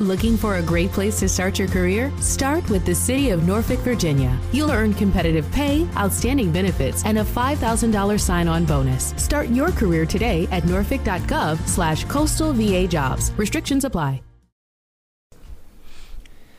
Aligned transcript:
Looking 0.00 0.36
for 0.36 0.56
a 0.56 0.62
great 0.62 0.90
place 0.90 1.20
to 1.20 1.28
start 1.28 1.58
your 1.58 1.68
career? 1.68 2.10
Start 2.20 2.68
with 2.70 2.84
the 2.84 2.94
City 2.94 3.30
of 3.30 3.46
Norfolk, 3.46 3.78
Virginia. 3.80 4.36
You'll 4.52 4.70
earn 4.72 4.94
competitive 4.94 5.48
pay, 5.52 5.86
outstanding 5.96 6.50
benefits, 6.50 7.04
and 7.04 7.18
a 7.18 7.24
$5,000 7.24 8.18
sign-on 8.20 8.64
bonus. 8.64 9.14
Start 9.16 9.48
your 9.50 9.70
career 9.70 10.04
today 10.06 10.48
at 10.50 10.64
norfolk.gov 10.64 11.58
slash 11.68 12.04
coastal 12.06 12.52
VA 12.52 12.88
jobs. 12.88 13.30
Restrictions 13.36 13.84
apply. 13.84 14.22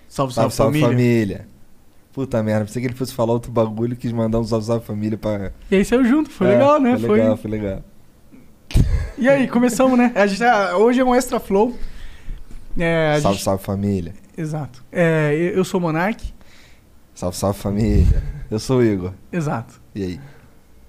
Salve, 0.07 0.31
Salve, 0.33 0.53
salve 0.53 0.79
família. 0.79 1.47
Puta 2.13 2.41
merda, 2.43 2.65
pensei 2.65 2.81
que 2.83 2.87
ele 2.87 2.95
fosse 2.95 3.11
falar 3.13 3.33
outro 3.33 3.51
bagulho 3.51 3.93
e 3.93 3.95
quis 3.95 4.11
mandar 4.11 4.39
um 4.39 4.43
salve, 4.43 4.67
salve 4.67 4.85
família 4.85 5.17
pra. 5.17 5.51
E 5.71 5.75
aí 5.77 5.83
saiu 5.83 6.05
junto, 6.05 6.29
foi 6.29 6.47
É, 6.47 6.49
legal, 6.51 6.79
né? 6.79 6.97
Foi 6.99 7.09
legal, 7.09 7.35
foi 7.37 7.49
legal. 7.51 7.83
E 9.17 9.27
aí, 9.27 9.47
começamos, 9.47 9.97
né? 9.97 10.11
A 10.15 10.27
gente 10.27 10.37
tá- 10.39 10.77
Hoje 10.77 10.99
é 10.99 11.03
um 11.03 11.13
extra 11.15 11.39
flow. 11.39 11.75
É, 12.77 13.19
Salve, 13.21 13.35
gente- 13.37 13.43
salve 13.43 13.63
família. 13.63 14.13
Exato. 14.37 14.83
É, 14.91 15.51
eu 15.53 15.63
sou 15.63 15.79
o 15.79 15.83
Monark. 15.83 16.33
Salve, 17.13 17.37
salve 17.37 17.59
família. 17.59 18.23
Eu 18.49 18.59
sou 18.59 18.79
o 18.79 18.83
Igor. 18.83 19.13
Exato. 19.31 19.79
E 19.93 20.03
aí? 20.03 20.19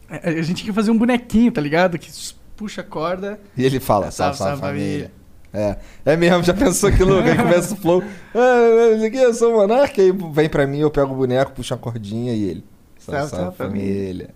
A, 0.09 0.31
a 0.31 0.43
gente 0.43 0.65
quer 0.65 0.73
fazer 0.73 0.91
um 0.91 0.99
bonequinho, 0.99 1.53
tá 1.53 1.61
ligado? 1.61 1.99
Que 1.99 2.11
puxa 2.57 2.81
a 2.81 2.85
corda. 2.85 3.39
E 3.57 3.65
ele 3.65 3.81
fala, 3.81 4.11
Salve, 4.11 4.37
salve, 4.37 4.39
salve, 4.39 4.61
salve, 4.61 4.79
família. 4.79 5.13
É, 5.53 5.77
é 6.05 6.17
mesmo, 6.17 6.43
já 6.43 6.53
pensou 6.55 6.91
que 6.91 7.05
louco? 7.05 7.29
Aí 7.29 7.37
começa 7.37 7.75
o 7.75 7.77
flow. 7.77 8.03
Ah, 8.35 9.07
aqui, 9.07 9.17
eu 9.19 9.33
sou 9.35 9.53
o 9.53 9.57
Monark. 9.59 10.01
Aí 10.01 10.11
vem 10.33 10.49
pra 10.49 10.67
mim, 10.67 10.79
eu 10.79 10.91
pego 10.91 11.13
o 11.13 11.17
boneco, 11.17 11.53
puxo 11.53 11.75
a 11.75 11.77
cordinha 11.79 12.33
e 12.35 12.43
ele. 12.45 12.65
Salve, 12.99 13.21
Salve, 13.21 13.31
salve, 13.31 13.45
salve, 13.45 13.57
família. 13.57 14.31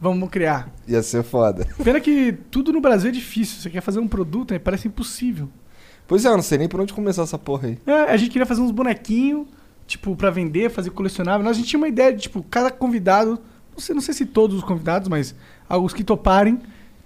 Vamos 0.00 0.30
criar. 0.30 0.72
Ia 0.86 1.02
ser 1.02 1.22
foda. 1.24 1.66
Pena 1.82 2.00
que 2.00 2.32
tudo 2.50 2.72
no 2.72 2.80
Brasil 2.80 3.10
é 3.10 3.12
difícil. 3.12 3.60
Você 3.60 3.68
quer 3.68 3.80
fazer 3.80 3.98
um 3.98 4.06
produto, 4.06 4.52
né? 4.52 4.58
parece 4.60 4.86
impossível. 4.86 5.48
Pois 6.08 6.24
é, 6.24 6.28
eu 6.28 6.36
não 6.36 6.42
sei 6.42 6.56
nem 6.56 6.66
por 6.66 6.80
onde 6.80 6.94
começar 6.94 7.22
essa 7.22 7.38
porra 7.38 7.68
aí. 7.68 7.78
É, 7.86 7.92
a 8.10 8.16
gente 8.16 8.30
queria 8.30 8.46
fazer 8.46 8.62
uns 8.62 8.70
bonequinhos, 8.70 9.46
tipo, 9.86 10.16
pra 10.16 10.30
vender, 10.30 10.70
fazer 10.70 10.88
colecionável. 10.88 11.44
Nós, 11.44 11.54
a 11.54 11.60
gente 11.60 11.68
tinha 11.68 11.78
uma 11.78 11.86
ideia 11.86 12.14
de, 12.14 12.22
tipo, 12.22 12.42
cada 12.44 12.70
convidado, 12.70 13.38
não 13.72 13.78
sei, 13.78 13.94
não 13.94 14.00
sei 14.00 14.14
se 14.14 14.24
todos 14.24 14.56
os 14.56 14.64
convidados, 14.64 15.06
mas 15.06 15.34
alguns 15.68 15.92
que 15.92 16.02
toparem, 16.02 16.58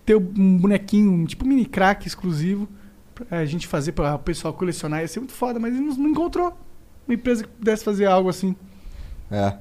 ter 0.07 0.15
um 0.17 0.57
bonequinho, 0.57 1.27
tipo, 1.27 1.45
mini 1.45 1.67
crack 1.67 2.07
exclusivo, 2.07 2.69
pra 3.13 3.39
a 3.41 3.45
gente 3.45 3.67
fazer 3.67 3.91
para 3.91 4.15
o 4.15 4.19
pessoal 4.21 4.55
colecionar. 4.55 5.01
Ia 5.01 5.09
ser 5.09 5.19
muito 5.19 5.33
foda, 5.33 5.59
mas 5.59 5.75
não, 5.75 5.97
não 5.97 6.11
encontrou 6.11 6.57
uma 7.07 7.15
empresa 7.15 7.43
que 7.43 7.51
pudesse 7.51 7.83
fazer 7.83 8.07
algo 8.07 8.29
assim. 8.29 8.55
É. 9.33 9.55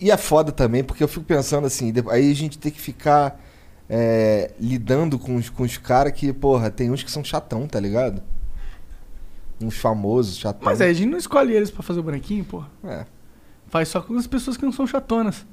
E 0.00 0.10
é 0.10 0.16
foda 0.16 0.50
também, 0.52 0.82
porque 0.82 1.04
eu 1.04 1.08
fico 1.08 1.26
pensando 1.26 1.66
assim, 1.66 1.92
aí 2.10 2.30
a 2.30 2.34
gente 2.34 2.56
tem 2.56 2.72
que 2.72 2.80
ficar 2.80 3.38
é, 3.90 4.52
lidando 4.58 5.18
com 5.18 5.36
os, 5.36 5.50
com 5.50 5.64
os 5.64 5.76
caras 5.76 6.14
que, 6.14 6.32
porra, 6.32 6.70
tem 6.70 6.90
uns 6.90 7.02
que 7.02 7.10
são 7.10 7.22
chatão, 7.22 7.68
tá 7.68 7.78
ligado? 7.78 8.22
Uns 9.60 9.78
famosos, 9.78 10.38
chatão. 10.38 10.64
Mas 10.64 10.80
aí 10.80 10.90
a 10.90 10.92
gente 10.92 11.10
não 11.10 11.18
escolhe 11.18 11.52
eles 11.52 11.70
pra 11.70 11.82
fazer 11.82 12.00
o 12.00 12.02
bonequinho, 12.02 12.44
porra. 12.44 12.68
É. 12.84 13.06
Faz 13.68 13.88
só 13.88 14.00
com 14.00 14.16
as 14.16 14.26
pessoas 14.26 14.56
que 14.56 14.64
não 14.64 14.72
são 14.72 14.86
chatonas. 14.86 15.46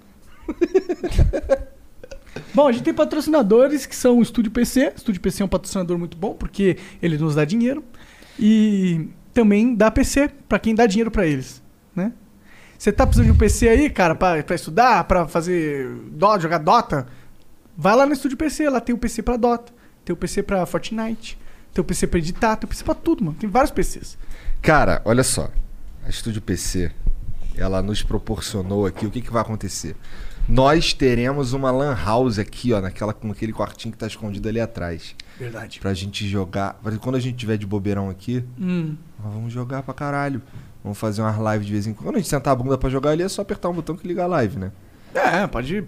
bom, 2.53 2.67
a 2.67 2.72
gente 2.72 2.84
tem 2.84 2.94
patrocinadores 2.94 3.86
que 3.86 3.95
são 3.95 4.20
o 4.20 4.22
Estúdio 4.22 4.52
PC. 4.52 4.89
O 4.89 4.97
Estúdio 4.97 5.22
PC 5.22 5.42
é 5.42 5.45
um 5.45 5.50
patrocinador 5.50 5.97
muito 5.97 6.17
bom 6.17 6.34
porque 6.34 6.78
ele 7.02 7.17
nos 7.17 7.36
dá 7.36 7.44
dinheiro. 7.44 7.84
E 8.39 9.09
também 9.34 9.75
dá 9.75 9.92
PC 9.92 10.30
pra 10.47 10.59
quem 10.59 10.75
dá 10.75 10.86
dinheiro 10.86 11.12
pra 11.12 11.25
eles, 11.25 11.62
né? 11.95 12.14
Você 12.78 12.92
tá 12.92 13.06
precisando 13.06 13.28
de 13.28 13.31
um 13.31 13.38
PC 13.38 13.69
aí, 13.69 13.90
cara, 13.90 14.16
pra, 14.16 14.44
pra 14.44 14.56
estudar, 14.56 15.03
pra 15.06 15.28
fazer 15.28 15.90
Dota, 16.12 16.42
jogar 16.42 16.58
Dota? 16.58 17.08
Vai 17.78 17.95
lá 17.95 18.06
no 18.06 18.14
Estúdio 18.14 18.38
PC, 18.38 18.69
lá 18.69 18.80
tem 18.80 18.94
o 18.94 18.97
PC 18.97 19.23
pra 19.23 19.38
Dota, 19.38 19.73
tem 20.03 20.14
o 20.14 20.17
PC 20.17 20.44
pra 20.44 20.66
Fortnite, 20.66 21.38
tem 21.76 21.81
o 21.81 21.86
PC 21.86 22.08
pra 22.08 22.20
editar, 22.20 22.56
tem 22.56 22.66
o 22.66 22.70
PC 22.70 22.84
pra 22.86 22.95
tudo, 22.95 23.23
mano. 23.26 23.38
Tem 23.38 23.50
vários 23.50 23.70
PCs. 23.70 24.18
Cara, 24.62 25.02
olha 25.04 25.23
só. 25.23 25.52
A 26.06 26.09
Estúdio 26.09 26.42
PC, 26.42 26.90
ela 27.58 27.81
nos 27.81 28.02
proporcionou 28.02 28.86
aqui 28.86 29.06
o 29.06 29.12
que, 29.12 29.20
que 29.22 29.30
vai 29.31 29.42
acontecer. 29.42 29.96
Nós 30.48 30.94
teremos 30.94 31.52
uma 31.53 31.72
lan 31.72 31.94
house 31.96 32.40
aqui, 32.40 32.72
ó, 32.72 32.80
naquela, 32.80 33.14
com 33.14 33.30
aquele 33.31 33.52
quartinho 33.52 33.91
que 33.91 33.97
tá 33.97 34.08
escondido 34.08 34.47
ali 34.47 34.62
atrás. 34.62 35.16
Verdade. 35.38 35.80
Pra 35.81 35.94
gente 35.94 36.25
jogar. 36.28 36.80
Quando 37.02 37.16
a 37.16 37.19
gente 37.19 37.35
tiver 37.35 37.58
de 37.58 37.66
bobeirão 37.66 38.09
aqui, 38.09 38.44
Hum. 38.58 38.96
nós 39.22 39.34
vamos 39.34 39.52
jogar 39.52 39.84
pra 39.84 39.94
caralho. 39.94 40.41
Vamos 40.84 40.97
fazer 40.97 41.22
umas 41.24 41.35
lives 41.53 41.66
de 41.68 41.74
vez 41.74 41.88
em 41.88 41.94
quando. 41.94 42.06
Quando 42.06 42.16
a 42.16 42.19
gente 42.19 42.30
sentar 42.30 42.53
a 42.53 42.56
bunda 42.56 42.78
pra 42.78 42.90
jogar 42.90 43.09
ali, 43.09 43.24
é 43.24 43.28
só 43.28 43.41
apertar 43.41 43.68
um 43.69 43.74
botão 43.74 43.97
que 43.97 44.08
liga 44.08 44.24
a 44.24 44.28
live, 44.28 44.58
né? 44.59 44.72
É, 45.16 45.47
pode, 45.47 45.84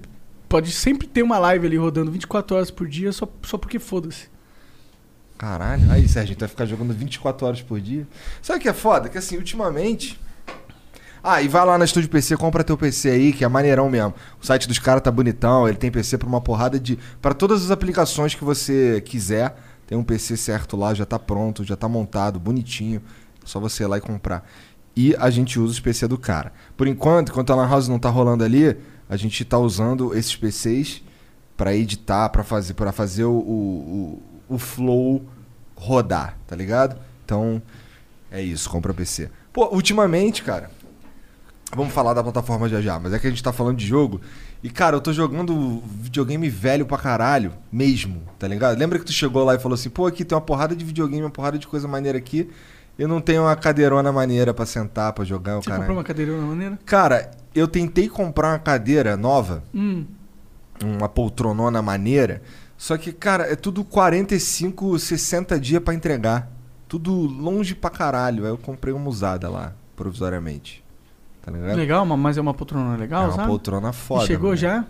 pode 0.50 0.72
sempre 0.72 1.08
ter 1.08 1.22
uma 1.22 1.38
live 1.38 1.68
ali 1.68 1.78
rodando 1.78 2.12
24 2.12 2.56
horas 2.58 2.72
por 2.72 2.88
dia 2.88 3.12
só, 3.12 3.28
só 3.44 3.58
porque 3.60 3.78
foda-se. 3.78 4.28
Caralho. 5.38 5.92
Aí, 5.92 6.08
Sérgio, 6.08 6.30
gente 6.30 6.40
vai 6.40 6.50
ficar 6.50 6.66
jogando 6.66 6.94
24 6.94 7.46
horas 7.46 7.62
por 7.62 7.80
dia. 7.80 8.08
Sabe 8.42 8.60
o 8.60 8.62
que 8.62 8.70
é 8.70 8.74
foda? 8.74 9.08
Que 9.08 9.18
assim, 9.18 9.38
ultimamente. 9.38 10.20
Ah, 11.24 11.42
e 11.42 11.48
vai 11.48 11.66
lá 11.66 11.78
na 11.78 11.86
Estúdio 11.86 12.10
PC, 12.10 12.38
compra 12.38 12.64
teu 12.64 12.78
PC 12.78 13.10
aí, 13.10 13.34
que 13.34 13.44
é 13.44 13.48
maneirão 13.48 13.90
mesmo. 13.90 14.14
O 14.42 14.46
site 14.46 14.68
dos 14.68 14.80
caras 14.80 15.02
tá 15.02 15.12
bonitão, 15.12 15.68
ele 15.68 15.78
tem 15.78 15.92
PC 15.92 16.18
pra 16.18 16.28
uma 16.28 16.42
porrada 16.42 16.80
de. 16.80 16.98
Pra 17.22 17.34
todas 17.34 17.64
as 17.64 17.72
aplicações 17.72 18.34
que 18.34 18.44
você 18.44 19.02
quiser. 19.06 19.56
Tem 19.86 19.98
um 19.98 20.04
PC 20.04 20.36
certo 20.36 20.76
lá, 20.76 20.94
já 20.94 21.06
tá 21.06 21.18
pronto, 21.18 21.64
já 21.64 21.76
tá 21.76 21.88
montado, 21.88 22.40
bonitinho. 22.40 23.02
É 23.44 23.48
só 23.48 23.60
você 23.60 23.84
ir 23.84 23.88
lá 23.88 23.98
e 23.98 24.02
comprar. 24.02 24.48
E 24.96 25.16
a 25.18 25.30
gente 25.30 25.60
usa 25.60 25.74
os 25.74 25.80
PC 25.80 26.08
do 26.08 26.18
cara. 26.18 26.52
Por 26.76 26.88
enquanto, 26.88 27.30
enquanto 27.30 27.52
a 27.54 27.56
Lan 27.56 27.70
House 27.70 27.88
não 27.88 28.00
tá 28.00 28.10
rolando 28.10 28.44
ali, 28.44 28.76
a 29.08 29.16
gente 29.16 29.46
tá 29.46 29.58
usando 29.58 30.16
esses 30.16 30.36
PCs 30.36 31.04
pra 31.56 31.76
editar, 31.76 32.30
pra 32.30 32.44
fazer, 32.44 32.74
pra 32.74 32.92
fazer 32.92 33.26
o, 33.26 33.32
o, 33.32 34.22
o 34.50 34.58
flow 34.58 35.24
rodar, 35.76 36.38
tá 36.48 36.56
ligado? 36.56 36.98
Então, 37.26 37.62
é 38.32 38.42
isso, 38.42 38.70
compra 38.70 38.94
PC. 38.94 39.30
Pô, 39.54 39.68
ultimamente, 39.74 40.44
cara, 40.44 40.70
vamos 41.76 41.94
falar 41.94 42.14
da 42.14 42.24
plataforma 42.24 42.68
já 42.70 42.82
já, 42.82 43.00
mas 43.00 43.14
é 43.14 43.20
que 43.20 43.28
a 43.28 43.30
gente 43.30 43.44
tá 43.44 43.52
falando 43.54 43.78
de 43.78 43.86
jogo. 43.86 44.22
E, 44.64 44.70
cara, 44.70 44.96
eu 44.96 45.02
tô 45.02 45.14
jogando 45.14 45.82
videogame 46.02 46.50
velho 46.50 46.86
pra 46.86 46.98
caralho, 46.98 47.54
mesmo, 47.72 48.22
tá 48.40 48.48
ligado? 48.48 48.78
Lembra 48.78 48.98
que 48.98 49.06
tu 49.06 49.12
chegou 49.12 49.44
lá 49.44 49.54
e 49.56 49.60
falou 49.60 49.76
assim, 49.76 49.90
pô, 49.90 50.08
aqui 50.08 50.26
tem 50.26 50.36
uma 50.36 50.42
porrada 50.42 50.76
de 50.76 50.84
videogame, 50.84 51.24
uma 51.24 51.30
porrada 51.30 51.60
de 51.60 51.68
coisa 51.68 51.88
maneira 51.88 52.18
aqui. 52.18 52.50
Eu 52.98 53.08
não 53.08 53.22
tenho 53.22 53.44
uma 53.44 53.56
cadeirona 53.56 54.12
maneira 54.12 54.56
pra 54.56 54.66
sentar, 54.66 55.14
pra 55.14 55.24
jogar 55.24 55.60
o 55.60 55.62
Você 55.62 55.66
caralho. 55.70 55.84
comprou 55.84 55.98
uma 55.98 56.04
cadeirona 56.04 56.42
maneira? 56.48 56.80
Cara, 56.84 57.30
eu 57.54 57.68
tentei 57.68 58.10
comprar 58.10 58.54
uma 58.54 58.60
cadeira 58.60 59.16
nova, 59.16 59.64
Hum. 59.74 60.06
uma 60.84 61.08
poltronona 61.08 61.80
maneira, 61.80 62.42
só 62.78 62.98
que, 62.98 63.12
cara, 63.12 63.44
é 63.52 63.56
tudo 63.56 63.84
45, 63.84 64.98
60 65.00 65.60
dias 65.60 65.82
pra 65.82 65.94
entregar. 65.94 66.50
Tudo 66.88 67.12
longe 67.14 67.76
pra 67.76 67.90
caralho. 67.90 68.46
Aí 68.46 68.52
eu 68.52 68.58
comprei 68.58 68.94
uma 68.94 69.10
usada 69.10 69.50
lá, 69.50 69.74
provisoriamente. 69.96 70.84
Tá 71.42 71.52
ligado? 71.52 71.76
Legal, 71.76 72.06
ma- 72.06 72.16
mas 72.18 72.38
é 72.38 72.42
uma 72.42 72.54
poltrona 72.54 72.96
legal, 72.96 73.24
é 73.24 73.28
uma 73.28 73.34
sabe? 73.36 73.48
poltrona 73.48 73.92
foda. 73.94 74.24
e 74.24 74.28
chegou 74.28 74.50
mano. 74.50 74.58
já? 74.58 74.86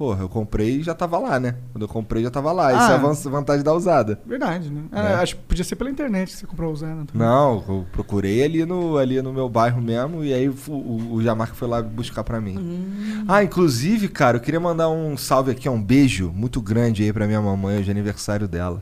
Porra, 0.00 0.22
eu 0.22 0.30
comprei 0.30 0.76
e 0.78 0.82
já 0.82 0.94
tava 0.94 1.18
lá, 1.18 1.38
né? 1.38 1.56
Quando 1.72 1.82
eu 1.82 1.88
comprei 1.88 2.22
já 2.22 2.30
tava 2.30 2.50
lá. 2.52 2.72
Isso 2.72 2.84
Ah. 2.84 2.92
é 2.92 2.94
a 2.94 2.96
van- 2.96 3.12
vantagem 3.12 3.62
da 3.62 3.74
usada. 3.74 4.18
Verdade, 4.24 4.70
né? 4.70 4.84
É. 4.92 4.98
Ah, 4.98 5.20
acho 5.20 5.36
que 5.36 5.42
podia 5.42 5.62
ser 5.62 5.76
pela 5.76 5.90
internet 5.90 6.30
que 6.32 6.38
você 6.38 6.46
comprou 6.46 6.72
também. 6.74 7.06
Não, 7.12 7.62
eu 7.68 7.86
procurei 7.92 8.42
ali 8.42 8.64
no, 8.64 8.96
ali 8.96 9.20
no 9.20 9.30
meu 9.30 9.46
bairro 9.46 9.78
mesmo 9.78 10.24
e 10.24 10.32
aí 10.32 10.48
o, 10.48 10.54
o, 10.68 11.12
o 11.16 11.22
Jamarca 11.22 11.52
foi 11.54 11.68
lá 11.68 11.82
buscar 11.82 12.24
pra 12.24 12.40
mim. 12.40 12.56
Hum. 12.56 13.24
Ah, 13.28 13.44
inclusive, 13.44 14.08
cara, 14.08 14.38
eu 14.38 14.40
queria 14.40 14.58
mandar 14.58 14.88
um 14.88 15.18
salve 15.18 15.50
aqui, 15.50 15.68
um 15.68 15.82
beijo 15.82 16.30
muito 16.34 16.62
grande 16.62 17.02
aí 17.02 17.12
pra 17.12 17.26
minha 17.26 17.42
mamãe, 17.42 17.76
hoje 17.80 17.90
é 17.90 17.92
aniversário 17.92 18.48
dela. 18.48 18.80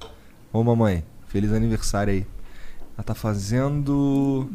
Ô 0.53 0.62
mamãe, 0.62 1.03
feliz 1.27 1.53
aniversário 1.53 2.12
aí. 2.12 2.25
Ela 2.97 3.03
tá 3.03 3.15
fazendo. 3.17 4.49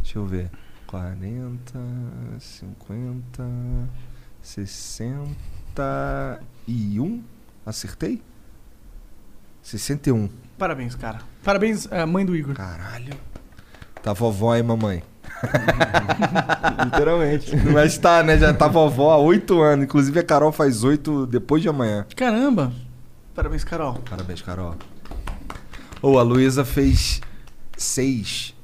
Deixa 0.00 0.16
eu 0.20 0.24
ver. 0.24 0.48
40, 0.86 1.76
50, 2.38 3.42
61. 5.74 7.22
Acertei? 7.66 8.22
61. 9.62 10.28
Parabéns, 10.58 10.94
cara. 10.94 11.20
Parabéns, 11.42 11.88
eh, 11.90 12.04
mãe 12.04 12.24
do 12.24 12.36
Igor. 12.36 12.54
Caralho. 12.54 13.14
Tá 14.02 14.12
vovó 14.12 14.52
aí, 14.52 14.62
mamãe. 14.62 15.02
Literalmente. 16.84 17.56
Mas 17.56 17.98
tá, 17.98 18.22
né? 18.22 18.38
Já 18.38 18.52
tá 18.52 18.68
vovó 18.68 19.12
há 19.12 19.18
8 19.18 19.60
anos. 19.60 19.84
Inclusive 19.86 20.20
a 20.20 20.22
Carol 20.22 20.52
faz 20.52 20.84
8 20.84 21.26
depois 21.26 21.62
de 21.62 21.68
amanhã. 21.68 22.06
Caramba. 22.14 22.72
Parabéns, 23.34 23.64
Carol. 23.64 23.94
Parabéns, 24.08 24.42
Carol. 24.42 24.76
Ô, 26.00 26.18
a 26.18 26.22
Luísa 26.22 26.64
fez 26.64 27.20
6. 27.76 28.54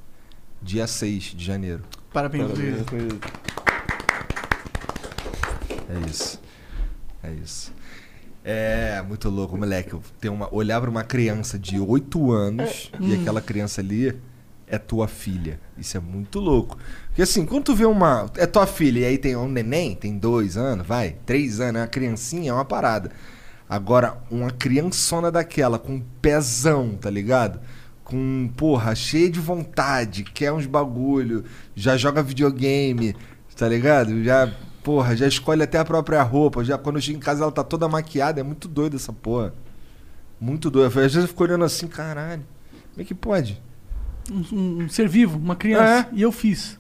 Dia 0.62 0.87
6 0.87 1.35
de 1.35 1.45
janeiro. 1.45 1.83
Parabéns, 2.12 2.51
Parabéns. 2.51 2.87
Luiz. 2.93 3.21
É 5.89 6.09
isso. 6.09 6.41
É 7.23 7.33
isso. 7.33 7.73
É 8.45 9.03
muito 9.07 9.29
louco, 9.29 9.57
moleque. 9.57 9.95
Tenho 10.21 10.35
uma, 10.35 10.53
olhar 10.55 10.81
pra 10.81 10.91
uma 10.91 11.05
criança 11.05 11.59
de 11.59 11.79
8 11.79 12.33
anos 12.33 12.91
e 13.01 13.15
aquela 13.15 13.41
criança 13.41 13.81
ali 13.81 14.19
é 14.67 14.79
tua 14.79 15.07
filha. 15.07 15.61
Isso 15.77 15.97
é 15.97 16.01
muito 16.01 16.39
louco. 16.39 16.79
Porque 17.09 17.23
assim, 17.23 17.45
quando 17.45 17.65
tu 17.65 17.75
vê 17.75 17.85
uma. 17.85 18.31
É 18.37 18.47
tua 18.47 18.67
filha 18.67 19.01
e 19.01 19.05
aí 19.05 19.19
tem 19.19 19.37
um 19.37 19.49
neném, 19.49 19.95
tem 19.95 20.17
dois 20.17 20.57
anos, 20.57 20.87
vai, 20.87 21.17
três 21.27 21.61
anos, 21.61 21.81
é 21.81 21.83
uma 21.83 21.89
criancinha, 21.89 22.51
é 22.51 22.55
uma 22.55 22.65
parada. 22.65 23.11
Agora, 23.69 24.19
uma 24.31 24.51
criançona 24.51 25.31
daquela, 25.31 25.79
com 25.79 25.95
um 25.95 26.03
pezão, 26.21 26.97
tá 26.97 27.11
ligado? 27.11 27.61
com, 28.11 28.51
porra, 28.57 28.93
cheia 28.95 29.31
de 29.31 29.39
vontade, 29.39 30.25
quer 30.25 30.53
uns 30.53 30.67
bagulho, 30.67 31.45
já 31.77 31.97
joga 31.97 32.23
videogame, 32.23 33.15
tá 33.57 33.69
ligado? 33.69 34.25
Já, 34.25 34.53
porra, 34.82 35.17
já 35.17 35.27
escolhe 35.27 35.62
até 35.62 35.79
a 35.79 35.85
própria 35.85 36.23
roupa, 36.23 36.65
já 36.65 36.77
quando 36.79 37.00
chega 37.00 37.19
em 37.19 37.21
casa 37.21 37.43
ela 37.43 37.53
tá 37.53 37.62
toda 37.65 37.88
maquiada, 37.88 38.41
é 38.41 38.43
muito 38.43 38.67
doido 38.69 38.97
essa 38.97 39.12
porra. 39.12 39.53
Muito 40.41 40.71
doido. 40.71 40.88
Às 40.88 40.94
vezes 40.94 41.17
eu 41.23 41.29
fico 41.29 41.43
olhando 41.43 41.65
assim, 41.65 41.87
caralho, 41.87 42.43
como 42.91 43.03
é 43.03 43.05
que 43.05 43.15
pode? 43.15 43.61
Um, 44.31 44.82
um- 44.85 44.88
ser 44.88 45.09
vivo, 45.09 45.38
uma 45.38 45.56
criança. 45.56 46.09
É. 46.11 46.15
E 46.15 46.23
eu 46.23 46.32
fiz. 46.32 46.79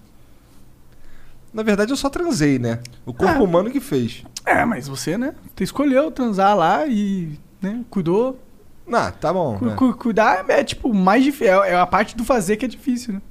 Na 1.52 1.62
verdade 1.62 1.92
eu 1.92 1.96
só 1.96 2.08
transei, 2.08 2.58
né? 2.58 2.78
O 3.04 3.12
corpo 3.12 3.40
Ah. 3.40 3.42
humano 3.42 3.70
que 3.70 3.80
fez. 3.80 4.22
É, 4.46 4.64
mas 4.64 4.86
você, 4.88 5.18
né? 5.18 5.34
Você 5.54 5.64
escolheu 5.64 6.10
transar 6.10 6.56
lá 6.56 6.86
e, 6.86 7.38
né, 7.60 7.84
cuidou. 7.90 8.38
Não, 8.86 9.10
tá 9.12 9.32
bom. 9.32 9.58
Cu- 9.58 9.64
né? 9.66 9.74
cu- 9.74 9.94
cuidar 9.94 10.44
é, 10.48 10.64
tipo, 10.64 10.92
mais 10.94 11.22
difícil. 11.22 11.62
É, 11.64 11.70
é 11.72 11.76
a 11.78 11.86
parte 11.86 12.16
do 12.16 12.24
fazer 12.24 12.56
que 12.56 12.64
é 12.64 12.68
difícil, 12.68 13.14
né? 13.14 13.22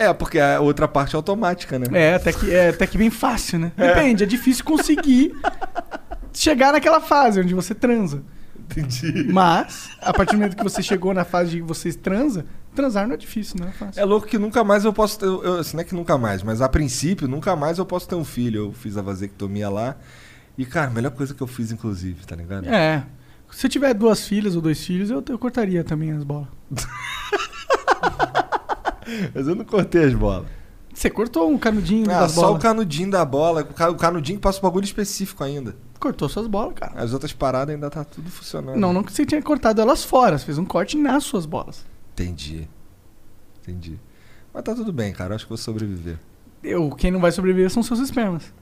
É, 0.00 0.12
porque 0.14 0.38
a 0.38 0.58
outra 0.60 0.88
parte 0.88 1.14
é 1.14 1.16
automática, 1.16 1.78
né? 1.78 1.84
É, 1.92 2.14
até 2.14 2.32
que, 2.32 2.50
é, 2.50 2.70
até 2.70 2.86
que 2.86 2.96
bem 2.96 3.10
fácil, 3.10 3.58
né? 3.58 3.70
Depende, 3.76 4.22
é 4.24 4.26
difícil 4.26 4.64
conseguir 4.64 5.34
chegar 6.32 6.72
naquela 6.72 7.02
fase 7.02 7.38
onde 7.38 7.52
você 7.52 7.74
transa. 7.74 8.22
Entendi. 8.58 9.26
Mas, 9.30 9.90
a 10.00 10.10
partir 10.12 10.32
do 10.32 10.38
momento 10.38 10.56
que 10.56 10.62
você 10.62 10.82
chegou 10.82 11.12
na 11.12 11.22
fase 11.24 11.50
de 11.50 11.56
que 11.58 11.62
você 11.62 11.92
transa, 11.92 12.46
transar 12.74 13.06
não 13.06 13.12
é 13.14 13.16
difícil, 13.18 13.56
não 13.60 13.68
é 13.68 13.72
fácil. 13.72 14.00
É 14.00 14.04
louco 14.06 14.26
que 14.26 14.38
nunca 14.38 14.64
mais 14.64 14.86
eu 14.86 14.92
posso 14.92 15.18
ter. 15.18 15.26
Eu- 15.26 15.58
assim, 15.58 15.76
não 15.76 15.82
é 15.82 15.84
que 15.84 15.94
nunca 15.94 16.16
mais, 16.16 16.42
mas 16.42 16.62
a 16.62 16.68
princípio, 16.68 17.28
nunca 17.28 17.54
mais 17.54 17.76
eu 17.78 17.84
posso 17.84 18.08
ter 18.08 18.14
um 18.14 18.24
filho. 18.24 18.68
Eu 18.68 18.72
fiz 18.72 18.96
a 18.96 19.02
vasectomia 19.02 19.68
lá. 19.68 19.96
E, 20.56 20.64
cara, 20.64 20.86
a 20.86 20.90
melhor 20.90 21.10
coisa 21.10 21.34
que 21.34 21.42
eu 21.42 21.46
fiz, 21.46 21.70
inclusive, 21.72 22.24
tá 22.26 22.34
ligado? 22.34 22.66
É. 22.68 23.04
Se 23.50 23.66
eu 23.66 23.70
tiver 23.70 23.92
duas 23.92 24.26
filhas 24.26 24.56
ou 24.56 24.62
dois 24.62 24.82
filhos, 24.82 25.10
eu, 25.10 25.22
eu 25.28 25.38
cortaria 25.38 25.84
também 25.84 26.12
as 26.12 26.24
bolas. 26.24 26.48
Mas 29.34 29.46
eu 29.48 29.54
não 29.54 29.64
cortei 29.64 30.04
as 30.04 30.14
bolas. 30.14 30.46
Você 30.92 31.08
cortou 31.08 31.48
um 31.50 31.56
canudinho 31.56 32.10
Ah, 32.10 32.20
das 32.22 32.32
só 32.32 32.42
bolas. 32.42 32.56
o 32.56 32.58
canudinho 32.60 33.10
da 33.10 33.24
bola. 33.24 33.62
O 33.62 33.74
ca- 33.74 33.90
o 33.90 33.94
canudinho 33.94 34.38
que 34.38 34.42
passa 34.42 34.58
um 34.58 34.62
bagulho 34.62 34.84
específico 34.84 35.44
ainda. 35.44 35.76
Cortou 36.00 36.28
suas 36.28 36.46
bolas, 36.46 36.74
cara. 36.74 36.92
As 37.00 37.12
outras 37.12 37.32
paradas 37.32 37.74
ainda 37.74 37.88
tá 37.88 38.02
tudo 38.04 38.28
funcionando. 38.30 38.76
Não, 38.76 38.92
não 38.92 39.02
que 39.02 39.12
você 39.12 39.24
tinha 39.24 39.40
cortado 39.40 39.80
elas 39.80 40.02
fora, 40.04 40.36
você 40.38 40.44
fez 40.46 40.58
um 40.58 40.64
corte 40.64 40.96
nas 40.98 41.22
suas 41.24 41.46
bolas. 41.46 41.84
Entendi. 42.14 42.68
Entendi. 43.62 44.00
Mas 44.52 44.62
tá 44.64 44.74
tudo 44.74 44.92
bem, 44.92 45.12
cara. 45.12 45.32
Eu 45.32 45.36
acho 45.36 45.44
que 45.44 45.50
vou 45.50 45.58
sobreviver. 45.58 46.18
Eu, 46.62 46.90
quem 46.90 47.10
não 47.10 47.20
vai 47.20 47.30
sobreviver 47.30 47.70
são 47.70 47.82
seus 47.82 48.00
espermas. 48.00 48.52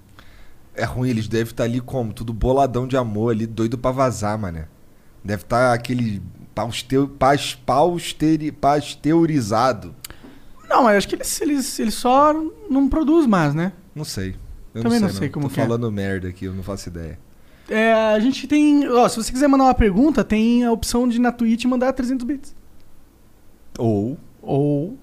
É 0.74 0.84
ruim, 0.84 1.08
eles 1.08 1.26
devem 1.28 1.50
estar 1.50 1.64
ali 1.64 1.80
como? 1.80 2.12
Tudo 2.12 2.32
boladão 2.32 2.86
de 2.86 2.96
amor 2.96 3.30
ali, 3.32 3.46
doido 3.46 3.78
pra 3.78 3.90
vazar, 3.90 4.38
mané. 4.38 4.68
Deve 5.24 5.42
estar 5.42 5.72
aquele 5.72 6.22
pausteu, 6.54 7.08
pausteri, 7.64 8.52
pasteurizado. 8.52 9.94
Não, 10.78 10.84
mas 10.84 10.98
acho 10.98 11.08
que 11.08 11.16
eles, 11.16 11.40
eles, 11.40 11.78
eles 11.80 11.94
só 11.94 12.32
não 12.70 12.88
produzem 12.88 13.28
mais, 13.28 13.52
né? 13.52 13.72
Não 13.94 14.04
sei. 14.04 14.36
Eu 14.72 14.82
Também 14.82 15.00
não 15.00 15.08
não 15.08 15.12
sei, 15.14 15.18
sei 15.22 15.28
como 15.28 15.48
Tô 15.48 15.54
que 15.54 15.60
é. 15.60 15.64
falando 15.64 15.90
merda 15.90 16.28
aqui, 16.28 16.44
eu 16.44 16.54
não 16.54 16.62
faço 16.62 16.88
ideia. 16.88 17.18
É, 17.68 17.92
a 17.92 18.18
gente 18.20 18.46
tem. 18.46 18.88
Ó, 18.88 19.08
se 19.08 19.16
você 19.16 19.32
quiser 19.32 19.48
mandar 19.48 19.64
uma 19.64 19.74
pergunta, 19.74 20.22
tem 20.22 20.64
a 20.64 20.70
opção 20.70 21.08
de 21.08 21.18
na 21.18 21.32
Twitch 21.32 21.64
mandar 21.64 21.92
300 21.92 22.24
bits. 22.24 22.54
Ou. 23.76 24.16
Ou. 24.40 24.96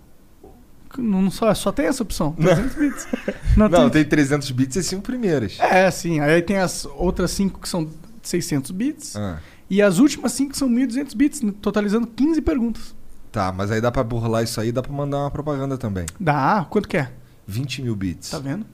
Não 0.98 1.30
só, 1.30 1.54
só 1.54 1.72
tem 1.74 1.88
essa 1.88 2.04
opção. 2.04 2.32
300 2.34 2.76
bits. 2.76 3.08
Na 3.58 3.68
Não, 3.68 3.82
Twitch. 3.82 3.94
tem 3.94 4.06
300 4.06 4.50
bits 4.52 4.76
e 4.78 4.84
5 4.84 5.02
primeiras. 5.02 5.58
É, 5.60 5.92
sim. 5.92 6.22
Aí 6.22 6.42
tem 6.42 6.58
as 6.58 6.86
outras 6.86 7.32
5 7.32 7.60
que 7.60 7.68
são 7.68 7.90
600 8.24 8.72
bits. 8.72 9.16
Ah, 9.18 9.40
E 9.70 9.82
as 9.82 10.00
últimas 10.00 10.32
5 10.32 10.56
são 10.56 10.70
1.200 10.70 11.14
bits, 11.16 11.42
totalizando 11.62 12.08
15 12.08 12.42
perguntas. 12.42 12.95
Tá, 13.36 13.52
mas 13.52 13.70
aí 13.70 13.82
dá 13.82 13.92
pra 13.92 14.04
burlar 14.04 14.44
isso 14.44 14.60
aí, 14.62 14.72
dá 14.72 14.82
pra 14.82 14.94
mandar 14.94 15.18
uma 15.20 15.30
propaganda 15.32 15.78
também. 15.78 16.06
Dá. 16.20 16.66
Quanto 16.70 16.88
que 16.88 16.96
é? 16.98 17.12
20 17.46 17.82
mil 17.82 17.96
bits. 17.96 18.30
Tá 18.32 18.40
vendo? 18.40 18.66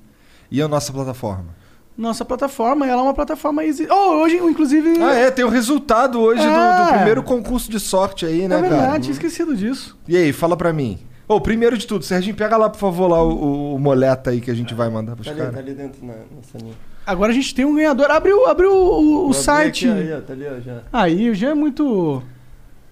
E 0.51 0.61
a 0.61 0.67
nossa 0.67 0.93
plataforma? 0.93 1.59
Nossa 1.97 2.23
plataforma, 2.23 2.85
ela 2.87 3.01
é 3.01 3.03
uma 3.03 3.13
plataforma 3.13 3.63
easy. 3.65 3.87
Oh, 3.89 4.21
hoje, 4.21 4.37
inclusive. 4.37 5.01
Ah, 5.01 5.13
é, 5.13 5.31
tem 5.31 5.43
o 5.43 5.49
resultado 5.49 6.19
hoje 6.21 6.41
do- 6.41 6.47
do, 6.47 6.89
É. 6.89 6.93
primeiro 6.95 7.23
concurso 7.23 7.69
de 7.71 7.79
sorte 7.79 8.25
aí, 8.25 8.47
né, 8.47 8.57
É 8.57 8.61
verdade, 8.61 8.81
cara? 8.85 8.99
tinha 8.99 9.11
esquecido 9.11 9.55
disso. 9.55 9.97
E 10.07 10.15
aí, 10.15 10.31
fala 10.31 10.55
pra 10.55 10.71
mim. 10.71 10.99
Ô, 11.27 11.39
primeiro 11.41 11.77
de 11.77 11.85
tudo, 11.87 12.03
Serginho, 12.05 12.35
pega 12.35 12.55
lá, 12.57 12.69
por 12.69 12.79
favor, 12.79 13.07
lá 13.07 13.21
o, 13.23 13.29
o- 13.31 13.75
o 13.75 13.79
moleta 13.79 14.29
aí 14.31 14.39
que 14.41 14.51
a 14.51 14.53
gente 14.55 14.73
vai 14.73 14.89
mandar 14.89 15.15
pros 15.15 15.27
Tá 15.27 15.33
ali, 15.33 15.51
tá 15.51 15.59
ali 15.59 15.73
dentro 15.73 16.05
na, 16.05 16.13
na 16.13 16.43
salinha. 16.51 16.73
Agora 17.05 17.31
a 17.31 17.35
gente 17.35 17.53
tem 17.55 17.65
um 17.65 17.75
ganhador. 17.75 18.09
Abriu, 18.11 18.47
abriu 18.47 18.71
o, 18.71 18.75
o 18.75 19.13
Vou 19.13 19.25
abrir 19.27 19.33
site. 19.35 19.89
Aqui, 19.89 19.99
aí, 19.99 20.13
ó, 20.13 20.21
tá 20.21 20.33
ali, 20.33 20.45
ó, 20.47 20.59
já. 20.59 20.81
Aí, 20.93 21.33
já 21.33 21.49
é 21.49 21.53
muito 21.53 22.21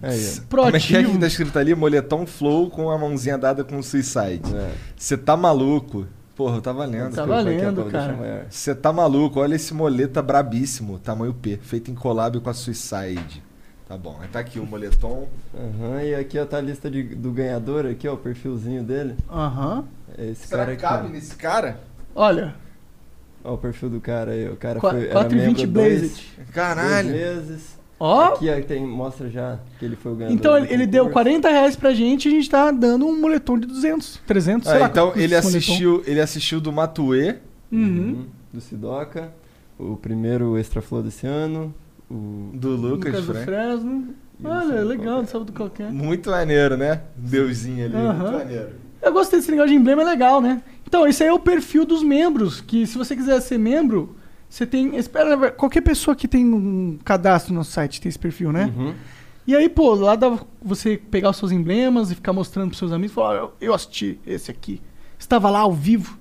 Aí, 0.02 0.18
Como 0.18 0.20
é 0.20 0.30
que 0.32 0.38
é 0.40 0.44
proativo. 0.48 1.12
que 1.12 1.18
tá 1.18 1.26
escrito 1.26 1.58
ali? 1.58 1.74
Moletom 1.74 2.26
flow 2.26 2.70
com 2.70 2.90
a 2.90 2.96
mãozinha 2.98 3.36
dada 3.36 3.62
com 3.64 3.82
suicide. 3.82 4.40
ó. 4.52 4.56
É. 4.56 4.70
Você 4.96 5.16
tá 5.16 5.36
maluco? 5.36 6.06
Porra, 6.34 6.56
eu 6.56 6.62
tá 6.62 6.72
valendo. 6.72 7.14
Tá 7.14 7.22
aqui, 7.22 7.30
ó, 7.32 7.34
valendo, 7.34 7.74
vou 7.82 7.90
deixar 7.90 8.16
cara. 8.16 8.46
Você 8.48 8.74
tá 8.74 8.92
maluco? 8.92 9.40
Olha 9.40 9.56
esse 9.56 9.74
moleta 9.74 10.22
brabíssimo, 10.22 10.98
tamanho 10.98 11.34
P, 11.34 11.58
feito 11.62 11.90
em 11.90 11.94
collab 11.94 12.40
com 12.40 12.48
a 12.48 12.54
Suicide. 12.54 13.42
Tá 13.86 13.98
bom, 13.98 14.16
aí 14.22 14.28
tá 14.28 14.38
aqui 14.38 14.58
o 14.58 14.64
moletom. 14.64 15.28
Aham, 15.54 16.02
e 16.02 16.14
aqui 16.14 16.38
ó, 16.38 16.46
tá 16.46 16.56
a 16.58 16.60
lista 16.62 16.90
de- 16.90 17.02
do 17.14 17.30
ganhador 17.32 17.84
aqui, 17.84 18.08
ó, 18.08 18.14
o 18.14 18.16
perfilzinho 18.16 18.82
dele. 18.82 19.16
Aham. 19.28 19.84
É 20.16 20.30
esse 20.30 20.46
Será 20.46 20.64
cara 20.64 20.76
que 20.76 20.84
aqui. 20.86 20.94
cabe 20.94 21.08
ó. 21.08 21.10
nesse 21.12 21.34
cara? 21.36 21.80
Olha, 22.14 22.54
Ó, 23.44 23.54
o 23.54 23.58
perfil 23.58 23.88
do 23.90 24.00
cara 24.00 24.32
aí, 24.32 24.48
o 24.48 24.56
cara 24.56 24.78
Qua- 24.80 24.90
foi. 24.92 25.04
era 25.04 25.12
420 25.12 25.58
membro 25.66 25.72
dois- 25.72 25.98
Blazed. 26.00 26.32
Dois 26.36 26.50
Caralho. 26.50 27.10
meses. 27.10 27.79
Ó. 28.00 28.24
Aqui 28.34 28.48
ó, 28.50 28.60
tem, 28.62 28.84
mostra 28.84 29.28
já 29.30 29.58
que 29.78 29.84
ele 29.84 29.94
foi 29.94 30.12
o 30.12 30.14
ganhador. 30.16 30.36
Então 30.36 30.56
ele, 30.56 30.72
ele 30.72 30.86
deu 30.86 31.04
concurso. 31.04 31.22
40 31.24 31.48
reais 31.50 31.76
pra 31.76 31.92
gente 31.92 32.26
e 32.26 32.28
a 32.28 32.30
gente 32.34 32.50
tá 32.50 32.70
dando 32.72 33.06
um 33.06 33.20
moletom 33.20 33.58
de 33.58 33.66
200, 33.68 34.20
300, 34.26 34.66
sei 34.68 34.76
Ah, 34.76 34.80
lá. 34.80 34.86
então 34.88 35.12
ele 35.14 35.34
assistiu, 35.36 36.02
ele 36.06 36.20
assistiu 36.20 36.60
do 36.60 36.72
Matuê. 36.72 37.36
Uhum. 37.70 37.78
Uhum, 37.80 38.26
Do 38.52 38.60
Sidoca. 38.60 39.32
O 39.78 39.96
primeiro 39.96 40.58
extra 40.58 40.82
flow 40.82 41.02
desse 41.02 41.26
ano. 41.26 41.72
O. 42.10 42.50
do 42.54 42.70
Lucas, 42.74 43.24
Lucas. 43.26 43.44
Fresno. 43.44 44.08
e 44.40 44.44
o 44.46 44.50
Olha, 44.50 44.82
legal, 44.82 45.18
não 45.18 45.26
sabe 45.26 45.44
do 45.44 45.52
qualquer. 45.52 45.90
Muito 45.92 46.28
maneiro, 46.30 46.76
né? 46.76 47.02
Deusinho 47.16 47.84
ali, 47.86 47.94
Aham. 47.94 48.12
muito 48.18 48.32
maneiro. 48.38 48.68
Eu 49.00 49.12
gostei 49.12 49.38
desse 49.38 49.50
negócio 49.50 49.70
de 49.70 49.76
emblema, 49.76 50.02
é 50.02 50.04
legal, 50.04 50.40
né? 50.40 50.60
Então, 50.86 51.06
esse 51.06 51.22
aí 51.22 51.28
é 51.28 51.32
o 51.32 51.38
perfil 51.38 51.86
dos 51.86 52.02
membros, 52.02 52.60
que 52.60 52.86
se 52.86 52.98
você 52.98 53.14
quiser 53.14 53.40
ser 53.40 53.56
membro, 53.58 54.16
você 54.50 54.66
tem... 54.66 54.96
Espera, 54.96 55.50
qualquer 55.52 55.80
pessoa 55.80 56.16
que 56.16 56.26
tem 56.26 56.44
um 56.44 56.98
cadastro 57.04 57.54
no 57.54 57.64
site 57.64 58.00
tem 58.00 58.08
esse 58.10 58.18
perfil, 58.18 58.52
né? 58.52 58.72
Uhum. 58.76 58.94
E 59.46 59.54
aí, 59.54 59.68
pô, 59.68 59.94
lá 59.94 60.16
dá 60.16 60.36
você 60.60 60.96
pegar 60.96 61.30
os 61.30 61.36
seus 61.36 61.52
emblemas 61.52 62.10
e 62.10 62.16
ficar 62.16 62.32
mostrando 62.32 62.68
pros 62.68 62.78
seus 62.78 62.92
amigos, 62.92 63.14
falar, 63.14 63.30
"Ó, 63.30 63.46
eu, 63.46 63.52
eu 63.60 63.74
assisti 63.74 64.18
esse 64.26 64.50
aqui. 64.50 64.82
Estava 65.18 65.48
lá 65.48 65.60
ao 65.60 65.72
vivo. 65.72 66.18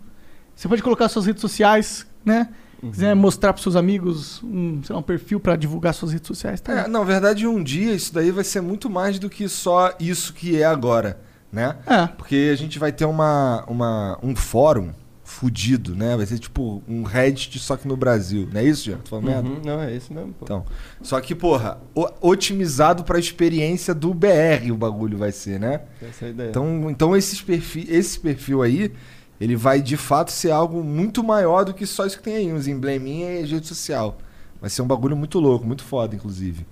Você 0.55 0.67
pode 0.67 0.83
colocar 0.83 1.09
suas 1.09 1.25
redes 1.25 1.41
sociais, 1.41 2.05
né? 2.23 2.49
Uhum. 2.83 2.91
Quiser 2.91 3.15
mostrar 3.15 3.51
pros 3.51 3.63
seus 3.63 3.75
amigos 3.75 4.41
um, 4.43 4.81
sei 4.83 4.93
lá, 4.93 4.99
um 4.99 5.03
perfil 5.03 5.39
pra 5.39 5.55
divulgar 5.55 5.93
suas 5.93 6.11
redes 6.11 6.27
sociais, 6.27 6.61
tá? 6.61 6.81
É, 6.81 6.87
na 6.87 7.03
verdade, 7.03 7.47
um 7.47 7.63
dia 7.63 7.93
isso 7.93 8.13
daí 8.13 8.31
vai 8.31 8.43
ser 8.43 8.61
muito 8.61 8.89
mais 8.89 9.17
do 9.19 9.29
que 9.29 9.49
só 9.49 9.93
isso 9.99 10.33
que 10.33 10.61
é 10.61 10.65
agora, 10.65 11.19
né? 11.51 11.77
É. 11.85 12.07
Porque 12.07 12.49
a 12.53 12.55
gente 12.55 12.77
vai 12.77 12.91
ter 12.91 13.05
uma, 13.05 13.63
uma, 13.67 14.19
um 14.21 14.35
fórum 14.35 14.91
fudido, 15.29 15.95
né? 15.95 16.17
Vai 16.17 16.25
ser 16.25 16.39
tipo 16.39 16.81
um 16.87 17.03
Reddit 17.03 17.59
só 17.59 17.77
que 17.77 17.87
no 17.87 17.95
Brasil, 17.95 18.49
não 18.51 18.59
é 18.59 18.63
isso, 18.63 18.85
Jean? 18.85 18.97
Falando 19.05 19.25
merda? 19.25 19.47
Uhum. 19.47 19.61
Não, 19.63 19.81
é 19.81 19.95
isso 19.95 20.11
mesmo, 20.11 20.33
pô. 20.33 20.43
Então, 20.45 20.65
só 21.03 21.21
que, 21.21 21.35
porra, 21.35 21.77
o- 21.93 22.09
otimizado 22.21 23.03
pra 23.03 23.19
experiência 23.19 23.93
do 23.93 24.13
BR 24.13 24.71
o 24.71 24.75
bagulho 24.75 25.17
vai 25.17 25.31
ser, 25.31 25.59
né? 25.59 25.81
Essa 26.01 26.25
é 26.25 26.27
a 26.27 26.31
ideia. 26.31 26.49
Então, 26.49 26.89
então 26.89 27.15
esses 27.15 27.41
perfil, 27.41 27.85
esse 27.87 28.19
perfil 28.19 28.63
aí, 28.63 28.91
ele 29.39 29.55
vai 29.55 29.81
de 29.81 29.95
fato 29.95 30.31
ser 30.31 30.49
algo 30.51 30.83
muito 30.83 31.23
maior 31.23 31.63
do 31.63 31.73
que 31.75 31.85
só 31.85 32.05
isso 32.07 32.17
que 32.17 32.23
tem 32.23 32.35
aí, 32.35 32.51
uns 32.51 32.67
embleminha 32.67 33.39
e 33.39 33.45
rede 33.45 33.67
social. 33.67 34.17
Vai 34.59 34.69
ser 34.69 34.81
um 34.81 34.87
bagulho 34.87 35.15
muito 35.15 35.39
louco, 35.39 35.65
muito 35.65 35.83
foda, 35.83 36.15
inclusive. 36.15 36.65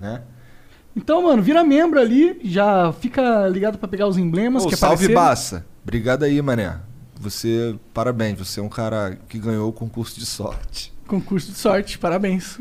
Né? 0.00 0.22
Então, 0.94 1.22
mano, 1.22 1.42
vira 1.42 1.62
membro 1.64 2.00
ali, 2.00 2.38
já 2.44 2.92
fica 2.92 3.46
ligado 3.48 3.76
pra 3.78 3.88
pegar 3.88 4.06
os 4.06 4.16
emblemas 4.16 4.64
Ô, 4.64 4.68
que 4.68 4.76
salve 4.76 4.94
apareceram. 5.06 5.20
Baça. 5.22 5.66
Obrigado 5.82 6.22
aí, 6.22 6.40
mané. 6.40 6.78
Você, 7.20 7.74
parabéns, 7.94 8.38
você 8.38 8.60
é 8.60 8.62
um 8.62 8.68
cara 8.68 9.18
que 9.28 9.38
ganhou 9.38 9.68
o 9.68 9.72
concurso 9.72 10.18
de 10.18 10.26
sorte. 10.26 10.92
Concurso 11.06 11.50
de 11.52 11.58
sorte, 11.58 11.98
parabéns. 11.98 12.58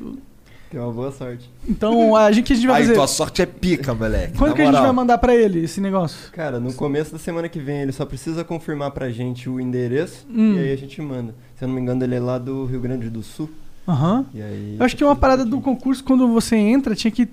Tem 0.69 0.79
uma 0.79 0.91
boa 0.91 1.11
sorte. 1.11 1.49
Então, 1.67 2.15
a 2.15 2.31
gente, 2.31 2.45
que 2.45 2.53
a 2.53 2.55
gente 2.55 2.67
vai 2.67 2.77
Aí, 2.77 2.83
fazer... 2.83 2.95
tua 2.95 3.07
sorte 3.07 3.41
é 3.41 3.45
pica, 3.45 3.93
moleque. 3.93 4.37
Quando 4.37 4.53
que 4.55 4.61
a 4.61 4.65
gente 4.65 4.73
moral. 4.73 4.87
vai 4.87 4.95
mandar 4.95 5.17
pra 5.17 5.35
ele 5.35 5.63
esse 5.63 5.79
negócio? 5.79 6.31
Cara, 6.31 6.59
no 6.59 6.73
começo 6.73 7.11
da 7.11 7.19
semana 7.19 7.47
que 7.47 7.59
vem 7.59 7.81
ele 7.81 7.91
só 7.91 8.05
precisa 8.05 8.43
confirmar 8.43 8.91
pra 8.91 9.09
gente 9.09 9.49
o 9.49 9.59
endereço 9.59 10.25
Hum. 10.29 10.55
e 10.55 10.59
aí 10.59 10.71
a 10.71 10.75
gente 10.75 10.99
manda. 11.01 11.35
Se 11.55 11.63
eu 11.63 11.67
não 11.67 11.75
me 11.75 11.81
engano, 11.81 12.03
ele 12.03 12.15
é 12.15 12.19
lá 12.19 12.37
do 12.37 12.65
Rio 12.65 12.79
Grande 12.81 13.09
do 13.09 13.21
Sul. 13.23 13.49
Aham. 13.87 14.25
E 14.33 14.41
aí. 14.41 14.75
Eu 14.79 14.85
acho 14.85 14.97
que 14.97 15.03
é 15.03 15.05
uma 15.05 15.15
parada 15.15 15.45
do 15.45 15.61
concurso, 15.61 16.03
quando 16.03 16.27
você 16.27 16.55
entra, 16.55 16.95
tinha 16.95 17.11
que 17.11 17.29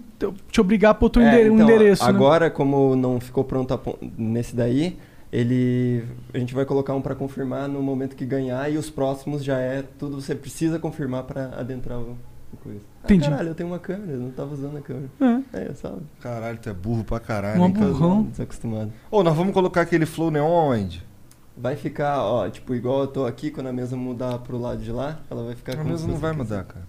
te 0.51 0.61
obrigar 0.61 0.91
a 0.91 0.95
pôr 0.95 1.09
teu 1.09 1.23
É, 1.23 1.51
um 1.51 1.55
então, 1.55 1.67
endereço, 1.67 2.03
né? 2.05 2.09
Agora, 2.11 2.51
como 2.51 2.95
não 2.95 3.19
ficou 3.19 3.43
pronto 3.43 3.81
nesse 4.19 4.55
daí, 4.55 4.99
ele 5.33 6.05
a 6.35 6.39
gente 6.39 6.55
vai 6.55 6.65
colocar 6.67 6.95
um 6.95 7.01
pra 7.01 7.15
confirmar 7.15 7.69
no 7.69 7.83
momento 7.83 8.15
que 8.15 8.27
ganhar 8.27 8.71
e 8.71 8.77
os 8.77 8.91
próximos 8.91 9.43
já 9.43 9.59
é 9.59 9.83
tudo 9.99 10.21
você 10.21 10.35
precisa 10.35 10.79
confirmar 10.79 11.25
pra 11.25 11.47
adentrar 11.59 11.99
o 11.99 12.17
isso. 12.67 12.85
Ah, 13.03 13.07
Entendi. 13.07 13.29
caralho, 13.29 13.49
eu 13.49 13.55
tenho 13.55 13.69
uma 13.71 13.79
câmera, 13.79 14.13
eu 14.13 14.21
não 14.21 14.31
tava 14.31 14.53
usando 14.53 14.77
a 14.77 14.81
câmera. 14.83 15.09
É. 15.55 15.63
É, 15.71 15.75
sabe? 15.75 16.03
Caralho, 16.21 16.59
tu 16.59 16.69
é 16.69 16.73
burro 16.75 17.03
pra 17.03 17.19
caralho. 17.19 17.61
Um 17.61 17.67
hein, 17.67 17.73
cara? 17.73 17.87
burrão. 17.87 18.23
Desacostumado. 18.25 18.93
Ô, 19.11 19.23
nós 19.23 19.35
vamos 19.35 19.55
colocar 19.55 19.81
aquele 19.81 20.05
flow 20.07 20.31
neon 20.31 20.47
aonde? 20.47 21.05
Vai 21.57 21.77
ficar, 21.77 22.23
ó, 22.23 22.49
tipo, 22.49 22.75
igual 22.75 23.01
eu 23.01 23.07
tô 23.07 23.27
aqui, 23.27 23.51
quando 23.51 23.69
a 23.69 23.73
mesa 23.73 23.97
mudar 23.97 24.39
pro 24.41 24.59
lado 24.59 24.81
de 24.83 24.93
lá, 24.93 25.19
ela 25.31 25.45
vai 25.45 25.55
ficar 25.55 25.73
A 25.73 25.77
como 25.79 25.91
mesa 25.91 26.07
não 26.07 26.17
vai 26.17 26.33
mudar, 26.33 26.61
assim. 26.61 26.69
cara. 26.69 26.87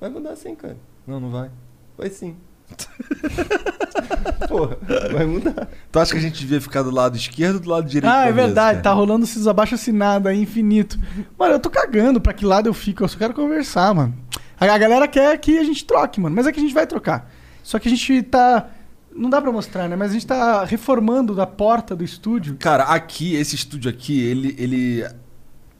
Vai 0.00 0.10
mudar 0.10 0.36
sim, 0.36 0.54
cara. 0.54 0.76
Não, 1.06 1.18
não 1.18 1.30
vai. 1.30 1.50
Vai 1.96 2.10
sim. 2.10 2.36
Porra, 4.48 4.78
vai 5.12 5.26
mudar. 5.26 5.68
Tu 5.90 5.98
acha 5.98 6.12
que 6.12 6.18
a 6.18 6.20
gente 6.20 6.38
devia 6.40 6.60
ficar 6.60 6.82
do 6.82 6.90
lado 6.90 7.16
esquerdo 7.16 7.56
ou 7.56 7.60
do 7.60 7.70
lado 7.70 7.88
direito? 7.88 8.12
Ah, 8.12 8.24
da 8.24 8.28
é 8.28 8.32
mesa, 8.32 8.46
verdade, 8.46 8.70
cara? 8.78 8.82
tá 8.82 8.92
rolando 8.92 9.24
esses 9.24 9.46
abaixo 9.46 9.74
assinado 9.74 10.28
aí 10.28 10.40
infinito. 10.40 10.98
Mano, 11.38 11.54
eu 11.54 11.60
tô 11.60 11.70
cagando 11.70 12.20
pra 12.20 12.32
que 12.32 12.44
lado 12.44 12.68
eu 12.68 12.74
fico, 12.74 13.04
eu 13.04 13.08
só 13.08 13.18
quero 13.18 13.34
conversar, 13.34 13.94
mano. 13.94 14.14
A, 14.60 14.78
galera 14.78 15.06
quer 15.06 15.38
que 15.38 15.56
a 15.58 15.64
gente 15.64 15.84
troque, 15.84 16.20
mano, 16.20 16.34
mas 16.34 16.46
é 16.46 16.52
que 16.52 16.58
a 16.58 16.62
gente 16.62 16.74
vai 16.74 16.86
trocar. 16.86 17.30
Só 17.62 17.78
que 17.78 17.88
a 17.88 17.90
gente 17.90 18.22
tá. 18.24 18.68
Não 19.14 19.30
dá 19.30 19.40
pra 19.40 19.52
mostrar, 19.52 19.88
né? 19.88 19.96
Mas 19.96 20.10
a 20.10 20.14
gente 20.14 20.26
tá 20.26 20.64
reformando 20.64 21.40
a 21.40 21.46
porta 21.46 21.94
do 21.94 22.04
estúdio. 22.04 22.56
Cara, 22.58 22.84
aqui, 22.84 23.34
esse 23.34 23.54
estúdio 23.54 23.90
aqui, 23.90 24.20
ele, 24.20 24.54
ele, 24.58 25.06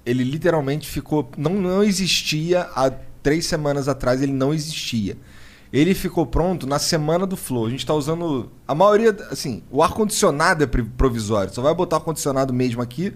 ele 0.05 0.25
literalmente 0.25 0.89
ficou. 0.89 1.31
Não, 1.37 1.55
não 1.55 1.83
existia 1.83 2.63
há 2.75 2.91
três 3.23 3.47
semanas 3.47 3.89
atrás, 3.89 4.23
ele 4.23 4.33
não 4.33 4.55
existia. 4.55 5.17
Ele 5.73 5.95
ficou 5.95 6.27
pronto 6.27 6.67
na 6.67 6.79
semana 6.79 7.27
do 7.27 7.37
Flow. 7.37 7.67
A 7.67 7.71
gente 7.71 7.85
tá 7.85 7.95
usando. 7.95 8.51
A 8.67 8.75
maioria, 8.75 9.15
assim, 9.31 9.63
o 9.71 9.83
ar-condicionado 9.83 10.65
é 10.65 10.67
provisório. 10.67 11.53
Só 11.53 11.61
vai 11.61 11.75
botar 11.75 11.97
o 11.97 11.99
ar-condicionado 11.99 12.53
mesmo 12.53 12.81
aqui 12.81 13.15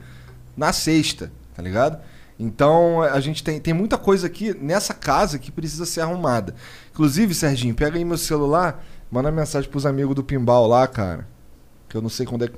na 0.57 0.73
sexta, 0.73 1.33
tá 1.55 1.63
ligado? 1.63 1.99
Então 2.39 3.03
a 3.03 3.21
gente 3.21 3.43
tem, 3.43 3.61
tem 3.61 3.73
muita 3.73 3.97
coisa 3.97 4.27
aqui 4.27 4.55
nessa 4.55 4.93
casa 4.93 5.39
que 5.39 5.51
precisa 5.51 5.87
ser 5.87 6.01
arrumada. 6.01 6.55
Inclusive, 6.93 7.35
Serginho, 7.35 7.75
pega 7.75 7.97
aí 7.97 8.05
meu 8.05 8.19
celular, 8.19 8.85
manda 9.11 9.31
mensagem 9.31 9.71
pros 9.71 9.87
amigos 9.87 10.15
do 10.15 10.25
Pimbal 10.25 10.67
lá, 10.67 10.87
cara. 10.87 11.29
Que 11.89 11.97
eu 11.97 12.03
não 12.03 12.09
sei 12.09 12.27
quando 12.27 12.45
é. 12.45 12.51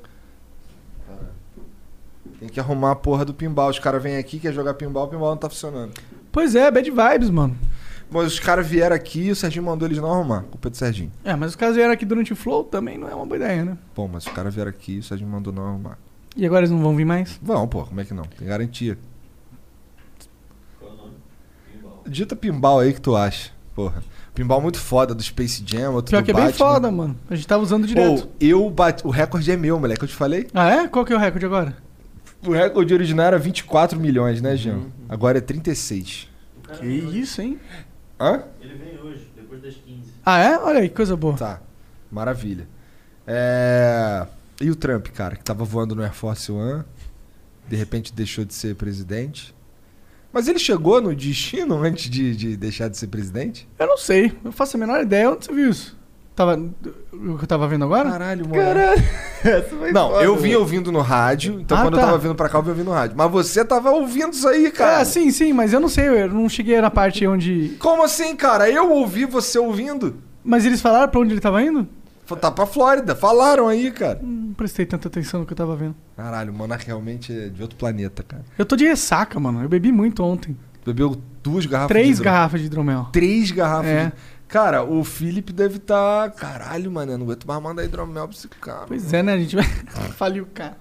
Tem 2.40 2.48
que 2.48 2.58
arrumar 2.58 2.92
a 2.92 2.96
porra 2.96 3.24
do 3.24 3.32
pinball. 3.32 3.70
Os 3.70 3.78
caras 3.78 4.02
vêm 4.02 4.16
aqui, 4.16 4.38
quer 4.38 4.52
jogar 4.52 4.74
pinball, 4.74 5.06
o 5.06 5.08
pinball 5.08 5.30
não 5.30 5.36
tá 5.36 5.48
funcionando. 5.48 5.92
Pois 6.30 6.54
é, 6.54 6.70
bad 6.70 6.90
vibes, 6.90 7.30
mano. 7.30 7.56
Mas 8.11 8.26
os 8.26 8.38
caras 8.38 8.66
vieram 8.66 8.94
aqui 8.94 9.23
e 9.25 9.30
o 9.30 9.37
Serginho 9.37 9.64
mandou 9.64 9.88
eles 9.88 9.99
não 9.99 10.12
arrumar. 10.12 10.42
Culpa 10.42 10.70
do 10.70 10.76
Serginho. 10.76 11.11
É, 11.25 11.34
mas 11.34 11.50
os 11.50 11.56
caras 11.56 11.75
vieram 11.75 11.92
aqui 11.92 12.04
durante 12.04 12.32
o 12.32 12.37
flow 12.37 12.62
também 12.64 12.96
não 12.99 13.08
é 13.08 13.14
uma 13.14 13.26
boa 13.26 13.37
ideia, 13.37 13.64
né? 13.64 13.78
Bom, 13.94 14.08
mas 14.12 14.26
os 14.26 14.32
caras 14.32 14.54
vieram 14.54 14.70
aqui 14.70 14.94
e 14.94 14.99
o 14.99 15.02
Serginho 15.02 15.30
mandou 15.30 15.52
não 15.52 15.66
arrumar. 15.66 15.99
E 16.37 16.44
agora 16.44 16.61
eles 16.61 16.70
não 16.70 16.80
vão 16.80 16.94
vir 16.96 17.04
mais? 17.04 17.38
Vão, 17.42 17.66
pô, 17.66 17.84
como 17.84 18.00
é 18.00 18.04
que 18.04 18.14
não? 18.14 18.25
Tem 18.25 18.46
garantia. 18.46 18.99
Dita 22.06 22.37
pinball 22.37 22.80
aí 22.80 22.92
que 22.92 23.00
tu 23.00 23.16
acha. 23.16 23.50
Porra. 23.75 24.02
Pinball 24.34 24.61
muito 24.61 24.78
foda 24.78 25.14
do 25.14 25.23
Space 25.23 25.62
Jam, 25.64 25.94
outro 25.94 26.11
Pior 26.11 26.23
do 26.23 26.25
que 26.25 26.30
é 26.30 26.34
bem 26.34 26.44
Batman. 26.46 26.58
foda, 26.58 26.90
mano. 26.90 27.16
A 27.30 27.34
gente 27.34 27.46
tava 27.46 27.62
usando 27.62 27.87
direto. 27.87 28.26
Pô, 28.26 28.32
eu 28.40 28.68
bati. 28.68 29.06
O 29.06 29.11
recorde 29.11 29.50
é 29.50 29.56
meu, 29.56 29.78
moleque. 29.78 30.02
Eu 30.02 30.08
te 30.08 30.14
falei? 30.14 30.49
Ah, 30.52 30.68
é? 30.70 30.88
Qual 30.88 31.04
que 31.04 31.12
é 31.12 31.16
o 31.16 31.18
recorde 31.18 31.46
agora? 31.46 31.76
O 32.46 32.52
recorde 32.52 32.92
original 32.92 33.26
era 33.26 33.38
24 33.38 33.99
milhões, 33.99 34.42
né, 34.42 34.54
Jean? 34.56 34.75
Uhum. 34.75 34.90
Agora 35.08 35.38
é 35.38 35.40
36. 35.40 36.28
Que 36.78 36.87
isso, 36.87 37.40
hein? 37.40 37.58
Hã? 38.18 38.44
Ele 38.61 38.75
vem 38.75 39.00
hoje, 39.00 39.28
depois 39.35 39.62
das 39.62 39.75
15. 39.75 40.12
Ah, 40.25 40.38
é? 40.38 40.59
Olha 40.59 40.80
aí, 40.80 40.88
que 40.88 40.94
coisa 40.94 41.16
boa. 41.16 41.37
Tá. 41.37 41.61
Maravilha. 42.11 42.68
É... 43.26 44.26
E 44.61 44.71
o 44.71 44.76
Trump, 44.76 45.09
cara, 45.09 45.37
que 45.37 45.42
tava 45.42 45.64
voando 45.64 45.94
no 45.94 46.02
Air 46.02 46.12
Force 46.12 46.50
One, 46.50 46.85
de 47.68 47.76
repente 47.76 48.12
deixou 48.12 48.44
de 48.44 48.54
ser 48.54 48.76
presidente. 48.76 49.54
Mas 50.33 50.49
ele 50.49 50.59
chegou 50.59 51.00
no 51.00 51.14
destino 51.14 51.83
antes 51.83 52.11
de, 52.11 52.35
de 52.37 52.56
deixar 52.56 52.88
de 52.88 52.97
ser 52.97 53.06
presidente? 53.06 53.68
Eu 53.78 53.87
não 53.87 53.97
sei. 53.97 54.37
Eu 54.44 54.52
faço 54.52 54.76
a 54.76 54.80
menor 54.80 55.00
ideia. 55.00 55.30
Onde 55.30 55.44
você 55.44 55.52
viu 55.52 55.71
isso? 55.71 55.97
Tava... 56.35 56.57
O 57.12 57.37
que 57.38 57.45
eu 57.45 57.47
tava 57.47 57.69
vendo 57.69 57.85
agora? 57.85 58.11
Caralho, 58.11 58.49
mano. 58.49 58.61
Caralho, 58.62 59.03
essa 59.45 59.76
foi 59.76 59.93
Não, 59.93 60.11
foda, 60.11 60.25
eu 60.25 60.37
vim 60.37 60.55
ouvindo 60.55 60.91
no 60.91 61.00
rádio, 61.00 61.61
então 61.61 61.79
Ah, 61.79 61.83
quando 61.83 61.95
eu 61.95 62.00
tá. 62.00 62.07
tava 62.07 62.19
vindo 62.19 62.35
pra 62.35 62.49
cá, 62.49 62.59
eu 62.59 62.62
vim 62.62 62.71
ouvindo 62.71 62.87
no 62.87 62.93
rádio. 62.93 63.17
Mas 63.17 63.31
você 63.31 63.64
tava 63.64 63.91
ouvindo 63.93 64.33
isso 64.33 64.49
aí, 64.49 64.71
cara. 64.73 65.00
É, 65.00 65.05
sim, 65.05 65.31
sim, 65.31 65.53
mas 65.53 65.73
eu 65.73 65.79
não 65.79 65.88
sei. 65.88 66.09
Eu 66.09 66.29
não 66.29 66.49
cheguei 66.49 66.81
na 66.81 66.91
parte 66.91 67.25
onde... 67.26 67.76
Como 67.79 68.03
assim, 68.03 68.35
cara? 68.35 68.69
Eu 68.69 68.91
ouvi 68.91 69.25
você 69.26 69.59
ouvindo. 69.61 70.17
Mas 70.43 70.64
eles 70.64 70.81
falaram 70.81 71.09
pra 71.11 71.21
onde 71.21 71.33
ele 71.33 71.41
tava 71.41 71.62
indo? 71.62 71.87
Tá 72.41 72.50
pra 72.50 72.67
Flórida, 72.67 73.14
falaram 73.14 73.69
aí, 73.69 73.91
cara. 73.93 74.19
Não 74.23 74.55
prestei 74.55 74.85
tanta 74.87 75.07
atenção 75.09 75.41
no 75.41 75.47
que 75.47 75.53
eu 75.53 75.57
tava 75.57 75.76
vendo. 75.76 75.95
Caralho, 76.17 76.53
o 76.53 76.55
Monark 76.57 76.85
realmente 76.87 77.33
é 77.33 77.49
de 77.49 77.62
outro 77.62 77.76
planeta, 77.76 78.23
cara. 78.25 78.43
Eu 78.59 78.64
tô 78.64 78.75
de 78.76 78.85
ressaca, 78.87 79.38
mano. 79.38 79.62
Eu 79.62 79.69
bebi 79.69 79.93
muito 79.93 80.23
ontem. 80.25 80.57
Bebeu 80.85 81.17
duas 81.43 81.64
garrafas 81.67 81.88
Três 81.88 82.07
de 82.07 82.12
hidro- 82.14 82.25
garrafas 82.25 82.61
de 82.61 82.67
hidromel. 82.67 83.07
Três 83.12 83.50
garrafas 83.50 83.87
É. 83.91 84.05
de... 84.07 84.12
Cara, 84.54 84.84
o 84.84 85.02
Felipe 85.02 85.52
deve 85.52 85.78
estar... 85.78 86.30
Caralho, 86.30 86.88
mano, 86.88 87.11
eu 87.11 87.18
não 87.18 87.25
aguento 87.26 87.44
mais 87.44 87.61
mandar 87.61 87.82
hidromel 87.84 88.28
pra 88.28 88.37
esse 88.37 88.46
cara. 88.46 88.84
Pois 88.87 89.12
é, 89.12 89.20
né? 89.20 89.32
A 89.32 89.38
gente 89.38 89.56
vai 89.56 89.64
falir 90.16 90.42
o 90.44 90.46
cara. 90.46 90.76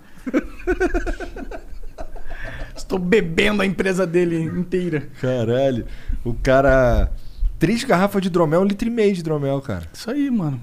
Estou 2.76 3.00
bebendo 3.00 3.64
a 3.64 3.66
empresa 3.66 4.06
dele 4.06 4.44
inteira. 4.44 5.10
Caralho. 5.20 5.88
O 6.24 6.36
cara... 6.36 7.12
Três 7.58 7.84
garrafas 7.84 8.22
de 8.22 8.28
hidromel, 8.28 8.62
um 8.62 8.66
litro 8.66 8.88
e 8.88 8.92
meio 8.92 9.12
de 9.14 9.22
hidromel, 9.22 9.60
cara. 9.62 9.88
Isso 9.92 10.12
aí, 10.12 10.30
mano. 10.30 10.62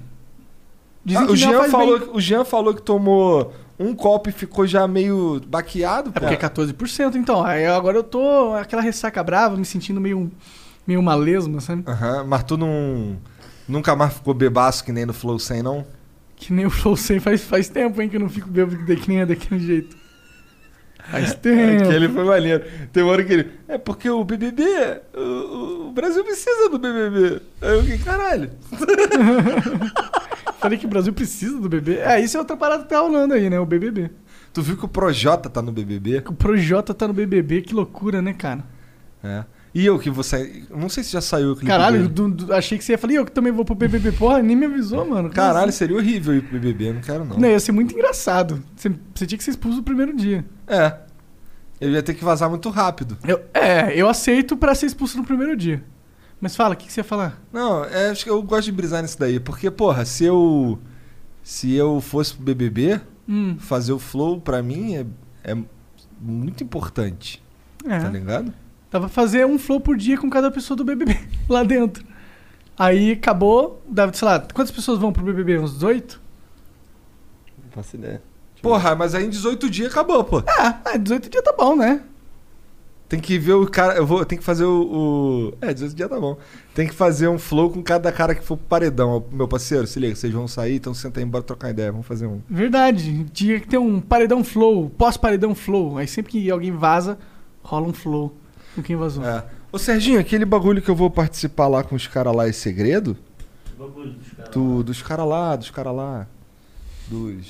Dizem 1.03 1.23
Ah, 1.23 1.25
que 1.25 1.33
o, 1.33 1.35
já 1.35 1.49
Jean 1.49 1.63
falou, 1.69 1.99
bem. 1.99 2.09
o 2.13 2.21
Jean 2.21 2.45
falou 2.45 2.73
que 2.73 2.81
tomou 2.81 3.53
um 3.77 3.93
copo 3.93 4.29
e 4.29 4.31
ficou 4.31 4.65
já 4.65 4.87
meio 4.87 5.41
baqueado, 5.47 6.11
É 6.11 6.13
pô. 6.13 6.19
porque 6.27 6.35
é 6.35 6.49
14%, 6.49 7.15
então. 7.15 7.43
Aí 7.43 7.65
agora 7.65 7.97
eu 7.97 8.03
tô 8.03 8.53
aquela 8.53 8.81
ressaca 8.81 9.21
brava, 9.23 9.57
me 9.57 9.65
sentindo 9.65 9.99
meio, 9.99 10.31
meio 10.87 10.99
uma 10.99 11.15
lesma, 11.15 11.59
sabe? 11.61 11.83
Aham, 11.87 12.23
mas 12.25 12.43
tu 12.43 12.57
não... 12.57 13.17
Nunca 13.67 13.95
mais 13.95 14.13
ficou 14.13 14.33
bebaço 14.33 14.83
que 14.83 14.91
nem 14.91 15.05
no 15.05 15.13
Flow 15.13 15.39
100, 15.39 15.63
não? 15.63 15.85
Que 16.35 16.51
nem 16.51 16.65
o 16.65 16.69
Flow 16.69 16.97
100 16.97 17.19
faz, 17.19 17.43
faz 17.43 17.69
tempo, 17.69 18.01
hein, 18.01 18.09
que 18.09 18.15
eu 18.15 18.19
não 18.19 18.29
fico 18.29 18.49
bêbado 18.49 18.83
de- 18.83 18.95
que 18.95 19.07
nem 19.07 19.21
é 19.21 19.25
daquele 19.25 19.59
jeito. 19.59 19.95
Faz 21.09 21.33
tempo. 21.39 21.83
Aquele 21.83 22.09
foi 22.09 22.23
maneiro. 22.25 22.63
Tem 22.91 23.01
uma 23.03 23.11
hora 23.11 23.23
que 23.23 23.31
ele. 23.33 23.51
É 23.67 23.77
porque 23.77 24.09
o 24.09 24.23
BBB. 24.23 24.63
O, 25.15 25.87
o 25.87 25.91
Brasil 25.93 26.23
precisa 26.23 26.69
do 26.69 26.77
BBB. 26.79 27.41
Aí 27.61 27.69
eu 27.75 27.81
fiquei, 27.83 27.97
caralho. 27.99 28.51
Falei 30.59 30.77
que 30.77 30.85
o 30.85 30.89
Brasil 30.89 31.11
precisa 31.13 31.59
do 31.59 31.67
bebê. 31.69 31.97
É, 31.99 32.19
isso 32.19 32.37
é 32.37 32.39
outra 32.39 32.55
parada 32.55 32.83
que 32.83 32.89
tá 32.89 32.99
rolando 32.99 33.33
aí, 33.33 33.49
né? 33.49 33.59
O 33.59 33.65
BBB. 33.65 34.11
Tu 34.53 34.61
viu 34.61 34.77
que 34.77 34.85
o 34.85 34.87
Projota 34.87 35.49
tá 35.49 35.61
no 35.61 35.71
BBB? 35.71 36.23
O 36.27 36.33
Projota 36.33 36.93
tá 36.93 37.07
no 37.07 37.13
BBB, 37.13 37.61
que 37.61 37.73
loucura, 37.73 38.21
né, 38.21 38.33
cara? 38.33 38.63
É. 39.23 39.43
E 39.73 39.85
eu 39.85 39.97
que 39.97 40.09
vou 40.09 40.23
sair. 40.23 40.65
Não 40.69 40.89
sei 40.89 41.01
se 41.03 41.11
já 41.13 41.21
saiu 41.21 41.51
o 41.51 41.55
clipe. 41.55 41.67
Caralho, 41.67 42.09
do- 42.09 42.29
do- 42.29 42.53
achei 42.53 42.77
que 42.77 42.83
você 42.83 42.91
ia 42.91 42.97
falar, 42.97 43.13
"Ih, 43.13 43.15
eu 43.17 43.25
que 43.25 43.31
também 43.31 43.53
vou 43.53 43.63
pro 43.63 43.73
BBB. 43.73 44.11
Porra, 44.11 44.41
nem 44.43 44.55
me 44.55 44.65
avisou, 44.65 45.05
mano. 45.07 45.29
Caralho, 45.29 45.69
assim? 45.69 45.77
seria 45.77 45.95
horrível 45.95 46.35
ir 46.35 46.41
pro 46.41 46.59
BBB. 46.59 46.89
eu 46.89 46.93
Não 46.95 47.01
quero, 47.01 47.23
não. 47.23 47.37
Não, 47.37 47.47
ia 47.47 47.59
ser 47.59 47.71
muito 47.71 47.93
engraçado. 47.93 48.61
Você, 48.75 48.89
você 49.15 49.25
tinha 49.25 49.37
que 49.37 49.43
ser 49.43 49.51
expulso 49.51 49.77
no 49.77 49.83
primeiro 49.83 50.13
dia. 50.15 50.43
É. 50.67 50.93
Eu 51.79 51.89
ia 51.89 52.03
ter 52.03 52.13
que 52.13 52.23
vazar 52.23 52.49
muito 52.49 52.69
rápido. 52.69 53.17
Eu, 53.25 53.41
é, 53.53 53.95
eu 53.99 54.09
aceito 54.09 54.57
pra 54.57 54.75
ser 54.75 54.87
expulso 54.87 55.17
no 55.17 55.23
primeiro 55.23 55.55
dia. 55.55 55.81
Mas 56.39 56.55
fala, 56.55 56.73
o 56.73 56.77
que, 56.77 56.87
que 56.87 56.91
você 56.93 56.99
ia 56.99 57.03
falar? 57.05 57.41
Não, 57.53 57.85
é, 57.85 58.09
acho 58.09 58.23
que 58.25 58.29
eu 58.29 58.41
gosto 58.43 58.65
de 58.65 58.71
brisar 58.73 59.01
nisso 59.01 59.17
daí. 59.17 59.39
Porque, 59.39 59.71
porra, 59.71 60.03
se 60.05 60.25
eu. 60.25 60.77
Se 61.43 61.73
eu 61.73 61.99
fosse 62.01 62.35
pro 62.35 62.43
BBB, 62.43 62.99
Hum, 63.27 63.55
fazer 63.57 63.93
o 63.93 63.99
flow 63.99 64.41
pra 64.41 64.61
mim 64.61 64.95
é, 64.95 65.05
é 65.43 65.57
muito 66.19 66.63
importante. 66.63 67.41
é. 67.87 67.99
Tá 67.99 68.09
ligado? 68.09 68.53
Dava 68.91 69.05
pra 69.05 69.13
fazer 69.13 69.45
um 69.45 69.57
flow 69.57 69.79
por 69.79 69.95
dia 69.95 70.17
com 70.17 70.29
cada 70.29 70.51
pessoa 70.51 70.75
do 70.75 70.83
BBB 70.83 71.17
lá 71.47 71.63
dentro. 71.63 72.05
Aí 72.77 73.13
acabou, 73.13 73.81
dava, 73.87 74.13
sei 74.13 74.27
lá, 74.27 74.39
quantas 74.39 74.71
pessoas 74.71 74.99
vão 74.99 75.13
pro 75.13 75.23
BBB? 75.23 75.59
Uns 75.59 75.73
18? 75.73 76.21
Não 77.63 77.71
faço 77.71 77.95
ideia. 77.95 78.21
Porra, 78.61 78.93
mas 78.93 79.15
aí 79.15 79.25
em 79.25 79.29
18 79.29 79.69
dias 79.69 79.91
acabou, 79.91 80.23
pô. 80.23 80.43
Ah, 80.45 80.81
ah, 80.85 80.97
18 80.97 81.29
dias 81.29 81.43
tá 81.43 81.53
bom, 81.57 81.75
né? 81.75 82.03
Tem 83.07 83.19
que 83.19 83.37
ver 83.37 83.53
o 83.53 83.65
cara. 83.65 83.95
Eu 83.95 84.05
vou, 84.05 84.25
tem 84.25 84.37
que 84.37 84.43
fazer 84.43 84.63
o, 84.65 85.51
o. 85.51 85.53
É, 85.61 85.73
18 85.73 85.95
dias 85.95 86.09
tá 86.09 86.19
bom. 86.19 86.37
Tem 86.73 86.87
que 86.87 86.93
fazer 86.93 87.27
um 87.27 87.37
flow 87.37 87.69
com 87.69 87.81
cada 87.81 88.11
cara 88.11 88.35
que 88.35 88.43
for 88.43 88.55
pro 88.57 88.67
paredão. 88.67 89.25
Meu 89.31 89.47
parceiro, 89.47 89.85
se 89.87 89.99
liga, 89.99 90.15
vocês 90.15 90.31
vão 90.31 90.47
sair, 90.47 90.75
então 90.75 90.93
senta 90.93 91.19
aí, 91.19 91.25
bora 91.25 91.43
trocar 91.43 91.71
ideia. 91.71 91.91
Vamos 91.91 92.07
fazer 92.07 92.25
um. 92.25 92.41
Verdade, 92.49 93.25
tinha 93.33 93.59
que 93.59 93.67
ter 93.67 93.77
um 93.77 93.99
paredão 93.99 94.43
flow, 94.43 94.89
pós-paredão 94.89 95.53
flow. 95.55 95.97
Aí 95.97 96.07
sempre 96.07 96.31
que 96.31 96.49
alguém 96.49 96.71
vaza, 96.71 97.17
rola 97.63 97.87
um 97.87 97.93
flow 97.93 98.40
com 98.75 98.81
quem 98.81 98.95
vazou. 98.95 99.23
É. 99.25 99.43
Ô 99.71 99.77
Serginho, 99.79 100.19
aquele 100.19 100.45
bagulho 100.45 100.81
que 100.81 100.89
eu 100.89 100.95
vou 100.95 101.09
participar 101.09 101.67
lá 101.67 101.83
com 101.83 101.95
os 101.95 102.07
caras 102.07 102.35
lá 102.35 102.47
é 102.47 102.51
segredo? 102.51 103.17
O 103.77 103.83
bagulho 103.87 104.11
dos 104.13 104.27
caras. 104.33 104.51
Do, 104.53 104.83
dos 104.83 105.01
caras 105.01 105.27
lá, 105.27 105.55
dos 105.55 105.69
caras 105.71 105.95
lá. 105.95 106.27
Dos 107.07 107.45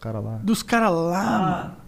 caras 0.00 0.24
lá. 0.24 0.38
Dos 0.42 0.62
caras 0.62 0.90
lá, 0.92 1.72
Ah. 1.76 1.86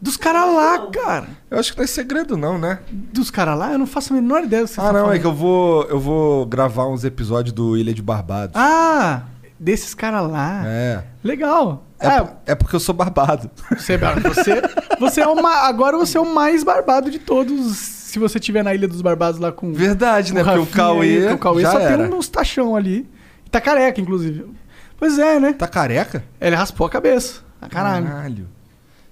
Dos 0.00 0.16
caras 0.16 0.52
lá, 0.52 0.90
cara. 0.90 1.28
Eu 1.48 1.60
acho 1.60 1.70
que 1.72 1.78
não 1.78 1.84
é 1.84 1.86
segredo, 1.86 2.36
não, 2.36 2.58
né? 2.58 2.80
Dos 2.90 3.30
caras 3.30 3.56
lá, 3.56 3.70
eu 3.72 3.78
não 3.78 3.86
faço 3.86 4.12
a 4.12 4.16
menor 4.16 4.42
ideia 4.42 4.64
do 4.64 4.68
que 4.68 4.74
você 4.74 4.80
ah, 4.80 4.84
tá 4.86 4.92
não, 4.92 5.00
falando. 5.02 5.14
é 5.16 5.18
que 5.20 5.24
eu 5.26 5.32
vou. 5.32 5.84
Eu 5.84 6.00
vou 6.00 6.44
gravar 6.44 6.88
uns 6.88 7.04
episódios 7.04 7.52
do 7.52 7.76
Ilha 7.76 7.94
de 7.94 8.02
Barbados. 8.02 8.56
Ah, 8.56 9.22
desses 9.60 9.94
caras 9.94 10.28
lá. 10.28 10.62
É. 10.66 11.04
Legal. 11.22 11.84
É, 12.00 12.08
É, 12.08 12.28
é 12.46 12.54
porque 12.56 12.74
eu 12.74 12.80
sou 12.80 12.92
barbado. 12.92 13.48
você, 13.70 13.96
você, 13.96 14.62
você 14.98 15.20
é 15.20 15.28
o 15.28 15.40
ma- 15.40 15.68
agora 15.68 15.96
você 15.96 16.18
é 16.18 16.20
o 16.20 16.34
mais 16.34 16.64
barbado 16.64 17.08
de 17.08 17.20
todos, 17.20 18.01
se 18.12 18.18
você 18.18 18.38
tiver 18.38 18.62
na 18.62 18.74
Ilha 18.74 18.86
dos 18.86 19.00
Barbados 19.00 19.40
lá 19.40 19.50
com. 19.50 19.72
Verdade, 19.72 20.32
com 20.32 20.38
né? 20.38 20.44
Porque 20.44 20.58
o 20.58 20.62
Rafinha 20.64 20.76
Cauê, 20.76 21.26
aí, 21.28 21.32
o 21.32 21.38
Cauê 21.38 21.62
só 21.64 21.78
era. 21.80 22.06
tem 22.08 22.14
uns 22.18 22.28
tachão 22.28 22.76
ali. 22.76 23.08
E 23.46 23.50
tá 23.50 23.58
careca, 23.60 24.00
inclusive. 24.00 24.44
Pois 24.98 25.18
é, 25.18 25.40
né? 25.40 25.52
Tá 25.54 25.66
careca? 25.66 26.22
Ele 26.40 26.54
raspou 26.54 26.86
a 26.86 26.90
cabeça. 26.90 27.40
Ah, 27.60 27.68
caralho. 27.68 28.06
Caralho. 28.06 28.48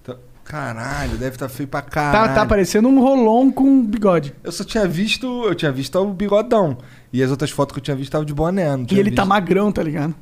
Tá- 0.04 0.16
Caralho, 0.44 1.16
deve 1.16 1.36
estar 1.36 1.48
feio 1.48 1.68
pra 1.68 1.80
Tá, 1.80 1.88
caralho. 1.90 2.34
tá 2.34 2.44
parecendo 2.44 2.88
um 2.88 3.00
rolon 3.00 3.50
com 3.50 3.82
bigode. 3.86 4.34
Eu 4.44 4.52
só 4.52 4.64
tinha 4.64 4.86
visto, 4.86 5.44
eu 5.46 5.54
tinha 5.54 5.72
visto 5.72 5.96
o 5.98 6.12
bigodão. 6.12 6.76
E 7.12 7.22
as 7.22 7.30
outras 7.30 7.50
fotos 7.50 7.72
que 7.72 7.78
eu 7.78 7.82
tinha 7.84 7.96
visto 7.96 8.08
estavam 8.08 8.24
de 8.26 8.34
boné, 8.34 8.76
não 8.76 8.84
E 8.90 8.98
ele 8.98 9.10
tá 9.12 9.22
visto. 9.22 9.28
magrão, 9.28 9.72
tá 9.72 9.82
ligado? 9.82 10.14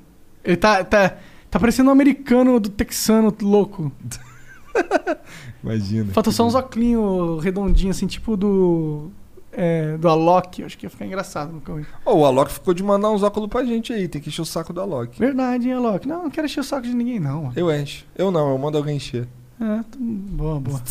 Ele 0.44 0.56
tá, 0.56 0.84
tá, 0.84 1.16
tá 1.50 1.58
parecendo 1.58 1.88
um 1.88 1.92
americano 1.92 2.60
do 2.60 2.68
texano 2.68 3.34
louco. 3.42 3.90
Imagina. 5.62 6.12
Falta 6.12 6.30
só 6.30 6.46
uns 6.46 6.54
óculos 6.54 7.42
redondinhos, 7.42 7.96
assim, 7.96 8.06
tipo 8.06 8.36
do. 8.36 9.10
É, 9.52 9.96
do 9.96 10.08
Alok. 10.08 10.62
Acho 10.62 10.78
que 10.78 10.86
ia 10.86 10.90
ficar 10.90 11.04
engraçado 11.06 11.52
no 11.52 11.60
Cauê. 11.60 11.82
Ô, 12.04 12.18
o 12.18 12.24
Alok 12.24 12.52
ficou 12.52 12.72
de 12.72 12.82
mandar 12.82 13.10
uns 13.10 13.22
óculos 13.22 13.48
pra 13.48 13.64
gente 13.64 13.92
aí, 13.92 14.06
tem 14.06 14.20
que 14.20 14.28
encher 14.28 14.42
o 14.42 14.44
saco 14.44 14.72
do 14.72 14.80
Alok. 14.80 15.18
Verdade, 15.18 15.66
hein, 15.68 15.74
Alok? 15.74 16.06
Não, 16.06 16.24
não 16.24 16.30
quero 16.30 16.46
encher 16.46 16.60
o 16.60 16.64
saco 16.64 16.82
de 16.86 16.94
ninguém, 16.94 17.18
não. 17.18 17.44
mano. 17.44 17.52
Eu 17.56 17.70
encho. 17.74 18.04
Eu 18.16 18.30
não, 18.30 18.50
eu 18.50 18.58
mando 18.58 18.78
alguém 18.78 18.96
encher. 18.96 19.26
É, 19.60 19.82
tô- 19.90 19.98
boa, 19.98 20.60
boa. 20.60 20.80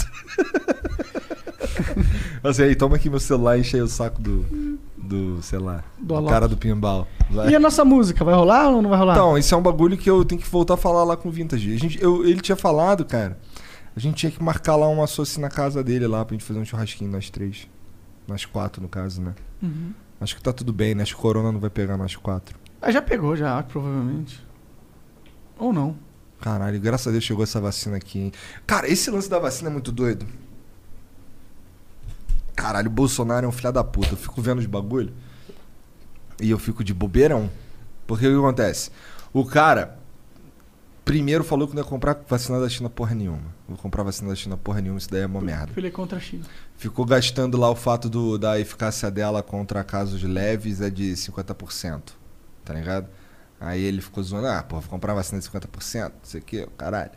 Assim, 2.43 2.63
aí, 2.63 2.75
toma 2.75 2.95
aqui 2.95 3.09
meu 3.09 3.19
celular 3.19 3.57
e 3.57 3.61
enche 3.61 3.75
aí 3.77 3.81
o 3.81 3.87
saco 3.87 4.21
do. 4.21 4.77
Do, 4.97 5.41
sei 5.41 5.59
lá. 5.59 5.83
Do 5.97 6.19
Do, 6.21 6.27
cara 6.27 6.47
do 6.49 6.57
pinball. 6.57 7.07
Vai. 7.29 7.49
E 7.49 7.55
a 7.55 7.59
nossa 7.59 7.85
música, 7.85 8.25
vai 8.25 8.33
rolar 8.35 8.69
ou 8.69 8.81
não 8.81 8.89
vai 8.89 8.99
rolar? 8.99 9.13
Então, 9.13 9.37
isso 9.37 9.53
é 9.55 9.57
um 9.57 9.61
bagulho 9.61 9.97
que 9.97 10.09
eu 10.09 10.25
tenho 10.25 10.41
que 10.41 10.49
voltar 10.49 10.73
a 10.73 10.77
falar 10.77 11.03
lá 11.05 11.15
com 11.15 11.29
o 11.29 11.31
Vintage. 11.31 11.73
A 11.73 11.77
gente, 11.79 12.01
eu, 12.03 12.25
ele 12.27 12.41
tinha 12.41 12.57
falado, 12.57 13.05
cara. 13.05 13.37
A 13.97 13.99
gente 13.99 14.15
tinha 14.17 14.31
que 14.31 14.43
marcar 14.43 14.75
lá 14.75 14.87
uma 14.87 15.05
associação 15.05 15.41
na 15.41 15.49
casa 15.49 15.83
dele 15.83 16.05
lá 16.05 16.23
pra 16.23 16.35
gente 16.35 16.45
fazer 16.45 16.59
um 16.59 16.63
churrasquinho 16.63 17.09
nós 17.09 17.31
três. 17.31 17.67
Nós 18.27 18.45
quatro, 18.45 18.79
no 18.79 18.87
caso, 18.87 19.19
né? 19.19 19.33
Uhum. 19.59 19.91
Acho 20.21 20.35
que 20.35 20.41
tá 20.43 20.53
tudo 20.53 20.71
bem, 20.71 20.93
né? 20.93 21.01
Acho 21.01 21.15
que 21.15 21.21
Corona 21.23 21.51
não 21.51 21.59
vai 21.59 21.71
pegar 21.71 21.97
nós 21.97 22.15
quatro. 22.15 22.59
Ah, 22.79 22.91
já 22.91 23.01
pegou, 23.01 23.35
já, 23.35 23.63
provavelmente. 23.63 24.45
Ou 25.57 25.73
não. 25.73 25.97
Caralho, 26.39 26.79
graças 26.79 27.07
a 27.07 27.11
Deus 27.11 27.23
chegou 27.23 27.43
essa 27.43 27.59
vacina 27.59 27.97
aqui, 27.97 28.19
hein? 28.19 28.31
Cara, 28.67 28.87
esse 28.87 29.09
lance 29.09 29.27
da 29.27 29.39
vacina 29.39 29.71
é 29.71 29.73
muito 29.73 29.91
doido. 29.91 30.27
Caralho, 32.55 32.89
o 32.89 32.93
Bolsonaro 32.93 33.47
é 33.47 33.49
um 33.49 33.51
filho 33.51 33.71
da 33.71 33.83
puta. 33.83 34.13
Eu 34.13 34.17
fico 34.17 34.39
vendo 34.43 34.59
os 34.59 34.67
bagulho 34.67 35.11
e 36.39 36.51
eu 36.51 36.59
fico 36.59 36.83
de 36.83 36.93
bobeirão. 36.93 37.49
Porque 38.05 38.27
o 38.27 38.31
que 38.31 38.37
acontece? 38.37 38.91
O 39.33 39.43
cara 39.43 39.97
primeiro 41.07 41.43
falou 41.43 41.67
que 41.67 41.73
não 41.73 41.81
ia 41.81 41.87
comprar 41.87 42.21
vacina 42.27 42.59
da 42.59 42.67
China 42.67 42.89
porra 42.89 43.15
nenhuma. 43.15 43.55
Vou 43.67 43.77
comprar 43.77 44.03
vacina 44.03 44.29
da 44.29 44.35
China 44.35 44.57
porra 44.57 44.81
nenhuma, 44.81 44.99
isso 44.99 45.09
daí 45.09 45.21
é 45.21 45.25
uma 45.25 45.41
merda. 45.41 45.71
Ele 45.75 45.87
é 45.87 45.91
contra 45.91 46.17
a 46.17 46.21
China. 46.21 46.43
Ficou 46.75 47.05
gastando 47.05 47.57
lá 47.57 47.69
o 47.69 47.75
fato 47.75 48.09
do, 48.09 48.37
da 48.37 48.59
eficácia 48.59 49.09
dela 49.09 49.41
contra 49.41 49.83
casos 49.83 50.21
leves 50.21 50.81
é 50.81 50.89
de 50.89 51.13
50%. 51.13 52.01
Tá 52.65 52.73
ligado? 52.73 53.07
Aí 53.59 53.81
ele 53.81 54.01
ficou 54.01 54.21
zoando, 54.21 54.47
ah, 54.47 54.61
pô, 54.61 54.79
vou 54.79 54.89
comprar 54.89 55.13
vacina 55.13 55.39
de 55.39 55.49
50%, 55.49 56.03
não 56.03 56.11
sei 56.21 56.41
o 56.41 56.43
que, 56.43 56.67
caralho. 56.77 57.11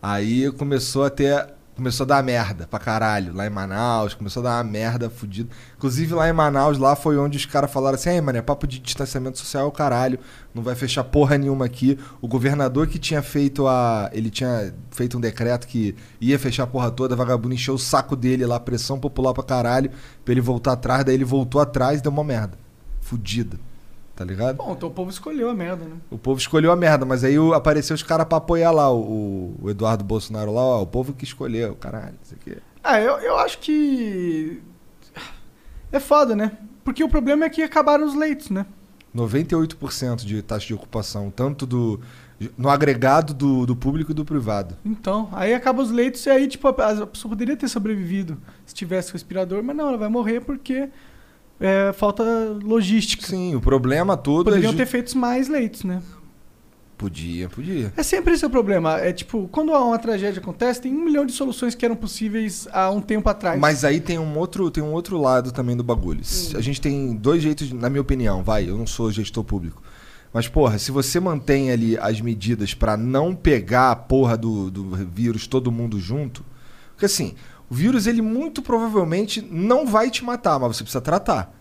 Aí 0.00 0.50
começou 0.52 1.04
a 1.04 1.10
ter. 1.10 1.54
Começou 1.76 2.04
a 2.04 2.06
dar 2.06 2.22
merda 2.22 2.66
pra 2.66 2.78
caralho. 2.78 3.34
Lá 3.34 3.46
em 3.46 3.50
Manaus, 3.50 4.14
começou 4.14 4.40
a 4.40 4.44
dar 4.44 4.56
uma 4.56 4.64
merda 4.64 5.10
fudida. 5.10 5.50
Inclusive 5.76 6.14
lá 6.14 6.26
em 6.26 6.32
Manaus, 6.32 6.78
lá 6.78 6.96
foi 6.96 7.18
onde 7.18 7.36
os 7.36 7.44
caras 7.44 7.70
falaram 7.70 7.96
assim, 7.96 8.08
ei, 8.08 8.20
mano, 8.22 8.38
é 8.38 8.42
papo 8.42 8.66
de 8.66 8.78
distanciamento 8.78 9.38
social 9.38 9.64
é 9.64 9.68
o 9.68 9.70
caralho. 9.70 10.18
Não 10.54 10.62
vai 10.62 10.74
fechar 10.74 11.04
porra 11.04 11.36
nenhuma 11.36 11.66
aqui. 11.66 11.98
O 12.22 12.26
governador 12.26 12.86
que 12.86 12.98
tinha 12.98 13.20
feito 13.20 13.68
a. 13.68 14.08
Ele 14.14 14.30
tinha 14.30 14.74
feito 14.90 15.18
um 15.18 15.20
decreto 15.20 15.66
que 15.68 15.94
ia 16.18 16.38
fechar 16.38 16.62
a 16.62 16.66
porra 16.66 16.90
toda, 16.90 17.14
vagabundo 17.14 17.54
encheu 17.54 17.74
o 17.74 17.78
saco 17.78 18.16
dele 18.16 18.46
lá, 18.46 18.58
pressão 18.58 18.98
popular 18.98 19.34
pra 19.34 19.44
caralho, 19.44 19.90
pra 20.24 20.32
ele 20.32 20.40
voltar 20.40 20.72
atrás, 20.72 21.04
daí 21.04 21.14
ele 21.14 21.26
voltou 21.26 21.60
atrás 21.60 22.00
e 22.00 22.02
deu 22.02 22.10
uma 22.10 22.24
merda. 22.24 22.56
Fudida. 23.02 23.58
Tá 24.16 24.24
ligado? 24.24 24.56
Bom, 24.56 24.72
então 24.72 24.88
o 24.88 24.92
povo 24.92 25.10
escolheu 25.10 25.50
a 25.50 25.54
merda, 25.54 25.84
né? 25.84 25.96
O 26.10 26.16
povo 26.16 26.40
escolheu 26.40 26.72
a 26.72 26.76
merda, 26.76 27.04
mas 27.04 27.22
aí 27.22 27.36
apareceu 27.54 27.94
os 27.94 28.02
caras 28.02 28.26
pra 28.26 28.38
apoiar 28.38 28.70
lá, 28.70 28.90
o, 28.90 29.54
o 29.60 29.70
Eduardo 29.70 30.02
Bolsonaro 30.02 30.54
lá, 30.54 30.62
ó, 30.62 30.82
o 30.82 30.86
povo 30.86 31.12
que 31.12 31.24
escolheu, 31.24 31.76
caralho, 31.76 32.14
isso 32.24 32.34
aqui. 32.34 32.56
Ah, 32.82 32.98
eu, 32.98 33.18
eu 33.18 33.36
acho 33.36 33.58
que. 33.58 34.62
É 35.92 36.00
foda, 36.00 36.34
né? 36.34 36.52
Porque 36.82 37.04
o 37.04 37.10
problema 37.10 37.44
é 37.44 37.50
que 37.50 37.62
acabaram 37.62 38.06
os 38.06 38.14
leitos, 38.14 38.48
né? 38.48 38.64
98% 39.14 40.24
de 40.24 40.40
taxa 40.40 40.66
de 40.66 40.74
ocupação, 40.74 41.30
tanto 41.30 41.66
do 41.66 42.00
no 42.56 42.68
agregado 42.68 43.32
do, 43.32 43.64
do 43.66 43.74
público 43.74 44.12
e 44.12 44.14
do 44.14 44.24
privado. 44.24 44.76
Então, 44.84 45.28
aí 45.32 45.54
acaba 45.54 45.82
os 45.82 45.90
leitos 45.90 46.24
e 46.26 46.30
aí, 46.30 46.46
tipo, 46.46 46.68
a 46.68 46.72
pessoa 46.72 47.30
poderia 47.30 47.56
ter 47.56 47.68
sobrevivido 47.68 48.38
se 48.64 48.74
tivesse 48.74 49.12
respirador, 49.12 49.62
mas 49.62 49.74
não, 49.74 49.88
ela 49.88 49.96
vai 49.96 50.08
morrer 50.08 50.40
porque 50.40 50.88
é, 51.60 51.92
falta 51.92 52.22
logística. 52.62 53.26
Sim, 53.26 53.54
o 53.54 53.60
problema 53.60 54.16
todo 54.16 54.44
Poderiam 54.44 54.68
é 54.70 54.72
ju- 54.72 54.76
ter 54.78 54.86
feito 54.86 55.16
mais 55.16 55.48
leitos, 55.48 55.84
né? 55.84 56.02
Podia, 56.98 57.46
podia. 57.50 57.92
É 57.94 58.02
sempre 58.02 58.32
esse 58.32 58.46
o 58.46 58.48
problema. 58.48 58.98
É 58.98 59.12
tipo, 59.12 59.46
quando 59.52 59.70
uma 59.70 59.98
tragédia 59.98 60.40
acontece, 60.40 60.80
tem 60.80 60.94
um 60.94 61.04
milhão 61.04 61.26
de 61.26 61.32
soluções 61.32 61.74
que 61.74 61.84
eram 61.84 61.94
possíveis 61.94 62.66
há 62.72 62.90
um 62.90 63.02
tempo 63.02 63.28
atrás. 63.28 63.60
Mas 63.60 63.84
aí 63.84 64.00
tem 64.00 64.18
um 64.18 64.38
outro, 64.38 64.70
tem 64.70 64.82
um 64.82 64.92
outro 64.92 65.20
lado 65.20 65.52
também 65.52 65.76
do 65.76 65.84
bagulho. 65.84 66.22
A 66.54 66.60
gente 66.62 66.80
tem 66.80 67.14
dois 67.14 67.42
jeitos, 67.42 67.70
na 67.70 67.90
minha 67.90 68.00
opinião, 68.00 68.42
vai, 68.42 68.66
eu 68.66 68.78
não 68.78 68.86
sou 68.86 69.10
gestor 69.12 69.44
público. 69.44 69.82
Mas, 70.32 70.48
porra, 70.48 70.78
se 70.78 70.90
você 70.90 71.20
mantém 71.20 71.70
ali 71.70 71.98
as 71.98 72.20
medidas 72.22 72.72
pra 72.72 72.96
não 72.96 73.34
pegar 73.34 73.90
a 73.90 73.96
porra 73.96 74.36
do, 74.36 74.70
do 74.70 74.84
vírus 75.06 75.46
todo 75.46 75.70
mundo 75.70 76.00
junto. 76.00 76.42
Porque 76.92 77.04
assim, 77.06 77.34
o 77.70 77.74
vírus, 77.74 78.06
ele 78.06 78.22
muito 78.22 78.62
provavelmente 78.62 79.40
não 79.42 79.86
vai 79.86 80.10
te 80.10 80.24
matar, 80.24 80.58
mas 80.58 80.76
você 80.76 80.82
precisa 80.84 81.00
tratar. 81.00 81.52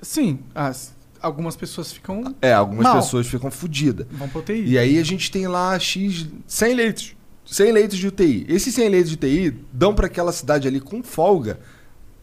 Sim, 0.00 0.40
as- 0.54 0.94
algumas 1.20 1.56
pessoas 1.56 1.92
ficam. 1.92 2.34
É, 2.40 2.52
algumas 2.52 2.84
Mal. 2.84 2.96
pessoas 2.96 3.26
ficam 3.26 3.50
fodidas. 3.50 4.06
vão 4.10 4.28
pro 4.28 4.40
UTI. 4.40 4.64
E 4.66 4.78
aí 4.78 4.98
a 4.98 5.02
gente 5.04 5.30
tem 5.30 5.46
lá 5.48 5.78
X 5.78 6.26
100 6.46 6.74
leitos. 6.74 7.16
100 7.44 7.72
leitos 7.72 7.98
de 7.98 8.06
UTI. 8.08 8.44
Esses 8.48 8.74
100 8.74 8.88
leitos 8.88 9.10
de 9.10 9.16
UTI 9.16 9.50
dão 9.72 9.94
pra 9.94 10.06
aquela 10.06 10.32
cidade 10.32 10.66
ali 10.68 10.80
com 10.80 11.02
folga 11.02 11.58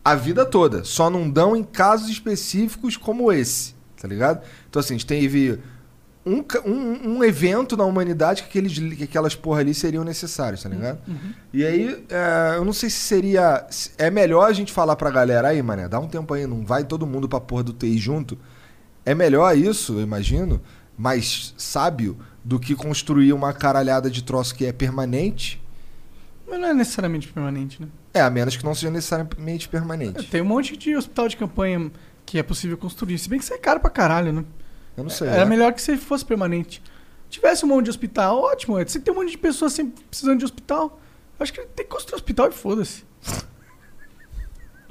a 0.03 0.15
vida 0.15 0.45
toda. 0.45 0.83
Só 0.83 1.09
não 1.09 1.29
dão 1.29 1.55
em 1.55 1.63
casos 1.63 2.09
específicos 2.09 2.97
como 2.97 3.31
esse, 3.31 3.73
tá 4.01 4.07
ligado? 4.07 4.43
Então 4.69 4.79
assim, 4.79 4.93
a 4.93 4.97
gente 4.97 5.05
teve 5.05 5.59
um, 6.25 6.43
um, 6.65 7.17
um 7.17 7.23
evento 7.23 7.75
na 7.75 7.83
humanidade 7.83 8.43
que, 8.43 8.49
aqueles, 8.49 8.77
que 8.95 9.03
aquelas 9.03 9.35
porra 9.35 9.59
ali 9.59 9.73
seriam 9.73 10.03
necessários, 10.03 10.63
tá 10.63 10.69
ligado? 10.69 10.99
E 11.51 11.65
aí, 11.65 12.05
é, 12.09 12.55
eu 12.57 12.63
não 12.65 12.71
sei 12.73 12.89
se 12.89 12.97
seria... 12.99 13.65
se- 13.69 13.91
É 13.97 14.09
melhor 14.09 14.47
a 14.49 14.53
gente 14.53 14.71
falar 14.71 14.95
pra 14.95 15.09
galera 15.11 15.49
aí, 15.49 15.61
mané, 15.61 15.87
dá 15.89 15.99
um 15.99 16.07
tempo 16.07 16.33
aí, 16.33 16.47
não 16.47 16.65
vai 16.65 16.83
todo 16.85 17.05
mundo 17.05 17.27
pra 17.27 17.41
porra 17.41 17.63
do 17.63 17.69
UTI 17.71 17.97
junto. 17.97 18.37
É 19.05 19.13
melhor 19.13 19.55
isso, 19.57 19.93
eu 19.93 20.01
imagino, 20.01 20.61
mais 20.97 21.53
sábio, 21.57 22.17
do 22.43 22.57
que 22.59 22.73
construir 22.75 23.33
uma 23.33 23.51
caralhada 23.53 24.09
de 24.09 24.23
troço 24.23 24.55
que 24.55 24.65
é 24.65 24.71
permanente. 24.71 25.61
Mas 26.49 26.59
não 26.59 26.67
é 26.69 26.73
necessariamente 26.73 27.27
permanente, 27.27 27.81
né? 27.81 27.87
É, 28.13 28.21
a 28.21 28.29
menos 28.29 28.55
que 28.55 28.63
não 28.63 28.75
seja 28.75 28.89
necessariamente 28.91 29.67
permanente. 29.67 30.23
Tem 30.29 30.41
um 30.41 30.45
monte 30.45 30.77
de 30.77 30.95
hospital 30.95 31.27
de 31.27 31.35
campanha 31.35 31.91
que 32.25 32.37
é 32.37 32.43
possível 32.43 32.77
construir. 32.77 33.17
Se 33.17 33.27
bem 33.27 33.39
que 33.39 33.43
isso 33.45 33.53
é 33.53 33.57
caro 33.57 33.79
pra 33.79 33.89
caralho, 33.89 34.31
né? 34.31 34.43
Eu 34.95 35.03
não 35.03 35.09
sei. 35.09 35.27
Era 35.27 35.39
né? 35.43 35.45
melhor 35.45 35.73
que 35.73 35.81
se 35.81 35.97
fosse 35.97 36.23
permanente. 36.25 36.81
Tivesse 37.29 37.65
um 37.65 37.67
monte 37.69 37.85
de 37.85 37.89
hospital, 37.89 38.39
ótimo. 38.41 38.77
Você 38.77 38.99
tem 38.99 39.13
um 39.13 39.17
monte 39.17 39.31
de 39.31 39.37
pessoas 39.37 39.73
sempre 39.73 40.03
precisando 40.03 40.37
de 40.39 40.45
hospital. 40.45 40.99
Acho 41.39 41.51
que 41.51 41.61
tem 41.61 41.85
que 41.85 41.91
construir 41.91 42.15
hospital 42.15 42.49
e 42.49 42.51
foda-se. 42.51 43.03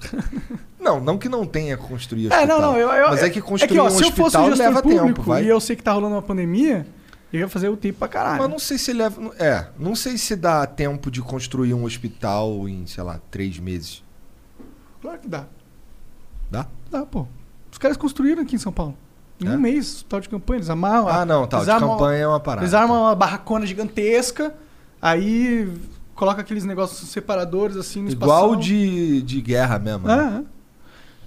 Não, 0.80 1.00
não 1.00 1.16
que 1.16 1.28
não 1.28 1.46
tenha 1.46 1.76
que 1.76 1.84
construir 1.84 2.24
É, 2.24 2.34
hospital. 2.34 2.60
não, 2.60 2.72
não. 2.72 2.76
Eu, 2.78 2.88
eu, 2.90 3.08
Mas 3.10 3.22
é 3.22 3.30
que 3.30 3.40
construir 3.40 3.78
ó, 3.78 3.86
um 3.86 3.90
se 3.90 4.02
eu 4.02 4.10
fosse 4.10 4.36
hospital 4.36 4.48
gestor 4.48 4.66
leva 4.66 4.82
público 4.82 5.06
tempo, 5.06 5.22
vai. 5.22 5.44
e 5.44 5.48
eu 5.48 5.60
sei 5.60 5.76
que 5.76 5.82
tá 5.82 5.92
rolando 5.92 6.16
uma 6.16 6.22
pandemia, 6.22 6.84
eu 7.32 7.38
ia 7.38 7.48
fazer 7.48 7.68
o 7.68 7.76
tempo 7.76 8.00
pra 8.00 8.08
caralho. 8.08 8.42
Mas 8.42 8.50
não 8.50 8.58
sei 8.58 8.76
se 8.78 8.92
leva. 8.92 9.32
É, 9.38 9.68
não 9.78 9.94
sei 9.94 10.18
se 10.18 10.34
dá 10.34 10.66
tempo 10.66 11.08
de 11.08 11.22
construir 11.22 11.72
um 11.72 11.84
hospital 11.84 12.68
em, 12.68 12.84
sei 12.88 13.04
lá, 13.04 13.20
três 13.30 13.60
meses. 13.60 14.02
Claro 15.00 15.20
que 15.20 15.28
dá. 15.28 15.46
Dá? 16.50 16.66
Dá, 16.90 17.06
pô. 17.06 17.28
Os 17.70 17.78
caras 17.78 17.96
construíram 17.96 18.42
aqui 18.42 18.56
em 18.56 18.58
São 18.58 18.72
Paulo. 18.72 18.98
Em 19.44 19.48
É? 19.48 19.50
um 19.56 19.60
mês, 19.60 19.94
hospital 19.96 20.20
de 20.20 20.28
campanha. 20.28 20.58
Eles 20.58 20.70
amarram. 20.70 21.08
Ah, 21.08 21.24
não. 21.24 21.48
Eles 21.50 21.64
De 21.64 21.70
armam- 21.70 21.90
campanha 21.90 22.22
é 22.22 22.26
uma 22.28 22.40
parada. 22.40 22.62
Eles 22.64 22.74
armam 22.74 23.02
uma 23.02 23.14
barracona 23.14 23.66
gigantesca, 23.66 24.54
aí 25.00 25.72
coloca 26.14 26.40
aqueles 26.40 26.64
negócios 26.64 27.08
separadores 27.10 27.76
assim 27.76 28.02
no 28.02 28.10
Igual 28.10 28.52
espação. 28.52 28.60
de, 28.60 29.22
de 29.22 29.40
guerra 29.40 29.78
mesmo. 29.78 30.06
né? 30.06 30.44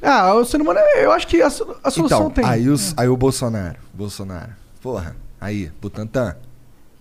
É, 0.01 0.05
é. 0.05 0.09
Ah, 0.09 0.33
o 0.35 0.45
ser 0.45 0.61
humano, 0.61 0.79
é- 0.79 1.05
eu 1.05 1.11
acho 1.11 1.27
que 1.27 1.41
a, 1.41 1.47
a 1.47 1.49
solução 1.49 2.03
Então, 2.05 2.29
tem. 2.29 2.45
aí, 2.45 2.69
os, 2.69 2.93
aí 2.97 3.07
o 3.07 3.17
Bolsonaro. 3.17 3.77
Bolsonaro. 3.93 4.51
Porra, 4.81 5.15
aí, 5.41 5.71
Butantan, 5.81 6.35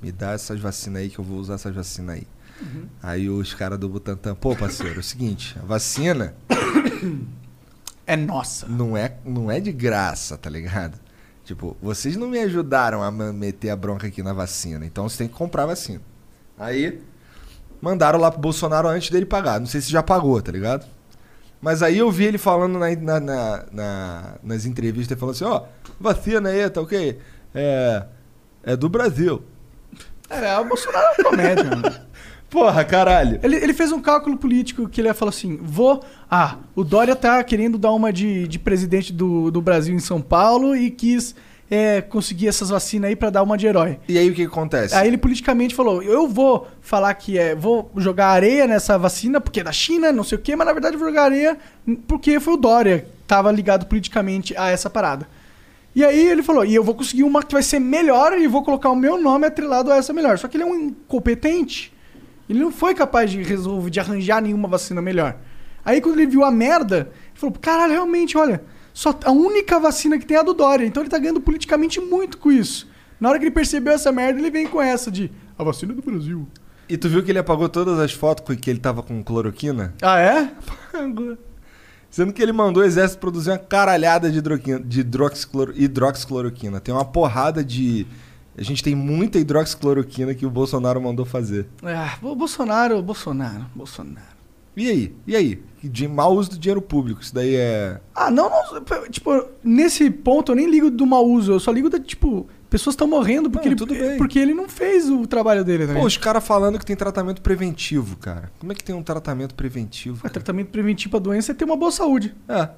me 0.01 0.11
dá 0.11 0.33
essas 0.33 0.59
vacinas 0.59 1.03
aí 1.03 1.11
que 1.11 1.19
eu 1.19 1.25
vou 1.25 1.39
usar 1.39 1.55
essas 1.55 1.75
vacinas 1.75 2.17
aí. 2.17 2.27
Uhum. 2.63 2.85
Aí 3.03 3.29
os 3.29 3.53
caras 3.53 3.79
do 3.79 3.89
Butantan, 3.89 4.35
pô, 4.35 4.55
parceiro, 4.57 4.97
é 4.97 5.01
o 5.01 5.03
seguinte, 5.03 5.57
a 5.63 5.67
vacina 5.67 6.35
É 8.07 8.17
nossa. 8.17 8.67
não 8.69 8.97
é, 8.97 9.17
não 9.25 9.51
é 9.51 9.59
de 9.61 9.73
graça, 9.73 10.37
tá 10.37 10.49
ligado? 10.51 10.99
Tipo, 11.45 11.77
vocês 11.83 12.17
não 12.17 12.27
me 12.29 12.39
ajudaram 12.39 13.03
a 13.03 13.11
meter 13.11 13.69
a 13.71 13.77
bronca 13.77 14.07
aqui 14.07 14.23
na 14.23 14.33
vacina, 14.33 14.85
então 14.87 15.09
você 15.09 15.19
tem 15.19 15.29
que 15.29 15.35
comprar 15.35 15.67
vacina. 15.67 16.01
Aí, 16.59 17.03
mandaram 17.83 18.19
lá 18.19 18.31
pro 18.31 18.41
Bolsonaro 18.41 18.89
antes 18.89 19.11
dele 19.11 19.27
pagar. 19.27 19.61
Não 19.61 19.67
sei 19.67 19.81
se 19.83 19.91
já 19.91 20.03
pagou, 20.03 20.41
tá 20.41 20.51
ligado? 20.51 20.87
Mas 21.61 21.83
aí 21.83 21.99
eu 21.99 22.11
vi 22.11 22.25
ele 22.25 22.39
falando 22.39 22.79
na, 22.79 22.91
na- 22.97 23.21
na- 23.21 23.65
na- 23.73 24.35
nas 24.43 24.65
entrevistas, 24.65 25.11
ele 25.11 25.21
falando 25.21 25.35
assim, 25.35 25.45
ó, 25.45 25.65
vacina 26.01 26.49
aí, 26.51 26.69
tá 26.71 26.81
ok? 26.81 27.19
É, 27.55 28.05
é 28.63 28.77
do 28.77 28.89
Brasil. 28.89 29.43
É, 30.31 30.59
o 30.59 30.65
Bolsonaro 30.65 31.05
é 31.07 31.21
uma 31.23 31.31
comédia, 31.31 31.65
mano. 31.65 31.95
Porra, 32.55 32.85
caralho. 32.85 33.41
Ele, 33.43 33.57
ele 33.57 33.75
fez 33.75 33.91
um 33.91 34.01
cálculo 34.01 34.37
político 34.37 34.89
que 34.89 35.01
ele 35.01 35.13
falou 35.13 35.31
assim: 35.31 35.59
vou. 35.61 36.05
Ah, 36.31 36.59
o 36.77 36.85
Dória 36.85 37.17
tá 37.17 37.43
querendo 37.43 37.77
dar 37.77 37.91
uma 37.91 38.13
de, 38.13 38.47
de 38.47 38.61
presidente 38.61 39.13
do, 39.13 39.51
do 39.51 39.61
Brasil 39.61 39.93
em 39.93 39.99
São 39.99 40.23
Paulo 40.23 40.77
e 40.77 40.89
quis 40.89 41.35
é, 41.69 42.01
conseguir 42.01 42.47
essas 42.47 42.69
vacinas 42.69 43.09
aí 43.09 43.17
pra 43.17 43.29
dar 43.29 43.43
uma 43.43 43.59
de 43.59 43.67
herói. 43.67 43.99
E 44.09 44.17
aí 44.17 44.31
o 44.31 44.35
que 44.35 44.43
que 44.43 44.47
acontece? 44.47 44.95
Aí 44.95 45.09
ele 45.09 45.19
politicamente 45.19 45.75
falou: 45.75 46.01
eu 46.01 46.29
vou 46.29 46.69
falar 46.81 47.13
que 47.15 47.37
é. 47.37 47.57
Vou 47.57 47.91
jogar 47.97 48.29
areia 48.29 48.69
nessa 48.69 48.97
vacina 48.97 49.41
porque 49.41 49.59
é 49.59 49.65
da 49.65 49.73
China, 49.73 50.13
não 50.13 50.23
sei 50.23 50.39
o 50.39 50.41
quê, 50.41 50.55
mas 50.55 50.65
na 50.65 50.73
verdade 50.73 50.95
eu 50.95 51.01
vou 51.01 51.09
jogar 51.09 51.25
areia 51.25 51.59
porque 52.07 52.39
foi 52.39 52.55
o 52.55 52.57
Dória 52.57 53.01
que 53.01 53.27
tava 53.27 53.51
ligado 53.51 53.87
politicamente 53.87 54.57
a 54.57 54.71
essa 54.71 54.89
parada. 54.89 55.27
E 55.93 56.05
aí 56.05 56.25
ele 56.25 56.45
falou: 56.45 56.65
e 56.65 56.73
eu 56.73 56.85
vou 56.85 56.95
conseguir 56.95 57.25
uma 57.25 57.43
que 57.43 57.53
vai 57.53 57.65
ser 57.65 57.81
melhor 57.81 58.39
e 58.39 58.47
vou 58.47 58.63
colocar 58.63 58.91
o 58.91 58.97
meu 58.97 59.21
nome 59.21 59.45
atrelado 59.45 59.91
a 59.91 59.97
essa 59.97 60.13
melhor. 60.13 60.39
Só 60.39 60.47
que 60.47 60.57
ele 60.57 60.63
é 60.63 60.67
um 60.67 60.77
incompetente. 60.77 61.93
Ele 62.49 62.59
não 62.59 62.71
foi 62.71 62.95
capaz 62.95 63.31
de 63.31 63.43
resolver, 63.43 63.91
de 63.91 64.01
arranjar 64.01 64.43
nenhuma 64.43 64.69
vacina 64.69 65.01
melhor. 65.01 65.37
Aí 65.85 66.01
quando 66.01 66.19
ele 66.19 66.31
viu 66.31 66.45
a 66.45 66.51
merda, 66.51 67.11
ele 67.31 67.39
falou: 67.39 67.55
caralho, 67.61 67.93
realmente, 67.93 68.37
olha, 68.37 68.63
só 68.93 69.19
a 69.25 69.33
única 69.33 69.79
vacina 69.79 70.19
que 70.19 70.27
tem 70.27 70.37
é 70.37 70.41
a 70.41 70.43
do 70.43 70.55
Dória. 70.55 70.87
Então 70.87 71.03
ele 71.03 71.11
tá 71.11 71.19
ganhando 71.19 71.41
politicamente 71.41 72.01
muito 72.01 72.39
com 72.39 72.51
isso. 72.51 72.89
Na 73.21 73.29
hora 73.29 73.39
que 73.39 73.45
ele 73.45 73.55
percebeu 73.55 73.93
essa 73.93 74.13
merda, 74.13 74.39
ele 74.39 74.51
vem 74.51 74.67
com 74.67 74.81
essa 74.81 75.11
de 75.11 75.31
a 75.59 75.65
vacina 75.65 75.93
do 75.95 76.03
Brasil. 76.03 76.47
E 76.89 76.97
tu 76.97 77.09
viu 77.09 77.23
que 77.23 77.31
ele 77.31 77.39
apagou 77.39 77.69
todas 77.69 77.99
as 77.99 78.13
fotos 78.13 78.57
que 78.57 78.71
ele 78.71 78.79
tava 78.79 79.03
com 79.03 79.23
cloroquina? 79.23 79.95
Ah, 80.03 80.19
é? 80.21 80.51
Sendo 82.11 82.33
que 82.33 82.43
ele 82.43 82.53
mandou 82.53 82.83
o 82.83 82.87
exército 82.87 83.19
produzir 83.19 83.51
uma 83.51 83.59
caralhada 83.59 84.31
de 84.31 85.01
hidroxicloro, 85.01 85.73
hidroxicloroquina. 85.75 86.81
Tem 86.81 86.95
uma 86.95 87.05
porrada 87.05 87.65
de. 87.65 88.07
A 88.57 88.63
gente 88.63 88.83
tem 88.83 88.95
muita 88.95 89.39
hidroxicloroquina 89.39 90.35
que 90.35 90.47
o 90.47 90.51
Bolsonaro 90.51 91.01
mandou 91.01 91.25
fazer. 91.25 91.67
Ah, 91.83 92.17
Bolsonaro, 92.21 93.03
Bolsonaro, 93.03 93.67
Bolsonaro. 93.75 94.35
E 94.77 94.89
aí? 94.89 95.15
E 95.27 95.37
aí? 95.37 95.63
De 95.83 96.09
mau 96.09 96.35
uso 96.35 96.51
do 96.51 96.59
dinheiro 96.59 96.83
público. 96.83 97.21
Isso 97.21 97.35
daí 97.35 97.55
é. 97.55 98.01
Ah, 98.15 98.31
não, 98.31 98.51
não. 98.51 99.09
Tipo, 99.11 99.49
nesse 99.63 100.11
ponto 100.11 100.53
eu 100.53 100.57
nem 100.57 100.69
ligo 100.69 100.91
do 100.91 101.07
mau 101.07 101.25
uso. 101.25 101.53
Eu 101.53 101.61
só 101.61 101.71
ligo 101.71 101.89
da, 101.89 102.01
tipo, 102.01 102.49
pessoas 102.69 102.95
estão 102.95 103.07
morrendo 103.07 103.49
porque, 103.51 103.69
Não, 103.69 103.95
ele, 103.95 104.17
porque 104.17 104.39
ele 104.39 104.53
não 104.55 104.69
fez 104.69 105.09
o 105.09 105.27
trabalho 105.27 105.65
dele, 105.65 105.87
tá 105.87 105.95
Pô, 105.95 106.05
os 106.05 106.17
caras 106.17 106.45
falando 106.45 106.79
que 106.79 106.85
tem 106.85 106.97
tratamento 106.97 107.41
preventivo, 107.41 108.17
cara. 108.17 108.51
Como 108.59 108.73
é 108.73 108.75
que 108.75 108.83
tem 108.83 108.95
um 108.95 109.03
tratamento 109.03 109.55
preventivo? 109.55 110.23
Cara? 110.23 110.33
tratamento 110.33 110.69
preventivo 110.71 111.11
pra 111.11 111.21
doença 111.21 111.53
é 111.53 111.55
ter 111.55 111.65
uma 111.65 111.77
boa 111.77 111.93
saúde. 111.93 112.35
É. 112.49 112.69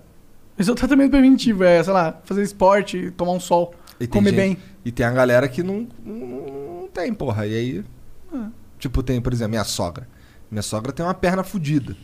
Esse 0.58 0.68
é 0.68 0.72
o 0.72 0.76
tratamento 0.76 1.10
preventivo, 1.10 1.64
é, 1.64 1.82
sei 1.82 1.92
lá, 1.92 2.18
fazer 2.24 2.42
esporte, 2.42 3.10
tomar 3.16 3.32
um 3.32 3.40
sol, 3.40 3.74
E 3.98 4.06
tem 4.06 4.08
comer 4.08 4.30
gente- 4.30 4.36
bem. 4.38 4.58
E 4.84 4.92
tem 4.92 5.06
a 5.06 5.10
galera 5.10 5.48
que 5.48 5.62
não, 5.62 5.88
não, 6.04 6.80
não 6.82 6.88
tem, 6.88 7.12
porra. 7.14 7.46
E 7.46 7.54
aí. 7.54 7.84
Ah. 8.32 8.50
Tipo, 8.78 9.02
tem, 9.02 9.20
por 9.20 9.32
exemplo, 9.32 9.50
minha 9.50 9.64
sogra. 9.64 10.08
Minha 10.50 10.62
sogra 10.62 10.92
tem 10.92 11.04
uma 11.04 11.14
perna 11.14 11.42
fodida. 11.42 11.96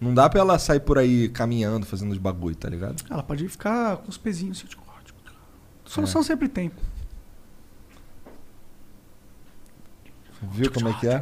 Não 0.00 0.14
dá 0.14 0.28
pra 0.28 0.40
ela 0.40 0.58
sair 0.58 0.80
por 0.80 0.98
aí 0.98 1.28
caminhando, 1.28 1.84
fazendo 1.84 2.10
os 2.12 2.18
bagulho, 2.18 2.56
tá 2.56 2.68
ligado? 2.68 3.02
Ela 3.10 3.22
pode 3.22 3.46
ficar 3.48 3.98
com 3.98 4.08
os 4.08 4.16
pezinhos 4.16 4.58
assim, 4.58 4.66
tipo, 4.66 4.82
tipo. 5.04 5.18
Solução 5.84 6.22
sempre 6.22 6.48
tem. 6.48 6.70
Viu 10.42 10.70
como 10.72 10.88
é 10.88 10.92
que 10.94 11.06
é? 11.06 11.18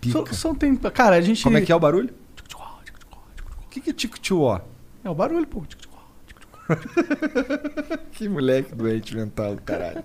Pica. 0.00 0.12
Solução 0.12 0.54
tem. 0.54 0.76
Cara, 0.76 1.16
a 1.16 1.20
gente. 1.20 1.42
Como 1.42 1.56
é 1.56 1.60
que 1.62 1.72
é 1.72 1.76
o 1.76 1.80
barulho? 1.80 2.14
O 3.64 3.68
que, 3.70 3.80
que 3.80 3.90
é 3.90 3.92
tico-tió? 3.92 4.60
É 5.04 5.10
o 5.10 5.14
barulho, 5.14 5.46
pô. 5.46 5.62
Que 8.12 8.28
moleque 8.28 8.74
doente 8.74 9.14
mental, 9.14 9.54
do 9.56 9.62
caralho. 9.62 10.02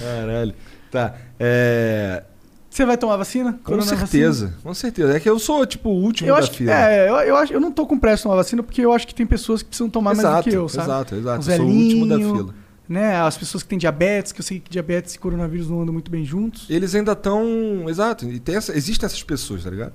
Caralho. 0.00 0.54
Tá. 0.90 1.14
É. 1.38 2.24
Você 2.70 2.84
vai 2.84 2.98
tomar 2.98 3.16
vacina? 3.16 3.58
Com 3.64 3.80
certeza, 3.80 4.54
com 4.62 4.74
certeza. 4.74 5.16
É 5.16 5.20
que 5.20 5.28
eu 5.28 5.38
sou, 5.38 5.64
tipo, 5.66 5.88
o 5.88 6.02
último 6.02 6.28
Eu 6.28 6.34
da 6.34 6.40
acho, 6.40 6.52
fila. 6.52 6.72
é, 6.72 7.08
eu, 7.08 7.14
eu, 7.16 7.36
acho, 7.36 7.52
eu 7.52 7.60
não 7.60 7.72
tô 7.72 7.86
com 7.86 7.98
pressa 7.98 8.16
de 8.18 8.22
tomar 8.24 8.36
vacina 8.36 8.62
porque 8.62 8.82
eu 8.82 8.92
acho 8.92 9.06
que 9.06 9.14
tem 9.14 9.26
pessoas 9.26 9.62
que 9.62 9.68
precisam 9.68 9.88
tomar 9.88 10.10
mais 10.14 10.18
do 10.18 10.28
exato, 10.30 10.50
que 10.50 10.54
eu, 10.56 10.68
sabe? 10.68 10.86
exato, 10.86 11.14
exato. 11.16 11.40
Os 11.40 11.48
Eu 11.48 11.56
sou 11.56 11.66
o 11.66 11.68
último 11.70 12.06
da 12.06 12.16
fila. 12.18 12.54
Né? 12.88 13.16
As 13.16 13.36
pessoas 13.36 13.62
que 13.62 13.68
têm 13.68 13.78
diabetes, 13.78 14.32
que 14.32 14.40
eu 14.40 14.44
sei 14.44 14.60
que 14.60 14.70
diabetes 14.70 15.14
e 15.14 15.18
coronavírus 15.18 15.68
não 15.68 15.80
andam 15.82 15.92
muito 15.92 16.10
bem 16.10 16.24
juntos. 16.24 16.66
Eles 16.70 16.94
ainda 16.94 17.12
estão. 17.12 17.88
Exato. 17.88 18.26
E 18.26 18.38
tem 18.38 18.56
essa- 18.56 18.74
existem 18.76 19.06
essas 19.06 19.22
pessoas, 19.22 19.64
tá 19.64 19.70
ligado? 19.70 19.92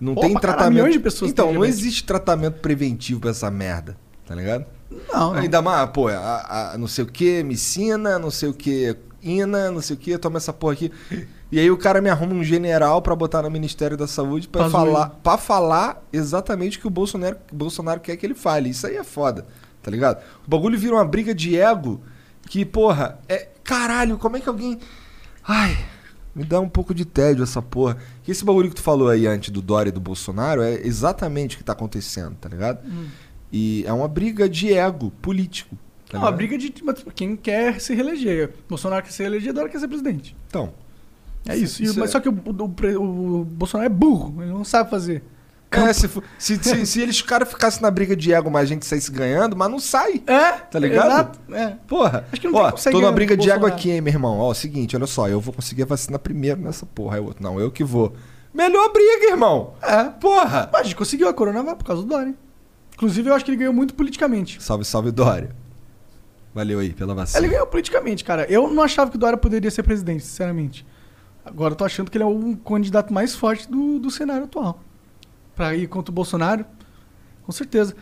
Não 0.00 0.14
Pô, 0.14 0.22
tem 0.22 0.34
tratamento. 0.34 0.74
milhões 0.74 0.92
de 0.94 0.98
pessoas 1.00 1.30
então, 1.30 1.46
não 1.46 1.52
diabetes. 1.60 1.78
existe 1.80 2.04
tratamento 2.04 2.54
preventivo 2.60 3.20
pra 3.20 3.30
essa 3.30 3.48
merda, 3.50 3.96
tá 4.26 4.34
ligado? 4.34 4.64
Não. 5.12 5.32
Ainda 5.32 5.62
mais, 5.62 5.88
pô, 5.90 6.08
a, 6.08 6.72
a- 6.72 6.78
não 6.78 6.86
sei 6.86 7.04
o 7.04 7.06
que, 7.06 7.42
micina, 7.42 8.18
não 8.18 8.30
sei 8.30 8.48
o 8.48 8.54
que, 8.54 8.96
ina, 9.22 9.70
não 9.70 9.80
sei 9.80 9.96
o 9.96 9.98
que, 9.98 10.16
toma 10.18 10.36
essa 10.38 10.52
porra 10.52 10.74
aqui. 10.74 10.92
E 11.50 11.58
aí 11.58 11.70
o 11.70 11.76
cara 11.76 12.00
me 12.00 12.08
arruma 12.10 12.34
um 12.34 12.42
general 12.44 13.00
pra 13.02 13.14
botar 13.14 13.42
no 13.42 13.50
Ministério 13.50 13.96
da 13.96 14.06
Saúde 14.06 14.48
pra 14.48 14.62
Pra 14.62 14.70
falar, 14.70 15.08
pra 15.22 15.36
falar 15.38 16.02
exatamente 16.12 16.78
o 16.78 16.80
que 16.80 16.86
o 16.86 16.90
Bolsonaro, 16.90 17.36
Bolsonaro 17.52 18.00
quer 18.00 18.16
que 18.16 18.24
ele 18.24 18.34
fale. 18.34 18.70
Isso 18.70 18.86
aí 18.86 18.96
é 18.96 19.04
foda, 19.04 19.46
tá 19.82 19.90
ligado? 19.90 20.22
O 20.46 20.50
bagulho 20.50 20.78
vira 20.78 20.94
uma 20.94 21.04
briga 21.04 21.34
de 21.34 21.58
ego 21.58 22.00
que, 22.48 22.64
porra, 22.64 23.18
é. 23.28 23.48
Caralho, 23.64 24.18
como 24.18 24.36
é 24.36 24.40
que 24.40 24.48
alguém. 24.48 24.78
Ai. 25.46 25.76
Me 26.34 26.42
dá 26.44 26.58
um 26.58 26.68
pouco 26.68 26.94
de 26.94 27.04
tédio 27.04 27.42
essa 27.44 27.60
porra. 27.62 27.98
Que 28.24 28.30
esse 28.32 28.42
bagulho 28.44 28.70
que 28.70 28.76
tu 28.76 28.82
falou 28.82 29.08
aí 29.10 29.26
antes 29.26 29.50
do 29.50 29.60
Dória 29.62 29.90
e 29.90 29.92
do 29.92 30.00
Bolsonaro 30.00 30.62
é 30.62 30.80
exatamente 30.86 31.54
o 31.54 31.58
que 31.58 31.64
tá 31.64 31.72
acontecendo, 31.74 32.34
tá 32.40 32.48
ligado? 32.48 32.78
E 33.52 33.84
é 33.86 33.92
uma 33.92 34.08
briga 34.08 34.48
de 34.48 34.72
ego 34.72 35.10
político. 35.22 35.76
Tá 36.10 36.18
É 36.18 36.20
uma 36.20 36.32
briga 36.32 36.56
de 36.58 36.72
quem 37.14 37.36
quer 37.36 37.80
se 37.80 37.94
reeleger. 37.94 38.50
Bolsonaro 38.68 39.02
quer 39.04 39.12
se 39.12 39.22
reeleger, 39.22 39.52
Dória 39.52 39.70
quer 39.70 39.78
ser 39.78 39.88
presidente. 39.88 40.36
Então. 40.48 40.72
É 41.46 41.56
isso. 41.56 41.82
E- 41.82 41.86
Isso 41.86 41.98
mas 42.00 42.10
é- 42.10 42.12
Só 42.12 42.20
que 42.20 42.28
o, 42.28 42.32
o- 42.32 43.40
o 43.40 43.44
Bolsonaro 43.44 43.86
é 43.86 43.92
burro, 43.94 44.42
ele 44.42 44.52
não 44.52 44.64
sabe 44.64 44.88
fazer. 44.90 45.22
É, 45.70 45.90
se, 45.94 46.06
se, 46.38 46.62
se, 46.62 46.84
se 46.86 47.00
eles 47.00 47.22
caras 47.22 47.48
ficassem 47.48 47.80
na 47.80 47.90
briga 47.90 48.14
de 48.14 48.30
ego, 48.32 48.50
mas 48.50 48.64
a 48.64 48.66
gente 48.66 48.84
saísse 48.84 49.10
ganhando, 49.10 49.56
mas 49.56 49.70
não 49.70 49.78
sai. 49.80 50.22
É, 50.26 50.52
Tá 50.52 50.78
ligado? 50.78 51.06
Exato. 51.06 51.38
É. 51.50 51.76
Porra. 51.88 52.26
Acho 52.30 52.40
que 52.42 52.48
não 52.48 52.58
Ó, 52.60 52.70
tô 52.72 53.00
na 53.00 53.10
briga 53.10 53.34
de 53.36 53.50
ego 53.50 53.64
aqui, 53.66 53.90
hein, 53.90 54.00
meu 54.02 54.12
irmão. 54.12 54.38
Ó, 54.38 54.52
seguinte, 54.52 54.94
olha 54.94 55.06
só, 55.06 55.28
eu 55.30 55.40
vou 55.40 55.52
conseguir 55.54 55.82
a 55.84 55.86
vacina 55.86 56.18
primeiro 56.18 56.60
nessa 56.60 56.84
porra. 56.84 57.16
Aí 57.16 57.22
o 57.22 57.24
outro, 57.24 57.42
não, 57.42 57.58
eu 57.58 57.70
que 57.70 57.82
vou. 57.82 58.14
Melhor 58.52 58.92
briga, 58.92 59.30
irmão. 59.30 59.72
É. 59.82 60.04
Porra. 60.04 60.68
Mas 60.70 60.82
a 60.82 60.84
gente 60.84 60.96
conseguiu 60.96 61.26
a 61.26 61.32
Corona 61.32 61.74
por 61.74 61.84
causa 61.86 62.02
do 62.02 62.08
Dória. 62.08 62.34
Inclusive, 63.02 63.28
eu 63.30 63.34
acho 63.34 63.44
que 63.44 63.50
ele 63.50 63.58
ganhou 63.58 63.72
muito 63.74 63.94
politicamente. 63.94 64.62
Salve, 64.62 64.84
salve, 64.84 65.10
Dória. 65.10 65.50
Valeu 66.54 66.78
aí 66.78 66.92
pela 66.92 67.12
vacina. 67.16 67.40
Ele 67.44 67.48
ganhou 67.52 67.66
politicamente, 67.66 68.22
cara. 68.22 68.46
Eu 68.48 68.70
não 68.72 68.80
achava 68.80 69.10
que 69.10 69.16
o 69.16 69.18
Dória 69.18 69.36
poderia 69.36 69.68
ser 69.72 69.82
presidente, 69.82 70.22
sinceramente. 70.24 70.86
Agora 71.44 71.72
eu 71.72 71.76
tô 71.76 71.84
achando 71.84 72.08
que 72.08 72.16
ele 72.16 72.22
é 72.22 72.26
o 72.28 72.56
candidato 72.58 73.12
mais 73.12 73.34
forte 73.34 73.68
do, 73.68 73.98
do 73.98 74.08
cenário 74.08 74.44
atual. 74.44 74.78
Pra 75.56 75.74
ir 75.74 75.88
contra 75.88 76.12
o 76.12 76.14
Bolsonaro, 76.14 76.64
com 77.42 77.50
certeza. 77.50 77.96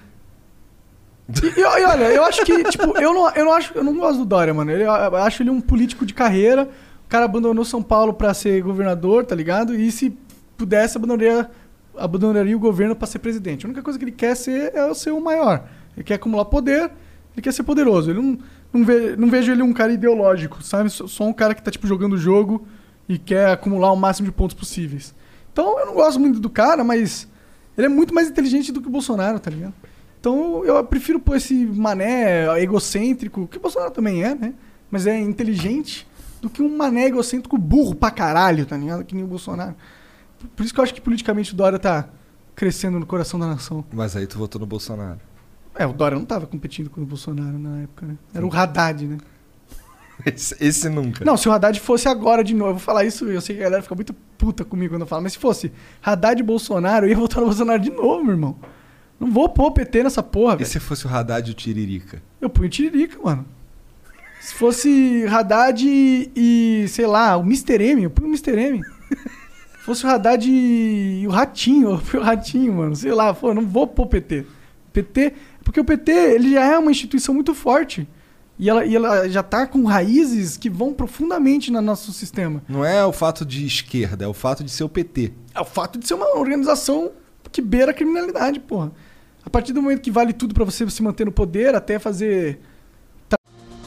E, 1.43 1.47
e- 1.47 1.61
e 1.61 1.65
olha, 1.65 2.05
eu 2.13 2.23
acho 2.25 2.45
que, 2.45 2.63
tipo, 2.65 2.85
eu 2.99 3.15
não, 3.15 3.31
eu 3.31 3.45
não 3.47 3.53
acho, 3.55 3.73
eu 3.75 3.83
não 3.83 3.97
gosto 3.97 4.19
do 4.19 4.25
Dória, 4.27 4.53
mano. 4.53 4.71
Ele, 4.71 4.83
eu 4.85 5.17
acho 5.17 5.43
ele 5.43 5.49
um 5.49 5.63
político 5.63 6.05
de 6.05 6.13
carreira. 6.13 6.69
O 7.07 7.09
cara 7.09 7.25
abandonou 7.25 7.65
São 7.65 7.83
Paulo 7.83 8.13
pra 8.13 8.35
ser 8.35 8.61
governador, 8.63 9.25
tá 9.25 9.35
ligado? 9.35 9.75
E 9.75 9.91
se 9.91 10.11
pudesse, 10.59 10.99
abandonaria, 10.99 11.51
abandonaria 11.97 12.57
o 12.57 12.61
governo 12.61 12.95
pra 12.95 13.07
ser 13.07 13.19
presidente. 13.19 13.65
A 13.65 13.69
única 13.69 13.83
coisa 13.83 13.99
que 13.99 14.05
ele 14.05 14.13
quer 14.13 14.35
ser 14.35 14.75
é 14.75 14.95
ser 14.95 15.11
o 15.11 15.21
maior. 15.21 15.69
Ele 15.97 16.05
quer 16.05 16.15
acumular 16.15 16.45
poder, 16.47 16.91
ele 17.33 17.43
quer 17.43 17.53
ser 17.53 17.63
poderoso. 17.63 18.11
Ele 18.11 18.21
não, 18.21 18.39
não, 18.73 18.85
ve, 18.85 19.17
não 19.17 19.29
vejo 19.29 19.53
ele 19.53 19.63
um 19.63 19.73
cara 19.73 19.93
ideológico, 19.93 20.63
sabe? 20.63 20.91
Só, 20.91 21.25
um 21.25 21.33
cara 21.33 21.55
que 21.55 21.63
tá, 21.63 21.71
tipo, 21.71 21.87
jogando 21.87 22.15
o 22.15 22.19
jogo 22.19 22.67
e 23.09 23.19
quer 23.19 23.51
acumular 23.51 23.93
o 23.93 23.97
máximo 23.97 24.27
de 24.27 24.33
pontos 24.33 24.55
possíveis. 24.55 25.15
Então 25.53 25.79
eu 25.79 25.87
não 25.87 25.95
gosto 25.95 26.21
muito 26.21 26.39
do 26.39 26.49
cara, 26.49 26.85
mas 26.85 27.29
ele 27.77 27.87
é 27.87 27.91
muito 27.91 28.15
mais 28.15 28.29
inteligente 28.29 28.71
do 28.73 28.81
que 28.81 28.89
o 28.89 28.91
Bolsonaro, 28.91 29.41
tá 29.41 29.51
ligado? 29.51 29.75
Então 30.21 30.65
eu 30.65 30.85
prefiro 30.85 31.19
pôr 31.19 31.37
esse 31.37 31.55
mané 31.67 32.61
egocêntrico, 32.63 33.49
que 33.49 33.57
o 33.57 33.61
Bolsonaro 33.61 33.91
também 33.91 34.23
é, 34.23 34.35
né? 34.35 34.55
Mas 34.91 35.07
é 35.07 35.19
inteligente, 35.19 36.07
do 36.41 36.49
que 36.49 36.63
um 36.63 36.77
mané 36.77 37.07
egocêntrico 37.07 37.59
burro 37.59 37.95
pra 37.95 38.11
caralho, 38.11 38.65
tá 38.65 38.77
ligado? 38.77 39.05
Que 39.05 39.15
nem 39.15 39.25
o 39.25 39.27
Bolsonaro. 39.27 39.75
Por- 40.57 40.65
isso 40.65 40.73
que 40.75 40.81
eu 40.81 40.85
acho 40.85 40.95
que 40.95 41.01
politicamente 41.01 41.53
o 41.53 41.57
Dória 41.57 41.79
tá 41.79 42.09
crescendo 42.55 42.99
no 42.99 43.07
coração 43.07 43.39
da 43.41 43.47
nação. 43.47 43.85
Mas 43.93 44.17
aí 44.17 44.27
tu 44.27 44.39
votou 44.39 44.61
no 44.61 44.67
Bolsonaro. 44.67 45.19
É, 45.75 45.87
o 45.87 45.93
Dória 45.93 46.19
não 46.19 46.25
tava 46.25 46.47
competindo 46.47 46.91
com 46.91 47.01
o 47.01 47.07
Bolsonaro 47.07 47.59
na 47.59 47.83
época, 47.83 48.07
né? 48.07 48.17
Era 48.35 48.45
o 48.47 48.55
Haddad, 48.55 49.07
né? 49.07 49.19
Esse, 50.27 50.55
esse 50.61 50.89
nunca. 50.91 51.25
Não, 51.25 51.35
se 51.37 51.49
o 51.49 51.53
Haddad 51.53 51.81
fosse 51.81 52.07
agora 52.07 52.45
de 52.45 52.53
novo, 52.55 52.71
eu 52.73 52.75
vou 52.75 52.83
falar 52.83 53.05
isso, 53.05 53.25
eu 53.27 53.41
sei 53.41 53.55
que 53.57 53.63
a 53.63 53.65
galera 53.65 53.83
fica 53.83 53.95
muito 53.95 54.13
puta 54.37 54.67
comigo 54.67 54.93
quando 54.95 55.01
eu 55.03 55.07
falo, 55.07 55.23
mas 55.23 55.33
se 55.33 55.39
fosse 55.39 55.73
Haddad 56.05 56.39
e 56.39 56.45
Bolsonaro, 56.45 57.07
eu 57.07 57.11
ia 57.11 57.17
votar 57.17 57.39
no 57.41 57.47
Bolsonaro 57.47 57.81
de 57.81 57.89
novo, 57.91 58.23
meu 58.23 58.33
irmão. 58.33 58.57
Não 59.19 59.31
vou 59.31 59.49
pôr 59.49 59.67
o 59.69 59.71
PT 59.71 60.03
nessa 60.03 60.23
porra, 60.23 60.55
E 60.55 60.59
velho. 60.59 60.69
se 60.71 60.79
fosse 60.79 61.07
o 61.07 61.09
Haddad 61.11 61.49
e 61.49 61.53
o 61.53 61.55
Tiririca? 61.55 62.23
Eu 62.39 62.51
punho 62.51 62.67
o 62.67 62.71
Tiririca, 62.71 63.19
mano. 63.23 63.47
Se 64.43 64.53
fosse 64.55 65.25
Haddad 65.27 65.87
e, 65.89 66.31
e, 66.37 66.89
sei 66.89 67.07
lá, 67.07 67.37
o 67.39 67.43
Mr. 67.43 67.83
M, 67.83 68.03
eu 68.03 68.11
punho 68.11 68.29
o 68.29 68.31
Mr. 68.33 68.59
M. 68.59 68.83
Se 69.81 69.87
fosse 69.87 70.07
o 70.07 70.09
Haddad 70.09 70.47
e 70.49 71.27
o 71.27 71.31
Ratinho, 71.31 71.99
fui 72.05 72.21
o 72.21 72.23
Ratinho, 72.23 72.75
mano, 72.75 72.95
sei 72.95 73.13
lá, 73.13 73.35
pô, 73.35 73.53
não 73.53 73.67
vou 73.67 73.87
pôr 73.87 74.07
PT. 74.07 74.47
PT, 74.93 75.33
porque 75.65 75.81
o 75.81 75.85
PT, 75.85 76.13
ele 76.13 76.53
já 76.53 76.65
é 76.65 76.79
uma 76.79 76.91
instituição 76.91 77.35
muito 77.35 77.55
forte. 77.55 78.07
E 78.59 78.69
ela, 78.69 78.85
e 78.85 78.95
ela 78.95 79.27
já 79.27 79.43
tá 79.43 79.67
com 79.67 79.85
raízes 79.85 80.59
que 80.59 80.69
vão 80.69 80.93
profundamente 80.93 81.73
no 81.73 81.81
nosso 81.81 82.13
sistema. 82.13 82.63
Não 82.69 82.85
é 82.85 83.05
o 83.07 83.13
fato 83.13 83.43
de 83.43 83.65
esquerda, 83.65 84.27
é 84.27 84.29
o 84.29 84.35
fato 84.35 84.63
de 84.63 84.71
ser 84.71 84.85
o 84.85 84.89
PT. 84.89 85.33
É 85.55 85.61
o 85.61 85.65
fato 85.65 85.99
de 85.99 86.07
ser 86.07 86.13
uma 86.13 86.37
organização 86.37 87.13
que 87.51 87.63
beira 87.63 87.91
a 87.91 87.95
criminalidade, 87.95 88.61
porra. 88.61 88.93
A 89.43 89.49
partir 89.49 89.73
do 89.73 89.81
momento 89.81 90.03
que 90.03 90.11
vale 90.11 90.35
tudo 90.35 90.53
pra 90.53 90.65
você 90.65 90.89
se 90.91 91.03
manter 91.03 91.25
no 91.25 91.33
poder, 91.33 91.75
até 91.75 91.99
fazer 91.99 92.61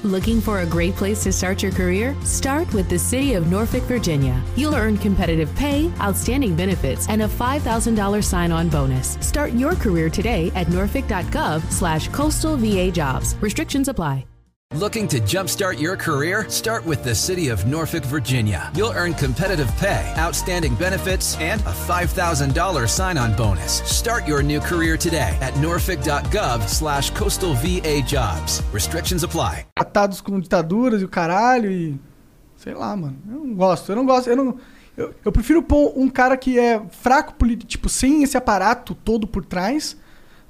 Looking 0.04 0.42
for 0.42 0.60
a 0.60 0.66
great 0.66 0.96
place 0.96 1.24
to 1.24 1.32
start 1.32 1.64
your 1.64 1.72
career? 1.72 2.14
Start 2.26 2.74
with 2.74 2.90
the 2.90 3.00
City 3.00 3.36
of 3.36 3.50
Norfolk, 3.50 3.84
Virginia. 3.84 4.44
You'll 4.58 4.76
earn 4.76 4.98
competitive 4.98 5.54
pay, 5.56 5.90
outstanding 6.02 6.58
benefits, 6.58 7.08
and 7.08 7.22
a 7.22 7.28
$5,000 7.28 8.22
sign-on 8.22 8.68
bonus. 8.68 9.18
Start 9.22 9.54
your 9.54 9.76
career 9.76 10.10
today 10.10 10.52
at 10.56 10.68
norfolk.gov 10.68 11.72
slash 11.72 12.10
coastal 12.10 12.58
VA 12.58 12.92
jobs. 12.92 13.38
Restrictions 13.40 13.88
apply. 13.88 14.26
Looking 14.74 15.08
to 15.10 15.20
jumpstart 15.20 15.80
your 15.80 15.96
career? 15.96 16.50
Start 16.50 16.84
with 16.84 17.04
the 17.04 17.14
City 17.14 17.50
of 17.50 17.68
Norfolk, 17.68 18.04
Virginia. 18.06 18.72
You'll 18.74 18.96
earn 18.96 19.14
competitive 19.14 19.72
pay, 19.78 20.12
outstanding 20.18 20.74
benefits, 20.74 21.38
and 21.40 21.62
a 21.62 21.72
$5,000 21.86 22.90
sign-on 22.90 23.36
bonus. 23.36 23.84
Start 23.86 24.28
your 24.28 24.42
new 24.42 24.60
career 24.60 24.98
today 24.98 25.38
at 25.42 25.56
norfolk.gov 25.58 26.68
slash 26.68 27.12
coastal 27.12 27.54
VA 27.54 28.02
jobs. 28.02 28.64
Restrictions 28.74 29.22
apply. 29.24 29.68
tratados 29.76 30.22
com 30.22 30.40
ditaduras 30.40 31.04
e 31.04 31.06
o 31.06 31.08
caralho 31.08 31.72
e. 31.72 32.00
Sei 32.58 32.74
lá, 32.74 32.96
mano. 32.96 33.16
Eu 33.30 33.46
não 33.46 33.54
gosto. 33.54 33.92
Eu 33.92 33.96
não 33.96 34.08
gosto. 34.08 34.28
Eu, 34.28 34.36
não, 34.36 34.58
eu, 34.98 35.14
eu 35.24 35.32
prefiro 35.32 35.62
pôr 35.62 35.94
um 35.96 36.10
cara 36.10 36.36
que 36.36 36.58
é 36.58 36.82
fraco 36.90 37.36
tipo, 37.58 37.90
sem 37.90 38.24
esse 38.24 38.36
aparato 38.36 38.96
todo 38.96 39.28
por 39.28 39.46
trás. 39.46 39.96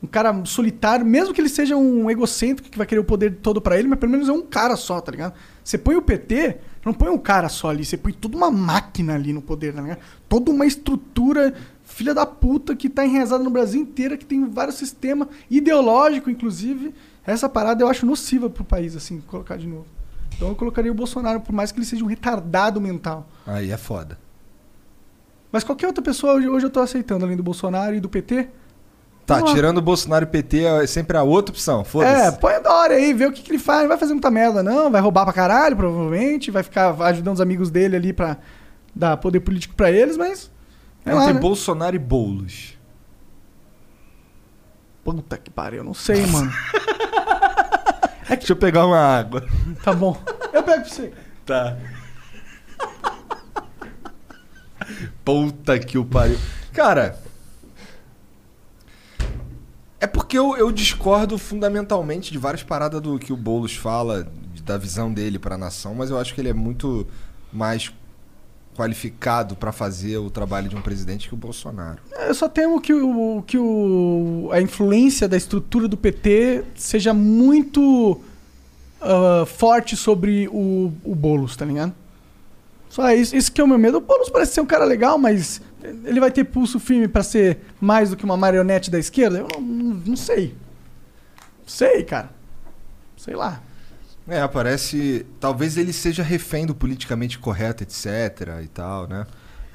Um 0.04 0.08
cara 0.08 0.44
solitário, 0.44 1.06
mesmo 1.06 1.34
que 1.34 1.40
ele 1.40 1.48
seja 1.48 1.78
um 1.78 2.12
egocêntrico 2.12 2.70
que 2.70 2.78
vai 2.78 2.86
querer 2.86 3.00
o 3.00 3.06
poder 3.06 3.38
todo 3.42 3.62
pra 3.62 3.80
ele, 3.80 3.88
mas 3.88 3.98
pelo 3.98 4.12
menos 4.12 4.28
é 4.28 4.34
um 4.34 4.42
cara 4.42 4.76
só, 4.76 5.00
tá 5.00 5.10
ligado? 5.12 5.34
Você 5.64 5.78
põe 5.78 5.96
o 5.96 6.02
PT, 6.02 6.58
não 6.86 6.94
põe 6.94 7.10
um 7.10 7.18
cara 7.18 7.48
só 7.48 7.70
ali, 7.70 7.86
você 7.86 7.96
põe 7.96 8.12
toda 8.12 8.36
uma 8.36 8.52
máquina 8.52 9.16
ali 9.16 9.32
no 9.32 9.42
poder, 9.42 9.74
tá 9.74 9.82
ligado? 9.82 10.00
Toda 10.28 10.52
uma 10.52 10.66
estrutura 10.66 11.54
filha 11.84 12.14
da 12.14 12.26
puta 12.26 12.76
que 12.76 12.90
tá 12.90 13.06
enraizada 13.06 13.44
no 13.44 13.50
Brasil 13.50 13.80
inteiro, 13.80 14.18
que 14.18 14.26
tem 14.26 14.46
vários 14.46 14.76
sistemas, 14.76 15.30
ideológico 15.50 16.30
inclusive. 16.30 16.94
Essa 17.26 17.48
parada 17.48 17.82
eu 17.82 17.88
acho 17.88 18.06
nociva 18.06 18.50
pro 18.50 18.66
país, 18.66 18.98
assim, 18.98 19.22
colocar 19.22 19.56
de 19.56 19.68
novo. 19.68 19.86
Então 20.36 20.50
eu 20.50 20.56
colocaria 20.56 20.92
o 20.92 20.96
Bolsonaro, 20.96 21.40
por 21.40 21.54
mais 21.54 21.72
que 21.72 21.80
ele 21.80 21.86
seja 21.86 22.04
um 22.04 22.08
retardado 22.08 22.82
mental. 22.82 23.30
Aí 23.48 23.72
é 23.72 23.78
foda. 23.78 24.20
Mas 25.52 25.64
qualquer 25.64 25.88
outra 25.88 26.04
pessoa 26.04 26.34
hoje, 26.34 26.50
hoje 26.50 26.66
eu 26.66 26.70
tô 26.70 26.80
aceitando, 26.80 27.24
além 27.24 27.38
do 27.38 27.44
Bolsonaro 27.44 27.96
e 27.96 28.00
do 28.00 28.10
PT. 28.10 28.50
Tá, 29.26 29.42
tirando 29.42 29.78
o 29.78 29.82
Bolsonaro 29.82 30.26
e 30.26 30.28
PT 30.28 30.64
é 30.64 30.88
sempre 30.88 31.16
a 31.18 31.24
outra 31.24 31.54
opção. 31.54 31.80
É, 31.82 31.84
Foda-se. 31.86 32.40
põe 32.40 32.56
a 32.56 32.60
Dória 32.60 32.98
aí, 32.98 33.14
vê 33.14 33.26
o 33.26 33.32
que, 33.32 33.42
que 33.42 33.52
ele 33.52 33.60
faz. 33.60 33.82
Não 33.84 33.88
vai 33.88 33.98
fazer 33.98 34.12
muita 34.14 34.30
merda, 34.30 34.62
não. 34.62 34.92
Vai 34.92 35.00
roubar 35.02 35.24
pra 35.24 35.32
caralho, 35.34 35.78
provavelmente. 35.78 36.52
Vai 36.52 36.62
ficar 36.62 36.92
ajudando 37.02 37.36
os 37.36 37.42
amigos 37.42 37.70
dele 37.72 37.96
ali 37.96 38.12
pra 38.12 38.38
dar 38.94 39.16
poder 39.18 39.40
político 39.40 39.76
pra 39.76 39.90
eles, 39.90 40.18
mas. 40.18 40.52
É 41.06 41.12
Não, 41.12 41.20
lá, 41.20 41.26
tem 41.26 41.34
né? 41.36 41.40
Bolsonaro 41.40 41.96
e 41.96 42.00
Boulos. 42.00 42.78
Puta 45.06 45.38
que 45.38 45.50
pariu, 45.50 45.80
eu 45.80 45.84
não 45.86 45.94
sei, 45.94 46.26
mano. 46.28 46.52
Deixa 48.28 48.52
eu 48.54 48.58
pegar 48.58 48.86
uma 48.86 49.00
água. 49.00 49.46
tá 49.84 49.94
bom. 49.94 50.18
Eu 50.52 50.64
pego 50.64 50.82
pra 50.82 50.90
você. 50.90 51.14
Tá. 51.46 51.78
Puta 55.24 55.80
que 55.80 55.98
o 55.98 56.04
pariu. 56.06 56.38
Cara. 56.74 57.18
É 60.04 60.08
porque 60.08 60.38
eu, 60.38 60.58
eu 60.58 60.70
discordo 60.70 61.38
fundamentalmente 61.38 62.30
de 62.30 62.38
várias 62.38 62.62
paradas 62.62 63.00
do 63.00 63.18
que 63.18 63.32
o 63.32 63.38
Boulos 63.38 63.74
fala, 63.74 64.28
da 64.66 64.78
visão 64.78 65.14
dele 65.14 65.40
pra 65.40 65.58
nação, 65.58 65.96
mas 65.96 66.10
eu 66.10 66.20
acho 66.20 66.36
que 66.36 66.42
ele 66.42 66.50
é 66.50 66.54
muito 66.54 67.08
mais 67.54 67.90
qualificado 68.76 69.56
pra 69.56 69.72
fazer 69.72 70.18
o 70.18 70.30
trabalho 70.30 70.68
de 70.68 70.76
um 70.76 70.82
presidente 70.82 71.30
que 71.30 71.34
o 71.34 71.38
Bolsonaro. 71.38 72.00
Eu 72.28 72.36
só 72.36 72.50
temo 72.50 72.82
que, 72.82 72.92
o, 72.94 73.46
que 73.48 73.58
o, 73.58 74.50
a 74.52 74.60
influência 74.60 75.26
da 75.26 75.38
estrutura 75.38 75.88
do 75.88 75.96
PT 75.96 76.66
seja 76.76 77.14
muito 77.14 78.20
ah, 79.00 79.46
forte 79.46 79.96
sobre 79.96 80.50
o, 80.50 80.92
o 81.02 81.16
Boulos, 81.16 81.56
tá 81.56 81.64
ligado? 81.64 81.94
Só 82.94 83.12
isso, 83.12 83.36
isso 83.36 83.52
que 83.52 83.60
é 83.60 83.64
o 83.64 83.68
meu 83.68 83.80
medo. 83.80 83.98
O 83.98 84.02
Boulos 84.02 84.30
parece 84.30 84.54
ser 84.54 84.62
um 84.62 84.68
cara 84.68 84.86
legal, 84.86 85.18
mas 85.18 85.60
ele 86.06 86.20
vai 86.20 86.30
ter 86.30 86.44
pulso 86.44 86.80
firme 86.80 87.08
pra 87.08 87.24
ser 87.24 87.58
mais 87.82 88.12
do 88.12 88.16
que 88.16 88.24
uma 88.24 88.38
marionete 88.38 88.92
da 88.92 89.00
esquerda? 89.00 89.40
Eu 89.40 89.48
não, 89.52 89.60
não, 89.60 89.94
não 90.06 90.16
sei. 90.16 90.54
Sei, 91.66 92.04
cara. 92.04 92.30
Sei 93.18 93.36
lá. 93.36 93.60
É, 94.28 94.48
parece. 94.48 95.26
Talvez 95.40 95.76
ele 95.76 95.92
seja 95.92 96.22
refém 96.22 96.68
do 96.68 96.76
politicamente 96.76 97.40
correto, 97.40 97.82
etc. 97.82 98.06
e 98.64 98.68
tal, 98.68 99.08
né? 99.08 99.26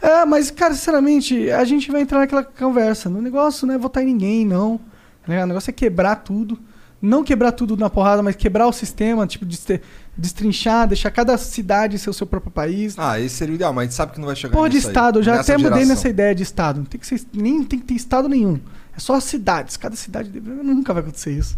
É, 0.01 0.25
mas, 0.25 0.49
cara, 0.53 0.73
sinceramente, 0.75 1.51
a 1.51 1.65
gente 1.65 1.91
vai 1.91 2.03
entrar 2.03 2.21
naquela 2.21 2.45
conversa. 2.45 3.09
O 3.09 3.21
negócio 3.21 3.67
não 3.67 3.75
é 3.75 3.79
votar 3.79 4.05
em 4.05 4.07
ninguém, 4.07 4.47
não. 4.47 4.79
Ligado? 5.27 5.45
O 5.47 5.49
negócio 5.49 5.71
é 5.71 5.73
quebrar 5.73 6.15
tudo. 6.23 6.57
Não 7.03 7.25
quebrar 7.25 7.51
tudo 7.51 7.77
na 7.77 7.91
porrada, 7.91 8.23
mas 8.23 8.37
quebrar 8.37 8.69
o 8.69 8.73
sistema, 8.73 9.27
tipo, 9.27 9.45
deste- 9.45 9.81
destrinchar, 10.19 10.89
deixar 10.89 11.11
cada 11.13 11.39
cidade 11.39 11.99
ser 11.99 12.11
o 12.11 12.13
seu 12.13 12.27
próprio 12.27 12.51
país. 12.51 12.99
Ah, 12.99 13.21
esse 13.21 13.37
seria 13.37 13.53
o 13.53 13.55
ideal, 13.55 13.73
mas 13.73 13.83
a 13.83 13.85
gente 13.85 13.95
sabe 13.95 14.13
que 14.13 14.19
não 14.19 14.27
vai 14.27 14.35
chegar 14.35 14.53
Porra 14.53 14.69
de 14.69 14.77
nisso 14.77 14.89
aí, 14.89 14.93
estado, 14.93 15.19
eu 15.21 15.23
já 15.23 15.41
até 15.41 15.53
mudei 15.53 15.71
geração. 15.71 15.89
nessa 15.89 16.09
ideia 16.09 16.35
de 16.35 16.43
estado. 16.43 16.79
Não 16.79 16.85
tem 16.85 17.01
que 17.01 17.07
ser, 17.07 17.21
nem 17.33 17.63
tem 17.63 17.79
que 17.79 17.87
ter 17.87 17.95
estado 17.95 18.29
nenhum. 18.29 18.61
É 18.97 18.99
só 18.99 19.19
cidades. 19.21 19.77
Cada 19.77 19.95
cidade. 19.95 20.29
Nunca 20.41 20.93
vai 20.93 21.03
acontecer 21.03 21.31
isso. 21.31 21.57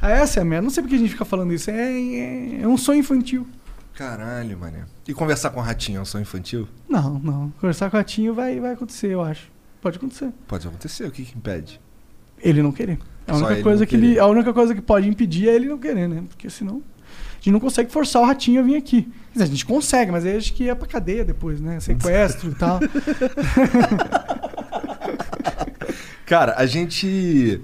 Ah, 0.00 0.10
essa 0.10 0.40
é 0.40 0.42
a 0.42 0.44
merda. 0.44 0.62
Não 0.62 0.70
sei 0.70 0.82
porque 0.82 0.96
a 0.96 0.98
gente 0.98 1.10
fica 1.10 1.24
falando 1.24 1.52
isso. 1.52 1.70
É, 1.70 1.74
é, 1.74 2.60
é 2.62 2.68
um 2.68 2.76
sonho 2.76 3.00
infantil. 3.00 3.46
Caralho, 3.94 4.58
mané. 4.58 4.84
E 5.06 5.14
conversar 5.14 5.50
com 5.50 5.60
o 5.60 5.62
ratinho 5.62 5.98
é 5.98 6.02
um 6.02 6.04
sonho 6.04 6.22
infantil? 6.22 6.68
Não, 6.88 7.18
não. 7.18 7.50
Conversar 7.60 7.90
com 7.90 7.96
o 7.96 8.00
Ratinho 8.00 8.34
vai, 8.34 8.58
vai 8.58 8.72
acontecer, 8.72 9.08
eu 9.08 9.22
acho. 9.22 9.50
Pode 9.80 9.96
acontecer. 9.98 10.30
Pode 10.46 10.66
acontecer, 10.66 11.04
o 11.06 11.10
que, 11.10 11.24
que 11.24 11.36
impede? 11.36 11.80
Ele 12.40 12.62
não 12.62 12.72
querer. 12.72 12.98
A 13.26 13.36
única, 13.36 13.52
ele 13.52 13.62
coisa 13.62 13.80
não 13.80 13.86
que 13.86 13.94
ele, 13.94 14.18
a 14.18 14.26
única 14.26 14.52
coisa 14.52 14.74
que 14.74 14.80
pode 14.80 15.08
impedir 15.08 15.48
é 15.48 15.54
ele 15.54 15.68
não 15.68 15.78
querer, 15.78 16.08
né? 16.08 16.24
Porque 16.28 16.48
senão 16.50 16.82
gente 17.42 17.52
não 17.52 17.60
consegue 17.60 17.90
forçar 17.90 18.22
o 18.22 18.24
ratinho 18.24 18.60
a 18.60 18.62
vir 18.62 18.76
aqui. 18.76 19.10
Dizer, 19.32 19.44
a 19.44 19.46
gente 19.48 19.66
consegue, 19.66 20.12
mas 20.12 20.24
aí 20.24 20.36
acho 20.36 20.52
que 20.52 20.64
ia 20.64 20.76
pra 20.76 20.86
cadeia 20.86 21.24
depois, 21.24 21.60
né? 21.60 21.80
Sequestro 21.80 22.50
e 22.50 22.54
tal. 22.54 22.78
Cara, 26.24 26.54
a 26.56 26.66
gente. 26.66 27.60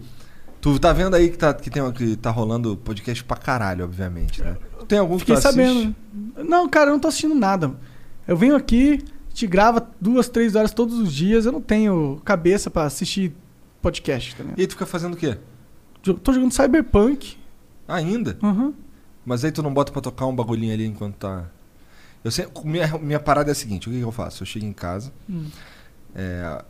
Tu 0.61 0.79
tá 0.79 0.93
vendo 0.93 1.14
aí 1.14 1.31
que 1.31 1.38
tá, 1.38 1.55
que 1.55 1.71
tem, 1.71 1.93
que 1.93 2.17
tá 2.17 2.31
rolando 2.31 2.77
podcast 2.77 3.23
pra 3.23 3.37
caralho, 3.37 3.85
obviamente, 3.85 4.43
né? 4.43 4.57
Tu 4.81 4.87
tem 4.87 4.99
algum 4.99 5.14
que 5.14 5.21
Fiquei 5.21 5.37
tu 5.37 5.38
assiste? 5.38 5.55
sabendo. 5.55 5.95
Não, 6.45 6.69
cara, 6.69 6.91
eu 6.91 6.95
não 6.95 7.01
tô 7.01 7.09
assistindo 7.09 7.35
nada. 7.35 7.73
Eu 8.27 8.37
venho 8.37 8.57
aqui, 8.57 9.05
a 9.27 9.29
gente 9.31 9.47
grava 9.47 9.88
duas, 10.01 10.29
três 10.29 10.57
horas 10.57 10.73
todos 10.73 10.99
os 10.99 11.12
dias. 11.12 11.47
Eu 11.47 11.53
não 11.53 11.61
tenho 11.61 12.21
cabeça 12.25 12.69
pra 12.69 12.83
assistir 12.85 13.33
podcast, 13.81 14.35
tá 14.35 14.43
ligado? 14.43 14.59
E 14.59 14.62
aí 14.62 14.67
tu 14.67 14.73
fica 14.73 14.87
fazendo 14.87 15.14
o 15.14 15.17
quê? 15.17 15.38
Tô 16.03 16.33
jogando 16.33 16.53
Cyberpunk. 16.53 17.37
Ainda? 17.87 18.37
Uhum. 18.43 18.75
Mas 19.29 19.45
aí 19.45 19.53
tu 19.53 19.62
não 19.62 19.75
bota 19.75 19.93
pra 19.93 20.01
tocar 20.01 20.25
um 20.25 20.35
bagulhinho 20.35 20.73
ali 20.73 20.87
enquanto 20.87 21.17
tá. 21.17 21.45
Eu 22.25 22.31
sei, 22.31 22.49
minha, 22.64 22.97
minha 22.97 23.21
parada 23.21 23.51
é 23.51 23.53
a 23.53 23.55
seguinte: 23.55 23.87
o 23.87 23.93
que, 23.93 23.99
que 23.99 24.03
eu 24.03 24.11
faço? 24.11 24.43
Eu 24.43 24.47
chego 24.47 24.64
em 24.64 24.73
casa. 24.73 25.12
Hum. 25.29 25.45
é, 26.14 26.64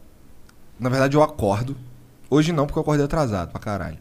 na 0.78 0.88
verdade, 0.88 1.16
eu 1.16 1.22
acordo. 1.22 1.76
Hoje 2.28 2.52
não, 2.52 2.66
porque 2.66 2.76
eu 2.76 2.82
acordei 2.82 3.04
atrasado 3.04 3.50
pra 3.52 3.60
caralho. 3.60 3.96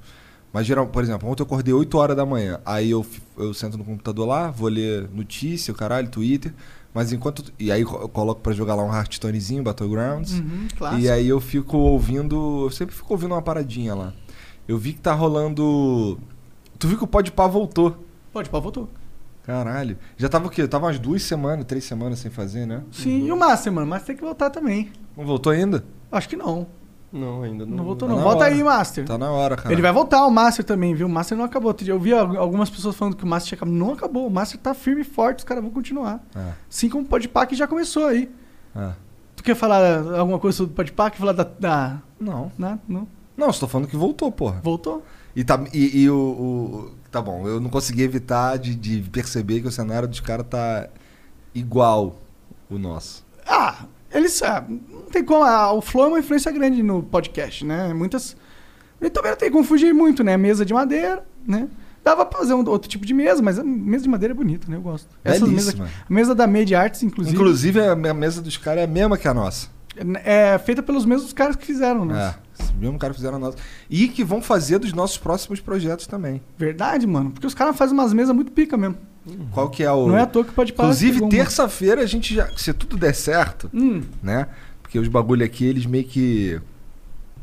Mas, 0.51 0.65
geral, 0.65 0.87
por 0.87 1.03
exemplo, 1.03 1.29
ontem 1.29 1.43
eu 1.43 1.45
acordei 1.45 1.71
8 1.71 1.97
horas 1.99 2.17
da 2.17 2.25
manhã. 2.25 2.59
Aí 2.65 2.89
eu, 2.89 3.05
eu 3.37 3.53
sento 3.53 3.77
no 3.77 3.85
computador 3.85 4.27
lá, 4.27 4.49
vou 4.49 4.69
ler 4.69 5.07
notícia, 5.13 5.71
caralho, 5.71 6.09
Twitter. 6.09 6.51
Mas 6.95 7.13
enquanto. 7.13 7.53
E 7.59 7.71
aí 7.71 7.81
eu 7.81 8.09
coloco 8.09 8.41
pra 8.41 8.53
jogar 8.53 8.73
lá 8.73 8.83
um 8.83 8.91
Hearthstonezinho, 8.91 9.61
Battlegrounds. 9.61 10.33
Uhum, 10.33 10.67
clássico. 10.75 11.03
E 11.03 11.11
aí 11.11 11.27
eu 11.27 11.39
fico 11.39 11.77
ouvindo. 11.77 12.65
Eu 12.65 12.71
sempre 12.71 12.95
fico 12.95 13.13
ouvindo 13.13 13.35
uma 13.35 13.41
paradinha 13.43 13.93
lá. 13.93 14.13
Eu 14.67 14.79
vi 14.79 14.93
que 14.93 15.01
tá 15.01 15.13
rolando. 15.13 16.19
Tu 16.79 16.87
viu 16.87 16.97
que 16.97 17.03
o 17.03 17.07
Podpah 17.07 17.45
voltou. 17.45 18.06
Pode, 18.37 18.49
pá, 18.51 18.59
voltou. 18.59 18.87
Caralho. 19.43 19.97
Já 20.15 20.29
tava 20.29 20.45
o 20.45 20.49
quê? 20.51 20.67
Tava 20.67 20.85
umas 20.85 20.99
duas 20.99 21.23
semanas, 21.23 21.65
três 21.65 21.83
semanas 21.85 22.19
sem 22.19 22.29
fazer, 22.29 22.67
né? 22.67 22.83
Sim, 22.91 23.25
e 23.25 23.31
o 23.31 23.35
Master, 23.35 23.73
mano. 23.73 23.87
Mas 23.87 24.03
tem 24.03 24.15
que 24.15 24.21
voltar 24.21 24.51
também. 24.51 24.91
Não 25.17 25.25
voltou 25.25 25.51
ainda? 25.51 25.83
Acho 26.11 26.29
que 26.29 26.35
não. 26.35 26.67
Não, 27.11 27.41
ainda 27.41 27.65
não. 27.65 27.77
Não 27.77 27.83
voltou, 27.83 28.07
tá 28.07 28.13
não. 28.13 28.21
Volta 28.21 28.43
hora. 28.43 28.53
aí, 28.53 28.63
Master. 28.63 29.05
Tá 29.05 29.17
na 29.17 29.31
hora, 29.31 29.55
cara. 29.55 29.73
Ele 29.73 29.81
vai 29.81 29.91
voltar, 29.91 30.23
o 30.27 30.29
Master 30.29 30.63
também, 30.63 30.93
viu? 30.93 31.07
O 31.07 31.09
Master 31.09 31.35
não 31.35 31.45
acabou. 31.45 31.75
Eu 31.83 31.99
vi 31.99 32.13
al- 32.13 32.37
algumas 32.37 32.69
pessoas 32.69 32.95
falando 32.95 33.15
que 33.15 33.23
o 33.23 33.27
Master 33.27 33.47
tinha 33.49 33.57
acabado. 33.57 33.73
Não 33.75 33.93
acabou. 33.93 34.27
O 34.27 34.29
Master 34.29 34.59
tá 34.59 34.75
firme 34.75 35.01
e 35.01 35.03
forte, 35.03 35.39
os 35.39 35.43
caras 35.45 35.63
vão 35.63 35.71
continuar. 35.71 36.23
Ah, 36.35 36.51
Assim 36.69 36.89
como 36.89 37.03
o 37.05 37.07
Podpah 37.07 37.47
que 37.47 37.55
já 37.55 37.65
começou 37.67 38.05
aí. 38.05 38.29
ah. 38.75 38.93
Tu 39.35 39.43
quer 39.43 39.55
falar 39.55 39.99
alguma 40.19 40.37
coisa 40.37 40.57
sobre 40.57 40.73
o 40.73 40.75
Podpah? 40.75 41.09
Quer 41.09 41.17
falar 41.17 41.31
da... 41.31 41.43
da... 41.43 41.97
Não. 42.19 42.51
Nada? 42.57 42.79
Não. 42.87 43.07
Não, 43.35 43.51
só 43.53 43.61
tô 43.61 43.67
falando 43.67 43.87
que 43.87 43.95
voltou, 43.95 44.31
porra. 44.31 44.59
Voltou? 44.63 45.03
E, 45.35 45.43
tá, 45.43 45.63
e, 45.73 46.01
e 46.01 46.09
o, 46.09 46.15
o- 46.17 46.91
Tá 47.17 47.21
bom, 47.21 47.47
eu 47.47 47.59
não 47.59 47.69
consegui 47.69 48.03
evitar 48.03 48.57
de, 48.57 48.75
de 48.75 49.01
perceber 49.09 49.61
que 49.61 49.67
o 49.67 49.71
cenário 49.71 50.07
dos 50.07 50.19
caras 50.19 50.45
tá 50.49 50.87
igual 51.53 52.19
o 52.69 52.77
nosso. 52.77 53.25
Ah, 53.45 53.85
eles. 54.11 54.41
ah, 54.43 54.63
não 54.67 55.01
tem 55.03 55.23
como. 55.23 55.43
ah, 55.43 55.71
o 55.73 55.81
Flow 55.81 56.05
é 56.05 56.07
uma 56.09 56.19
influência 56.19 56.51
grande 56.51 56.83
no 56.83 57.01
podcast, 57.01 57.65
né? 57.65 57.93
Muitas. 57.93 58.35
E 59.01 59.09
também 59.09 59.31
não 59.31 59.37
tem 59.37 59.51
como 59.51 59.63
fugir 59.63 59.93
muito, 59.93 60.23
né? 60.23 60.37
Mesa 60.37 60.65
de 60.65 60.73
madeira, 60.73 61.23
né? 61.45 61.67
Dava 62.03 62.25
pra 62.25 62.39
fazer 62.39 62.53
um 62.53 62.67
outro 62.69 62.89
tipo 62.89 63.05
de 63.05 63.13
mesa, 63.13 63.41
mas 63.41 63.59
a 63.59 63.63
mesa 63.63 64.03
de 64.03 64.09
madeira 64.09 64.33
é 64.33 64.35
bonita, 64.35 64.69
né? 64.69 64.77
Eu 64.77 64.81
gosto. 64.81 65.07
Mesas 65.25 65.41
Belíssima. 65.49 65.85
aqui- 65.85 65.93
a 66.09 66.13
mesa 66.13 66.33
da 66.35 66.47
Made 66.47 66.73
Arts, 66.73 67.03
inclusive, 67.03 67.35
Inclusive, 67.35 67.79
a 67.81 67.95
mesa 68.13 68.41
dos 68.41 68.57
caras 68.57 68.81
é 68.81 68.83
a 68.85 68.87
mesma 68.87 69.17
que 69.17 69.27
a 69.27 69.33
nossa. 69.33 69.67
é 70.23 70.57
feita 70.59 70.81
pelos 70.83 71.05
mesmos 71.05 71.33
caras 71.33 71.55
que 71.55 71.65
fizeram, 71.65 72.05
né? 72.05 72.33
É, 72.35 72.46
esse 72.59 72.73
mesmo 72.73 72.97
cara 72.97 73.13
fizeram 73.13 73.35
a 73.37 73.39
nossa. 73.39 73.57
E 73.89 74.07
que 74.07 74.23
vão 74.23 74.41
fazer 74.41 74.79
dos 74.79 74.93
nossos 74.93 75.17
próximos 75.17 75.59
projetos 75.59 76.07
também. 76.07 76.41
Verdade, 76.57 77.05
mano. 77.05 77.31
Porque 77.31 77.47
os 77.47 77.53
caras 77.53 77.75
fazem 77.77 77.93
umas 77.93 78.13
mesas 78.13 78.35
muito 78.35 78.51
pica 78.51 78.77
mesmo. 78.77 78.97
Qual 79.51 79.69
que 79.69 79.83
é 79.83 79.91
o. 79.91 80.07
Não 80.07 80.17
é 80.17 80.21
à 80.21 80.25
toa 80.25 80.45
que 80.45 80.53
pode 80.53 80.71
parar. 80.73 80.87
Inclusive, 80.87 81.27
terça-feira 81.29 82.01
a 82.01 82.05
gente 82.05 82.33
já. 82.33 82.49
Se 82.55 82.73
tudo 82.73 82.95
der 82.97 83.13
certo, 83.13 83.69
Hum, 83.73 84.01
né? 84.23 84.47
Porque 84.81 84.97
os 84.97 85.07
bagulho 85.09 85.43
aqui, 85.45 85.65
eles 85.65 85.85
meio 85.85 86.05
que 86.05 86.61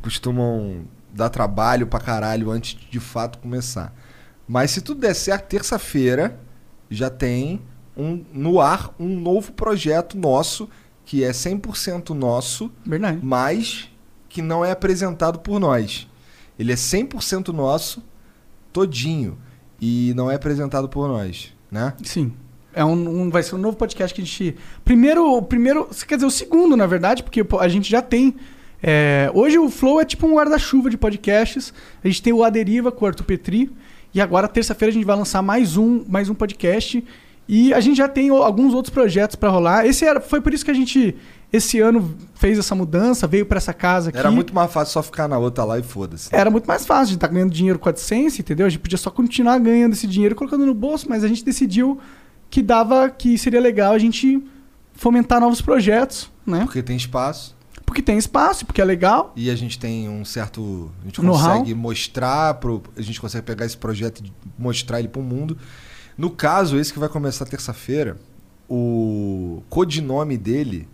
costumam 0.01 0.85
dar 1.13 1.29
trabalho 1.29 1.87
pra 1.87 1.99
caralho 1.99 2.49
antes 2.51 2.75
de 2.75 2.89
de 2.89 2.99
fato 2.99 3.37
começar. 3.39 3.93
Mas 4.47 4.71
se 4.71 4.81
tudo 4.81 5.01
der 5.01 5.13
certo, 5.13 5.47
terça-feira 5.47 6.39
já 6.89 7.09
tem 7.09 7.61
um, 7.95 8.23
no 8.33 8.59
ar 8.59 8.93
um 8.99 9.19
novo 9.19 9.51
projeto 9.53 10.17
nosso, 10.17 10.69
que 11.05 11.23
é 11.23 11.31
100% 11.31 12.09
nosso, 12.09 12.71
verdade. 12.85 13.19
mas 13.23 13.89
que 14.35 14.41
não 14.41 14.65
é 14.65 14.71
apresentado 14.71 15.39
por 15.39 15.61
nós. 15.61 16.05
Ele 16.59 16.73
é 16.73 16.75
100% 16.75 17.47
nosso, 17.53 18.03
todinho, 18.73 19.37
e 19.79 20.13
não 20.15 20.29
é 20.29 20.35
apresentado 20.35 20.89
por 20.89 21.07
nós, 21.07 21.53
né? 21.71 21.93
Sim. 22.03 22.33
É 22.73 22.83
um, 22.83 22.91
um- 23.21 23.29
vai 23.29 23.41
ser 23.43 23.55
um 23.55 23.57
novo 23.57 23.77
podcast 23.77 24.13
que 24.13 24.21
a 24.21 24.25
gente. 24.25 24.55
Primeiro, 24.83 25.41
primeiro. 25.43 25.87
Quer 26.05 26.15
dizer, 26.15 26.25
o 26.27 26.31
segundo, 26.31 26.75
na 26.75 26.85
verdade, 26.85 27.23
porque 27.23 27.41
a 27.59 27.67
gente 27.69 27.89
já 27.89 28.01
tem. 28.01 28.35
é, 28.83 29.31
hoje 29.33 29.57
o 29.57 29.69
Flow 29.69 30.01
é 30.01 30.05
tipo 30.05 30.27
um 30.27 30.33
guarda-chuva 30.35 30.89
de 30.89 30.97
podcasts. 30.97 31.73
A 32.03 32.07
gente 32.09 32.21
tem 32.21 32.33
o 32.33 32.43
A 32.43 32.49
Deriva 32.49 32.91
com 32.91 33.05
o 33.05 33.07
Arthur 33.07 33.23
Petri. 33.23 33.71
E 34.13 34.19
agora, 34.19 34.49
terça-feira, 34.49 34.89
a 34.91 34.93
gente 34.93 35.05
vai 35.05 35.15
lançar 35.15 35.41
mais 35.41 35.77
um, 35.77 36.03
mais 36.09 36.27
um 36.29 36.33
podcast. 36.35 37.01
E 37.47 37.73
a 37.73 37.79
gente 37.79 37.95
já 37.97 38.09
tem 38.09 38.29
alguns 38.29 38.73
outros 38.73 38.93
projetos 38.93 39.35
pra 39.37 39.49
rolar. 39.49 39.85
Esse 39.85 40.03
era, 40.03 40.19
foi 40.19 40.41
por 40.41 40.53
isso 40.53 40.65
que 40.65 40.71
a 40.71 40.73
gente, 40.73 41.15
esse 41.51 41.79
ano, 41.79 42.15
fez 42.33 42.57
essa 42.57 42.75
mudança, 42.75 43.27
veio 43.27 43.45
pra 43.45 43.57
essa 43.57 43.73
casa 43.73 44.09
aqui. 44.09 44.17
Era 44.17 44.31
muito 44.31 44.53
mais 44.53 44.71
fácil 44.71 44.93
só 44.93 45.03
ficar 45.03 45.27
na 45.27 45.37
outra 45.37 45.63
lá 45.63 45.79
e 45.79 45.83
foda-se. 45.83 46.29
Era 46.31 46.49
muito 46.49 46.65
mais 46.65 46.85
fácil, 46.85 47.03
a 47.03 47.11
gente 47.11 47.19
tá 47.19 47.27
ganhando 47.27 47.51
dinheiro 47.51 47.79
com 47.79 47.87
a 47.87 47.91
AdSense, 47.91 48.41
entendeu? 48.41 48.65
A 48.65 48.69
gente 48.69 48.81
podia 48.81 48.97
só 48.97 49.09
continuar 49.09 49.57
ganhando 49.59 49.93
esse 49.93 50.07
dinheiro 50.07 50.33
e 50.33 50.37
colocando 50.37 50.65
no 50.65 50.73
bolso, 50.73 51.07
mas 51.09 51.23
a 51.23 51.27
gente 51.27 51.43
decidiu 51.43 51.99
que 52.49 52.61
dava, 52.61 53.09
que 53.09 53.37
seria 53.37 53.59
legal 53.59 53.93
a 53.93 53.97
gente 53.97 54.43
fomentar 54.93 55.39
novos 55.39 55.61
projetos, 55.61 56.31
né? 56.45 56.61
Porque 56.65 56.81
tem 56.81 56.95
espaço. 56.95 57.55
Porque 57.85 58.01
tem 58.01 58.17
espaço, 58.17 58.65
porque 58.65 58.81
é 58.81 58.85
legal. 58.85 59.31
E 59.35 59.49
a 59.49 59.55
gente 59.55 59.77
tem 59.77 60.09
um 60.09 60.25
certo. 60.25 60.91
A 61.01 61.05
gente 61.05 61.21
consegue 61.21 61.73
mostrar. 61.73 62.55
Pro, 62.55 62.81
a 62.97 63.01
gente 63.01 63.21
consegue 63.21 63.45
pegar 63.45 63.65
esse 63.65 63.77
projeto 63.77 64.23
e 64.25 64.33
mostrar 64.57 64.99
ele 64.99 65.07
pro 65.07 65.21
mundo. 65.21 65.57
No 66.17 66.29
caso, 66.29 66.77
esse 66.77 66.91
que 66.91 66.99
vai 66.99 67.09
começar 67.09 67.45
terça-feira, 67.45 68.17
o 68.67 69.61
codinome 69.69 70.37
dele. 70.37 70.87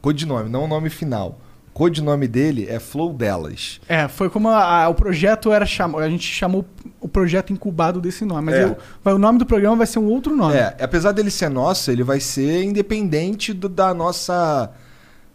Codinome, 0.00 0.48
não 0.48 0.64
o 0.64 0.68
nome 0.68 0.90
final. 0.90 1.38
O 1.68 1.70
codinome 1.78 2.26
dele 2.26 2.66
é 2.68 2.80
Flow 2.80 3.12
Delas. 3.12 3.80
É, 3.88 4.08
foi 4.08 4.28
como 4.28 4.48
a- 4.48 4.82
a- 4.84 4.88
o 4.88 4.94
projeto 4.94 5.52
era 5.52 5.64
chamado. 5.64 6.02
A 6.02 6.08
gente 6.10 6.26
chamou 6.26 6.64
o 7.00 7.06
projeto 7.06 7.52
incubado 7.52 8.00
desse 8.00 8.24
nome. 8.24 8.42
Mas 8.46 8.54
É. 8.56 8.64
eu- 8.64 8.76
vai- 9.04 9.14
o 9.14 9.18
nome 9.18 9.38
do 9.38 9.46
programa 9.46 9.76
vai 9.76 9.86
ser 9.86 10.00
um 10.00 10.06
outro 10.06 10.34
nome. 10.34 10.54
É, 10.56 10.76
apesar 10.80 11.12
dele 11.12 11.30
ser 11.30 11.48
nosso, 11.48 11.90
ele 11.92 12.02
vai 12.02 12.18
ser 12.18 12.64
independente 12.64 13.52
do- 13.52 13.68
da 13.68 13.94
nossa. 13.94 14.70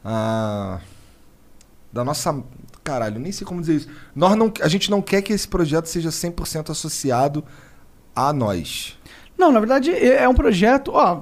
ah, 0.04 0.80
da 1.92 2.04
nossa. 2.04 2.44
Caralho, 2.84 3.18
nem 3.20 3.32
sei 3.32 3.48
como 3.48 3.62
dizer 3.62 3.76
isso. 3.76 3.88
Nós 4.14 4.36
não, 4.36 4.52
a 4.62 4.68
gente 4.68 4.92
não 4.92 5.02
quer 5.02 5.22
que 5.22 5.32
esse 5.32 5.48
projeto 5.48 5.86
seja 5.86 6.12
100% 6.12 6.70
associado 6.72 7.42
a 8.14 8.34
nós. 8.34 8.98
Não, 9.38 9.50
na 9.52 9.60
verdade 9.62 9.92
é 9.92 10.24
é 10.24 10.28
um 10.30 10.34
projeto. 10.36 10.92
Ó, 10.94 11.22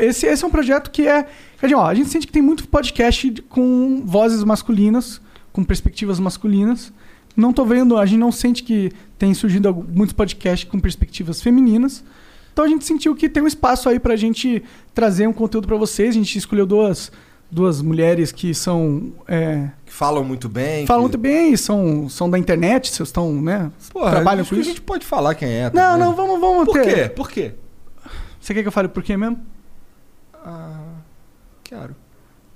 esse, 0.00 0.26
esse 0.26 0.44
é 0.44 0.46
um 0.46 0.50
projeto 0.50 0.90
que 0.90 1.06
é. 1.06 1.26
dizer, 1.62 1.74
ó, 1.74 1.86
a 1.86 1.94
gente 1.94 2.08
sente 2.08 2.26
que 2.26 2.32
tem 2.32 2.42
muito 2.42 2.66
podcast 2.68 3.30
com 3.48 4.02
vozes 4.04 4.42
masculinas, 4.44 5.20
com 5.52 5.64
perspectivas 5.64 6.18
masculinas. 6.20 6.92
Não 7.36 7.52
tô 7.52 7.64
vendo, 7.64 7.96
a 7.96 8.04
gente 8.04 8.18
não 8.18 8.30
sente 8.32 8.62
que 8.62 8.92
tem 9.18 9.32
surgido 9.34 9.74
muitos 9.94 10.12
podcasts 10.12 10.68
com 10.70 10.78
perspectivas 10.78 11.40
femininas. 11.40 12.04
Então 12.52 12.64
a 12.64 12.68
gente 12.68 12.84
sentiu 12.84 13.14
que 13.14 13.28
tem 13.28 13.42
um 13.42 13.46
espaço 13.46 13.88
aí 13.88 13.98
pra 13.98 14.14
gente 14.16 14.62
trazer 14.94 15.26
um 15.26 15.32
conteúdo 15.32 15.66
pra 15.66 15.76
vocês. 15.78 16.10
A 16.10 16.12
gente 16.12 16.36
escolheu 16.36 16.66
duas, 16.66 17.10
duas 17.50 17.80
mulheres 17.80 18.30
que 18.30 18.52
são. 18.54 19.12
é, 19.26 19.68
Que 19.86 19.92
falam 19.92 20.22
muito 20.22 20.46
bem. 20.50 20.84
falam 20.86 21.04
que... 21.08 21.16
muito 21.16 21.18
bem, 21.18 21.56
são, 21.56 22.06
são 22.10 22.28
da 22.28 22.38
internet, 22.38 22.90
vocês 22.90 23.08
estão, 23.08 23.32
né? 23.40 23.70
Porra, 23.90 24.10
trabalham 24.10 24.44
com 24.44 24.54
isso. 24.54 24.60
A 24.68 24.72
gente 24.72 24.82
pode 24.82 25.06
falar 25.06 25.34
quem 25.34 25.48
é. 25.48 25.70
Não, 25.72 25.92
também. 25.92 25.98
não, 26.00 26.14
vamos, 26.14 26.38
vamos 26.40 26.64
Por 26.66 26.74
ter- 26.74 26.94
quê? 26.94 27.08
Por 27.08 27.30
quê? 27.30 27.52
Você 28.42 28.52
quer 28.52 28.62
que 28.62 28.68
eu 28.68 28.72
fale 28.72 28.88
por 28.88 29.02
quê 29.04 29.16
mesmo? 29.16 29.40
Ah, 30.34 30.96
quero. 31.62 31.94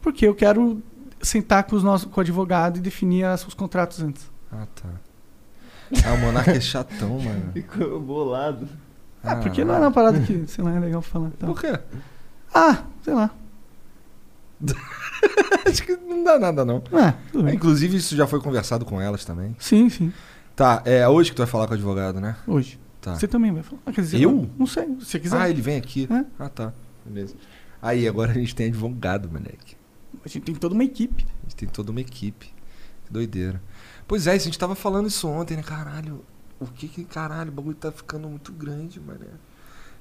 Porque 0.02 0.26
eu 0.26 0.34
quero 0.34 0.82
sentar 1.22 1.62
com, 1.64 1.76
os 1.76 1.82
nossos, 1.84 2.10
com 2.10 2.18
o 2.18 2.22
advogado 2.22 2.78
e 2.78 2.80
definir 2.80 3.24
as- 3.24 3.46
os 3.46 3.54
contratos 3.54 4.02
antes. 4.02 4.28
Ah, 4.50 4.66
tá. 4.74 4.88
Ah, 6.04 6.14
o 6.14 6.18
Monarca 6.18 6.50
é 6.50 6.60
chatão, 6.60 7.18
mano. 7.22 7.52
Ficou 7.52 8.00
bolado. 8.00 8.68
Ah, 9.22 9.36
porque 9.36 9.64
não 9.64 9.74
é 9.74 9.78
uma 9.78 9.92
parada 9.92 10.20
que, 10.20 10.44
sei 10.48 10.62
lá, 10.64 10.74
é 10.74 10.80
legal 10.80 11.00
falar. 11.02 11.28
Então. 11.28 11.52
Por 11.52 11.60
quê? 11.60 11.78
Ah, 12.52 12.82
sei 13.02 13.14
lá. 13.14 13.30
Acho 15.66 15.82
que 15.84 15.96
não 15.96 16.24
dá 16.24 16.38
nada, 16.38 16.64
não. 16.64 16.82
Ah, 16.92 17.14
tudo 17.30 17.44
bem. 17.44 17.54
Inclusive, 17.54 17.96
isso 17.96 18.16
já 18.16 18.26
foi 18.26 18.40
conversado 18.40 18.84
com 18.84 19.00
elas 19.00 19.24
também. 19.24 19.54
Sim, 19.58 19.88
sim. 19.88 20.12
Tá, 20.54 20.82
é 20.84 21.06
hoje 21.08 21.30
que 21.30 21.36
tu 21.36 21.40
vai 21.40 21.46
falar 21.46 21.66
com 21.66 21.72
o 21.72 21.76
advogado, 21.76 22.20
né? 22.20 22.36
Hoje. 22.46 22.78
Tá. 23.06 23.14
Você 23.14 23.28
também 23.28 23.52
vai 23.52 23.62
falar. 23.62 23.80
Ah, 23.86 23.92
quer 23.92 24.00
dizer, 24.00 24.20
Eu? 24.20 24.50
Não 24.58 24.66
sei, 24.66 24.84
se 24.98 25.04
você 25.04 25.20
quiser. 25.20 25.40
Ah, 25.40 25.48
ele 25.48 25.62
vem 25.62 25.76
aqui? 25.76 26.08
É. 26.10 26.24
Ah, 26.36 26.48
tá. 26.48 26.74
Beleza. 27.04 27.36
Aí, 27.80 28.08
agora 28.08 28.32
a 28.32 28.34
gente 28.34 28.52
tem 28.52 28.66
advogado, 28.66 29.30
moleque. 29.30 29.76
A 30.24 30.28
gente 30.28 30.42
tem 30.42 30.54
toda 30.56 30.74
uma 30.74 30.82
equipe. 30.82 31.24
A 31.24 31.42
gente 31.44 31.54
tem 31.54 31.68
toda 31.68 31.92
uma 31.92 32.00
equipe. 32.00 32.52
Que 33.04 33.12
doideira. 33.12 33.62
Pois 34.08 34.26
é, 34.26 34.32
a 34.32 34.38
gente 34.38 34.58
tava 34.58 34.74
falando 34.74 35.06
isso 35.06 35.28
ontem, 35.28 35.56
né? 35.56 35.62
Caralho, 35.62 36.24
o 36.58 36.66
que 36.66 36.88
que. 36.88 37.04
Caralho, 37.04 37.52
o 37.52 37.54
bagulho 37.54 37.76
tá 37.76 37.92
ficando 37.92 38.28
muito 38.28 38.50
grande, 38.50 38.98
mané. 38.98 39.26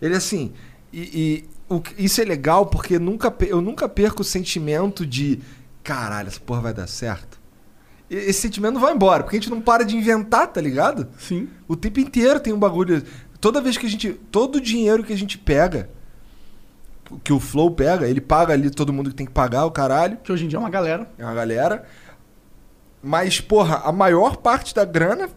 Ele 0.01 0.15
assim. 0.15 0.51
E, 0.91 1.01
e 1.13 1.49
o 1.69 1.83
isso 1.99 2.19
é 2.21 2.25
legal 2.25 2.65
porque 2.65 2.97
nunca, 2.97 3.31
eu 3.41 3.61
nunca 3.61 3.87
perco 3.87 4.23
o 4.23 4.25
sentimento 4.25 5.05
de. 5.05 5.39
Caralho, 5.83 6.29
essa 6.29 6.39
porra 6.39 6.61
vai 6.61 6.73
dar 6.73 6.87
certo. 6.87 7.39
Esse 8.09 8.41
sentimento 8.41 8.73
não 8.75 8.81
vai 8.81 8.93
embora, 8.93 9.23
porque 9.23 9.37
a 9.37 9.39
gente 9.39 9.49
não 9.49 9.59
para 9.59 9.83
de 9.83 9.95
inventar, 9.97 10.47
tá 10.47 10.61
ligado? 10.61 11.07
Sim. 11.17 11.49
O 11.67 11.75
tempo 11.75 11.99
inteiro 11.99 12.39
tem 12.39 12.53
um 12.53 12.59
bagulho. 12.59 13.03
Toda 13.41 13.59
vez 13.61 13.77
que 13.77 13.85
a 13.85 13.89
gente. 13.89 14.13
Todo 14.31 14.57
o 14.57 14.61
dinheiro 14.61 15.03
que 15.03 15.11
a 15.13 15.17
gente 15.17 15.37
pega, 15.37 15.89
que 17.23 17.33
o 17.33 17.39
Flow 17.39 17.71
pega, 17.71 18.07
ele 18.07 18.21
paga 18.21 18.53
ali 18.53 18.69
todo 18.69 18.93
mundo 18.93 19.09
que 19.09 19.15
tem 19.15 19.25
que 19.25 19.31
pagar, 19.31 19.65
o 19.65 19.71
caralho. 19.71 20.17
Que 20.17 20.31
hoje 20.31 20.45
em 20.45 20.47
dia 20.47 20.57
é 20.57 20.59
uma 20.59 20.69
galera. 20.69 21.09
É 21.17 21.25
uma 21.25 21.33
galera. 21.33 21.85
Mas, 23.01 23.39
porra, 23.41 23.77
a 23.83 23.91
maior 23.91 24.37
parte 24.37 24.73
da 24.73 24.85
grana. 24.85 25.29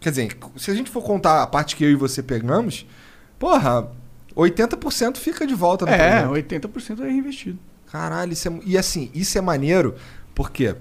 Quer 0.00 0.10
dizer, 0.10 0.36
se 0.56 0.70
a 0.70 0.74
gente 0.74 0.90
for 0.90 1.02
contar 1.02 1.42
a 1.42 1.46
parte 1.46 1.76
que 1.76 1.84
eu 1.84 1.90
e 1.90 1.94
você 1.94 2.22
pegamos, 2.22 2.86
porra, 3.38 3.88
80% 4.34 5.16
fica 5.18 5.46
de 5.46 5.54
volta 5.54 5.84
no 5.84 5.92
É, 5.92 6.22
projeto. 6.22 6.68
80% 6.68 7.00
é 7.00 7.04
reinvestido. 7.04 7.58
Caralho, 7.90 8.32
isso 8.32 8.48
é, 8.48 8.60
e 8.64 8.78
assim, 8.78 9.10
isso 9.12 9.36
é 9.36 9.40
maneiro, 9.40 9.96
porque 10.34 10.74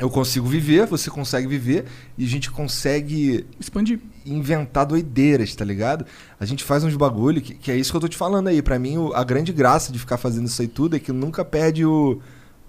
eu 0.00 0.08
consigo 0.10 0.46
viver, 0.46 0.86
você 0.86 1.10
consegue 1.10 1.46
viver, 1.46 1.84
e 2.16 2.24
a 2.24 2.28
gente 2.28 2.50
consegue 2.50 3.44
Expandir. 3.58 3.98
inventar 4.24 4.86
doideiras, 4.86 5.54
tá 5.54 5.64
ligado? 5.64 6.04
A 6.38 6.44
gente 6.44 6.62
faz 6.64 6.84
uns 6.84 6.94
bagulho, 6.94 7.40
que, 7.40 7.54
que 7.54 7.70
é 7.70 7.76
isso 7.76 7.90
que 7.90 7.96
eu 7.96 8.00
tô 8.00 8.08
te 8.08 8.16
falando 8.16 8.48
aí. 8.48 8.62
Pra 8.62 8.78
mim, 8.78 8.96
o- 8.98 9.12
a 9.14 9.24
grande 9.24 9.52
graça 9.52 9.92
de 9.92 9.98
ficar 9.98 10.16
fazendo 10.16 10.46
isso 10.46 10.60
aí 10.62 10.68
tudo 10.68 10.96
é 10.96 10.98
que 10.98 11.12
nunca 11.12 11.44
perde 11.44 11.84
o. 11.84 12.20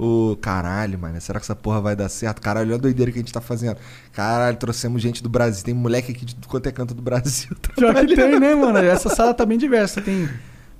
O 0.02 0.38
caralho, 0.40 0.98
mano, 0.98 1.20
será 1.20 1.42
que 1.42 1.44
essa 1.44 1.54
porra 1.58 1.82
vai 1.82 1.94
dar 1.94 2.08
certo? 2.08 2.42
Caralho, 2.42 2.68
olha 2.68 2.76
a 2.76 2.80
doideira 2.80 3.12
que 3.12 3.18
a 3.20 3.22
gente 3.22 3.34
tá 3.34 3.42
fazendo. 3.42 3.76
Caralho, 4.14 4.56
trouxemos 4.56 5.02
gente 5.02 5.22
do 5.22 5.28
Brasil. 5.28 5.62
Tem 5.62 5.74
moleque 5.74 6.14
aqui 6.14 6.24
de 6.24 6.36
quanto 6.48 6.68
é 6.68 6.72
canto 6.72 6.94
do 6.94 7.02
Brasil. 7.02 7.50
Tá 7.62 7.72
Pior 7.76 7.94
que 8.06 8.16
tem, 8.16 8.40
né, 8.40 8.56
mano? 8.56 8.78
Essa 8.78 9.10
sala 9.10 9.34
tá 9.34 9.46
bem 9.46 9.58
diversa. 9.58 10.00
Tem, 10.00 10.30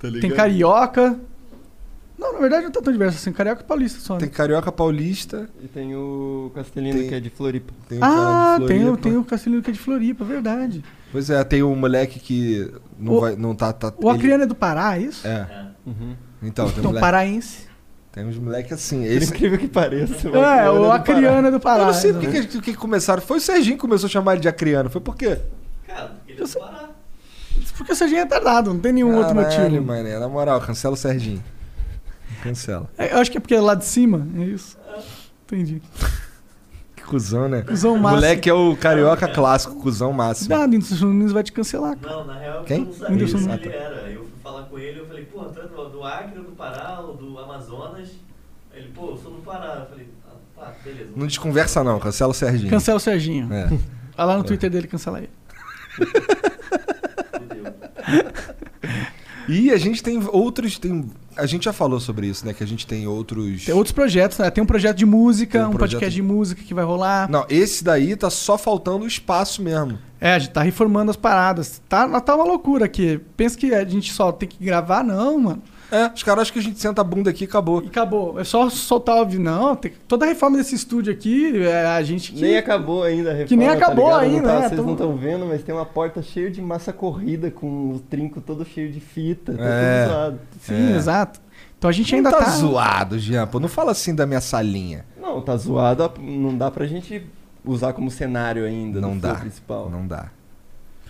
ligado? 0.02 0.20
tem 0.22 0.30
carioca. 0.30 1.20
Não, 2.20 2.34
na 2.34 2.38
verdade 2.38 2.64
não 2.64 2.70
tá 2.70 2.82
tão 2.82 2.92
diversa 2.92 3.16
assim. 3.16 3.32
Carioca 3.32 3.62
e 3.62 3.64
paulista 3.64 3.98
só. 4.00 4.14
né? 4.14 4.20
Tem 4.20 4.28
carioca 4.28 4.70
paulista. 4.70 5.48
E 5.62 5.66
tem 5.68 5.94
o 5.96 6.52
Castelino, 6.54 6.98
Tem- 6.98 7.08
que 7.08 7.14
é 7.14 7.20
de 7.20 7.30
Floripa. 7.30 7.72
Tem 7.88 7.98
o 7.98 8.04
Ah, 8.04 8.56
de 8.60 8.66
tem, 8.66 8.76
o- 8.78 8.82
Floripa. 8.82 9.02
tem 9.02 9.16
o 9.16 9.24
Castelino 9.24 9.62
que 9.62 9.70
é 9.70 9.72
de 9.72 9.78
Floripa, 9.78 10.24
verdade. 10.24 10.84
Pois 11.10 11.30
é, 11.30 11.42
tem 11.44 11.62
um 11.62 11.74
moleque 11.74 12.20
que 12.20 12.70
não, 12.98 13.14
O- 13.14 13.20
vai, 13.22 13.34
não 13.36 13.54
tá. 13.54 13.72
tá 13.72 13.92
O 13.96 14.08
ele- 14.10 14.18
Acriano 14.18 14.44
é 14.44 14.46
do 14.46 14.54
Pará, 14.54 14.96
é 14.98 15.00
isso? 15.02 15.26
É. 15.26 15.66
Uhum. 15.86 16.14
Então, 16.42 16.66
tem, 16.66 16.76
um 16.76 16.78
Então, 16.80 16.90
moleque, 16.90 17.00
paraense. 17.00 17.66
tem 18.12 18.24
uns 18.26 18.38
moleques 18.38 18.72
assim. 18.72 19.00
Por 19.02 19.06
Esse, 19.10 19.30
incrível 19.32 19.58
que 19.58 19.68
pareça. 19.68 20.28
É, 20.28 20.70
o 20.70 20.92
Acriano 20.92 20.92
Acriano 20.92 21.48
é 21.48 21.50
do 21.50 21.58
Pará. 21.60 21.82
eu 21.82 21.86
não 21.86 21.94
sei 21.94 22.12
por 22.12 22.20
que, 22.20 22.28
né? 22.28 22.46
que, 22.46 22.60
que 22.60 22.74
começaram. 22.74 23.22
Foi 23.22 23.38
o 23.38 23.40
Serginho 23.40 23.76
que 23.76 23.80
começou 23.80 24.06
a 24.06 24.10
chamar 24.10 24.32
ele 24.34 24.42
de 24.42 24.48
Acriano. 24.48 24.90
Foi 24.90 25.00
por 25.00 25.16
quê? 25.16 25.38
Cara, 25.86 26.08
porque 26.08 26.32
ele 26.32 26.42
é 26.42 26.46
do 26.46 26.58
Pará. 26.58 26.90
Porque 27.76 27.92
o 27.92 27.96
Serginho 27.96 28.20
é 28.20 28.26
tardado, 28.26 28.72
não 28.74 28.78
tem 28.80 28.92
nenhum 28.92 29.16
outro 29.16 29.34
Caralho, 29.34 29.64
motivo. 29.70 29.84
mané, 29.86 30.18
na 30.18 30.28
moral, 30.28 30.60
cancela 30.60 30.94
o 30.94 30.96
Serginho. 30.98 31.42
Cancela. 32.42 32.88
É, 32.98 33.12
Eu 33.12 33.18
acho 33.18 33.30
que 33.30 33.38
é 33.38 33.40
porque 33.40 33.54
é 33.54 33.60
lá 33.60 33.74
de 33.74 33.84
cima, 33.84 34.26
é 34.38 34.44
isso. 34.44 34.78
Entendi. 35.44 35.82
Que 36.96 37.02
cuzão, 37.04 37.48
né? 37.48 37.62
Cusão 37.62 37.96
máximo. 37.96 38.20
Moleque 38.20 38.48
é 38.48 38.54
o 38.54 38.76
carioca 38.76 39.28
clássico, 39.28 39.74
cuzão 39.76 40.12
máximo. 40.12 40.50
Nada, 40.50 40.64
Whindersson 40.72 41.06
Nunes 41.06 41.32
vai 41.32 41.42
te 41.42 41.52
cancelar. 41.52 41.96
cara. 41.96 42.16
Não, 42.16 42.24
na 42.26 42.38
real, 42.38 42.64
Quem? 42.64 42.78
eu 42.80 42.84
não 42.86 42.92
sabia 42.92 43.08
Whindersson 43.10 43.38
Nunes. 43.38 43.60
ele 43.66 43.74
era. 43.74 44.10
Eu 44.10 44.20
fui 44.22 44.30
falar 44.42 44.62
com 44.64 44.78
ele, 44.78 45.00
eu 45.00 45.06
falei, 45.06 45.24
pô, 45.24 45.44
tu 45.44 45.60
é 45.60 45.66
do, 45.66 45.88
do 45.90 46.04
Acre, 46.04 46.40
do 46.40 46.52
Pará, 46.52 47.00
ou 47.00 47.16
do 47.16 47.38
Amazonas? 47.38 48.10
Ele, 48.72 48.88
pô, 48.94 49.10
eu 49.10 49.16
sou 49.16 49.32
do 49.32 49.42
Pará. 49.42 49.78
Eu 49.80 49.86
falei, 49.86 50.08
ah, 50.28 50.34
tá, 50.56 50.72
beleza. 50.84 51.10
Não 51.16 51.26
desconversa 51.26 51.82
não, 51.82 51.98
cancela 51.98 52.30
o 52.30 52.34
Serginho. 52.34 52.70
Cancela 52.70 52.96
o 52.96 53.00
Serginho. 53.00 53.52
É. 53.52 53.66
Vai 54.16 54.26
lá 54.26 54.38
no 54.38 54.44
Twitter 54.44 54.70
dele 54.70 54.86
cancela 54.86 55.18
ele. 55.18 55.30
E 59.48 59.70
a 59.70 59.76
gente 59.76 60.02
tem 60.02 60.20
outros. 60.30 60.78
Tem, 60.78 61.10
a 61.36 61.46
gente 61.46 61.64
já 61.64 61.72
falou 61.72 62.00
sobre 62.00 62.26
isso, 62.26 62.46
né? 62.46 62.52
Que 62.52 62.62
a 62.62 62.66
gente 62.66 62.86
tem 62.86 63.06
outros. 63.06 63.64
Tem 63.64 63.74
outros 63.74 63.92
projetos, 63.92 64.38
né? 64.38 64.50
Tem 64.50 64.62
um 64.62 64.66
projeto 64.66 64.96
de 64.96 65.06
música, 65.06 65.58
um 65.66 65.70
um, 65.70 65.72
projeto 65.72 65.92
podcast 65.92 66.14
de- 66.14 66.22
música 66.22 66.62
que 66.62 66.74
vai 66.74 66.84
rolar. 66.84 67.28
Não, 67.30 67.44
esse 67.48 67.82
daí 67.82 68.14
tá 68.16 68.30
só 68.30 68.56
faltando 68.56 69.06
espaço 69.06 69.62
mesmo. 69.62 69.98
É, 70.20 70.34
a 70.34 70.38
gente 70.38 70.52
tá 70.52 70.62
reformando 70.62 71.10
as 71.10 71.16
paradas. 71.16 71.80
Tá, 71.88 72.20
tá 72.20 72.34
uma 72.36 72.44
loucura 72.44 72.84
aqui. 72.84 73.20
Pensa 73.36 73.56
que 73.56 73.74
a 73.74 73.84
gente 73.84 74.12
só 74.12 74.30
tem 74.30 74.48
que 74.48 74.62
gravar, 74.62 75.02
não, 75.02 75.38
mano. 75.38 75.62
É, 75.90 76.06
os 76.14 76.22
caras 76.22 76.42
acham 76.42 76.52
que 76.54 76.58
a 76.58 76.62
gente 76.62 76.78
senta 76.80 77.00
a 77.00 77.04
bunda 77.04 77.30
aqui 77.30 77.44
e 77.44 77.46
acabou. 77.46 77.82
E 77.82 77.86
acabou. 77.88 78.38
É 78.38 78.44
só 78.44 78.68
soltar 78.70 79.16
o 79.16 79.24
vídeo. 79.24 79.40
Não, 79.40 79.74
tem, 79.76 79.92
toda 80.06 80.24
a 80.24 80.28
reforma 80.28 80.56
desse 80.58 80.74
estúdio 80.74 81.12
aqui, 81.12 81.56
é 81.64 81.86
a 81.86 82.02
gente 82.02 82.32
que... 82.32 82.40
Nem 82.40 82.56
acabou 82.56 83.02
ainda 83.02 83.30
a 83.30 83.32
reforma, 83.32 83.48
Que 83.48 83.56
nem 83.56 83.68
tá 83.68 83.74
acabou 83.74 84.04
ligado? 84.06 84.20
ainda, 84.22 84.48
tá, 84.48 84.54
né? 84.54 84.60
Vocês 84.68 84.70
Tamo- 84.72 84.82
não 84.86 84.92
estão 84.92 85.16
vendo, 85.16 85.46
mas 85.46 85.62
tem 85.62 85.74
uma 85.74 85.86
porta 85.86 86.22
cheia 86.22 86.50
de 86.50 86.62
massa 86.62 86.92
corrida, 86.92 87.50
com 87.50 87.66
o 87.92 87.98
trinco 87.98 88.40
todo 88.40 88.64
cheio 88.64 88.90
de 88.92 89.00
fita, 89.00 89.52
tá 89.56 89.64
É. 89.64 90.02
tudo 90.04 90.12
zoado. 90.12 90.38
Sim, 90.60 90.92
É. 90.92 90.96
exato. 90.96 91.40
Então 91.78 91.88
a 91.88 91.92
gente 91.92 92.12
Não 92.12 92.18
ainda 92.18 92.30
tá, 92.30 92.44
tá... 92.44 92.50
zoado, 92.50 93.18
Jean. 93.18 93.46
Pô, 93.46 93.58
não 93.58 93.68
fala 93.68 93.92
assim 93.92 94.14
da 94.14 94.26
minha 94.26 94.40
salinha. 94.40 95.04
Não, 95.20 95.40
tá 95.40 95.56
zoado, 95.56 96.12
não 96.20 96.56
dá 96.56 96.70
pra 96.70 96.86
gente 96.86 97.24
usar 97.64 97.92
como 97.94 98.10
cenário 98.10 98.64
ainda 98.64 99.00
Não 99.00 99.14
no 99.14 99.20
dá. 99.20 99.34
principal. 99.34 99.88
Não 99.90 100.06
dá. 100.06 100.26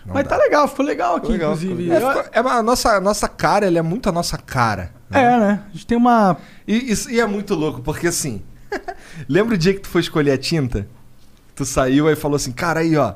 Não 0.06 0.14
Mas 0.14 0.24
dá. 0.24 0.30
tá 0.30 0.36
legal, 0.38 0.66
ficou 0.68 0.84
legal 0.84 1.16
aqui, 1.16 1.32
legal, 1.32 1.52
inclusive. 1.52 1.90
É, 1.90 1.96
ficou- 1.96 2.24
é 2.32 2.38
a 2.38 2.62
nossa, 2.62 2.96
a 2.96 3.00
nossa 3.00 3.28
cara, 3.28 3.66
ela 3.66 3.78
é 3.78 3.82
muito 3.82 4.08
a 4.08 4.12
nossa 4.12 4.38
cara. 4.38 4.92
né? 5.10 5.22
É, 5.22 5.38
né? 5.38 5.62
A 5.68 5.72
gente 5.72 5.86
tem 5.86 5.96
uma... 5.98 6.36
E, 6.66 6.90
isso- 6.92 7.10
e 7.10 7.20
é 7.20 7.26
muito 7.26 7.54
louco, 7.54 7.82
porque 7.82 8.06
assim. 8.06 8.42
lembra 9.28 9.54
o 9.54 9.58
dia 9.58 9.74
que 9.74 9.80
tu 9.80 9.88
foi 9.88 10.00
escolher 10.00 10.32
a 10.32 10.38
tinta? 10.38 10.86
Tu 11.54 11.64
saiu 11.64 12.08
aí 12.08 12.16
falou 12.16 12.36
assim, 12.36 12.52
cara, 12.52 12.80
aí 12.80 12.96
ó. 12.96 13.14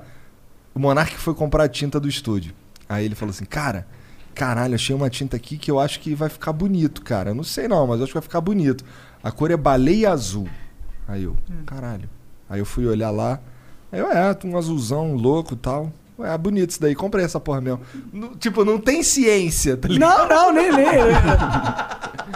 O 0.74 0.78
Monark 0.78 1.14
foi 1.16 1.34
comprar 1.34 1.64
a 1.64 1.68
tinta 1.68 1.98
do 2.00 2.08
estúdio. 2.08 2.52
Aí 2.88 3.04
ele 3.04 3.14
falou 3.14 3.30
assim, 3.30 3.44
cara, 3.44 3.86
caralho, 4.34 4.74
achei 4.74 4.94
uma 4.94 5.08
tinta 5.08 5.36
aqui 5.36 5.56
que 5.56 5.70
eu 5.70 5.78
acho 5.78 6.00
que 6.00 6.14
vai 6.14 6.28
ficar 6.28 6.52
bonito, 6.52 7.00
cara. 7.02 7.30
Eu 7.30 7.34
não 7.34 7.44
sei 7.44 7.68
não, 7.68 7.86
mas 7.86 7.98
eu 7.98 8.04
acho 8.04 8.10
que 8.12 8.18
vai 8.18 8.22
ficar 8.22 8.40
bonito. 8.40 8.84
A 9.22 9.30
cor 9.30 9.50
é 9.50 9.56
baleia 9.56 10.10
azul. 10.10 10.48
Aí 11.08 11.22
eu, 11.22 11.36
caralho. 11.64 12.10
Aí 12.50 12.58
eu 12.60 12.66
fui 12.66 12.86
olhar 12.86 13.10
lá. 13.10 13.38
Aí 13.92 14.00
eu, 14.00 14.10
é, 14.10 14.36
um 14.44 14.58
azulzão 14.58 15.14
louco 15.14 15.54
e 15.54 15.56
tal. 15.56 15.92
É 16.18 16.38
bonito 16.38 16.70
isso 16.70 16.80
daí, 16.80 16.94
comprei 16.94 17.24
essa 17.24 17.40
porra 17.40 17.60
mesmo. 17.60 17.80
Não- 18.12 18.34
tipo, 18.36 18.64
não 18.64 18.78
tem 18.78 19.02
ciência, 19.02 19.76
tá 19.76 19.88
ligado? 19.88 20.28
Não, 20.28 20.28
não, 20.28 20.52
nem, 20.52 20.70
nem. 20.70 20.86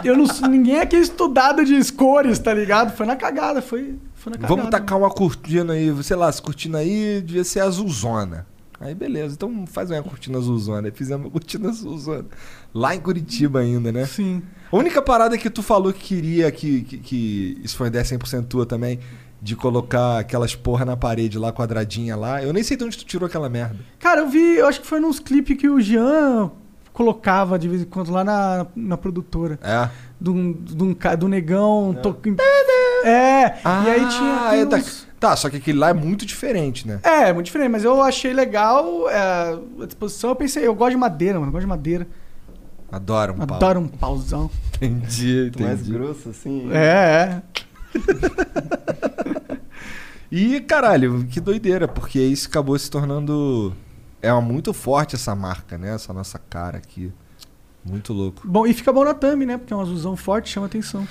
Eu 0.03 0.17
não 0.17 0.25
ninguém 0.49 0.79
aqui 0.79 0.95
é 0.95 0.99
estudado 0.99 1.63
de 1.63 1.91
cores, 1.93 2.39
tá 2.39 2.53
ligado? 2.53 2.95
Foi 2.95 3.05
na 3.05 3.15
cagada, 3.15 3.61
foi, 3.61 3.97
foi 4.15 4.31
na 4.31 4.37
cagada. 4.37 4.55
Vamos 4.55 4.69
tacar 4.69 4.97
uma 4.97 5.09
cortina 5.09 5.73
aí, 5.73 5.93
sei 6.03 6.15
lá, 6.15 6.27
essa 6.29 6.41
cortina 6.41 6.79
aí 6.79 7.21
devia 7.21 7.43
ser 7.43 7.61
azulzona. 7.61 8.45
Aí 8.81 8.95
beleza, 8.95 9.33
então 9.33 9.65
faz 9.67 9.91
uma 9.91 10.01
cortina 10.01 10.37
azulzona. 10.37 10.87
Aí 10.87 10.91
fizemos 10.91 11.25
uma 11.25 11.31
cortina 11.31 11.69
azulzona. 11.69 12.25
Lá 12.73 12.95
em 12.95 12.99
Curitiba 12.99 13.59
ainda, 13.59 13.91
né? 13.91 14.05
Sim. 14.05 14.41
A 14.71 14.75
única 14.75 15.01
parada 15.01 15.37
que 15.37 15.49
tu 15.49 15.61
falou 15.61 15.91
que 15.91 15.99
queria, 16.15 16.51
que, 16.51 16.83
que, 16.83 16.97
que 16.97 17.61
isso 17.63 17.75
foi 17.75 17.85
uma 17.85 17.89
ideia 17.89 18.05
100% 18.05 18.45
tua 18.45 18.65
também, 18.65 18.99
de 19.41 19.55
colocar 19.55 20.19
aquelas 20.19 20.53
porra 20.55 20.83
na 20.85 20.97
parede 20.97 21.37
lá, 21.37 21.51
quadradinha 21.51 22.15
lá. 22.15 22.43
Eu 22.43 22.51
nem 22.51 22.61
sei 22.63 22.75
de 22.75 22.83
onde 22.83 22.97
tu 22.97 23.05
tirou 23.05 23.25
aquela 23.27 23.47
merda. 23.49 23.77
Cara, 23.99 24.21
eu 24.21 24.27
vi, 24.29 24.55
eu 24.57 24.67
acho 24.67 24.81
que 24.81 24.87
foi 24.87 24.99
nos 24.99 25.19
clipes 25.19 25.57
que 25.57 25.69
o 25.69 25.79
Jean 25.79 26.51
colocava 26.91 27.57
de 27.57 27.67
vez 27.69 27.81
em 27.81 27.85
quando 27.85 28.11
lá 28.11 28.23
na, 28.23 28.67
na 28.75 28.97
produtora. 28.97 29.57
É. 29.63 29.89
Do, 30.19 30.53
do, 30.53 30.93
do 31.17 31.27
negão. 31.29 31.93
to- 32.01 32.17
É, 33.05 33.45
e 33.85 33.89
aí 33.89 34.09
tinha. 34.09 34.47
Ah, 34.49 34.55
é 34.55 34.65
da- 34.65 34.77
uns- 34.77 35.07
Tá, 35.19 35.35
só 35.35 35.49
que 35.49 35.57
aquele 35.57 35.77
lá 35.77 35.89
é 35.89 35.93
muito 35.93 36.25
diferente, 36.25 36.87
né? 36.87 37.01
É, 37.03 37.27
é 37.29 37.33
muito 37.33 37.45
diferente, 37.47 37.69
mas 37.69 37.83
eu 37.83 38.01
achei 38.01 38.31
legal 38.33 39.09
é, 39.09 39.17
a 39.81 39.85
disposição. 39.85 40.29
Eu 40.29 40.35
pensei, 40.35 40.65
eu 40.65 40.73
gosto 40.73 40.91
de 40.91 40.97
madeira, 40.97 41.33
mano. 41.37 41.49
Eu 41.49 41.51
gosto 41.51 41.63
de 41.63 41.67
madeira. 41.67 42.07
Adoro 42.89 43.33
um 43.33 43.37
pau. 43.45 43.57
Adoro 43.57 43.79
um 43.81 43.87
pauzão. 43.87 44.49
Entendi, 44.81 45.51
mais 45.59 45.81
entendi. 45.81 45.91
grosso, 45.91 46.29
assim. 46.29 46.69
É, 46.71 46.77
é. 46.77 47.41
E, 50.31 50.59
caralho, 50.61 51.25
que 51.25 51.39
doideira, 51.41 51.87
porque 51.87 52.19
isso 52.19 52.47
acabou 52.49 52.77
se 52.77 52.89
tornando. 52.89 53.75
É 54.21 54.31
uma 54.31 54.41
muito 54.41 54.73
forte 54.73 55.15
essa 55.15 55.33
marca, 55.33 55.77
né? 55.77 55.95
Essa 55.95 56.13
nossa 56.13 56.37
cara 56.37 56.77
aqui. 56.77 57.11
Muito 57.83 58.13
louco. 58.13 58.47
Bom, 58.47 58.67
e 58.67 58.73
fica 58.73 58.93
bom 58.93 59.03
na 59.03 59.13
thumb, 59.13 59.45
né? 59.45 59.57
Porque 59.57 59.73
é 59.73 59.75
um 59.75 59.81
azulzão 59.81 60.15
forte, 60.15 60.49
chama 60.49 60.67
atenção. 60.67 61.07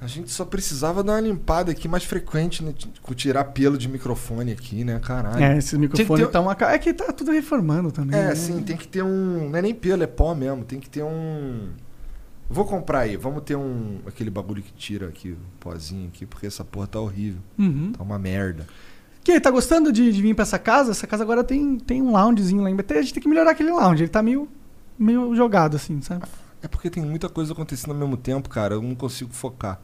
A 0.00 0.06
gente 0.06 0.30
só 0.32 0.44
precisava 0.44 1.02
dar 1.02 1.12
uma 1.12 1.20
limpada 1.20 1.70
aqui 1.70 1.86
mais 1.88 2.02
frequente, 2.04 2.62
né? 2.62 2.74
Tipo, 2.76 3.14
Tirar 3.14 3.44
pelo 3.44 3.78
de 3.78 3.88
microfone 3.88 4.52
aqui, 4.52 4.84
né? 4.84 4.98
Caralho. 4.98 5.42
É, 5.42 5.56
esses 5.56 5.78
microfones 5.78 6.26
ter- 6.26 6.32
tá 6.32 6.40
uma 6.40 6.56
É 6.60 6.78
que 6.78 6.92
tá 6.92 7.12
tudo 7.12 7.30
reformando 7.30 7.92
também. 7.92 8.18
É, 8.18 8.24
né? 8.24 8.34
sim, 8.34 8.60
tem 8.62 8.76
que 8.76 8.88
ter 8.88 9.02
um. 9.02 9.48
Não 9.48 9.58
é 9.58 9.62
nem 9.62 9.74
pelo, 9.74 10.02
é 10.02 10.06
pó 10.06 10.34
mesmo. 10.34 10.64
Tem 10.64 10.80
que 10.80 10.90
ter 10.90 11.04
um. 11.04 11.70
Vou 12.52 12.66
comprar 12.66 13.00
aí, 13.00 13.16
vamos 13.16 13.42
ter 13.44 13.56
um. 13.56 14.00
aquele 14.06 14.28
bagulho 14.28 14.62
que 14.62 14.72
tira 14.72 15.08
aqui, 15.08 15.30
o 15.30 15.38
pozinho 15.58 16.08
aqui, 16.08 16.26
porque 16.26 16.46
essa 16.46 16.62
porra 16.62 16.86
tá 16.86 17.00
horrível. 17.00 17.40
Uhum. 17.58 17.92
Tá 17.92 18.02
uma 18.02 18.18
merda. 18.18 18.66
Que 19.24 19.40
tá 19.40 19.50
gostando 19.50 19.90
de, 19.90 20.12
de 20.12 20.20
vir 20.20 20.34
pra 20.34 20.42
essa 20.42 20.58
casa? 20.58 20.90
Essa 20.90 21.06
casa 21.06 21.22
agora 21.22 21.42
tem, 21.42 21.78
tem 21.78 22.02
um 22.02 22.12
loungezinho 22.12 22.62
lá. 22.62 22.70
Até 22.70 22.98
a 22.98 23.02
gente 23.02 23.14
tem 23.14 23.22
que 23.22 23.28
melhorar 23.28 23.52
aquele 23.52 23.70
lounge. 23.70 24.02
Ele 24.02 24.10
tá 24.10 24.22
meio, 24.22 24.48
meio 24.98 25.34
jogado, 25.34 25.76
assim, 25.76 26.00
sabe? 26.02 26.24
É 26.60 26.68
porque 26.68 26.90
tem 26.90 27.02
muita 27.02 27.28
coisa 27.28 27.52
acontecendo 27.52 27.92
ao 27.92 27.96
mesmo 27.96 28.16
tempo, 28.16 28.48
cara. 28.48 28.74
Eu 28.74 28.82
não 28.82 28.94
consigo 28.94 29.32
focar. 29.32 29.80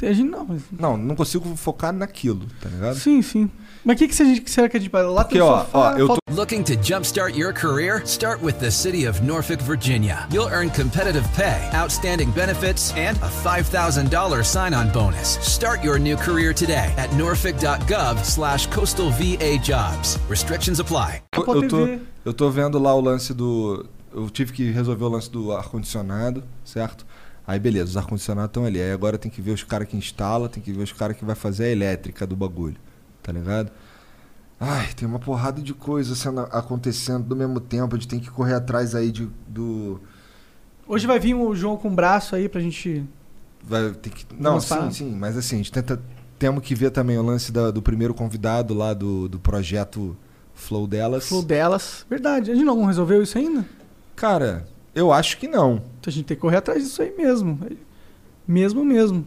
A 0.00 0.12
gente 0.12 0.30
não, 0.30 0.46
mas... 0.46 0.62
Não, 0.72 0.96
não 0.96 1.14
consigo 1.14 1.54
focar 1.54 1.92
naquilo, 1.92 2.46
tá 2.60 2.68
ligado? 2.70 2.94
Sim, 2.94 3.20
sim. 3.20 3.50
Mas 3.84 3.96
o 3.96 3.98
que, 3.98 4.08
que, 4.08 4.50
será 4.50 4.68
que 4.68 4.76
a 4.76 4.80
gente 4.80 4.90
vai 4.90 5.02
lá 5.04 5.24
Porque, 5.24 5.38
tem 5.38 5.42
ó, 5.42 5.60
sofá, 5.60 5.78
ó, 5.78 5.96
eu 5.96 6.06
falta- 6.06 6.22
Looking 6.30 6.62
to 6.64 6.74
jumpstart 6.82 7.36
your 7.36 7.52
career? 7.52 8.02
Start 8.04 8.42
with 8.42 8.54
the 8.60 8.70
City 8.70 9.06
of 9.06 9.20
Norfolk, 9.22 9.62
Virginia. 9.62 10.26
You'll 10.30 10.48
earn 10.52 10.70
competitive 10.70 11.26
pay, 11.34 11.58
outstanding 11.72 12.30
benefits, 12.32 12.92
and 12.96 13.16
a 13.22 13.28
$5,000 13.28 14.44
sign-on 14.44 14.88
bonus. 14.92 15.38
Start 15.42 15.82
your 15.82 15.98
new 15.98 16.16
career 16.16 16.52
today 16.54 16.92
at 16.96 17.12
norfolk.gov 17.14 18.24
slash 18.24 18.66
coastal 18.68 19.10
VA 19.10 19.58
jobs. 19.62 20.18
Restrictions 20.28 20.78
apply. 20.80 21.22
Eu, 21.34 21.54
eu 21.62 21.68
tô, 21.68 21.88
eu 22.26 22.32
tô 22.34 22.50
vendo 22.50 22.78
lá 22.78 22.94
o 22.94 23.00
lance 23.00 23.32
do. 23.34 23.86
Eu 24.12 24.28
tive 24.30 24.52
que 24.52 24.70
resolver 24.70 25.04
o 25.04 25.08
lance 25.08 25.30
do 25.30 25.52
ar-condicionado, 25.52 26.44
certo? 26.64 27.04
Aí 27.46 27.58
beleza, 27.58 27.86
os 27.90 27.96
ar-condicionados 27.96 28.50
estão 28.50 28.64
ali. 28.64 28.80
Aí 28.80 28.92
agora 28.92 29.16
tem 29.18 29.30
que 29.30 29.40
ver 29.40 29.52
os 29.52 29.64
caras 29.64 29.88
que 29.88 29.96
instala, 29.96 30.48
tem 30.48 30.62
que 30.62 30.72
ver 30.72 30.82
os 30.82 30.92
caras 30.92 31.16
que 31.16 31.24
vai 31.24 31.34
fazer 31.34 31.64
a 31.64 31.70
elétrica 31.70 32.26
do 32.26 32.36
bagulho. 32.36 32.76
Tá 33.28 33.32
ligado? 33.32 33.70
Ai, 34.58 34.88
tem 34.96 35.06
uma 35.06 35.18
porrada 35.18 35.60
de 35.60 35.74
coisa 35.74 36.14
sendo, 36.14 36.40
acontecendo 36.40 37.24
do 37.24 37.36
mesmo 37.36 37.60
tempo. 37.60 37.94
A 37.94 37.98
gente 37.98 38.08
tem 38.08 38.18
que 38.18 38.30
correr 38.30 38.54
atrás 38.54 38.94
aí 38.94 39.12
de, 39.12 39.28
do. 39.46 40.00
Hoje 40.86 41.06
vai 41.06 41.18
vir 41.20 41.34
o 41.34 41.54
João 41.54 41.76
com 41.76 41.88
o 41.88 41.94
braço 41.94 42.34
aí 42.34 42.48
pra 42.48 42.58
gente... 42.58 43.04
Vai 43.62 43.90
ter 43.92 44.08
que. 44.08 44.24
Não, 44.40 44.58
sim, 44.58 44.90
sim, 44.90 45.14
mas 45.14 45.36
assim, 45.36 45.56
a 45.56 45.58
gente 45.58 45.70
tenta. 45.70 46.00
Temos 46.38 46.62
que 46.64 46.74
ver 46.74 46.90
também 46.90 47.18
o 47.18 47.22
lance 47.22 47.52
da- 47.52 47.70
do 47.70 47.82
primeiro 47.82 48.14
convidado 48.14 48.72
lá 48.72 48.94
do, 48.94 49.28
do 49.28 49.38
projeto 49.38 50.16
Flow 50.54 50.86
delas. 50.86 51.28
Flow 51.28 51.42
delas. 51.42 52.06
Verdade. 52.08 52.50
A 52.50 52.54
gente 52.54 52.64
não 52.64 52.82
resolveu 52.86 53.22
isso 53.22 53.36
ainda? 53.36 53.62
Cara, 54.16 54.66
eu 54.94 55.12
acho 55.12 55.36
que 55.36 55.46
não. 55.46 55.82
Então 56.00 56.06
a 56.06 56.10
gente 56.10 56.24
tem 56.24 56.34
que 56.34 56.40
correr 56.40 56.56
atrás 56.56 56.82
disso 56.82 57.02
aí 57.02 57.14
mesmo. 57.14 57.58
Mesmo, 58.46 58.82
mesmo. 58.82 59.26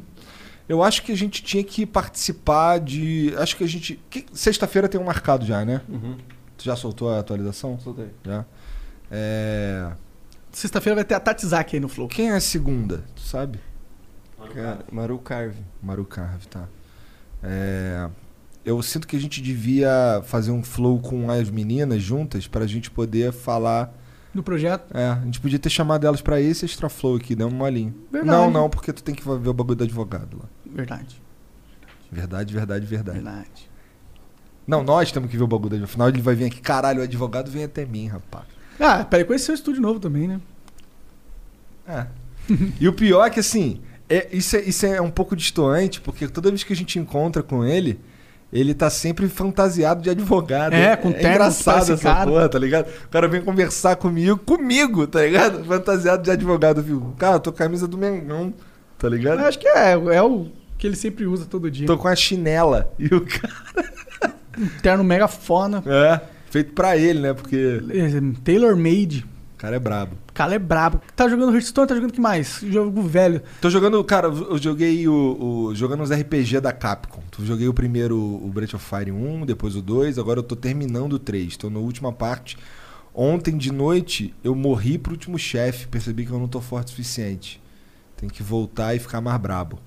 Eu 0.69 0.81
acho 0.83 1.03
que 1.03 1.11
a 1.11 1.17
gente 1.17 1.43
tinha 1.43 1.63
que 1.63 1.85
participar 1.85 2.79
de. 2.79 3.33
Acho 3.37 3.57
que 3.57 3.63
a 3.63 3.67
gente. 3.67 3.99
que- 4.09 4.25
Sexta-feira 4.33 4.87
tem 4.87 4.99
um 4.99 5.03
marcado 5.03 5.45
já, 5.45 5.65
né? 5.65 5.81
Uhum. 5.89 6.17
Tu 6.57 6.63
já 6.65 6.75
soltou 6.75 7.09
a 7.09 7.19
atualização? 7.19 7.79
Soltei. 7.79 8.09
Já. 8.25 8.45
É... 9.09 9.91
Sexta-feira 10.51 10.95
vai 10.95 11.03
ter 11.05 11.15
a 11.15 11.19
Tatizaki 11.19 11.75
aí 11.75 11.79
no 11.79 11.87
Flow. 11.89 12.07
Quem 12.07 12.29
é 12.31 12.35
a 12.35 12.39
segunda? 12.41 13.03
Tu 13.15 13.21
sabe? 13.21 13.59
Cara, 14.53 14.79
Maru 14.91 15.17
Carve. 15.19 15.59
Maru 15.81 16.03
Carve, 16.05 16.47
tá. 16.47 16.67
É... 17.43 18.09
Eu 18.63 18.81
sinto 18.83 19.07
que 19.07 19.15
a 19.15 19.19
gente 19.19 19.41
devia 19.41 20.21
fazer 20.25 20.51
um 20.51 20.61
flow 20.63 20.99
com 20.99 21.31
as 21.31 21.49
meninas 21.49 22.01
juntas 22.03 22.47
pra 22.47 22.67
gente 22.67 22.91
poder 22.91 23.31
falar. 23.33 23.91
No 24.33 24.41
projeto. 24.41 24.95
É, 24.95 25.07
a 25.07 25.21
gente 25.25 25.39
podia 25.39 25.59
ter 25.59 25.69
chamado 25.69 26.07
elas 26.07 26.21
pra 26.21 26.39
esse 26.39 26.65
extra 26.65 26.89
flow 26.89 27.17
aqui, 27.17 27.35
deu 27.35 27.47
um 27.47 27.51
molinho. 27.51 27.93
Verdade. 28.11 28.31
Não, 28.31 28.49
não, 28.49 28.69
porque 28.69 28.93
tu 28.93 29.03
tem 29.03 29.13
que 29.13 29.23
ver 29.23 29.49
o 29.49 29.53
bagulho 29.53 29.75
do 29.75 29.83
advogado 29.83 30.37
lá. 30.37 30.45
Verdade. 30.65 31.21
Verdade, 32.11 32.53
verdade, 32.53 32.85
verdade. 32.85 33.19
Verdade. 33.19 33.69
Não, 34.65 34.83
nós 34.83 35.11
temos 35.11 35.29
que 35.29 35.37
ver 35.37 35.43
o 35.43 35.47
bagulho 35.47 35.69
do 35.69 35.75
advogado. 35.75 35.91
Afinal, 35.91 36.09
ele 36.09 36.21
vai 36.21 36.35
vir 36.35 36.45
aqui. 36.45 36.61
Caralho, 36.61 37.01
o 37.01 37.03
advogado 37.03 37.51
vem 37.51 37.63
até 37.63 37.85
mim, 37.85 38.07
rapaz. 38.07 38.45
Ah, 38.79 39.03
peraí, 39.03 39.25
conhecer 39.25 39.51
o 39.51 39.55
estúdio 39.55 39.81
novo 39.81 39.99
também, 39.99 40.27
né? 40.27 40.41
É. 41.87 42.07
e 42.79 42.87
o 42.87 42.93
pior 42.93 43.25
é 43.25 43.29
que, 43.29 43.39
assim, 43.39 43.81
é, 44.09 44.27
isso, 44.31 44.55
é, 44.55 44.61
isso 44.61 44.85
é 44.85 45.01
um 45.01 45.11
pouco 45.11 45.35
distoante, 45.35 45.99
porque 46.01 46.27
toda 46.27 46.49
vez 46.49 46.63
que 46.63 46.73
a 46.73 46.75
gente 46.75 46.97
encontra 46.97 47.43
com 47.43 47.65
ele, 47.65 47.99
ele 48.51 48.73
tá 48.73 48.89
sempre 48.89 49.27
fantasiado 49.29 50.01
de 50.01 50.09
advogado. 50.09 50.73
É, 50.73 50.95
com 50.95 51.11
terno, 51.11 51.29
engraçado 51.29 51.93
essa 51.93 51.97
cara. 51.97 52.29
porra, 52.29 52.49
tá 52.49 52.59
ligado? 52.59 52.87
O 53.05 53.09
cara 53.09 53.27
vem 53.27 53.41
conversar 53.41 53.95
comigo, 53.95 54.37
comigo, 54.37 55.07
tá 55.07 55.21
ligado? 55.21 55.63
Fantasiado 55.63 56.23
de 56.23 56.31
advogado, 56.31 56.81
viu? 56.81 57.13
Cara, 57.17 57.35
eu 57.35 57.39
tô 57.39 57.51
com 57.51 57.63
a 57.63 57.65
camisa 57.65 57.87
do 57.87 57.97
Mengão, 57.97 58.53
tá 58.97 59.07
ligado? 59.07 59.39
Eu 59.39 59.45
acho 59.45 59.57
que 59.57 59.67
é, 59.67 59.91
é 59.93 60.21
o 60.21 60.47
que 60.77 60.87
ele 60.87 60.95
sempre 60.95 61.25
usa 61.25 61.45
todo 61.45 61.71
dia. 61.71 61.87
Tô 61.87 61.97
com 61.97 62.07
a 62.07 62.15
chinela. 62.15 62.91
E 62.99 63.05
o 63.13 63.21
cara. 63.21 64.33
Um 64.57 64.67
terno 64.81 65.03
mega 65.03 65.27
fona. 65.27 65.81
É, 65.85 66.19
feito 66.49 66.73
pra 66.73 66.97
ele, 66.97 67.19
né? 67.19 67.33
Porque 67.33 67.81
é, 67.89 68.43
Tailor 68.43 68.75
made. 68.75 69.25
o 69.55 69.57
cara 69.57 69.77
é 69.77 69.79
brabo. 69.79 70.17
O 70.31 70.33
cara 70.33 70.55
é 70.55 70.59
brabo. 70.59 71.01
Tá 71.15 71.27
jogando 71.27 71.51
Hearthstone, 71.53 71.87
tá 71.87 71.93
jogando 71.93 72.09
o 72.11 72.13
que 72.13 72.21
mais? 72.21 72.61
Jogo 72.67 73.01
velho. 73.01 73.41
Tô 73.59 73.69
jogando, 73.69 74.01
cara, 74.03 74.27
eu 74.29 74.57
joguei 74.57 75.07
o, 75.07 75.13
o- 75.67 75.75
jogando 75.75 76.01
os 76.03 76.09
RPG 76.11 76.61
da 76.61 76.71
Capcom. 76.71 77.21
Eu 77.37 77.45
joguei 77.45 77.67
o 77.67 77.73
primeiro, 77.73 78.17
o 78.17 78.49
Breath 78.53 78.73
of 78.75 78.85
Fire 78.85 79.11
1, 79.11 79.45
depois 79.45 79.75
o 79.75 79.81
2, 79.81 80.17
agora 80.17 80.39
eu 80.39 80.43
tô 80.43 80.55
terminando 80.55 81.13
o 81.13 81.19
3. 81.19 81.57
Tô 81.57 81.69
na 81.69 81.79
última 81.79 82.13
parte. 82.13 82.57
Ontem 83.13 83.57
de 83.57 83.73
noite 83.73 84.33
eu 84.41 84.55
morri 84.55 84.97
pro 84.97 85.11
último 85.11 85.37
chefe, 85.37 85.85
percebi 85.87 86.25
que 86.25 86.31
eu 86.31 86.39
não 86.39 86.47
tô 86.47 86.61
forte 86.61 86.87
o 86.87 86.89
suficiente. 86.91 87.61
Tem 88.15 88.29
que 88.29 88.41
voltar 88.41 88.95
e 88.95 88.99
ficar 88.99 89.19
mais 89.19 89.37
brabo. 89.39 89.79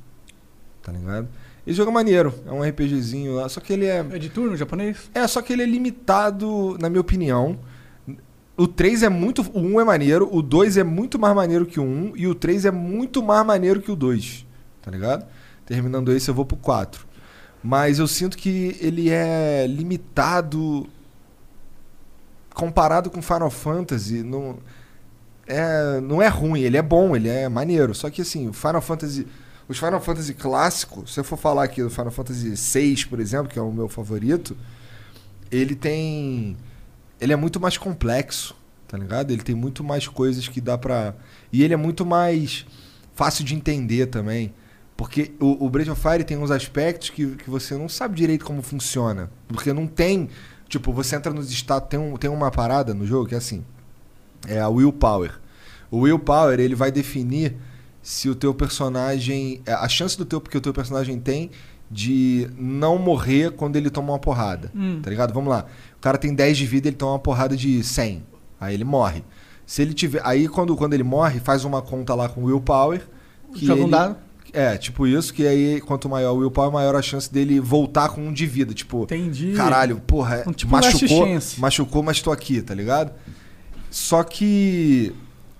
Tá 0.82 0.92
ligado? 0.92 1.26
Esse 1.66 1.78
jogo 1.78 1.90
é 1.90 1.94
maneiro, 1.94 2.34
é 2.46 2.52
um 2.52 2.62
RPGzinho 2.62 3.36
lá, 3.36 3.48
só 3.48 3.58
que 3.58 3.72
ele 3.72 3.86
é 3.86 4.04
É 4.12 4.18
de 4.18 4.28
turno 4.28 4.54
japonês? 4.54 5.10
é, 5.14 5.26
só 5.26 5.40
que 5.40 5.54
ele 5.54 5.62
é 5.62 5.66
limitado, 5.66 6.76
na 6.78 6.90
minha 6.90 7.00
opinião. 7.00 7.58
O 8.56 8.68
3 8.68 9.02
é 9.02 9.08
muito. 9.08 9.42
O 9.52 9.60
1 9.60 9.80
é 9.80 9.84
maneiro, 9.84 10.28
o 10.32 10.40
2 10.40 10.76
é 10.76 10.84
muito 10.84 11.18
mais 11.18 11.34
maneiro 11.34 11.66
que 11.66 11.80
o 11.80 11.82
1, 11.82 12.12
e 12.16 12.26
o 12.26 12.34
3 12.34 12.66
é 12.66 12.70
muito 12.70 13.22
mais 13.22 13.44
maneiro 13.44 13.80
que 13.80 13.90
o 13.90 13.96
2. 13.96 14.46
Tá 14.80 14.90
ligado? 14.90 15.26
Terminando 15.66 16.12
esse, 16.12 16.28
eu 16.28 16.34
vou 16.34 16.44
pro 16.44 16.56
4. 16.56 17.06
Mas 17.62 17.98
eu 17.98 18.06
sinto 18.06 18.36
que 18.36 18.76
ele 18.80 19.10
é 19.10 19.66
limitado 19.66 20.86
comparado 22.54 23.10
com 23.10 23.20
Final 23.20 23.50
Fantasy. 23.50 24.22
Não 24.22 24.58
é, 25.46 26.00
não 26.00 26.22
é 26.22 26.28
ruim, 26.28 26.60
ele 26.60 26.76
é 26.76 26.82
bom, 26.82 27.14
ele 27.14 27.28
é 27.28 27.48
maneiro. 27.48 27.94
Só 27.94 28.08
que 28.08 28.22
assim, 28.22 28.48
o 28.48 28.52
Final 28.52 28.80
Fantasy. 28.80 29.26
Os 29.66 29.78
Final 29.78 30.00
Fantasy 30.00 30.34
clássicos, 30.34 31.14
se 31.14 31.20
eu 31.20 31.24
for 31.24 31.38
falar 31.38 31.64
aqui 31.64 31.82
do 31.82 31.88
Final 31.88 32.10
Fantasy 32.10 32.50
VI, 32.50 33.06
por 33.06 33.18
exemplo, 33.18 33.48
que 33.48 33.58
é 33.58 33.62
o 33.62 33.72
meu 33.72 33.88
favorito, 33.88 34.54
ele 35.50 35.74
tem. 35.74 36.56
Ele 37.20 37.32
é 37.32 37.36
muito 37.36 37.60
mais 37.60 37.78
complexo, 37.78 38.54
tá 38.88 38.98
ligado? 38.98 39.30
Ele 39.30 39.42
tem 39.42 39.54
muito 39.54 39.82
mais 39.84 40.06
coisas 40.08 40.48
que 40.48 40.60
dá 40.60 40.76
pra. 40.76 41.14
E 41.52 41.62
ele 41.62 41.74
é 41.74 41.76
muito 41.76 42.04
mais 42.04 42.66
fácil 43.14 43.44
de 43.44 43.54
entender 43.54 44.06
também. 44.06 44.52
Porque 44.96 45.32
o, 45.40 45.64
o 45.64 45.70
Breath 45.70 45.88
of 45.88 46.00
Fire 46.00 46.22
tem 46.24 46.36
uns 46.36 46.50
aspectos 46.50 47.10
que, 47.10 47.34
que 47.36 47.50
você 47.50 47.76
não 47.76 47.88
sabe 47.88 48.14
direito 48.14 48.44
como 48.44 48.62
funciona. 48.62 49.30
Porque 49.48 49.72
não 49.72 49.86
tem. 49.86 50.28
Tipo, 50.68 50.92
você 50.92 51.16
entra 51.16 51.32
nos 51.32 51.50
status. 51.50 51.88
Tem, 51.88 51.98
um, 51.98 52.16
tem 52.16 52.30
uma 52.30 52.50
parada 52.50 52.94
no 52.94 53.06
jogo 53.06 53.26
que 53.28 53.34
é 53.34 53.38
assim. 53.38 53.64
É 54.46 54.60
a 54.60 54.68
willpower. 54.68 55.40
O 55.90 56.00
willpower, 56.00 56.60
ele 56.60 56.74
vai 56.74 56.92
definir 56.92 57.56
se 58.02 58.28
o 58.28 58.34
teu 58.34 58.54
personagem. 58.54 59.62
é, 59.66 59.72
A 59.72 59.88
chance 59.88 60.16
do 60.16 60.24
teu 60.24 60.40
que 60.40 60.56
o 60.56 60.60
teu 60.60 60.72
personagem 60.72 61.18
tem 61.18 61.50
de 61.90 62.48
não 62.56 62.98
morrer 62.98 63.52
quando 63.52 63.76
ele 63.76 63.90
toma 63.90 64.12
uma 64.12 64.18
porrada. 64.18 64.70
Hum. 64.74 65.00
Tá 65.02 65.10
ligado? 65.10 65.32
Vamos 65.34 65.50
lá. 65.50 65.66
O 66.04 66.06
cara 66.06 66.18
tem 66.18 66.34
10 66.34 66.58
de 66.58 66.66
vida, 66.66 66.86
ele 66.88 66.96
toma 66.96 67.12
uma 67.12 67.18
porrada 67.18 67.56
de 67.56 67.82
100. 67.82 68.22
Aí 68.60 68.74
ele 68.74 68.84
morre. 68.84 69.24
Se 69.64 69.80
ele 69.80 69.94
tiver. 69.94 70.20
Aí 70.22 70.46
quando, 70.46 70.76
quando 70.76 70.92
ele 70.92 71.02
morre, 71.02 71.40
faz 71.40 71.64
uma 71.64 71.80
conta 71.80 72.14
lá 72.14 72.28
com 72.28 72.44
willpower. 72.44 73.08
que 73.54 73.64
Joga 73.64 73.80
um 73.80 73.84
ele- 73.84 73.90
dado. 73.90 74.16
É, 74.52 74.76
tipo 74.76 75.06
isso, 75.06 75.32
que 75.32 75.46
aí 75.46 75.80
quanto 75.80 76.06
maior 76.06 76.32
o 76.32 76.36
willpower, 76.40 76.70
maior 76.70 76.94
a 76.94 77.00
chance 77.00 77.32
dele 77.32 77.58
voltar 77.58 78.10
com 78.10 78.20
um 78.20 78.34
de 78.34 78.44
vida. 78.46 78.74
Tipo, 78.74 79.04
Entendi. 79.04 79.54
caralho, 79.56 79.98
porra, 80.06 80.44
Um 80.46 80.52
tipo 80.52 80.70
machucou, 80.72 81.26
machucou, 81.56 82.02
mas 82.02 82.20
tô 82.20 82.30
aqui, 82.30 82.60
tá 82.60 82.74
ligado? 82.74 83.10
Só 83.90 84.22
que, 84.22 85.10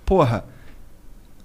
porra, 0.04 0.44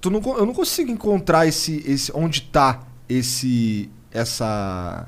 tu 0.02 0.10
não, 0.10 0.20
eu 0.38 0.46
não 0.46 0.54
consigo 0.54 0.92
encontrar 0.92 1.48
esse, 1.48 1.82
esse 1.88 2.12
onde 2.14 2.42
tá 2.42 2.82
esse 3.08 3.90
essa 4.12 5.08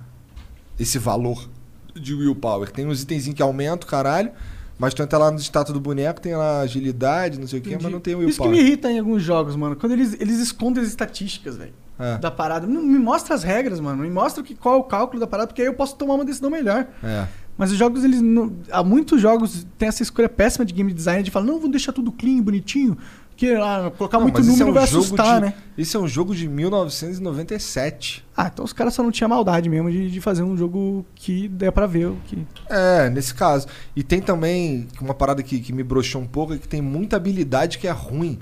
esse 0.80 0.98
valor 0.98 1.50
de 1.96 2.14
willpower. 2.14 2.70
Tem 2.72 2.86
uns 2.86 3.02
itenzinhos 3.02 3.36
que 3.36 3.42
aumentam, 3.42 3.88
caralho, 3.88 4.32
mas 4.78 4.94
tu 4.94 5.04
entra 5.04 5.18
lá 5.18 5.32
no 5.32 5.40
status 5.40 5.74
do 5.74 5.80
boneco, 5.80 6.20
tem 6.20 6.36
lá 6.36 6.62
agilidade, 6.62 7.40
não 7.40 7.48
sei 7.48 7.60
o 7.60 7.62
que, 7.62 7.78
mas 7.82 7.92
não 7.92 8.00
tem 8.00 8.16
willpower. 8.16 8.30
Isso 8.30 8.42
que 8.42 8.50
me 8.50 8.60
irrita 8.60 8.92
em 8.92 9.00
alguns 9.00 9.22
jogos, 9.22 9.56
mano. 9.56 9.76
Quando 9.76 9.92
eles, 9.94 10.16
eles 10.20 10.40
escondem 10.40 10.82
as 10.82 10.90
estatísticas, 10.90 11.58
velho. 11.58 11.74
É. 12.00 12.18
Da 12.18 12.32
parada. 12.32 12.66
Não, 12.66 12.82
me 12.82 12.98
mostra 12.98 13.36
as 13.36 13.44
regras, 13.44 13.80
mano. 13.80 14.02
Me 14.02 14.10
mostra 14.10 14.42
que, 14.42 14.56
qual 14.56 14.76
é 14.76 14.78
o 14.80 14.84
cálculo 14.84 15.20
da 15.20 15.28
parada, 15.28 15.48
porque 15.48 15.62
aí 15.62 15.68
eu 15.68 15.74
posso 15.76 15.96
tomar 15.96 16.16
uma 16.16 16.26
decisão 16.26 16.50
melhor. 16.50 16.88
É. 17.04 17.28
Mas 17.56 17.72
os 17.72 17.78
jogos, 17.78 18.04
eles. 18.04 18.22
Não, 18.22 18.52
há 18.72 18.84
muios 18.84 19.22
jogos 19.22 19.68
tem 19.78 19.88
essa 19.88 20.02
escolha 20.02 20.28
péssima 20.28 20.66
de 20.66 20.74
game 20.74 20.92
design 20.92 21.22
de 21.22 21.30
falar, 21.30 21.46
não, 21.46 21.56
vamos 21.56 21.72
deixar 21.72 21.92
tudo 21.92 22.12
clean, 22.12 22.42
bonitinho. 22.42 22.98
Porque 23.42 23.56
ah, 23.56 23.92
colocar 23.98 24.18
Não, 24.20 24.26
muito 24.26 24.40
número 24.44 24.62
é 24.68 24.70
um 24.70 24.74
vai 24.74 24.86
jogo 24.86 25.04
assustar, 25.04 25.40
de- 25.40 25.48
né? 25.48 25.54
Isso 25.76 25.98
é 25.98 26.00
um 26.00 26.08
jogo 26.08 26.36
de 26.36 26.48
1997. 26.48 28.24
Ah, 28.38 28.52
então 28.54 28.64
os 28.64 28.72
caras 28.72 28.94
só 28.94 29.02
não 29.02 29.10
tinham 29.10 29.28
maldade 29.30 29.68
mesmo 29.68 29.90
de, 29.90 30.12
de 30.12 30.22
fazer 30.22 30.44
um 30.44 30.56
jogo 30.56 31.04
que 31.16 31.48
dê 31.48 31.72
pra 31.72 31.88
ver 31.88 32.06
o 32.10 32.18
que. 32.28 32.46
É, 32.70 33.10
nesse 33.10 33.34
caso. 33.34 33.66
E 33.96 34.04
tem 34.04 34.22
também 34.22 34.88
uma 35.02 35.16
parada 35.16 35.42
que, 35.42 35.60
que 35.60 35.74
me 35.74 35.82
broxou 35.82 36.22
um 36.22 36.28
pouco, 36.28 36.54
é 36.54 36.58
que 36.60 36.68
tem 36.68 36.84
muita 36.84 37.16
habilidade 37.16 37.80
que 37.80 37.88
é 37.88 37.92
ruim. 37.92 38.38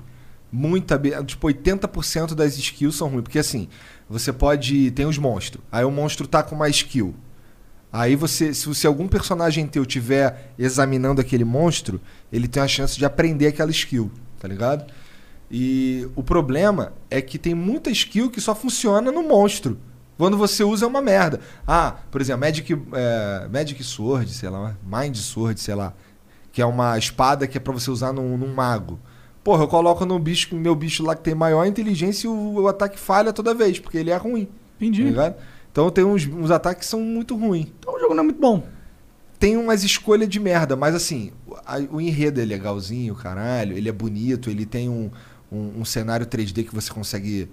Muita, 0.52 1.00
tipo 1.24 1.46
80% 1.46 2.34
das 2.34 2.58
skills 2.58 2.96
são 2.96 3.08
ruins, 3.08 3.22
porque 3.22 3.38
assim, 3.38 3.68
você 4.06 4.34
pode, 4.34 4.90
tem 4.90 5.06
os 5.06 5.16
monstros. 5.16 5.64
Aí 5.72 5.84
o 5.84 5.90
monstro 5.90 6.26
tá 6.26 6.42
com 6.42 6.54
uma 6.54 6.68
skill. 6.68 7.14
Aí 7.90 8.14
você, 8.16 8.52
se, 8.52 8.74
se 8.74 8.86
algum 8.86 9.08
personagem 9.08 9.66
teu 9.66 9.86
tiver 9.86 10.52
examinando 10.58 11.22
aquele 11.22 11.44
monstro, 11.44 12.00
ele 12.30 12.46
tem 12.46 12.62
a 12.62 12.68
chance 12.68 12.98
de 12.98 13.04
aprender 13.06 13.46
aquela 13.46 13.70
skill, 13.70 14.10
tá 14.40 14.48
ligado? 14.48 14.90
E 15.50 16.08
o 16.16 16.22
problema 16.22 16.92
é 17.08 17.20
que 17.20 17.38
tem 17.38 17.54
muita 17.54 17.90
skill 17.90 18.30
que 18.30 18.40
só 18.40 18.54
funciona 18.54 19.12
no 19.12 19.22
monstro. 19.22 19.78
Quando 20.16 20.36
você 20.36 20.64
usa 20.64 20.84
é 20.84 20.88
uma 20.88 21.00
merda. 21.00 21.40
Ah, 21.66 21.96
por 22.10 22.20
exemplo, 22.20 22.40
Magic, 22.40 22.72
é, 22.92 23.48
Magic 23.48 23.82
Sword, 23.82 24.30
sei 24.32 24.48
lá, 24.48 24.76
Mind 24.84 25.16
Sword, 25.16 25.58
sei 25.60 25.74
lá. 25.74 25.94
Que 26.52 26.60
é 26.60 26.66
uma 26.66 26.98
espada 26.98 27.46
que 27.46 27.56
é 27.56 27.60
pra 27.60 27.72
você 27.72 27.90
usar 27.90 28.12
num, 28.12 28.36
num 28.36 28.52
mago. 28.52 28.98
Porra, 29.42 29.64
eu 29.64 29.68
coloco 29.68 30.04
no 30.04 30.18
bicho, 30.18 30.54
meu 30.54 30.74
bicho 30.74 31.02
lá 31.02 31.14
que 31.16 31.22
tem 31.22 31.34
maior 31.34 31.64
inteligência 31.64 32.26
e 32.26 32.30
o, 32.30 32.60
o 32.60 32.68
ataque 32.68 32.98
falha 32.98 33.32
toda 33.32 33.54
vez, 33.54 33.78
porque 33.78 33.96
ele 33.96 34.10
é 34.10 34.16
ruim. 34.16 34.44
Tá 34.44 34.52
Entendi. 34.80 35.04
ligado? 35.04 35.36
Então 35.72 35.90
tem 35.90 36.04
uns, 36.04 36.26
uns 36.26 36.50
ataques 36.50 36.84
que 36.84 36.90
são 36.90 37.00
muito 37.00 37.36
ruins. 37.36 37.68
Então 37.78 37.94
o 37.94 37.98
jogo 37.98 38.14
não 38.14 38.22
é 38.22 38.24
muito 38.24 38.40
bom. 38.40 38.62
Tem 39.38 39.56
umas 39.56 39.82
escolhas 39.84 40.28
de 40.28 40.38
merda, 40.38 40.76
mas 40.76 40.94
assim, 40.94 41.32
a- 41.66 41.78
o 41.90 42.00
enredo 42.00 42.40
é 42.40 42.44
legalzinho, 42.44 43.14
caralho, 43.14 43.76
ele 43.76 43.88
é 43.88 43.92
bonito, 43.92 44.48
ele 44.50 44.64
tem 44.66 44.88
um, 44.88 45.10
um, 45.50 45.80
um 45.80 45.84
cenário 45.84 46.26
3D 46.26 46.64
que 46.64 46.74
você 46.74 46.90
consegue. 46.92 47.48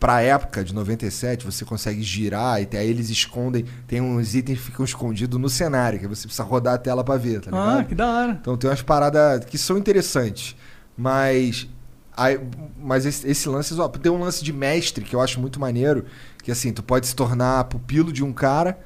Pra 0.00 0.20
época 0.22 0.62
de 0.62 0.72
97, 0.72 1.44
você 1.44 1.64
consegue 1.64 2.02
girar 2.04 2.62
e 2.62 2.68
aí 2.76 2.88
eles 2.88 3.10
escondem. 3.10 3.64
Tem 3.88 4.00
uns 4.00 4.32
itens 4.36 4.58
que 4.58 4.64
ficam 4.66 4.84
escondidos 4.84 5.40
no 5.40 5.48
cenário, 5.48 5.98
que 5.98 6.06
você 6.06 6.22
precisa 6.22 6.44
rodar 6.44 6.74
a 6.74 6.78
tela 6.78 7.02
pra 7.02 7.16
ver, 7.16 7.40
tá 7.40 7.50
ligado? 7.50 7.80
Ah, 7.80 7.84
que 7.84 7.94
da 7.96 8.06
hora. 8.08 8.38
Então 8.40 8.56
tem 8.56 8.70
umas 8.70 8.80
paradas 8.80 9.44
que 9.44 9.58
são 9.58 9.76
interessantes. 9.76 10.54
Mas. 10.96 11.68
aí- 12.16 12.38
mas 12.80 13.06
esse, 13.06 13.26
esse 13.28 13.48
lance. 13.48 13.74
Ó, 13.78 13.88
tem 13.88 14.10
um 14.12 14.20
lance 14.20 14.44
de 14.44 14.52
mestre 14.52 15.04
que 15.04 15.16
eu 15.16 15.20
acho 15.20 15.40
muito 15.40 15.58
maneiro. 15.58 16.04
Que 16.44 16.52
assim, 16.52 16.72
tu 16.72 16.82
pode 16.82 17.06
se 17.08 17.14
tornar 17.16 17.64
pupilo 17.64 18.12
de 18.12 18.22
um 18.22 18.32
cara. 18.32 18.78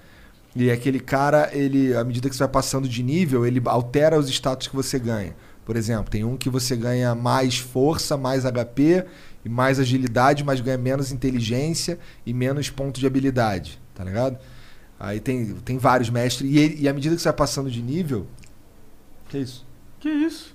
E 0.55 0.71
aquele 0.71 1.01
cara, 1.01 1.49
ele, 1.53 1.95
à 1.97 2.05
medida 2.05 2.29
que 2.29 2.35
você 2.37 2.43
vai 2.43 2.53
passando 2.53 2.89
de 2.89 3.03
nível, 3.03 3.47
ele 3.47 3.61
altera 3.65 4.19
os 4.19 4.29
status 4.29 4.69
que 4.69 4.77
você 4.77 4.99
ganha. 4.99 5.35
Por 5.65 5.77
exemplo, 5.77 6.11
tem 6.11 6.25
um 6.25 6.37
que 6.37 6.51
você 6.51 6.77
ganha 6.77 7.15
mais 7.15 7.57
força, 7.59 8.17
mais 8.17 8.45
HP 8.45 9.07
e 9.45 9.49
mais 9.49 9.79
agilidade, 9.79 10.45
mas 10.45 10.61
ganha 10.61 10.77
menos 10.77 11.11
inteligência 11.13 11.99
e 12.27 12.35
menos 12.35 12.69
ponto 12.69 12.99
de 13.01 13.07
habilidade, 13.07 13.81
tá 13.95 14.05
ligado? 14.05 14.39
Aí 15.01 15.21
tem, 15.21 15.55
tem 15.65 15.79
vários 15.79 16.11
mestres. 16.11 16.51
E, 16.51 16.59
ele- 16.59 16.77
e 16.83 16.89
à 16.89 16.93
medida 16.93 17.17
que 17.17 17.23
você 17.23 17.29
vai 17.29 17.37
passando 17.37 17.71
de 17.71 17.81
nível. 17.81 18.27
Que 19.29 19.39
isso? 19.39 19.65
Que 20.01 20.09
isso? 20.11 20.55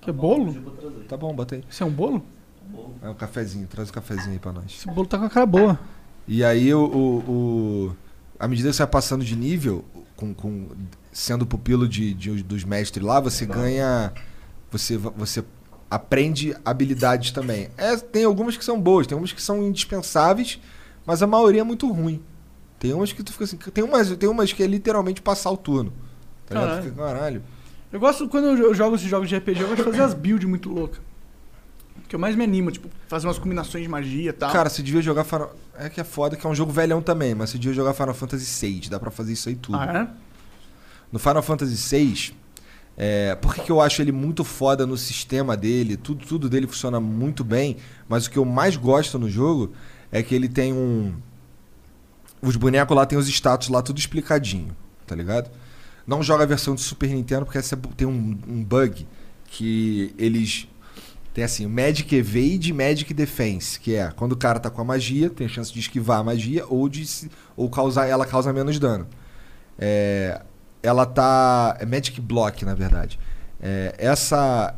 Que 0.00 0.10
é 0.10 0.12
bolo? 0.12 0.52
Tá 1.08 1.16
bom, 1.16 1.34
bota 1.34 1.54
aí. 1.56 1.64
Isso 1.70 1.82
é 1.82 1.86
um 1.86 1.90
bolo? 1.90 2.24
É 3.02 3.08
um 3.08 3.14
cafezinho, 3.14 3.66
traz 3.66 3.88
o 3.88 3.92
cafezinho 3.92 4.32
aí 4.32 4.38
pra 4.38 4.52
nós. 4.52 4.66
Esse 4.66 4.86
bolo 4.88 5.06
tá 5.06 5.18
com 5.18 5.24
a 5.24 5.30
cara 5.30 5.46
boa. 5.46 5.78
E 6.26 6.44
aí, 6.44 6.72
o, 6.74 6.84
o, 6.84 7.18
o- 7.32 7.96
à 8.38 8.46
medida 8.48 8.68
que 8.70 8.76
você 8.76 8.82
vai 8.82 8.90
passando 8.90 9.24
de 9.24 9.34
nível, 9.36 9.84
com, 10.16 10.32
com- 10.34 10.68
sendo 11.12 11.46
pupilo 11.46 11.88
de, 11.88 12.14
de- 12.14 12.42
dos 12.42 12.64
mestres 12.64 13.04
lá, 13.04 13.20
você 13.20 13.44
ganha. 13.46 14.12
Você, 14.70 14.96
você 14.96 15.42
aprende 15.90 16.54
habilidades 16.64 17.30
também. 17.30 17.68
É, 17.76 17.96
tem 17.96 18.24
algumas 18.24 18.56
que 18.56 18.64
são 18.64 18.80
boas, 18.80 19.06
tem 19.06 19.16
umas 19.16 19.32
que 19.32 19.40
são 19.42 19.62
indispensáveis, 19.62 20.60
mas 21.06 21.22
a 21.22 21.26
maioria 21.26 21.62
é 21.62 21.64
muito 21.64 21.90
ruim. 21.90 22.22
Tem 22.78 22.92
umas 22.92 23.12
que 23.12 23.22
tu 23.22 23.32
fica 23.32 23.44
assim. 23.44 23.56
Tem 23.56 23.82
umas, 23.82 24.14
tem 24.16 24.28
umas 24.28 24.52
que 24.52 24.62
é 24.62 24.66
literalmente 24.66 25.20
passar 25.22 25.50
o 25.50 25.56
turno. 25.56 25.92
Tá? 26.46 26.54
Caralho. 26.54 26.82
Fica, 26.82 26.94
caralho. 26.96 27.42
Eu 27.90 27.98
gosto, 27.98 28.28
quando 28.28 28.46
eu 28.48 28.74
jogo 28.74 28.96
esses 28.96 29.08
jogos 29.08 29.28
de 29.28 29.36
RPG, 29.36 29.60
eu 29.62 29.68
gosto 29.68 29.78
de 29.78 29.90
fazer 29.90 30.02
as 30.02 30.12
builds 30.14 30.46
muito 30.48 30.68
loucas. 30.68 31.00
Que 32.08 32.14
eu 32.14 32.18
mais 32.18 32.34
me 32.34 32.42
animo, 32.42 32.70
tipo, 32.70 32.88
fazer 33.06 33.26
umas 33.26 33.38
combinações 33.38 33.84
de 33.84 33.88
magia 33.88 34.30
e 34.30 34.32
tal. 34.32 34.50
Cara, 34.50 34.70
você 34.70 34.82
devia 34.82 35.02
jogar 35.02 35.24
Final... 35.24 35.54
É 35.78 35.90
que 35.90 36.00
é 36.00 36.04
foda 36.04 36.36
que 36.36 36.46
é 36.46 36.50
um 36.50 36.54
jogo 36.54 36.72
velhão 36.72 37.02
também, 37.02 37.34
mas 37.34 37.50
você 37.50 37.58
devia 37.58 37.74
jogar 37.74 37.92
Final 37.92 38.14
Fantasy 38.14 38.66
VI. 38.66 38.88
Dá 38.88 38.98
pra 38.98 39.10
fazer 39.10 39.34
isso 39.34 39.48
aí 39.48 39.54
tudo. 39.54 39.76
ah, 39.76 40.08
é? 40.08 40.28
No 41.12 41.18
Final 41.18 41.42
Fantasy 41.42 41.96
VI, 41.96 42.34
é, 42.96 43.36
por 43.36 43.54
que, 43.54 43.62
que 43.62 43.70
eu 43.70 43.80
acho 43.80 44.02
ele 44.02 44.10
muito 44.10 44.42
foda 44.42 44.84
no 44.84 44.96
sistema 44.96 45.56
dele? 45.56 45.96
Tudo, 45.96 46.26
tudo 46.26 46.48
dele 46.48 46.66
funciona 46.66 46.98
muito 46.98 47.44
bem, 47.44 47.76
mas 48.08 48.26
o 48.26 48.30
que 48.30 48.38
eu 48.38 48.44
mais 48.44 48.76
gosto 48.76 49.18
no 49.20 49.30
jogo 49.30 49.72
é 50.10 50.20
que 50.20 50.34
ele 50.34 50.48
tem 50.48 50.72
um. 50.72 51.14
Os 52.42 52.56
bonecos 52.56 52.96
lá 52.96 53.06
tem 53.06 53.16
os 53.16 53.28
status 53.28 53.68
lá 53.68 53.82
tudo 53.82 53.98
explicadinho, 53.98 54.76
tá 55.06 55.14
ligado? 55.14 55.48
Não 56.04 56.22
joga 56.22 56.42
a 56.42 56.46
versão 56.46 56.74
de 56.74 56.80
Super 56.80 57.10
Nintendo 57.10 57.44
porque 57.44 57.58
essa 57.58 57.76
tem 57.76 58.06
um, 58.06 58.38
um 58.48 58.64
bug 58.64 59.06
que 59.46 60.12
eles. 60.18 60.66
Tem 61.38 61.44
assim, 61.44 61.64
o 61.66 61.70
Magic 61.70 62.12
Evade 62.16 62.70
e 62.70 62.72
Magic 62.72 63.14
Defense, 63.14 63.78
que 63.78 63.94
é 63.94 64.10
quando 64.10 64.32
o 64.32 64.36
cara 64.36 64.58
tá 64.58 64.68
com 64.70 64.80
a 64.80 64.84
magia, 64.84 65.30
tem 65.30 65.46
a 65.46 65.48
chance 65.48 65.72
de 65.72 65.78
esquivar 65.78 66.18
a 66.18 66.24
magia 66.24 66.66
ou 66.68 66.88
de 66.88 67.06
ou 67.56 67.70
causar 67.70 68.08
ela 68.08 68.26
causa 68.26 68.52
menos 68.52 68.76
dano. 68.80 69.06
É, 69.78 70.42
ela 70.82 71.06
tá. 71.06 71.76
É 71.78 71.86
Magic 71.86 72.20
Block, 72.20 72.64
na 72.64 72.74
verdade. 72.74 73.20
É, 73.62 73.94
essa, 73.98 74.74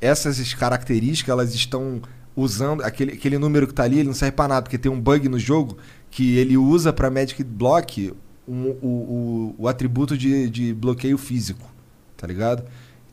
essas 0.00 0.54
características, 0.54 1.32
elas 1.32 1.52
estão 1.56 2.00
usando. 2.36 2.84
Aquele, 2.84 3.14
aquele 3.14 3.36
número 3.36 3.66
que 3.66 3.74
tá 3.74 3.82
ali, 3.82 3.98
ele 3.98 4.06
não 4.06 4.14
serve 4.14 4.36
pra 4.36 4.46
nada, 4.46 4.62
porque 4.62 4.78
tem 4.78 4.92
um 4.92 5.00
bug 5.00 5.28
no 5.28 5.40
jogo 5.40 5.76
que 6.08 6.36
ele 6.36 6.56
usa 6.56 6.92
pra 6.92 7.10
Magic 7.10 7.42
Block 7.42 8.14
um- 8.46 8.76
o, 8.80 8.86
o, 8.86 9.54
o 9.58 9.66
atributo 9.66 10.16
de, 10.16 10.48
de 10.50 10.72
bloqueio 10.72 11.18
físico. 11.18 11.68
Tá 12.16 12.28
ligado? 12.28 12.62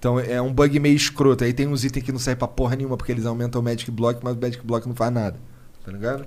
Então 0.03 0.19
é 0.19 0.41
um 0.41 0.51
bug 0.53 0.77
meio 0.81 0.97
escroto. 0.97 1.45
Aí 1.45 1.53
tem 1.53 1.65
uns 1.65 1.85
itens 1.85 2.03
que 2.03 2.11
não 2.11 2.19
servem 2.19 2.39
pra 2.39 2.47
porra 2.49 2.75
nenhuma, 2.75 2.97
porque 2.97 3.09
eles 3.09 3.25
aumentam 3.25 3.61
o 3.61 3.63
Magic 3.63 3.89
Block, 3.89 4.19
mas 4.21 4.35
o 4.35 4.37
Magic 4.41 4.61
Block 4.61 4.85
não 4.85 4.93
faz 4.93 5.13
nada. 5.13 5.39
Tá 5.85 5.93
ligado? 5.93 6.25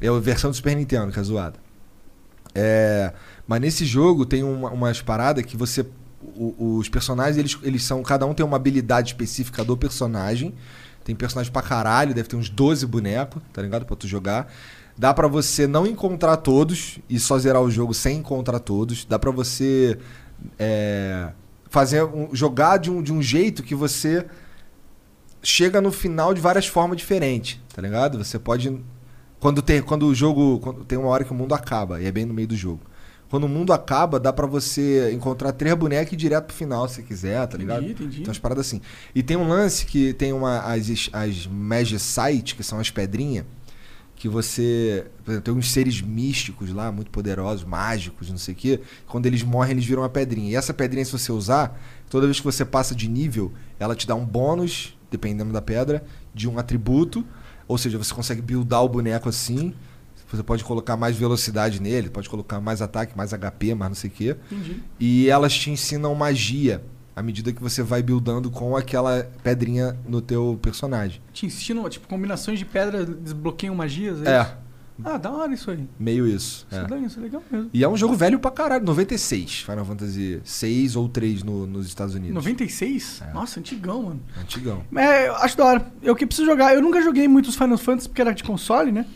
É 0.00 0.08
a 0.08 0.12
versão 0.18 0.50
do 0.50 0.56
Super 0.56 0.74
Nintendo, 0.74 1.12
que 1.12 1.20
é 1.20 1.22
zoada. 1.22 1.60
É, 2.52 3.12
mas 3.46 3.60
nesse 3.60 3.84
jogo 3.84 4.26
tem 4.26 4.42
uma, 4.42 4.70
umas 4.70 5.00
paradas 5.00 5.44
que 5.44 5.56
você. 5.56 5.86
o- 6.34 6.78
os 6.78 6.88
personagens, 6.88 7.36
eles, 7.36 7.56
eles 7.62 7.84
são. 7.84 8.02
Cada 8.02 8.26
um 8.26 8.34
tem 8.34 8.44
uma 8.44 8.56
habilidade 8.56 9.10
específica 9.10 9.62
do 9.64 9.76
personagem. 9.76 10.52
Tem 11.04 11.14
personagem 11.14 11.52
pra 11.52 11.62
caralho, 11.62 12.12
deve 12.12 12.28
ter 12.28 12.34
uns 12.34 12.48
12 12.50 12.84
bonecos, 12.84 13.40
tá 13.52 13.62
ligado? 13.62 13.86
Pra 13.86 13.94
tu 13.94 14.08
jogar. 14.08 14.52
Dá 14.96 15.14
pra 15.14 15.28
você 15.28 15.68
não 15.68 15.86
encontrar 15.86 16.36
todos 16.38 16.98
e 17.08 17.20
só 17.20 17.38
zerar 17.38 17.62
o 17.62 17.70
jogo 17.70 17.94
sem 17.94 18.18
encontrar 18.18 18.58
todos. 18.58 19.04
Dá 19.04 19.20
pra 19.20 19.30
você 19.30 19.96
é, 20.58 21.28
fazer 21.70 22.02
um- 22.04 22.34
jogar 22.34 22.76
de 22.78 22.90
um, 22.90 23.02
de 23.02 23.12
um 23.12 23.20
jeito 23.22 23.62
que 23.62 23.74
você 23.74 24.26
chega 25.42 25.80
no 25.80 25.92
final 25.92 26.34
de 26.34 26.40
várias 26.40 26.66
formas 26.66 26.96
diferentes, 26.98 27.60
tá 27.74 27.80
ligado? 27.80 28.18
Você 28.22 28.38
pode 28.38 28.80
quando 29.38 29.62
tem 29.62 29.80
quando 29.80 30.06
o 30.06 30.14
jogo 30.14 30.58
quando 30.60 30.84
tem 30.84 30.98
uma 30.98 31.08
hora 31.08 31.24
que 31.24 31.30
o 31.30 31.34
mundo 31.34 31.54
acaba 31.54 32.00
e 32.00 32.06
é 32.06 32.12
bem 32.12 32.24
no 32.24 32.34
meio 32.34 32.48
do 32.48 32.56
jogo. 32.56 32.80
Quando 33.30 33.44
o 33.44 33.48
mundo 33.48 33.74
acaba, 33.74 34.18
dá 34.18 34.32
pra 34.32 34.46
você 34.46 35.12
encontrar 35.12 35.52
três 35.52 35.74
bonecos 35.76 36.12
e 36.12 36.14
ir 36.14 36.18
direto 36.18 36.46
pro 36.46 36.56
final 36.56 36.88
se 36.88 37.02
quiser, 37.02 37.46
tá 37.46 37.58
ligado? 37.58 37.84
Entendi, 37.84 37.92
entendi. 38.02 38.16
Tem 38.20 38.26
umas 38.26 38.38
paradas 38.38 38.66
assim. 38.66 38.80
E 39.14 39.22
tem 39.22 39.36
um 39.36 39.46
lance 39.46 39.84
que 39.84 40.14
tem 40.14 40.32
uma 40.32 40.60
as 40.60 41.10
as 41.12 41.46
Magicite, 41.46 42.54
que 42.56 42.62
são 42.62 42.80
as 42.80 42.90
pedrinhas, 42.90 43.44
que 44.18 44.28
você. 44.28 45.06
Por 45.24 45.30
exemplo, 45.30 45.44
tem 45.44 45.54
uns 45.54 45.70
seres 45.70 46.02
místicos 46.02 46.72
lá, 46.72 46.90
muito 46.90 47.10
poderosos, 47.10 47.64
mágicos, 47.64 48.28
não 48.28 48.36
sei 48.36 48.52
o 48.52 48.56
quê. 48.56 48.80
Quando 49.06 49.26
eles 49.26 49.44
morrem, 49.44 49.72
eles 49.72 49.84
viram 49.84 50.02
uma 50.02 50.08
pedrinha. 50.08 50.50
E 50.50 50.56
essa 50.56 50.74
pedrinha, 50.74 51.04
se 51.04 51.12
você 51.12 51.30
usar, 51.30 51.80
toda 52.10 52.26
vez 52.26 52.38
que 52.38 52.44
você 52.44 52.64
passa 52.64 52.94
de 52.94 53.08
nível, 53.08 53.52
ela 53.78 53.94
te 53.94 54.06
dá 54.06 54.16
um 54.16 54.26
bônus, 54.26 54.98
dependendo 55.08 55.52
da 55.52 55.62
pedra, 55.62 56.04
de 56.34 56.48
um 56.48 56.58
atributo. 56.58 57.24
Ou 57.68 57.78
seja, 57.78 57.96
você 57.96 58.12
consegue 58.12 58.42
buildar 58.42 58.82
o 58.82 58.88
boneco 58.88 59.28
assim. 59.28 59.72
Você 60.30 60.42
pode 60.42 60.64
colocar 60.64 60.96
mais 60.96 61.16
velocidade 61.16 61.80
nele, 61.80 62.10
pode 62.10 62.28
colocar 62.28 62.60
mais 62.60 62.82
ataque, 62.82 63.16
mais 63.16 63.32
HP, 63.32 63.74
mais 63.74 63.90
não 63.90 63.94
sei 63.94 64.10
o 64.10 64.12
quê. 64.12 64.36
Entendi. 64.50 64.82
E 64.98 65.28
elas 65.30 65.54
te 65.54 65.70
ensinam 65.70 66.14
magia 66.14 66.82
à 67.18 67.22
medida 67.22 67.52
que 67.52 67.60
você 67.62 67.82
vai 67.82 68.02
buildando 68.02 68.50
com 68.50 68.76
aquela 68.76 69.28
pedrinha 69.42 69.96
no 70.06 70.20
teu 70.20 70.58
personagem. 70.62 71.20
Te 71.32 71.46
ensinam, 71.46 71.88
tipo, 71.88 72.06
combinações 72.08 72.58
de 72.58 72.64
pedra 72.64 73.04
desbloqueiam 73.04 73.74
magias? 73.74 74.22
É, 74.26 74.40
isso? 74.42 74.56
Ah, 75.04 75.16
da 75.16 75.30
hora 75.30 75.52
isso 75.54 75.70
aí. 75.70 75.88
meio 75.98 76.26
isso. 76.26 76.66
Isso 76.68 76.74
é. 76.74 76.78
é, 76.78 76.82
legal, 76.82 76.98
isso 77.02 77.18
é 77.18 77.22
legal 77.22 77.42
mesmo. 77.50 77.70
E 77.72 77.84
é 77.84 77.88
um 77.88 77.96
jogo 77.96 78.14
velho 78.16 78.38
pra 78.40 78.50
caralho, 78.50 78.84
96, 78.84 79.60
Final 79.62 79.84
Fantasy 79.84 80.40
6 80.44 80.96
ou 80.96 81.08
3 81.08 81.42
no- 81.44 81.66
nos 81.68 81.86
Estados 81.86 82.14
Unidos. 82.16 82.34
96? 82.34 83.22
É. 83.28 83.32
Nossa, 83.32 83.60
antigão, 83.60 84.02
mano. 84.02 84.20
Antigão. 84.40 84.82
É, 84.96 85.28
eu 85.28 85.36
acho 85.36 85.56
da 85.56 85.64
hora. 85.64 85.92
Eu 86.02 86.16
que 86.16 86.26
preciso 86.26 86.46
jogar. 86.48 86.74
Eu 86.74 86.82
nunca 86.82 87.00
joguei 87.00 87.28
muitos 87.28 87.54
Final 87.54 87.78
Fantasy 87.78 88.08
porque 88.08 88.20
era 88.22 88.32
de 88.34 88.42
console, 88.42 88.90
né? 88.90 89.06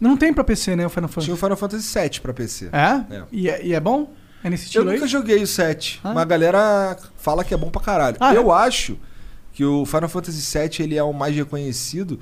Não 0.00 0.16
tem 0.16 0.32
pra 0.32 0.42
PC, 0.42 0.74
né, 0.76 0.86
o 0.86 0.90
Final 0.90 1.08
Fantasy. 1.08 1.24
Tinha 1.26 1.34
o 1.34 1.38
Final 1.38 1.56
Fantasy 1.56 1.82
7 1.84 2.20
pra 2.22 2.32
PC. 2.32 2.70
É? 2.72 3.14
É. 3.16 3.24
E, 3.30 3.48
é? 3.50 3.66
e 3.66 3.74
é 3.74 3.78
bom? 3.80 4.10
É 4.42 4.50
nesse 4.50 4.64
Eu 4.64 4.66
estilo 4.66 4.84
nunca 4.92 5.04
aí? 5.04 5.08
joguei 5.10 5.42
o 5.42 5.46
7, 5.46 6.00
Ah. 6.02 6.12
mas 6.14 6.22
a 6.22 6.26
galera 6.26 6.96
fala 7.16 7.44
que 7.44 7.52
é 7.52 7.56
bom 7.56 7.70
pra 7.70 7.80
caralho. 7.82 8.16
Ah, 8.20 8.34
eu 8.34 8.50
é? 8.54 8.66
acho 8.66 8.96
que 9.52 9.64
o 9.64 9.84
Final 9.84 10.08
Fantasy 10.08 10.40
7 10.40 10.82
ele 10.82 10.96
é 10.96 11.02
o 11.02 11.12
mais 11.12 11.34
reconhecido 11.34 12.18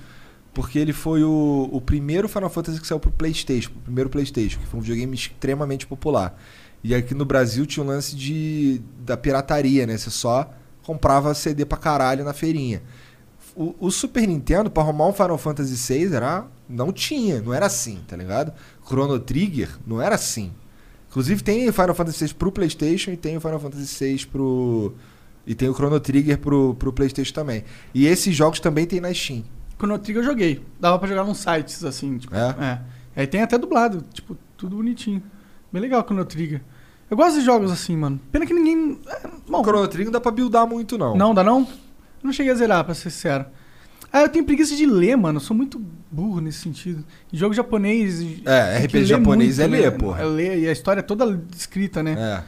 porque 0.53 0.79
ele 0.79 0.93
foi 0.93 1.23
o, 1.23 1.69
o 1.71 1.81
primeiro 1.81 2.29
Final 2.29 2.51
Fantasy 2.51 2.81
que 2.81 2.87
saiu 2.87 2.99
pro 2.99 3.13
PlayStation, 3.13 3.71
o 3.77 3.81
primeiro 3.83 4.11
PlayStation, 4.11 4.59
que 4.59 4.67
foi 4.67 4.81
um 4.81 4.83
videogame 4.83 5.15
extremamente 5.15 5.87
popular. 5.87 6.37
E 6.83 6.95
aqui 6.95 7.15
no 7.15 7.25
Brasil 7.25 7.65
tinha 7.67 7.85
o 7.85 7.87
lance 7.87 8.17
de, 8.17 8.81
da 9.01 9.17
pirataria, 9.17 9.87
né? 9.87 9.97
Você 9.97 10.11
só 10.11 10.51
comprava 10.83 11.33
CD 11.35 11.65
pra 11.65 11.77
caralho 11.79 12.25
na 12.25 12.33
feirinha. 12.33 12.83
O, 13.55 13.75
o 13.79 13.91
Super 13.91 14.27
Nintendo, 14.27 14.71
pra 14.71 14.83
arrumar 14.83 15.07
um 15.07 15.13
Final 15.13 15.39
Fantasy 15.39 15.75
VI, 15.77 16.15
era, 16.15 16.47
não 16.69 16.93
tinha, 16.93 17.41
não 17.43 17.53
era 17.53 17.67
assim, 17.67 18.01
tá 18.09 18.17
ligado? 18.17 18.53
Chrono 18.87 19.19
Trigger 19.21 19.69
não 19.87 20.01
era 20.01 20.15
assim. 20.15 20.53
Inclusive 21.19 21.43
tem 21.43 21.69
o 21.69 21.73
Final 21.73 21.95
Fantasy 21.97 22.27
VI 22.27 22.35
pro 22.35 22.53
PlayStation 22.53 23.11
e 23.11 23.17
tem 23.17 23.37
o 23.37 23.41
Final 23.41 23.59
Fantasy 23.59 24.05
VI 24.05 24.27
pro. 24.27 24.95
E 25.45 25.53
tem 25.53 25.69
o 25.69 25.75
Chrono 25.75 25.99
Trigger 25.99 26.39
pro, 26.39 26.77
pro 26.79 26.93
PlayStation 26.93 27.35
também. 27.35 27.65
E 27.93 28.07
esses 28.07 28.37
jogos 28.37 28.61
também 28.61 28.87
tem 28.87 29.01
na 29.01 29.13
Steam. 29.13 29.43
Chrono 29.77 29.99
Trigger 29.99 30.23
eu 30.23 30.27
joguei. 30.29 30.63
Dava 30.79 30.97
pra 30.97 31.09
jogar 31.09 31.25
nos 31.25 31.39
sites, 31.39 31.83
assim, 31.83 32.19
tipo. 32.19 32.33
É? 32.37 32.55
É. 33.17 33.21
Aí 33.21 33.27
tem 33.27 33.43
até 33.43 33.59
dublado, 33.59 34.05
tipo, 34.13 34.37
tudo 34.57 34.77
bonitinho. 34.77 35.21
Bem 35.73 35.83
legal 35.83 36.03
o 36.03 36.05
Chrono 36.05 36.25
Trigger. 36.25 36.63
Eu 37.11 37.17
gosto 37.17 37.41
de 37.41 37.45
jogos 37.45 37.73
assim, 37.73 37.97
mano. 37.97 38.21
Pena 38.31 38.47
que 38.47 38.55
ninguém. 38.55 39.01
é, 39.09 39.29
bom, 39.49 39.61
O 39.61 39.65
Chrono 39.65 39.89
Trigger 39.89 40.07
não 40.07 40.13
dá 40.13 40.21
pra 40.21 40.31
buildar 40.31 40.69
muito, 40.69 40.97
não. 40.97 41.17
não, 41.17 41.35
dá 41.35 41.43
não? 41.43 41.63
Eu 41.63 41.67
não 42.23 42.33
cheguei 42.33 42.53
a 42.53 42.55
zerar, 42.55 42.85
pra 42.85 42.95
ser 42.95 43.11
sincero. 43.11 43.45
Ah, 44.13 44.23
eu 44.23 44.29
tenho 44.29 44.45
preguiça 44.45 44.75
de 44.75 44.87
ler, 44.87 45.17
mano. 45.17 45.37
Eu 45.37 45.41
sou 45.43 45.57
muito 45.57 45.79
burro 46.11 46.41
nesse 46.41 46.59
sentido. 46.61 47.05
Jogo 47.33 47.53
japonês. 47.55 48.21
É, 48.47 48.79
RPG 48.79 49.05
japonês 49.05 49.59
muito, 49.59 49.75
é 49.75 49.79
ler, 49.81 49.91
né? 49.93 49.99
porra. 49.99 50.23
É 50.23 50.25
ler, 50.25 50.59
e 50.61 50.69
a 50.69 50.73
história 50.73 51.01
é 51.01 51.03
toda 51.03 51.41
escrita, 51.55 52.03
né? 52.03 52.45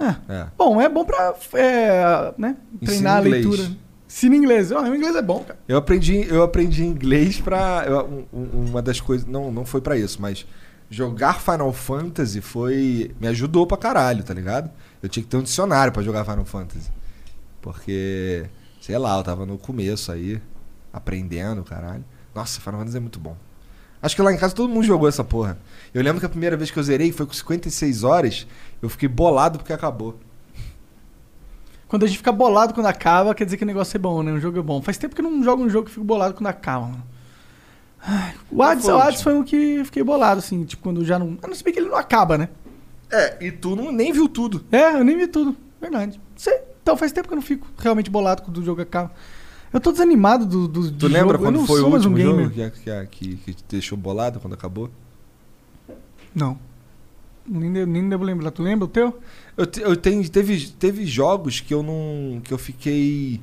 É. 0.00 0.04
É. 0.04 0.16
É. 0.28 0.46
Bom, 0.58 0.80
é 0.80 0.88
bom 0.88 1.04
pra 1.04 1.34
é, 1.54 2.34
né, 2.36 2.56
treinar 2.84 3.16
a 3.16 3.20
Ensina 3.20 3.28
inglês. 3.28 3.46
leitura. 3.46 3.76
Ensina 4.08 4.36
inglês. 4.36 4.70
Oh, 4.72 4.80
o 4.80 4.94
inglês 4.96 5.14
é 5.16 5.22
bom, 5.22 5.40
cara. 5.44 5.58
Eu 5.68 5.76
aprendi, 5.76 6.26
eu 6.28 6.42
aprendi 6.42 6.84
inglês 6.84 7.40
pra. 7.40 7.84
eu- 7.86 8.26
um- 8.32 8.38
um- 8.40 8.64
uma 8.70 8.82
das 8.82 9.00
coisas. 9.00 9.26
Não, 9.26 9.52
não 9.52 9.64
foi 9.64 9.80
pra 9.80 9.96
isso, 9.96 10.20
mas 10.20 10.44
jogar 10.90 11.40
Final 11.40 11.72
Fantasy 11.72 12.40
foi. 12.40 13.12
Me 13.20 13.28
ajudou 13.28 13.66
pra 13.66 13.76
caralho, 13.76 14.24
tá 14.24 14.34
ligado? 14.34 14.70
Eu 15.02 15.08
tinha 15.08 15.22
que 15.22 15.28
ter 15.28 15.36
um 15.36 15.42
dicionário 15.42 15.92
pra 15.92 16.02
jogar 16.02 16.24
Final 16.24 16.44
Fantasy. 16.44 16.90
Porque, 17.62 18.44
sei 18.80 18.98
lá, 18.98 19.16
eu 19.16 19.22
tava 19.22 19.46
no 19.46 19.56
começo 19.56 20.12
aí, 20.12 20.40
aprendendo, 20.94 21.64
caralho. 21.64 22.04
Nossa, 22.34 22.60
Final 22.60 22.78
Fantasy 22.78 22.96
é 22.96 23.00
muito 23.00 23.18
bom. 23.18 23.36
Acho 24.00 24.14
que 24.14 24.22
lá 24.22 24.32
em 24.32 24.36
casa 24.36 24.54
todo 24.54 24.68
mundo 24.68 24.84
jogou 24.84 25.08
essa 25.08 25.24
porra. 25.24 25.58
Eu 25.92 26.02
lembro 26.02 26.20
que 26.20 26.26
a 26.26 26.28
primeira 26.28 26.56
vez 26.56 26.70
que 26.70 26.78
eu 26.78 26.82
zerei 26.82 27.10
foi 27.10 27.26
com 27.26 27.32
56 27.32 28.04
horas, 28.04 28.46
eu 28.80 28.88
fiquei 28.88 29.08
bolado 29.08 29.58
porque 29.58 29.72
acabou. 29.72 30.18
Quando 31.88 32.04
a 32.04 32.06
gente 32.06 32.18
fica 32.18 32.32
bolado 32.32 32.74
quando 32.74 32.86
acaba, 32.86 33.34
quer 33.34 33.44
dizer 33.44 33.56
que 33.56 33.64
o 33.64 33.66
negócio 33.66 33.96
é 33.96 33.98
bom, 33.98 34.22
né? 34.22 34.32
O 34.32 34.40
jogo 34.40 34.58
é 34.58 34.62
bom. 34.62 34.82
Faz 34.82 34.98
tempo 34.98 35.14
que 35.14 35.20
eu 35.20 35.30
não 35.30 35.42
jogo 35.42 35.62
um 35.62 35.68
jogo 35.68 35.86
que 35.86 35.92
fico 35.92 36.04
bolado 36.04 36.34
quando 36.34 36.48
acaba, 36.48 36.86
mano. 36.86 37.02
Ai, 38.06 38.34
o 38.50 38.62
Hades, 38.62 38.84
foi 38.84 38.94
o 38.94 38.98
Hades 38.98 39.22
foi 39.22 39.34
um 39.34 39.42
que 39.42 39.56
eu 39.56 39.84
fiquei 39.86 40.02
bolado, 40.02 40.38
assim, 40.38 40.64
tipo, 40.64 40.82
quando 40.82 41.04
já 41.04 41.18
não. 41.18 41.38
Eu 41.42 41.48
não 41.48 41.56
bem 41.64 41.72
que 41.72 41.78
ele 41.78 41.88
não 41.88 41.96
acaba, 41.96 42.36
né? 42.36 42.48
É, 43.10 43.46
e 43.46 43.50
tu 43.50 43.74
não, 43.74 43.90
nem 43.90 44.12
viu 44.12 44.28
tudo. 44.28 44.64
É, 44.70 44.94
eu 44.94 45.04
nem 45.04 45.16
vi 45.16 45.26
tudo. 45.26 45.56
Verdade. 45.80 46.20
Sei. 46.36 46.60
Então 46.82 46.96
faz 46.96 47.12
tempo 47.12 47.28
que 47.28 47.32
eu 47.32 47.36
não 47.36 47.42
fico 47.42 47.66
realmente 47.78 48.10
bolado 48.10 48.42
quando 48.42 48.58
o 48.58 48.64
jogo 48.64 48.82
acaba. 48.82 49.10
Eu 49.74 49.80
tô 49.80 49.90
desanimado 49.92 50.46
do, 50.46 50.68
do 50.68 50.92
Tu 50.92 51.06
lembra 51.08 51.36
jogo. 51.36 51.44
quando 51.44 51.66
foi 51.66 51.80
o 51.82 51.88
último 51.88 52.16
um 52.16 52.20
jogo 52.20 52.50
que, 52.50 52.70
que, 52.70 53.06
que, 53.06 53.36
que 53.36 53.54
te 53.54 53.64
deixou 53.68 53.98
bolado 53.98 54.38
quando 54.40 54.54
acabou? 54.54 54.88
Não. 56.34 56.58
Nem, 57.46 57.70
nem 57.84 58.08
devo 58.08 58.24
lembrar. 58.24 58.50
Tu 58.52 58.62
lembra 58.62 58.84
o 58.86 58.88
teu? 58.88 59.20
Eu, 59.56 59.66
te- 59.66 59.80
eu 59.80 59.96
tenho, 59.96 60.26
teve, 60.30 60.68
teve 60.68 61.04
jogos 61.04 61.60
que 61.60 61.74
eu 61.74 61.82
não. 61.82 62.40
que 62.42 62.54
eu 62.54 62.58
fiquei 62.58 63.40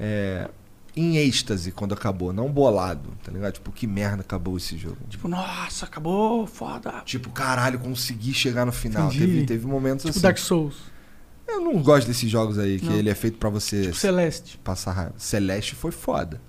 é, 0.00 0.48
em 0.96 1.16
êxtase 1.18 1.70
quando 1.70 1.92
acabou, 1.94 2.32
não 2.32 2.50
bolado, 2.50 3.10
tá 3.22 3.30
ligado? 3.30 3.52
Tipo, 3.52 3.70
que 3.70 3.86
merda 3.86 4.22
acabou 4.22 4.56
esse 4.56 4.76
jogo. 4.76 4.96
Tipo, 5.08 5.28
nossa, 5.28 5.84
acabou, 5.86 6.46
foda. 6.46 7.02
Tipo, 7.04 7.30
caralho, 7.30 7.78
consegui 7.78 8.32
chegar 8.34 8.64
no 8.66 8.72
final. 8.72 9.08
Entendi. 9.08 9.26
Teve, 9.26 9.44
teve 9.46 9.66
momentos 9.66 10.04
Tipo 10.06 10.10
assim. 10.16 10.22
Dark 10.22 10.38
Souls. 10.38 10.74
Eu 11.48 11.60
não 11.60 11.80
gosto 11.82 12.06
desses 12.06 12.28
jogos 12.30 12.58
aí, 12.58 12.78
que 12.80 12.86
Não. 12.86 12.96
ele 12.96 13.08
é 13.08 13.14
feito 13.14 13.38
pra 13.38 13.48
você 13.48 13.82
Tipo 13.82 13.94
Celeste. 13.96 14.58
passar 14.58 14.92
raiva. 14.92 15.14
Celeste 15.16 15.74
foi 15.74 15.92
foda. 15.92 16.40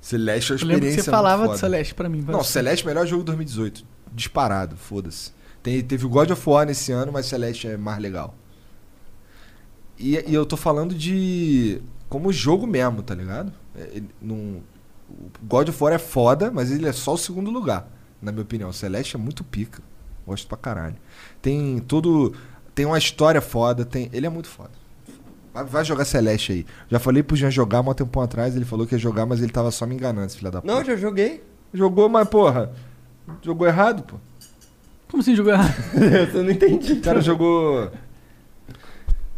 Celeste 0.00 0.52
é 0.52 0.54
uma 0.54 0.60
Eu 0.62 0.66
lembro 0.68 0.80
que 0.80 0.86
experiência 0.86 1.02
você 1.04 1.10
falava 1.10 1.42
muito 1.42 1.52
de 1.54 1.58
foda. 1.60 1.70
Celeste 1.70 1.94
pra 1.94 2.08
mim. 2.08 2.24
Não, 2.26 2.42
Celeste 2.44 2.82
é 2.82 2.86
o 2.86 2.88
melhor 2.88 3.06
jogo 3.06 3.22
de 3.22 3.26
2018. 3.26 3.84
Disparado, 4.12 4.76
foda-se. 4.76 5.32
Tem- 5.62 5.82
teve 5.82 6.06
o 6.06 6.08
God 6.08 6.30
of 6.30 6.48
War 6.48 6.64
nesse 6.66 6.92
ano, 6.92 7.12
mas 7.12 7.26
Celeste 7.26 7.66
é 7.68 7.76
mais 7.76 7.98
legal. 8.00 8.34
E, 9.98 10.14
e 10.26 10.34
eu 10.34 10.46
tô 10.46 10.56
falando 10.56 10.94
de. 10.94 11.82
como 12.08 12.32
jogo 12.32 12.66
mesmo, 12.66 13.02
tá 13.02 13.14
ligado? 13.14 13.52
É, 13.76 13.90
ele 13.96 14.08
o 14.22 14.62
God 15.42 15.68
of 15.70 15.82
War 15.82 15.92
é 15.92 15.98
foda, 15.98 16.50
mas 16.50 16.70
ele 16.70 16.86
é 16.86 16.92
só 16.92 17.14
o 17.14 17.18
segundo 17.18 17.50
lugar, 17.50 17.90
na 18.22 18.30
minha 18.30 18.42
opinião. 18.42 18.72
Celeste 18.72 19.16
é 19.16 19.18
muito 19.18 19.42
pica. 19.42 19.82
Gosto 20.26 20.46
pra 20.46 20.56
caralho. 20.56 20.96
Tem 21.42 21.78
todo. 21.80 22.34
Tem 22.78 22.86
uma 22.86 22.96
história 22.96 23.40
foda, 23.40 23.84
tem. 23.84 24.08
Ele 24.12 24.24
é 24.24 24.28
muito 24.30 24.46
foda. 24.48 24.70
Vai, 25.52 25.64
vai 25.64 25.84
jogar 25.84 26.04
Celeste 26.04 26.52
aí. 26.52 26.66
Já 26.88 27.00
falei 27.00 27.24
pro 27.24 27.34
Jean 27.34 27.50
jogar 27.50 27.80
um 27.80 27.92
tempo 27.92 28.20
atrás, 28.20 28.54
ele 28.54 28.64
falou 28.64 28.86
que 28.86 28.94
ia 28.94 28.98
jogar, 29.00 29.26
mas 29.26 29.42
ele 29.42 29.50
tava 29.50 29.72
só 29.72 29.84
me 29.84 29.96
enganando, 29.96 30.28
esse 30.28 30.36
filho 30.36 30.48
da 30.48 30.62
puta. 30.62 30.72
Não, 30.72 30.84
já 30.84 30.94
joguei. 30.94 31.42
Jogou, 31.74 32.08
mas 32.08 32.28
porra. 32.28 32.70
Jogou 33.42 33.66
errado, 33.66 34.04
pô. 34.04 34.14
Como 35.10 35.20
assim 35.20 35.34
jogou 35.34 35.52
errado? 35.54 35.74
Eu 36.32 36.44
não 36.44 36.52
entendi. 36.52 36.92
O 36.92 37.00
cara 37.00 37.20
jogou. 37.20 37.90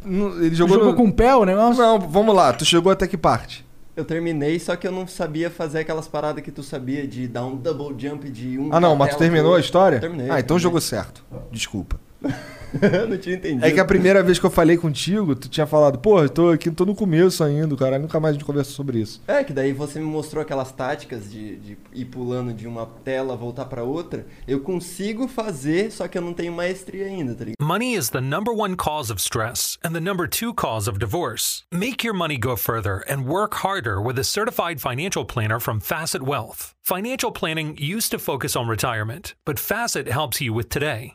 Ele 0.04 0.54
Jogou, 0.54 0.76
jogou. 0.76 0.90
no- 0.90 0.96
com 0.98 1.04
o 1.08 1.12
pé 1.14 1.34
o 1.34 1.46
negócio? 1.46 1.82
Não, 1.82 1.98
vamos 1.98 2.34
lá, 2.34 2.52
tu 2.52 2.66
chegou 2.66 2.92
até 2.92 3.06
que 3.06 3.16
parte? 3.16 3.64
Eu 3.96 4.04
terminei, 4.04 4.58
só 4.58 4.76
que 4.76 4.86
eu 4.86 4.92
não 4.92 5.06
sabia 5.06 5.48
fazer 5.48 5.78
aquelas 5.78 6.06
paradas 6.06 6.44
que 6.44 6.50
tu 6.50 6.62
sabia 6.62 7.08
de 7.08 7.26
dar 7.26 7.46
um 7.46 7.56
double 7.56 7.94
jump 7.98 8.28
de 8.28 8.58
um. 8.58 8.68
Ah, 8.70 8.78
não, 8.78 8.94
mas 8.94 9.08
tu 9.08 9.12
tela 9.12 9.30
terminou 9.30 9.54
a 9.54 9.60
história? 9.60 9.98
Terminei. 9.98 10.26
Ah, 10.26 10.40
então 10.40 10.56
terminei. 10.58 10.62
jogou 10.62 10.80
certo. 10.82 11.24
Desculpa. 11.50 11.98
Eu 12.22 13.08
não 13.08 13.18
tinha 13.18 13.36
entendido. 13.36 13.64
É 13.64 13.70
que 13.70 13.80
a 13.80 13.84
primeira 13.84 14.22
vez 14.22 14.38
que 14.38 14.46
eu 14.46 14.50
falei 14.50 14.76
contigo, 14.76 15.34
tu 15.34 15.48
tinha 15.48 15.66
falado, 15.66 15.98
pô, 15.98 16.22
eu 16.22 16.28
tô 16.28 16.50
aqui, 16.50 16.70
tô 16.70 16.84
no 16.84 16.94
começo 16.94 17.42
ainda, 17.42 17.74
cara. 17.76 17.98
Nunca 17.98 18.20
mais 18.20 18.30
a 18.30 18.38
gente 18.38 18.44
conversou 18.44 18.74
sobre 18.74 19.00
isso. 19.00 19.20
É, 19.26 19.42
que 19.42 19.52
daí 19.52 19.72
você 19.72 19.98
me 19.98 20.04
mostrou 20.04 20.42
aquelas 20.42 20.70
táticas 20.72 21.30
de, 21.30 21.56
de 21.56 21.78
ir 21.92 22.04
pulando 22.06 22.52
de 22.52 22.66
uma 22.66 22.86
tela, 23.04 23.36
voltar 23.36 23.64
pra 23.64 23.82
outra. 23.82 24.26
Eu 24.46 24.60
consigo 24.60 25.26
fazer, 25.26 25.90
só 25.90 26.06
que 26.06 26.16
eu 26.16 26.22
não 26.22 26.32
tenho 26.32 26.52
maestria 26.52 27.06
ainda, 27.06 27.34
tá 27.34 27.44
ligado? 27.44 27.56
Money 27.60 27.94
is 27.94 28.10
the 28.10 28.20
number 28.20 28.52
one 28.54 28.76
cause 28.76 29.12
of 29.12 29.20
stress 29.20 29.78
and 29.84 29.92
the 29.92 30.00
number 30.00 30.28
two 30.28 30.54
cause 30.54 30.88
of 30.88 30.98
divorce. 30.98 31.64
Make 31.72 32.04
your 32.06 32.14
money 32.14 32.38
go 32.38 32.56
further 32.56 33.02
and 33.08 33.26
work 33.26 33.54
harder 33.62 34.00
with 34.00 34.18
a 34.18 34.24
certified 34.24 34.80
financial 34.80 35.24
planner 35.24 35.60
from 35.60 35.80
Facet 35.80 36.22
Wealth. 36.22 36.74
Financial 36.82 37.30
planning 37.30 37.76
used 37.78 38.10
to 38.10 38.18
focus 38.18 38.56
on 38.56 38.66
retirement, 38.66 39.34
but 39.44 39.58
Facet 39.58 40.08
helps 40.08 40.40
you 40.40 40.52
with 40.52 40.68
today. 40.68 41.14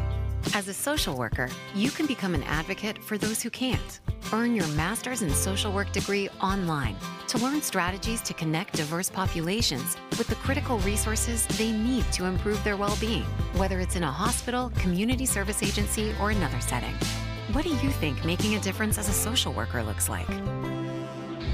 As 0.53 0.67
a 0.67 0.73
social 0.73 1.17
worker, 1.17 1.49
you 1.73 1.89
can 1.89 2.05
become 2.05 2.35
an 2.35 2.43
advocate 2.43 3.01
for 3.01 3.17
those 3.17 3.41
who 3.41 3.49
can't. 3.49 3.99
Earn 4.33 4.53
your 4.55 4.67
master's 4.69 5.21
in 5.21 5.29
social 5.31 5.71
work 5.71 5.91
degree 5.91 6.29
online 6.41 6.95
to 7.27 7.37
learn 7.37 7.61
strategies 7.61 8.21
to 8.21 8.33
connect 8.33 8.73
diverse 8.75 9.09
populations 9.09 9.95
with 10.17 10.27
the 10.27 10.35
critical 10.35 10.77
resources 10.79 11.45
they 11.57 11.71
need 11.71 12.03
to 12.11 12.25
improve 12.25 12.61
their 12.63 12.77
well 12.77 12.97
being, 12.99 13.23
whether 13.55 13.79
it's 13.79 13.95
in 13.95 14.03
a 14.03 14.11
hospital, 14.11 14.71
community 14.75 15.25
service 15.25 15.63
agency, 15.63 16.13
or 16.19 16.31
another 16.31 16.59
setting. 16.59 16.93
What 17.53 17.63
do 17.63 17.69
you 17.69 17.89
think 17.89 18.23
making 18.25 18.55
a 18.55 18.59
difference 18.59 18.97
as 18.97 19.09
a 19.09 19.13
social 19.13 19.53
worker 19.53 19.83
looks 19.83 20.09
like? 20.09 20.27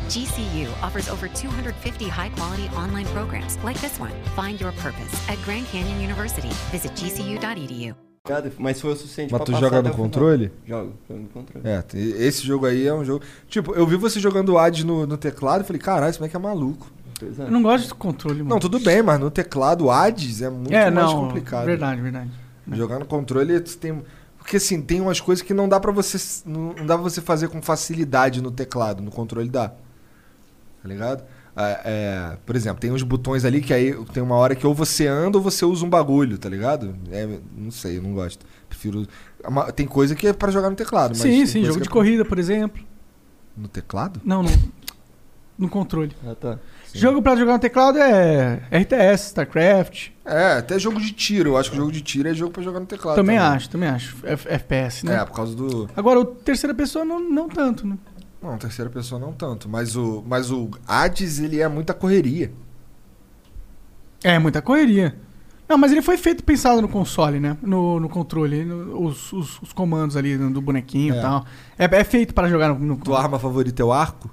GCU 0.07 0.71
offers 0.81 1.09
over 1.09 1.27
250 1.27 2.07
high 2.07 2.29
quality 2.29 2.67
online 2.69 3.05
programs 3.07 3.57
like 3.59 3.79
this 3.81 3.99
one. 3.99 4.13
Find 4.35 4.59
your 4.59 4.71
purpose 4.73 5.29
at 5.29 5.37
Grand 5.43 5.67
Canyon 5.67 5.99
University. 5.99 6.49
Visit 6.71 6.93
gcu.edu. 6.93 8.06
Mas 8.57 8.81
foi 8.81 8.91
o 8.91 8.95
suficiente 8.95 9.31
Mas 9.31 9.39
pra 9.39 9.45
tu 9.45 9.51
passar 9.51 9.65
joga 9.65 9.81
no 9.81 9.95
controle? 9.95 10.51
Jogo, 10.65 10.93
jogo 11.07 11.21
no 11.21 11.27
controle. 11.29 11.67
É, 11.67 11.83
esse 11.93 12.45
jogo 12.45 12.65
aí 12.65 12.87
é 12.87 12.93
um 12.93 13.03
jogo. 13.03 13.23
Tipo, 13.47 13.73
eu 13.73 13.85
vi 13.85 13.95
você 13.95 14.19
jogando 14.19 14.57
Hades 14.57 14.83
no, 14.83 15.07
no 15.07 15.17
teclado 15.17 15.63
e 15.63 15.67
falei, 15.67 15.81
caralho, 15.81 16.09
esse 16.09 16.19
moleque 16.19 16.35
é 16.35 16.39
maluco. 16.39 16.91
É. 17.21 17.43
Eu 17.43 17.51
não 17.51 17.63
gosto 17.63 17.87
de 17.87 17.93
controle, 17.95 18.39
mano. 18.39 18.49
Não, 18.49 18.59
tudo 18.59 18.79
bem, 18.79 19.01
mas 19.01 19.19
no 19.19 19.31
teclado 19.31 19.89
Hades 19.89 20.41
é 20.41 20.49
muito 20.49 20.73
é, 20.73 20.91
mais 20.91 21.05
não, 21.07 21.27
complicado. 21.27 21.65
Verdade, 21.65 22.01
verdade. 22.01 22.29
Jogar 22.71 22.99
no 22.99 23.05
controle 23.05 23.57
você 23.59 23.77
tem. 23.77 24.03
Porque 24.37 24.57
assim, 24.57 24.81
tem 24.81 25.01
umas 25.01 25.19
coisas 25.19 25.43
que 25.43 25.53
não 25.53 25.67
dá 25.67 25.79
pra 25.79 25.91
você. 25.91 26.17
Não 26.45 26.73
não 26.73 26.85
dá 26.85 26.95
pra 26.95 27.03
você 27.03 27.21
fazer 27.21 27.47
com 27.47 27.61
facilidade 27.61 28.41
no 28.41 28.51
teclado, 28.51 29.01
no 29.01 29.11
controle 29.11 29.49
dá. 29.49 29.69
Tá 29.69 30.87
ligado? 30.87 31.23
É, 31.59 31.81
é, 31.85 32.37
por 32.45 32.55
exemplo, 32.55 32.79
tem 32.79 32.91
uns 32.91 33.01
botões 33.01 33.43
ali 33.43 33.61
que 33.61 33.73
aí 33.73 33.93
tem 34.13 34.21
uma 34.21 34.35
hora 34.35 34.53
que 34.55 34.65
ou 34.67 34.75
você 34.75 35.07
anda 35.07 35.37
ou 35.39 35.43
você 35.43 35.65
usa 35.65 35.83
um 35.83 35.89
bagulho, 35.89 36.37
tá 36.37 36.47
ligado? 36.47 36.95
É, 37.11 37.27
não 37.57 37.71
sei, 37.71 37.97
eu 37.97 38.01
não 38.03 38.13
gosto. 38.13 38.45
Prefiro. 38.69 39.07
é 39.43 39.47
uma- 39.47 39.71
Tem 39.71 39.87
coisa 39.87 40.13
que 40.15 40.27
é 40.27 40.33
pra 40.33 40.51
jogar 40.51 40.69
no 40.69 40.75
teclado, 40.75 41.09
mas. 41.11 41.19
Sim, 41.21 41.45
sim, 41.47 41.61
jogo 41.63 41.77
de 41.79 41.81
é 41.81 41.83
pra- 41.85 41.93
corrida, 41.93 42.23
por 42.23 42.37
exemplo. 42.37 42.83
No 43.57 43.67
teclado? 43.67 44.21
Não, 44.23 44.43
no, 44.43 44.49
no 45.57 45.67
controle. 45.67 46.15
Ah, 46.25 46.35
tá. 46.35 46.59
Jogo 46.93 47.21
pra 47.21 47.35
jogar 47.35 47.53
no 47.53 47.59
teclado 47.59 47.97
é 47.99 48.61
RTS, 48.71 49.27
StarCraft. 49.27 50.09
É, 50.25 50.53
até 50.59 50.77
jogo 50.79 50.99
de 50.99 51.11
tiro. 51.11 51.51
Eu 51.51 51.57
acho 51.57 51.69
que 51.71 51.77
jogo 51.77 51.91
de 51.91 52.01
tiro 52.01 52.27
é 52.29 52.33
jogo 52.33 52.51
pra 52.51 52.61
jogar 52.63 52.79
no 52.79 52.85
teclado. 52.85 53.15
também 53.15 53.37
acho, 53.37 53.69
também 53.69 53.89
acho. 53.89 54.15
F- 54.25 54.47
FPS, 54.49 55.05
né? 55.05 55.15
É, 55.15 55.25
por 55.25 55.33
causa 55.33 55.55
do. 55.55 55.89
Agora, 55.95 56.19
o 56.19 56.25
terceira 56.25 56.73
pessoa 56.73 57.03
não, 57.03 57.19
não 57.19 57.47
tanto, 57.49 57.85
né? 57.87 57.97
Não, 58.41 58.57
terceira 58.57 58.89
pessoa 58.89 59.19
não 59.19 59.33
tanto. 59.33 59.67
Mas 59.67 59.95
o, 59.95 60.23
mas 60.27 60.51
o 60.51 60.69
Hades, 60.87 61.39
ele 61.39 61.59
é 61.59 61.67
muita 61.67 61.93
correria. 61.93 62.51
É, 64.23 64.37
muita 64.39 64.61
correria. 64.61 65.15
Não, 65.67 65.77
mas 65.77 65.91
ele 65.91 66.01
foi 66.01 66.17
feito 66.17 66.43
pensado 66.43 66.81
no 66.81 66.87
console, 66.87 67.39
né? 67.39 67.57
No, 67.61 67.99
no 67.99 68.07
controle. 68.07 68.63
no- 68.63 69.05
os, 69.05 69.33
os, 69.33 69.61
os 69.61 69.73
comandos 69.73 70.15
ali 70.15 70.37
do 70.37 70.61
bonequinho 70.61 71.13
É. 71.15 71.17
e 71.17 71.21
tal. 71.21 71.45
É, 71.77 71.85
é 71.85 72.03
feito 72.03 72.33
para 72.33 72.47
jogar 72.49 72.69
no, 72.69 72.79
no 72.79 72.97
Tua 72.97 73.21
arma 73.21 73.37
favorita 73.37 73.81
é 73.81 73.85
o 73.85 73.91
arco? 73.91 74.29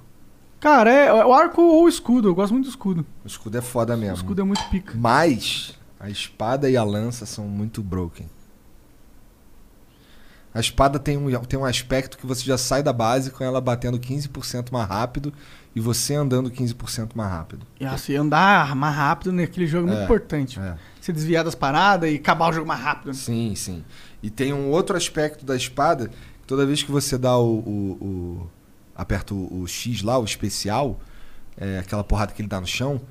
Cara, 0.59 0.91
é 0.91 1.25
o 1.25 1.33
arco 1.33 1.61
ou 1.61 1.83
o 1.83 1.89
escudo. 1.89 2.29
Eu 2.29 2.35
gosto 2.35 2.53
muito 2.53 2.65
do 2.65 2.69
escudo. 2.69 3.05
O 3.23 3.27
escudo 3.27 3.57
é 3.57 3.61
foda 3.61 3.95
O 3.95 3.97
mesmo. 3.97 4.15
escudo 4.15 4.41
é 4.41 4.43
muito 4.45 4.63
pica. 4.69 4.93
Mas 4.95 5.77
a 5.99 6.09
espada 6.09 6.69
e 6.69 6.77
a 6.77 6.83
lança 6.83 7.25
são 7.25 7.45
muito 7.45 7.83
broken. 7.83 8.27
A 10.55 10.59
espada 10.61 10.97
tem 10.97 11.17
um, 11.17 11.29
tem 11.41 11.59
um 11.59 11.65
aspecto 11.65 12.17
que 12.17 12.25
você 12.25 12.41
já 12.45 12.57
sai 12.57 12.81
da 12.81 12.93
base 12.93 13.29
com 13.29 13.43
ela 13.43 13.59
batendo 13.59 13.99
15% 13.99 14.71
mais 14.71 14.87
rápido 14.87 15.33
e 15.75 15.81
você 15.81 16.15
andando 16.15 16.49
15% 16.49 17.09
mais 17.13 17.29
rápido. 17.29 17.67
E 17.77 17.85
assim, 17.85 18.15
andar 18.15 18.73
mais 18.73 18.95
rápido 18.95 19.33
naquele 19.33 19.67
jogo 19.67 19.87
é 19.87 19.91
muito 19.91 20.01
É, 20.01 20.05
importante. 20.05 20.57
é. 20.57 20.77
Você 21.01 21.11
desviar 21.11 21.43
das 21.43 21.55
paradas 21.55 22.09
e 22.09 22.15
acabar 22.15 22.49
o 22.49 22.53
jogo 22.53 22.65
mais 22.67 22.79
rápido. 22.79 23.07
né? 23.07 23.13
Sim, 23.13 23.53
sim. 23.53 23.83
E 24.23 24.29
tem 24.29 24.53
um 24.53 24.69
outro 24.69 24.95
aspecto 24.95 25.45
da 25.45 25.57
espada, 25.57 26.07
que 26.07 26.47
toda 26.47 26.65
vez 26.65 26.81
que 26.81 26.89
você 26.91 27.17
dá 27.17 27.37
o. 27.37 27.57
o- 27.59 27.97
o- 28.01 28.49
aperta 28.95 29.33
o, 29.33 29.61
o 29.63 29.67
X 29.67 30.01
lá, 30.01 30.17
o 30.17 30.23
especial, 30.23 30.97
é, 31.57 31.79
aquela 31.79 32.01
porrada 32.01 32.31
que 32.31 32.41
ele 32.41 32.47
dá 32.47 32.61
no 32.61 32.65
chão, 32.67 33.01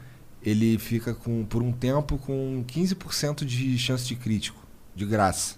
ele 0.42 0.78
fica 0.78 1.12
com, 1.12 1.44
por 1.44 1.62
um 1.62 1.70
tempo 1.72 2.16
com 2.16 2.64
15% 2.66 3.44
de 3.44 3.76
chance 3.78 4.06
de 4.06 4.16
crítico, 4.16 4.58
de 4.96 5.04
graça. 5.04 5.56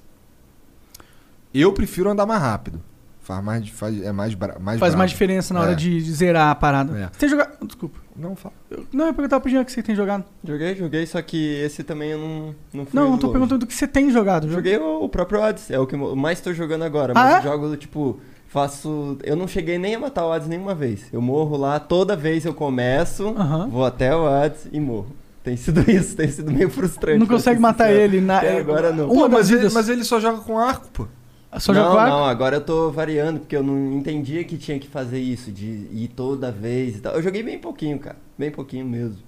Eu 1.60 1.72
prefiro 1.72 2.10
andar 2.10 2.26
mais 2.26 2.40
rápido. 2.40 2.80
Faz 3.20 3.42
mais, 3.44 3.68
faz, 3.70 4.02
é 4.04 4.12
mais, 4.12 4.34
bra- 4.34 4.56
mais 4.60 4.78
Faz 4.78 4.94
mais 4.94 5.10
diferença 5.10 5.52
na 5.52 5.60
hora 5.60 5.72
É. 5.72 5.74
de, 5.74 6.00
de 6.00 6.12
zerar 6.12 6.50
a 6.50 6.54
parada. 6.54 6.96
É. 6.96 7.08
Você 7.12 7.18
tem 7.18 7.28
jogado. 7.28 7.66
Desculpa. 7.66 7.98
Não, 8.14 8.36
fala. 8.36 8.54
Eu- 8.70 8.86
Não, 8.92 9.06
eu 9.08 9.12
perguntava 9.14 9.40
pro 9.40 9.50
Jean 9.50 9.64
que 9.64 9.72
você 9.72 9.82
tem 9.82 9.96
jogado. 9.96 10.24
Joguei, 10.44 10.76
joguei, 10.76 11.04
só 11.06 11.20
que 11.20 11.54
esse 11.56 11.82
também 11.82 12.10
eu 12.10 12.18
não 12.18 12.54
não 12.72 12.86
fui 12.86 12.94
Não, 12.94 13.12
eu 13.12 13.18
tô 13.18 13.26
longe. 13.26 13.32
perguntando 13.32 13.58
do 13.58 13.66
que 13.66 13.74
você 13.74 13.88
tem 13.88 14.10
jogado. 14.12 14.48
Joguei 14.48 14.76
o, 14.78 15.02
o 15.02 15.08
próprio 15.08 15.42
Hades, 15.42 15.70
é 15.72 15.78
o 15.78 15.86
que 15.88 15.96
eu 15.96 16.14
mais 16.14 16.40
tô 16.40 16.52
jogando 16.54 16.84
agora. 16.84 17.14
Ah, 17.16 17.20
Mas 17.24 17.34
é? 17.34 17.38
eu 17.38 17.42
jogo, 17.52 17.76
tipo, 17.76 18.20
faço. 18.46 19.18
Eu 19.24 19.34
não 19.34 19.48
cheguei 19.48 19.76
nem 19.76 19.96
a 19.96 19.98
matar 19.98 20.24
o 20.24 20.32
Hades 20.32 20.46
nenhuma 20.46 20.74
vez. 20.74 21.06
Eu 21.12 21.20
morro 21.20 21.56
lá, 21.56 21.80
toda 21.80 22.14
vez 22.16 22.44
eu 22.44 22.54
começo, 22.54 23.34
vou 23.70 23.84
até 23.84 24.14
o 24.14 24.24
Hades 24.26 24.68
e 24.72 24.78
morro. 24.78 25.08
Tem 25.42 25.56
sido 25.56 25.80
isso, 25.90 26.14
tem 26.16 26.28
sido 26.28 26.52
meio 26.52 26.70
frustrante. 26.70 27.18
Não 27.18 27.26
consegue 27.26 27.58
matar 27.60 27.88
sincero. 27.88 28.02
ele 28.04 28.20
na. 28.20 28.38
Até 28.38 28.56
agora 28.58 28.92
não. 28.92 29.10
Uma 29.10 29.28
Pô, 29.28 29.36
mas, 29.36 29.50
ele, 29.50 29.68
mas 29.70 29.88
ele 29.88 30.04
só 30.04 30.20
joga 30.20 30.38
com 30.38 30.56
arco, 30.58 30.86
pô. 30.92 31.08
Só 31.58 31.72
não, 31.72 31.82
joga 31.84 32.04
com 32.04 32.10
não, 32.10 32.24
agora 32.24 32.56
eu 32.56 32.60
tô 32.60 32.90
variando, 32.90 33.40
porque 33.40 33.56
eu 33.56 33.62
não 33.62 33.92
entendia 33.92 34.44
que 34.44 34.58
tinha 34.58 34.78
que 34.78 34.88
fazer 34.88 35.18
isso, 35.18 35.50
de 35.50 35.88
ir 35.92 36.12
toda 36.14 36.50
vez 36.50 36.96
e 36.96 37.00
tal. 37.00 37.14
Eu 37.14 37.22
joguei 37.22 37.42
bem 37.42 37.58
pouquinho, 37.58 37.98
cara. 37.98 38.16
Bem 38.38 38.50
pouquinho 38.50 38.84
mesmo. 38.84 39.18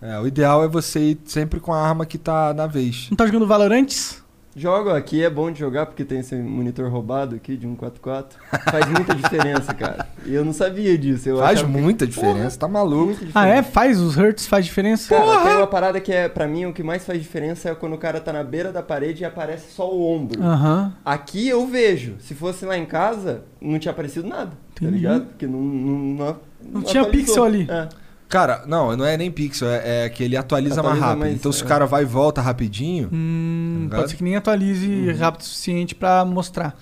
É, 0.00 0.18
o 0.18 0.26
ideal 0.26 0.62
é 0.62 0.68
você 0.68 1.12
ir 1.12 1.18
sempre 1.24 1.60
com 1.60 1.72
a 1.72 1.80
arma 1.80 2.04
que 2.04 2.18
tá 2.18 2.52
na 2.52 2.66
vez. 2.66 3.08
Não 3.10 3.16
tá 3.16 3.26
jogando 3.26 3.46
Valorantes? 3.46 4.22
Jogo 4.58 4.88
aqui 4.88 5.22
é 5.22 5.28
bom 5.28 5.50
de 5.50 5.58
jogar 5.60 5.84
porque 5.84 6.02
tem 6.02 6.20
esse 6.20 6.34
monitor 6.34 6.90
roubado 6.90 7.36
aqui 7.36 7.58
de 7.58 7.66
144. 7.66 8.38
Faz 8.70 8.86
muita 8.88 9.14
diferença, 9.14 9.74
cara. 9.74 10.08
E 10.24 10.34
eu 10.34 10.46
não 10.46 10.54
sabia 10.54 10.96
disso. 10.96 11.28
Eu 11.28 11.36
Faz 11.36 11.58
achava 11.58 11.70
que- 11.74 11.78
muita 11.78 12.06
diferença, 12.06 12.58
tá 12.58 12.66
maluco. 12.66 13.08
Muita 13.08 13.26
Ah, 13.34 13.44
é? 13.46 13.56
diferença. 13.56 13.70
Faz? 13.72 14.00
Os 14.00 14.16
Hertz 14.16 14.46
faz 14.46 14.64
diferença? 14.64 15.14
Cara, 15.14 15.42
tem 15.44 15.56
uma 15.58 15.66
parada 15.66 16.00
que 16.00 16.10
é, 16.10 16.26
pra 16.26 16.48
mim, 16.48 16.64
o 16.64 16.72
que 16.72 16.82
mais 16.82 17.04
faz 17.04 17.20
diferença 17.20 17.68
é 17.68 17.74
quando 17.74 17.92
o 17.92 17.98
cara 17.98 18.18
tá 18.18 18.32
na 18.32 18.42
beira 18.42 18.72
da 18.72 18.82
parede 18.82 19.22
e 19.22 19.26
aparece 19.26 19.72
só 19.74 19.92
o 19.92 20.02
ombro. 20.10 20.42
Aham. 20.42 20.94
Aqui 21.04 21.46
eu 21.46 21.66
vejo. 21.66 22.14
Se 22.20 22.34
fosse 22.34 22.64
lá 22.64 22.78
em 22.78 22.86
casa, 22.86 23.42
não 23.60 23.78
tinha 23.78 23.92
aparecido 23.92 24.26
nada. 24.26 24.52
Entendi. 24.72 24.90
Tá 24.90 24.96
ligado? 24.96 25.26
Porque 25.26 25.46
não. 25.46 25.60
Não, 25.60 25.98
não, 25.98 26.36
Não 26.72 26.80
tinha 26.82 27.02
atualizou. 27.02 27.10
pixel 27.10 27.44
ali. 27.44 27.66
É. 27.70 27.88
Cara, 28.28 28.64
não, 28.66 28.96
não 28.96 29.04
é 29.04 29.16
nem 29.16 29.30
pixel, 29.30 29.68
é, 29.68 30.04
é 30.04 30.08
que 30.08 30.22
ele 30.24 30.36
atualiza, 30.36 30.76
mais 30.82 30.86
Atualiza 30.86 31.06
rápido. 31.06 31.20
mais, 31.20 31.34
então 31.34 31.52
se 31.52 31.62
é. 31.62 31.64
o 31.64 31.68
cara 31.68 31.86
vai 31.86 32.02
e 32.02 32.06
volta 32.06 32.40
rapidinho, 32.40 33.08
Hum, 33.12 33.86
Tá 33.90 33.98
pode 33.98 34.10
ser 34.10 34.16
que 34.16 34.24
nem 34.24 34.34
atualize 34.36 35.12
rápido 35.12 35.42
o 35.42 35.44
suficiente 35.44 35.94
pra 35.94 36.24
mostrar. 36.24 36.76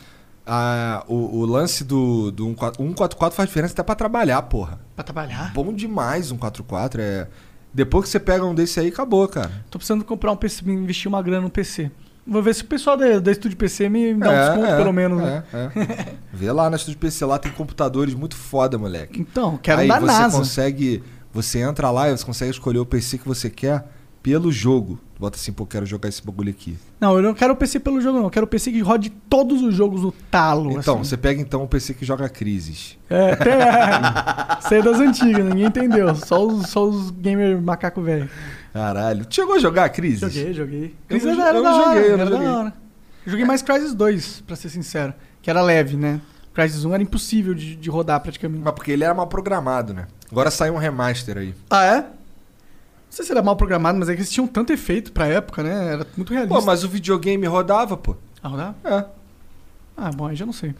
a- 0.46 1.04
o, 1.06 1.38
o 1.40 1.44
lance 1.46 1.84
do, 1.84 2.30
do 2.30 2.44
144 2.44 2.82
144 2.82 3.36
faz 3.36 3.48
diferença 3.48 3.72
até 3.74 3.82
pra 3.82 3.94
trabalhar, 3.94 4.40
porra. 4.42 4.78
Pra 4.94 5.04
trabalhar? 5.04 5.52
Bom 5.54 5.72
demais 5.72 6.30
um 6.30 6.36
144, 6.36 7.00
é... 7.00 7.28
Depois 7.72 8.04
que 8.04 8.10
você 8.10 8.20
pega 8.20 8.44
um 8.44 8.54
desse 8.54 8.78
aí, 8.78 8.88
acabou, 8.88 9.26
cara. 9.26 9.50
Tô 9.70 9.78
precisando 9.78 10.04
comprar 10.04 10.30
um 10.32 10.36
PC, 10.36 10.62
investir 10.70 11.08
uma 11.08 11.20
grana 11.20 11.40
no 11.42 11.50
PC. 11.50 11.90
Vou 12.26 12.40
ver 12.42 12.54
se 12.54 12.62
o 12.62 12.66
pessoal 12.66 12.96
da, 12.96 13.18
da 13.18 13.32
Estúdio 13.32 13.56
PC 13.58 13.88
me 13.88 14.14
dá 14.14 14.30
um 14.30 14.32
É, 14.32 14.46
desconto, 14.46 14.66
é, 14.66 14.76
pelo 14.76 14.92
menos. 14.92 15.20
né? 15.20 15.42
É, 15.52 15.58
é. 15.80 16.06
Vê 16.32 16.50
lá 16.52 16.70
na 16.70 16.76
Estúdio 16.76 16.98
PC, 17.00 17.24
lá 17.24 17.36
tem 17.38 17.50
computadores 17.52 18.14
muito 18.14 18.36
foda, 18.36 18.78
moleque. 18.78 19.20
Então, 19.20 19.58
quero 19.60 19.80
Aí 19.80 19.88
da 19.88 19.98
você 19.98 20.06
NASA. 20.06 20.38
consegue. 20.38 21.02
Você 21.34 21.58
entra 21.58 21.90
lá 21.90 22.08
e 22.08 22.16
você 22.16 22.24
consegue 22.24 22.50
escolher 22.52 22.78
o 22.78 22.86
PC 22.86 23.18
que 23.18 23.26
você 23.28 23.50
quer 23.50 23.84
pelo 24.22 24.50
jogo. 24.50 24.98
Bota 25.18 25.36
assim, 25.36 25.52
pô, 25.52 25.66
quero 25.66 25.84
jogar 25.84 26.08
esse 26.08 26.24
bagulho 26.24 26.50
aqui. 26.50 26.76
Não, 27.00 27.16
eu 27.16 27.22
não 27.22 27.34
quero 27.34 27.52
o 27.52 27.56
PC 27.56 27.78
pelo 27.80 28.00
jogo, 28.00 28.18
não. 28.18 28.24
Eu 28.24 28.30
quero 28.30 28.44
o 28.44 28.48
PC 28.48 28.72
que 28.72 28.80
rode 28.80 29.10
todos 29.10 29.60
os 29.62 29.74
jogos 29.74 30.02
no 30.02 30.12
talo. 30.12 30.70
Então, 30.72 30.94
assim. 30.94 31.04
você 31.04 31.16
pega 31.16 31.40
então 31.40 31.62
o 31.62 31.68
PC 31.68 31.92
que 31.94 32.04
joga 32.04 32.28
Crises. 32.28 32.96
É, 33.10 33.32
até 33.32 33.58
Isso 34.60 34.74
aí 34.74 34.80
é 34.80 34.82
das 34.82 34.98
antigas, 35.00 35.44
ninguém 35.44 35.66
entendeu. 35.66 36.14
Só 36.14 36.46
os, 36.46 36.68
só 36.68 36.84
os 36.88 37.10
gamer 37.10 37.60
macaco 37.60 38.00
velho. 38.00 38.28
Caralho. 38.72 39.24
Tu 39.26 39.34
chegou 39.36 39.54
a 39.54 39.58
jogar 39.58 39.88
Crises? 39.90 40.20
Joguei, 40.20 40.52
joguei. 40.54 40.84
Eu 41.08 41.18
Crysis 41.20 41.36
não- 41.36 41.46
era 41.46 41.58
eu 41.58 41.62
da 41.62 41.74
hora, 41.74 41.84
joguei, 41.94 42.04
eu 42.12 42.16
não 42.16 42.20
era 42.22 42.30
da 42.30 42.36
joguei. 42.36 42.48
hora. 42.48 42.74
Eu 43.26 43.30
joguei 43.30 43.44
mais 43.46 43.62
Crysis 43.62 43.94
2, 43.94 44.42
pra 44.46 44.56
ser 44.56 44.68
sincero. 44.68 45.14
Que 45.42 45.50
era 45.50 45.62
leve, 45.62 45.96
né? 45.96 46.20
Crysis 46.54 46.84
1 46.84 46.94
era 46.94 47.02
impossível 47.02 47.52
de, 47.52 47.74
de 47.74 47.90
rodar 47.90 48.20
praticamente. 48.20 48.62
Mas 48.62 48.74
porque 48.74 48.92
ele 48.92 49.02
era 49.04 49.12
mal 49.12 49.26
programado, 49.26 49.92
né? 49.92 50.06
Agora 50.30 50.50
saiu 50.50 50.74
um 50.74 50.78
remaster 50.78 51.36
aí. 51.36 51.54
Ah, 51.68 51.84
é? 51.84 51.96
Não 52.00 52.06
sei 53.10 53.24
se 53.24 53.32
era 53.32 53.42
mal 53.42 53.56
programado, 53.56 53.98
mas 53.98 54.08
é 54.08 54.14
que 54.14 54.20
eles 54.20 54.30
tinham 54.30 54.46
tanto 54.46 54.72
efeito 54.72 55.12
pra 55.12 55.26
época, 55.26 55.62
né? 55.62 55.92
Era 55.94 56.06
muito 56.16 56.32
realista. 56.32 56.54
Pô, 56.58 56.64
mas 56.64 56.84
o 56.84 56.88
videogame 56.88 57.46
rodava, 57.46 57.96
pô. 57.96 58.16
Ah, 58.42 58.48
rodar? 58.48 58.74
É. 58.84 59.04
Ah, 59.96 60.10
bom, 60.12 60.26
aí 60.26 60.36
já 60.36 60.46
não 60.46 60.52
sei. 60.52 60.74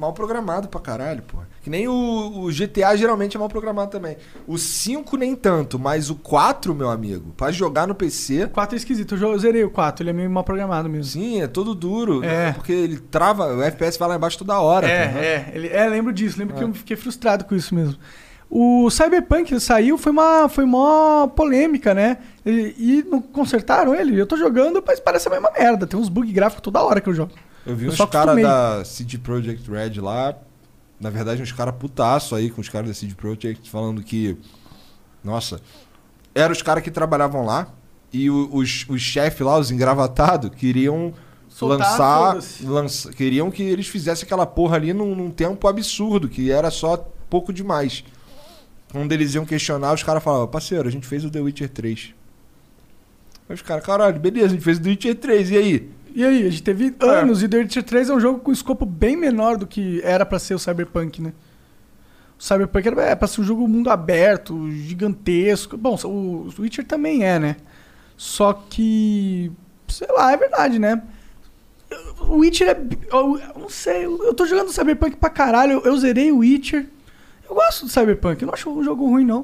Mal 0.00 0.14
programado 0.14 0.66
pra 0.66 0.80
caralho, 0.80 1.22
pô. 1.22 1.36
Que 1.62 1.68
nem 1.68 1.86
o, 1.86 1.92
o 1.92 2.46
GTA 2.46 2.96
geralmente 2.96 3.36
é 3.36 3.38
mal 3.38 3.50
programado 3.50 3.90
também. 3.90 4.16
O 4.46 4.56
5 4.56 5.14
nem 5.18 5.36
tanto, 5.36 5.78
mas 5.78 6.08
o 6.08 6.14
4, 6.14 6.74
meu 6.74 6.88
amigo, 6.88 7.34
pra 7.36 7.52
jogar 7.52 7.86
no 7.86 7.94
PC, 7.94 8.44
O 8.44 8.48
4 8.48 8.76
é 8.76 8.78
esquisito, 8.78 9.14
eu 9.14 9.38
zerei 9.38 9.62
o 9.62 9.68
4, 9.68 10.02
ele 10.02 10.08
é 10.08 10.12
meio 10.14 10.30
mal 10.30 10.42
programado 10.42 10.88
mesmo. 10.88 11.04
sim, 11.04 11.42
é 11.42 11.46
todo 11.46 11.74
duro. 11.74 12.24
É. 12.24 12.52
Porque 12.52 12.72
ele 12.72 12.98
trava, 12.98 13.54
o 13.54 13.62
FPS 13.62 13.98
vai 13.98 14.08
lá 14.08 14.16
embaixo 14.16 14.38
toda 14.38 14.58
hora. 14.58 14.88
É, 14.88 15.08
tá 15.08 15.18
é, 15.18 15.52
ele, 15.52 15.68
é, 15.68 15.86
lembro 15.86 16.14
disso, 16.14 16.38
lembro 16.38 16.56
que 16.56 16.64
eu 16.64 16.72
fiquei 16.72 16.96
frustrado 16.96 17.44
com 17.44 17.54
isso 17.54 17.74
mesmo. 17.74 17.98
O 18.48 18.88
Cyberpunk 18.88 19.60
saiu, 19.60 19.98
foi 19.98 20.12
uma, 20.12 20.48
foi 20.48 20.64
uma 20.64 21.30
polêmica, 21.36 21.92
né? 21.92 22.16
E, 22.46 22.74
e 22.78 23.06
não 23.06 23.20
consertaram 23.20 23.94
ele. 23.94 24.18
Eu 24.18 24.26
tô 24.26 24.38
jogando, 24.38 24.82
mas 24.84 24.98
parece 24.98 25.28
a 25.28 25.30
mesma 25.30 25.50
merda. 25.52 25.86
Tem 25.86 26.00
uns 26.00 26.08
bug 26.08 26.32
gráficos 26.32 26.62
toda 26.62 26.82
hora 26.82 27.02
que 27.02 27.08
eu 27.10 27.14
jogo. 27.14 27.32
Eu 27.66 27.76
vi 27.76 27.86
Eu 27.86 27.92
uns 27.92 27.96
caras 28.10 28.34
da 28.42 28.84
CD 28.84 29.18
Projekt 29.18 29.70
Red 29.70 30.00
lá, 30.00 30.34
na 30.98 31.10
verdade 31.10 31.42
uns 31.42 31.52
caras 31.52 31.74
putaço 31.76 32.34
aí 32.34 32.50
com 32.50 32.60
os 32.60 32.68
caras 32.68 32.88
da 32.88 32.94
CD 32.94 33.14
Projekt 33.14 33.68
falando 33.70 34.02
que, 34.02 34.36
nossa, 35.22 35.60
eram 36.34 36.52
os 36.52 36.62
caras 36.62 36.82
que 36.82 36.90
trabalhavam 36.90 37.44
lá 37.44 37.68
e 38.12 38.30
o- 38.30 38.48
os, 38.52 38.86
os 38.88 39.00
chefes 39.00 39.40
lá, 39.46 39.58
os 39.58 39.70
engravatados, 39.70 40.50
queriam 40.56 41.12
Soltar, 41.48 41.78
lançar, 41.90 42.38
lança- 42.62 43.12
queriam 43.12 43.50
que 43.50 43.62
eles 43.62 43.86
fizessem 43.88 44.24
aquela 44.24 44.46
porra 44.46 44.76
ali 44.76 44.92
num, 44.92 45.14
num 45.14 45.30
tempo 45.30 45.66
absurdo, 45.68 46.28
que 46.28 46.50
era 46.50 46.70
só 46.70 46.96
pouco 47.28 47.52
demais. 47.52 48.04
Quando 48.92 49.12
eles 49.12 49.34
iam 49.34 49.44
questionar, 49.44 49.92
os 49.92 50.02
caras 50.02 50.22
falavam, 50.22 50.48
parceiro, 50.48 50.88
a 50.88 50.90
gente 50.90 51.06
fez 51.06 51.24
o 51.24 51.30
The 51.30 51.40
Witcher 51.40 51.68
3. 51.68 52.14
Aí 53.48 53.54
os 53.54 53.62
caras, 53.62 53.84
caralho, 53.84 54.18
beleza, 54.18 54.46
a 54.46 54.50
gente 54.50 54.62
fez 54.62 54.78
o 54.78 54.82
The 54.82 54.90
Witcher 54.90 55.14
3, 55.16 55.50
e 55.50 55.56
aí? 55.56 55.90
E 56.14 56.24
aí, 56.24 56.46
a 56.46 56.50
gente 56.50 56.62
teve 56.62 56.94
anos 57.00 57.42
e 57.42 57.48
The 57.48 57.58
Witcher 57.58 57.82
3 57.82 58.10
é 58.10 58.14
um 58.14 58.20
jogo 58.20 58.40
com 58.40 58.52
escopo 58.52 58.84
bem 58.84 59.16
menor 59.16 59.56
do 59.56 59.66
que 59.66 60.00
era 60.02 60.26
pra 60.26 60.38
ser 60.38 60.54
o 60.54 60.58
Cyberpunk, 60.58 61.22
né? 61.22 61.32
O 62.38 62.42
Cyberpunk 62.42 62.88
era 62.88 63.02
é, 63.02 63.14
pra 63.14 63.28
ser 63.28 63.42
um 63.42 63.44
jogo 63.44 63.68
mundo 63.68 63.90
aberto, 63.90 64.70
gigantesco. 64.70 65.76
Bom, 65.76 65.96
o 66.04 66.48
Witcher 66.58 66.86
também 66.86 67.24
é, 67.24 67.38
né? 67.38 67.56
Só 68.16 68.52
que. 68.52 69.52
Sei 69.88 70.08
lá, 70.10 70.32
é 70.32 70.36
verdade, 70.36 70.78
né? 70.78 71.02
O 72.20 72.36
Witcher 72.36 72.68
é. 72.68 72.80
Eu, 73.12 73.38
eu 73.38 73.60
não 73.60 73.68
sei, 73.68 74.04
eu, 74.04 74.24
eu 74.24 74.34
tô 74.34 74.46
jogando 74.46 74.72
Cyberpunk 74.72 75.16
pra 75.16 75.30
caralho. 75.30 75.72
Eu, 75.72 75.82
eu 75.82 75.96
zerei 75.98 76.32
o 76.32 76.38
Witcher. 76.38 76.86
Eu 77.48 77.54
gosto 77.54 77.86
do 77.86 77.90
Cyberpunk, 77.90 78.40
eu 78.40 78.46
não 78.46 78.54
acho 78.54 78.70
um 78.70 78.82
jogo 78.82 79.06
ruim, 79.06 79.24
não. 79.24 79.40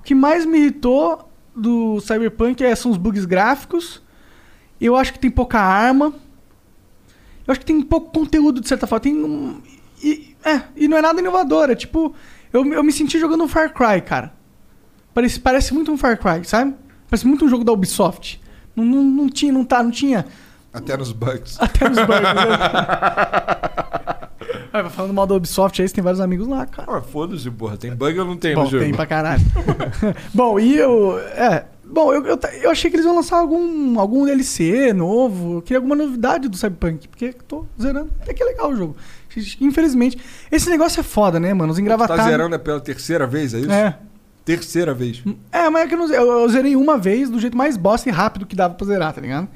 O 0.00 0.02
que 0.02 0.14
mais 0.14 0.44
me 0.44 0.58
irritou 0.58 1.30
do 1.54 2.00
Cyberpunk 2.00 2.64
é, 2.64 2.74
são 2.74 2.90
os 2.90 2.96
bugs 2.96 3.24
gráficos. 3.24 4.02
Eu 4.80 4.96
acho 4.96 5.12
que 5.12 5.18
tem 5.18 5.30
pouca 5.30 5.60
arma. 5.60 6.12
Eu 7.46 7.52
acho 7.52 7.60
que 7.60 7.66
tem 7.66 7.80
pouco 7.82 8.10
conteúdo, 8.12 8.60
de 8.60 8.68
certa 8.68 8.86
forma. 8.86 9.00
Tem 9.00 9.14
um- 9.14 9.60
e, 10.02 10.34
é, 10.44 10.62
e 10.76 10.88
não 10.88 10.96
é 10.96 11.02
nada 11.02 11.20
inovador. 11.20 11.70
É 11.70 11.74
tipo. 11.74 12.14
Eu, 12.52 12.64
eu 12.72 12.82
me 12.82 12.92
senti 12.92 13.18
jogando 13.18 13.44
um 13.44 13.48
Far 13.48 13.72
Cry, 13.72 14.00
cara. 14.00 14.32
Parece, 15.14 15.38
parece 15.38 15.74
muito 15.74 15.92
um 15.92 15.96
Far 15.96 16.18
Cry, 16.18 16.44
sabe? 16.44 16.74
Parece 17.08 17.26
muito 17.26 17.44
um 17.44 17.48
jogo 17.48 17.62
da 17.64 17.72
Ubisoft. 17.72 18.40
Não, 18.74 18.84
não, 18.84 19.02
não 19.02 19.28
tinha, 19.28 19.52
não 19.52 19.64
tá, 19.64 19.82
não 19.82 19.90
tinha. 19.90 20.26
Até 20.72 20.96
nos 20.96 21.12
bugs. 21.12 21.56
Até 21.60 21.88
nos 21.88 21.98
bugs. 21.98 22.22
né? 22.22 22.42
Vai, 24.72 24.88
falando 24.88 25.12
mal 25.14 25.26
da 25.26 25.34
Ubisoft 25.34 25.82
aí, 25.82 25.88
você 25.88 25.94
tem 25.94 26.02
vários 26.04 26.20
amigos 26.20 26.46
lá, 26.46 26.64
cara. 26.64 26.98
Ah, 26.98 27.00
foda-se, 27.00 27.50
porra. 27.50 27.76
Tem 27.76 27.92
bug 27.94 28.18
ou 28.20 28.24
não 28.26 28.36
tem 28.36 28.54
Bom, 28.54 28.62
no 28.64 28.70
jogo? 28.70 28.84
tem 28.84 28.94
pra 28.94 29.04
caralho. 29.06 29.42
Bom, 30.32 30.58
e 30.60 30.76
eu. 30.76 31.18
É. 31.18 31.66
Bom, 31.92 32.12
eu, 32.12 32.24
eu, 32.24 32.38
eu 32.62 32.70
achei 32.70 32.90
que 32.90 32.96
eles 32.96 33.04
iam 33.06 33.14
lançar 33.14 33.38
algum, 33.38 33.98
algum 33.98 34.24
DLC 34.24 34.92
novo. 34.92 35.54
Eu 35.56 35.62
queria 35.62 35.78
alguma 35.78 35.96
novidade 35.96 36.48
do 36.48 36.56
Cyberpunk. 36.56 37.08
Porque 37.08 37.32
tô 37.48 37.66
zerando. 37.80 38.10
Até 38.20 38.32
que 38.32 38.42
é 38.42 38.46
legal 38.46 38.70
o 38.70 38.76
jogo. 38.76 38.96
Infelizmente. 39.60 40.18
Esse 40.50 40.68
negócio 40.70 41.00
é 41.00 41.02
foda, 41.02 41.38
né, 41.40 41.52
mano? 41.52 41.70
Os 41.72 41.76
Tá 41.78 41.82
engravatados. 41.82 42.24
zerando 42.24 42.54
é 42.54 42.58
pela 42.58 42.80
terceira 42.80 43.26
vez, 43.26 43.54
é 43.54 43.58
isso? 43.60 43.70
É. 43.72 43.98
Terceira 44.44 44.94
vez. 44.94 45.22
É, 45.52 45.68
mas 45.68 45.84
é 45.84 45.86
que 45.88 45.94
eu, 45.94 45.98
não, 45.98 46.06
eu, 46.12 46.40
eu 46.42 46.48
zerei 46.48 46.74
uma 46.76 46.96
vez 46.96 47.28
do 47.28 47.38
jeito 47.38 47.56
mais 47.56 47.76
bosta 47.76 48.08
e 48.08 48.12
rápido 48.12 48.46
que 48.46 48.56
dava 48.56 48.74
pra 48.74 48.86
zerar, 48.86 49.12
tá 49.12 49.20
ligado? 49.20 49.48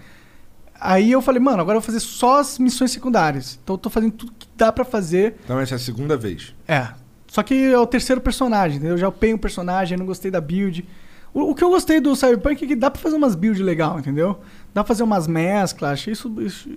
Aí 0.78 1.10
eu 1.10 1.22
falei, 1.22 1.40
mano, 1.40 1.60
agora 1.62 1.76
eu 1.76 1.80
vou 1.80 1.86
fazer 1.86 2.00
só 2.00 2.40
as 2.40 2.58
missões 2.58 2.90
secundárias. 2.90 3.58
Então 3.62 3.74
eu 3.74 3.78
tô 3.78 3.88
fazendo 3.88 4.12
tudo 4.12 4.32
que 4.38 4.46
dá 4.56 4.70
pra 4.70 4.84
fazer. 4.84 5.36
Então 5.44 5.58
essa 5.58 5.74
é 5.74 5.76
a 5.76 5.78
segunda 5.78 6.16
vez. 6.16 6.54
É. 6.68 6.88
Só 7.26 7.42
que 7.42 7.72
é 7.72 7.78
o 7.78 7.86
terceiro 7.86 8.20
personagem, 8.20 8.76
entendeu? 8.76 8.94
Eu 8.94 8.98
já 8.98 9.08
upei 9.08 9.32
um 9.32 9.38
personagem, 9.38 9.96
não 9.96 10.06
gostei 10.06 10.30
da 10.30 10.40
build. 10.40 10.86
O, 11.34 11.50
o 11.50 11.54
que 11.54 11.62
eu 11.64 11.68
gostei 11.68 12.00
do 12.00 12.14
Cyberpunk 12.14 12.64
é 12.64 12.68
que 12.68 12.76
dá 12.76 12.90
pra 12.90 13.02
fazer 13.02 13.16
umas 13.16 13.34
builds 13.34 13.60
legal, 13.60 13.98
entendeu? 13.98 14.38
Dá 14.72 14.82
pra 14.84 14.88
fazer 14.88 15.02
umas 15.02 15.26
mesclas, 15.26 15.90
achei 15.90 16.12
isso. 16.12 16.32
isso 16.40 16.68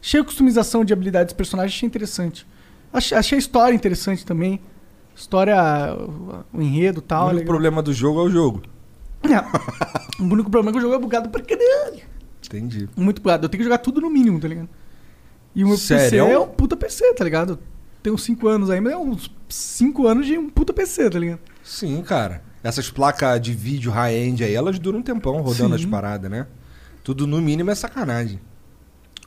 achei 0.00 0.20
a 0.20 0.24
customização 0.24 0.84
de 0.84 0.92
habilidades 0.92 1.32
dos 1.32 1.36
personagens, 1.36 1.74
achei 1.74 1.86
interessante. 1.86 2.46
Achei, 2.92 3.16
achei 3.16 3.36
a 3.36 3.38
história 3.38 3.74
interessante 3.74 4.24
também. 4.24 4.60
História, 5.14 5.56
o, 5.98 6.44
o 6.58 6.62
enredo 6.62 6.98
e 6.98 7.00
o 7.00 7.02
tal. 7.02 7.22
é 7.22 7.24
único 7.30 7.38
legal. 7.38 7.46
problema 7.54 7.82
do 7.82 7.92
jogo 7.92 8.20
é 8.20 8.22
o 8.24 8.30
jogo. 8.30 8.62
É. 9.24 10.22
o 10.22 10.24
único 10.24 10.50
problema 10.50 10.70
é 10.70 10.72
que 10.72 10.78
o 10.78 10.82
jogo 10.82 10.94
é 10.94 10.98
bugado 10.98 11.30
pra 11.30 11.42
caralho. 11.42 12.02
Entendi. 12.44 12.88
Muito 12.94 13.22
bugado. 13.22 13.46
Eu 13.46 13.48
tenho 13.48 13.60
que 13.60 13.64
jogar 13.64 13.78
tudo 13.78 14.00
no 14.00 14.10
mínimo, 14.10 14.38
tá 14.38 14.46
ligado? 14.46 14.68
E 15.54 15.64
o 15.64 15.68
meu 15.68 15.76
PC 15.76 16.10
Sério? 16.10 16.26
é 16.26 16.38
um 16.38 16.46
puta 16.46 16.76
PC, 16.76 17.14
tá 17.14 17.24
ligado? 17.24 17.58
Tenho 18.02 18.16
5 18.16 18.46
anos 18.46 18.68
aí, 18.70 18.80
mas 18.80 18.92
é 18.92 18.96
uns 18.96 19.34
5 19.48 20.06
anos 20.06 20.26
de 20.26 20.36
um 20.38 20.50
puta 20.50 20.72
PC, 20.72 21.08
tá 21.10 21.18
ligado? 21.18 21.40
Sim, 21.64 22.02
cara. 22.02 22.42
Essas 22.66 22.90
placas 22.90 23.40
de 23.40 23.52
vídeo 23.52 23.92
high-end 23.92 24.42
aí, 24.42 24.52
elas 24.52 24.76
duram 24.78 24.98
um 24.98 25.02
tempão 25.02 25.40
rodando 25.40 25.78
Sim. 25.78 25.84
as 25.84 25.88
paradas, 25.88 26.28
né? 26.28 26.46
Tudo 27.04 27.24
no 27.24 27.40
mínimo 27.40 27.70
é 27.70 27.74
sacanagem. 27.76 28.40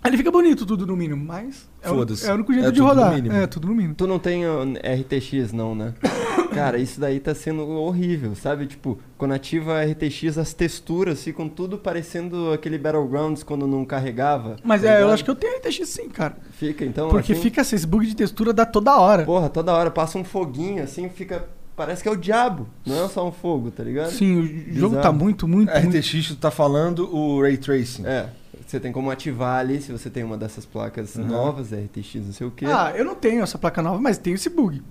Ele 0.04 0.18
fica 0.18 0.30
bonito 0.30 0.66
tudo 0.66 0.86
no 0.86 0.96
mínimo, 0.96 1.24
mas 1.24 1.70
é 1.82 1.90
o, 1.90 1.96
Foda-se. 1.96 2.28
é 2.28 2.32
o 2.32 2.36
único 2.36 2.54
jeito 2.54 2.68
É 2.68 2.72
de 2.72 2.82
rodar. 2.82 3.14
É, 3.34 3.48
tudo 3.48 3.68
no 3.68 3.76
mínimo. 3.76 3.96
Tu 3.96 4.06
não 4.06 4.20
tem 4.20 4.46
ó, 4.46 4.64
RTX, 4.64 5.54
não, 5.54 5.74
né? 5.74 5.94
Cara, 6.54 6.78
isso 6.78 7.00
daí 7.00 7.20
tá 7.20 7.34
sendo 7.34 7.66
horrível, 7.68 8.36
sabe? 8.36 8.66
Tipo, 8.66 9.00
quando 9.18 9.34
ativa 9.34 9.80
a 9.80 9.86
RTX, 9.86 10.38
as 10.38 10.54
texturas 10.54 11.24
ficam 11.24 11.48
tudo 11.48 11.78
parecendo 11.78 12.52
aquele 12.52 12.78
Battlegrounds 12.78 13.44
quando 13.44 13.66
não 13.66 13.86
carregava. 13.86 14.58
Mas 14.64 14.82
tá 14.82 14.90
é, 14.90 15.02
eu 15.02 15.10
acho 15.12 15.24
que 15.24 15.30
eu 15.30 15.36
tenho 15.36 15.58
RTX 15.60 15.88
sim, 15.88 16.10
cara. 16.10 16.38
Fica, 16.52 16.84
então. 16.84 17.10
Porque 17.10 17.34
assim, 17.34 17.42
fica 17.42 17.62
esses 17.62 17.86
bug 17.86 18.06
de 18.06 18.16
textura 18.16 18.52
dá 18.52 18.66
toda 18.66 18.98
hora. 18.98 19.24
Porra, 19.24 19.48
toda 19.48 19.74
hora 19.74 19.92
passa 19.92 20.18
um 20.18 20.26
foguinho 20.26 20.84
assim, 20.84 21.08
fica. 21.08 21.48
Parece 21.80 22.04
que 22.04 22.10
é 22.10 22.12
o 22.12 22.18
diabo, 22.18 22.68
não 22.86 23.06
é 23.06 23.08
só 23.08 23.26
um 23.26 23.32
fogo, 23.32 23.72
tá 23.72 23.82
ligado? 23.82 24.12
Sim, 24.12 24.38
o 24.38 24.74
jogo 24.74 24.96
Bizarro. 24.98 25.02
tá 25.02 25.12
muito, 25.14 25.48
muito, 25.48 25.72
muito. 25.72 25.98
RTX, 25.98 26.28
tu 26.28 26.36
tá 26.36 26.52
falando 26.52 27.10
o 27.16 27.42
Ray 27.42 27.56
Tracing. 27.56 28.06
É, 28.06 28.26
você 28.68 28.82
tem 28.82 28.92
como 28.92 29.10
ativar 29.10 29.60
ali, 29.62 29.82
se 29.82 29.90
você 29.90 30.10
tem 30.10 30.22
uma 30.26 30.38
dessas 30.38 30.66
placas 30.66 31.16
Uhum. 31.16 31.24
novas, 31.28 31.72
RTX, 31.72 32.16
não 32.26 32.34
sei 32.34 32.48
o 32.48 32.52
quê. 32.52 32.66
Ah, 32.68 32.92
eu 32.94 33.06
não 33.06 33.16
tenho 33.16 33.42
essa 33.42 33.58
placa 33.58 33.82
nova, 33.82 33.98
mas 34.02 34.18
tenho 34.18 34.36
esse 34.36 34.50
bug. 34.50 34.84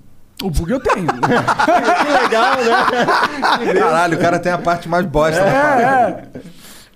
O 0.42 0.48
bug 0.48 0.70
eu 0.72 0.80
tenho. 0.80 1.04
que 1.12 2.22
legal, 2.22 2.56
né? 2.56 3.74
Caralho, 3.78 4.16
o 4.16 4.20
cara 4.22 4.38
tem 4.38 4.50
a 4.52 4.56
parte 4.56 4.88
mais 4.88 5.04
bosta. 5.04 5.44
da 5.44 5.50
parada. 5.52 6.30
é, 6.32 6.38
é. 6.38 6.40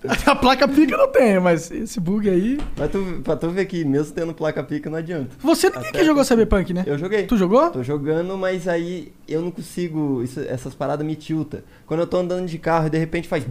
A 0.25 0.35
placa 0.35 0.67
pica 0.67 0.93
eu 0.93 0.97
não 0.97 1.11
tenho, 1.11 1.41
mas 1.41 1.71
esse 1.71 1.99
bug 1.99 2.29
aí. 2.29 2.59
Pra 2.75 2.87
tu, 2.87 3.21
pra 3.23 3.35
tu 3.35 3.49
ver 3.49 3.65
que 3.65 3.85
mesmo 3.85 4.13
tendo 4.13 4.33
placa 4.33 4.61
pica 4.63 4.89
não 4.89 4.97
adianta. 4.97 5.29
Você 5.39 5.69
ninguém 5.69 5.91
que 5.91 6.03
jogou 6.03 6.23
Cyberpunk, 6.23 6.73
né? 6.73 6.83
Eu 6.85 6.97
joguei. 6.97 7.23
Tu 7.23 7.37
jogou? 7.37 7.69
Tô 7.71 7.83
jogando, 7.83 8.37
mas 8.37 8.67
aí 8.67 9.13
eu 9.27 9.41
não 9.41 9.51
consigo. 9.51 10.21
isso- 10.23 10.41
essas 10.41 10.73
paradas 10.75 11.05
me 11.05 11.15
tilta. 11.15 11.63
Quando 11.85 12.01
eu 12.01 12.07
tô 12.07 12.17
andando 12.17 12.45
de 12.47 12.57
carro 12.57 12.87
e 12.87 12.89
de 12.89 12.97
repente 12.97 13.27
faz. 13.27 13.45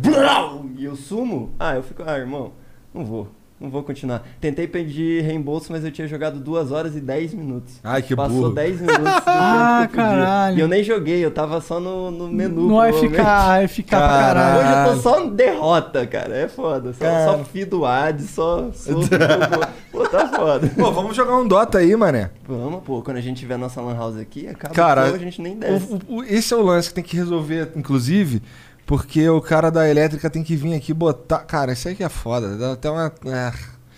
E 0.78 0.84
eu 0.84 0.94
sumo, 0.96 1.53
ah, 1.59 1.74
eu 1.76 1.82
fico, 1.82 2.03
ah, 2.07 2.18
irmão, 2.18 2.53
não 2.92 3.05
vou. 3.05 3.28
Não 3.62 3.70
vou 3.70 3.84
continuar. 3.84 4.24
Tentei 4.40 4.66
pedir 4.66 5.22
reembolso, 5.22 5.70
mas 5.70 5.84
eu 5.84 5.92
tinha 5.92 6.08
jogado 6.08 6.40
2 6.40 6.72
horas 6.72 6.96
e 6.96 7.00
10 7.00 7.32
minutos. 7.34 7.74
Ai, 7.84 8.02
que 8.02 8.16
Passou 8.16 8.36
burro. 8.40 8.54
10 8.54 8.80
minutos. 8.80 9.02
Ah, 9.24 9.88
caralho. 9.92 10.56
E 10.58 10.60
eu 10.60 10.66
nem 10.68 10.82
joguei, 10.82 11.24
eu 11.24 11.30
tava 11.30 11.60
só 11.60 11.78
no, 11.78 12.10
no 12.10 12.28
menu. 12.28 12.68
Ficar, 12.98 13.46
vai 13.48 13.68
ficar 13.68 13.98
pra 13.98 14.08
Caralho. 14.08 14.58
Hoje 14.58 14.88
eu 14.88 14.94
tô 14.96 15.00
só 15.00 15.26
derrota, 15.26 16.06
cara. 16.06 16.36
É 16.36 16.48
foda. 16.48 16.92
Só, 16.92 17.04
Cara. 17.04 17.24
só 17.38 17.44
fi 17.44 17.64
do 17.64 17.86
ad, 17.86 18.20
só. 18.22 18.68
Pô, 19.92 20.08
tá 20.08 20.26
foda. 20.28 20.68
Pô, 20.76 20.90
vamos 20.90 21.14
jogar 21.14 21.36
um 21.36 21.46
Dota 21.46 21.78
aí, 21.78 21.94
mané. 21.94 22.30
Vamos, 22.46 22.82
pô. 22.82 23.02
Quando 23.02 23.18
a 23.18 23.20
gente 23.20 23.38
tiver 23.38 23.56
nossa 23.58 23.80
Lan 23.80 23.94
House 23.94 24.16
aqui, 24.16 24.48
acaba 24.48 24.74
Cara, 24.74 25.02
o 25.02 25.06
jogo, 25.06 25.16
a 25.16 25.20
gente 25.20 25.40
nem 25.42 25.56
desce. 25.56 25.92
O- 26.08 26.16
o- 26.18 26.24
esse 26.24 26.52
é 26.52 26.56
o 26.56 26.62
lance 26.62 26.88
que 26.88 26.94
tem 26.94 27.04
que 27.04 27.16
resolver, 27.16 27.70
inclusive, 27.76 28.42
porque 28.93 29.26
o 29.26 29.40
cara 29.40 29.70
da 29.70 29.88
elétrica 29.88 30.28
tem 30.28 30.43
que 30.45 30.55
vir 30.55 30.74
aqui 30.74 30.93
botar. 30.93 31.38
Cara, 31.38 31.72
isso 31.72 31.88
aí 31.88 31.95
que 31.95 32.05
é 32.05 32.11
foda. 32.11 32.59
Dá 32.59 32.72
até 32.72 32.90
uma. 32.90 33.11
é. 33.24 33.51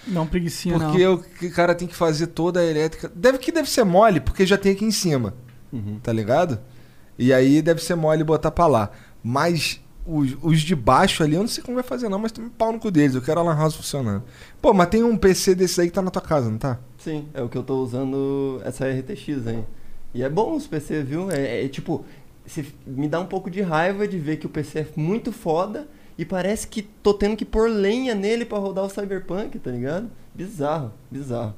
Não, 0.07 0.25
preguicinha 0.25 0.79
Porque 0.79 1.05
o 1.05 1.19
que- 1.19 1.51
cara 1.51 1.75
tem 1.75 1.89
que 1.89 1.97
fazer 1.97 2.29
toda 2.29 2.61
a 2.61 2.65
elétrica. 2.65 3.11
Deve 3.13 3.39
que 3.39 3.51
deve 3.51 3.69
ser 3.69 3.83
mole, 3.83 4.21
porque 4.21 4.47
já 4.47 4.57
tem 4.57 4.71
aqui 4.71 4.85
em 4.85 4.93
cima. 4.93 5.35
Uhum. 5.73 5.99
Tá 6.01 6.13
ligado? 6.13 6.61
E 7.19 7.33
aí 7.33 7.61
deve 7.61 7.83
ser 7.83 7.97
mole 7.97 8.23
botar 8.23 8.53
pra 8.53 8.69
lá. 8.69 8.91
Mas 9.21 9.81
os, 10.07 10.37
os 10.41 10.61
de 10.61 10.77
baixo 10.77 11.25
ali, 11.25 11.35
eu 11.35 11.41
não 11.41 11.49
sei 11.49 11.65
como 11.65 11.75
vai 11.75 11.83
fazer, 11.83 12.09
não, 12.09 12.21
mas 12.21 12.31
tem 12.31 12.45
um 12.45 12.49
pau 12.49 12.71
no 12.71 12.79
cu 12.79 12.89
deles. 12.89 13.17
Eu 13.17 13.23
quero 13.23 13.41
a 13.41 13.43
Lan 13.43 13.57
House 13.57 13.75
funcionando. 13.75 14.23
Pô, 14.63 14.73
mas 14.73 14.87
tem 14.91 15.03
um 15.03 15.17
PC 15.17 15.57
desse 15.57 15.81
aí 15.81 15.89
que 15.89 15.93
tá 15.93 16.03
na 16.03 16.11
tua 16.13 16.23
casa, 16.23 16.49
não 16.49 16.59
tá? 16.59 16.79
Sim, 16.99 17.27
é 17.35 17.43
o 17.43 17.49
que 17.49 17.59
eu 17.59 17.65
tô 17.65 17.83
usando 17.83 18.61
essa 18.65 18.87
RTX 18.89 19.45
aí. 19.49 19.65
E 20.15 20.23
é 20.23 20.29
bom 20.29 20.55
os 20.55 20.69
PC, 20.69 21.03
viu? 21.03 21.33
É, 21.33 21.65
é 21.65 21.69
tipo, 21.69 22.05
se, 22.47 22.75
me 22.87 23.09
dá 23.09 23.21
um 23.21 23.27
pouco 23.27 23.51
de 23.51 23.61
raiva 23.63 24.07
de 24.07 24.19
ver 24.19 24.37
que 24.37 24.47
o 24.47 24.49
PC 24.49 24.79
é 24.81 24.87
muito 24.97 25.33
foda 25.33 25.89
e 26.19 26.25
parece 26.25 26.67
que 26.69 26.83
tô 26.83 27.13
tendo 27.15 27.37
que 27.37 27.45
pôr 27.45 27.69
lenha 27.71 28.15
nele 28.15 28.45
pra 28.45 28.59
rodar 28.59 28.85
o 28.85 28.89
Cyberpunk, 28.91 29.59
tá 29.59 29.71
ligado? 29.71 30.09
Bizarro, 30.35 30.93
bizarro. 31.11 31.55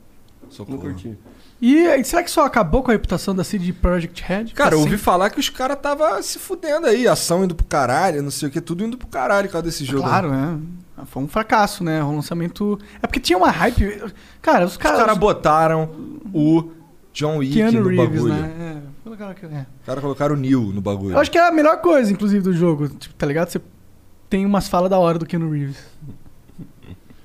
Não 0.68 0.78
curti. 0.78 1.16
E 1.60 2.04
será 2.04 2.22
que 2.22 2.30
só 2.30 2.44
acabou 2.44 2.82
com 2.82 2.90
a 2.90 2.94
reputação 2.94 3.34
da 3.34 3.42
CD 3.42 3.72
Projekt 3.72 4.22
Red? 4.22 4.44
Cara, 4.54 4.74
eu 4.74 4.78
Assim? 4.78 4.86
ouvi 4.88 4.98
falar 4.98 5.30
que 5.30 5.40
os 5.40 5.48
caras 5.48 5.78
tava 5.80 6.22
se 6.22 6.38
fudendo 6.38 6.86
aí, 6.86 7.08
ação 7.08 7.42
indo 7.44 7.54
pro 7.54 7.66
caralho, 7.66 8.22
não 8.22 8.30
sei 8.30 8.48
o 8.48 8.52
que, 8.52 8.60
tudo 8.60 8.84
indo 8.84 8.96
pro 8.96 9.08
caralho 9.08 9.48
por 9.48 9.52
causa 9.54 9.64
desse 9.64 9.84
jogo. 9.84 10.02
Claro, 10.04 10.32
é. 10.32 11.04
Foi 11.06 11.22
um 11.22 11.28
fracasso, 11.28 11.82
né? 11.82 12.02
O 12.04 12.12
lançamento. 12.14 12.78
É 13.02 13.06
porque 13.06 13.20
tinha 13.20 13.36
uma 13.36 13.50
hype. 13.50 14.02
Cara, 14.40 14.64
os 14.66 14.72
Os 14.72 14.76
caras. 14.76 14.98
caras 15.00 15.18
botaram 15.18 15.90
o 16.32 16.70
John 17.12 17.38
Wick 17.38 17.54
Keanu 17.54 17.80
no 17.82 17.88
Reeves, 17.88 18.22
bagulho. 18.22 18.34
né? 18.34 18.82
Que- 19.34 19.46
é. 19.46 19.66
Os 19.80 19.86
caras 19.86 20.02
colocaram 20.02 20.34
o 20.34 20.38
Neil 20.38 20.72
no 20.72 20.80
bagulho. 20.80 21.14
Eu 21.14 21.18
acho 21.20 21.30
que 21.30 21.38
é 21.38 21.46
a 21.48 21.52
melhor 21.52 21.80
coisa, 21.80 22.10
inclusive, 22.12 22.42
do 22.42 22.52
jogo. 22.52 22.88
Tipo, 22.88 23.14
tá 23.14 23.24
ligado? 23.26 23.48
Você 23.50 23.60
tem 24.28 24.44
umas 24.44 24.66
falas 24.68 24.90
da 24.90 24.98
hora 24.98 25.18
do 25.18 25.24
Keanu 25.26 25.50
Reeves. 25.50 25.78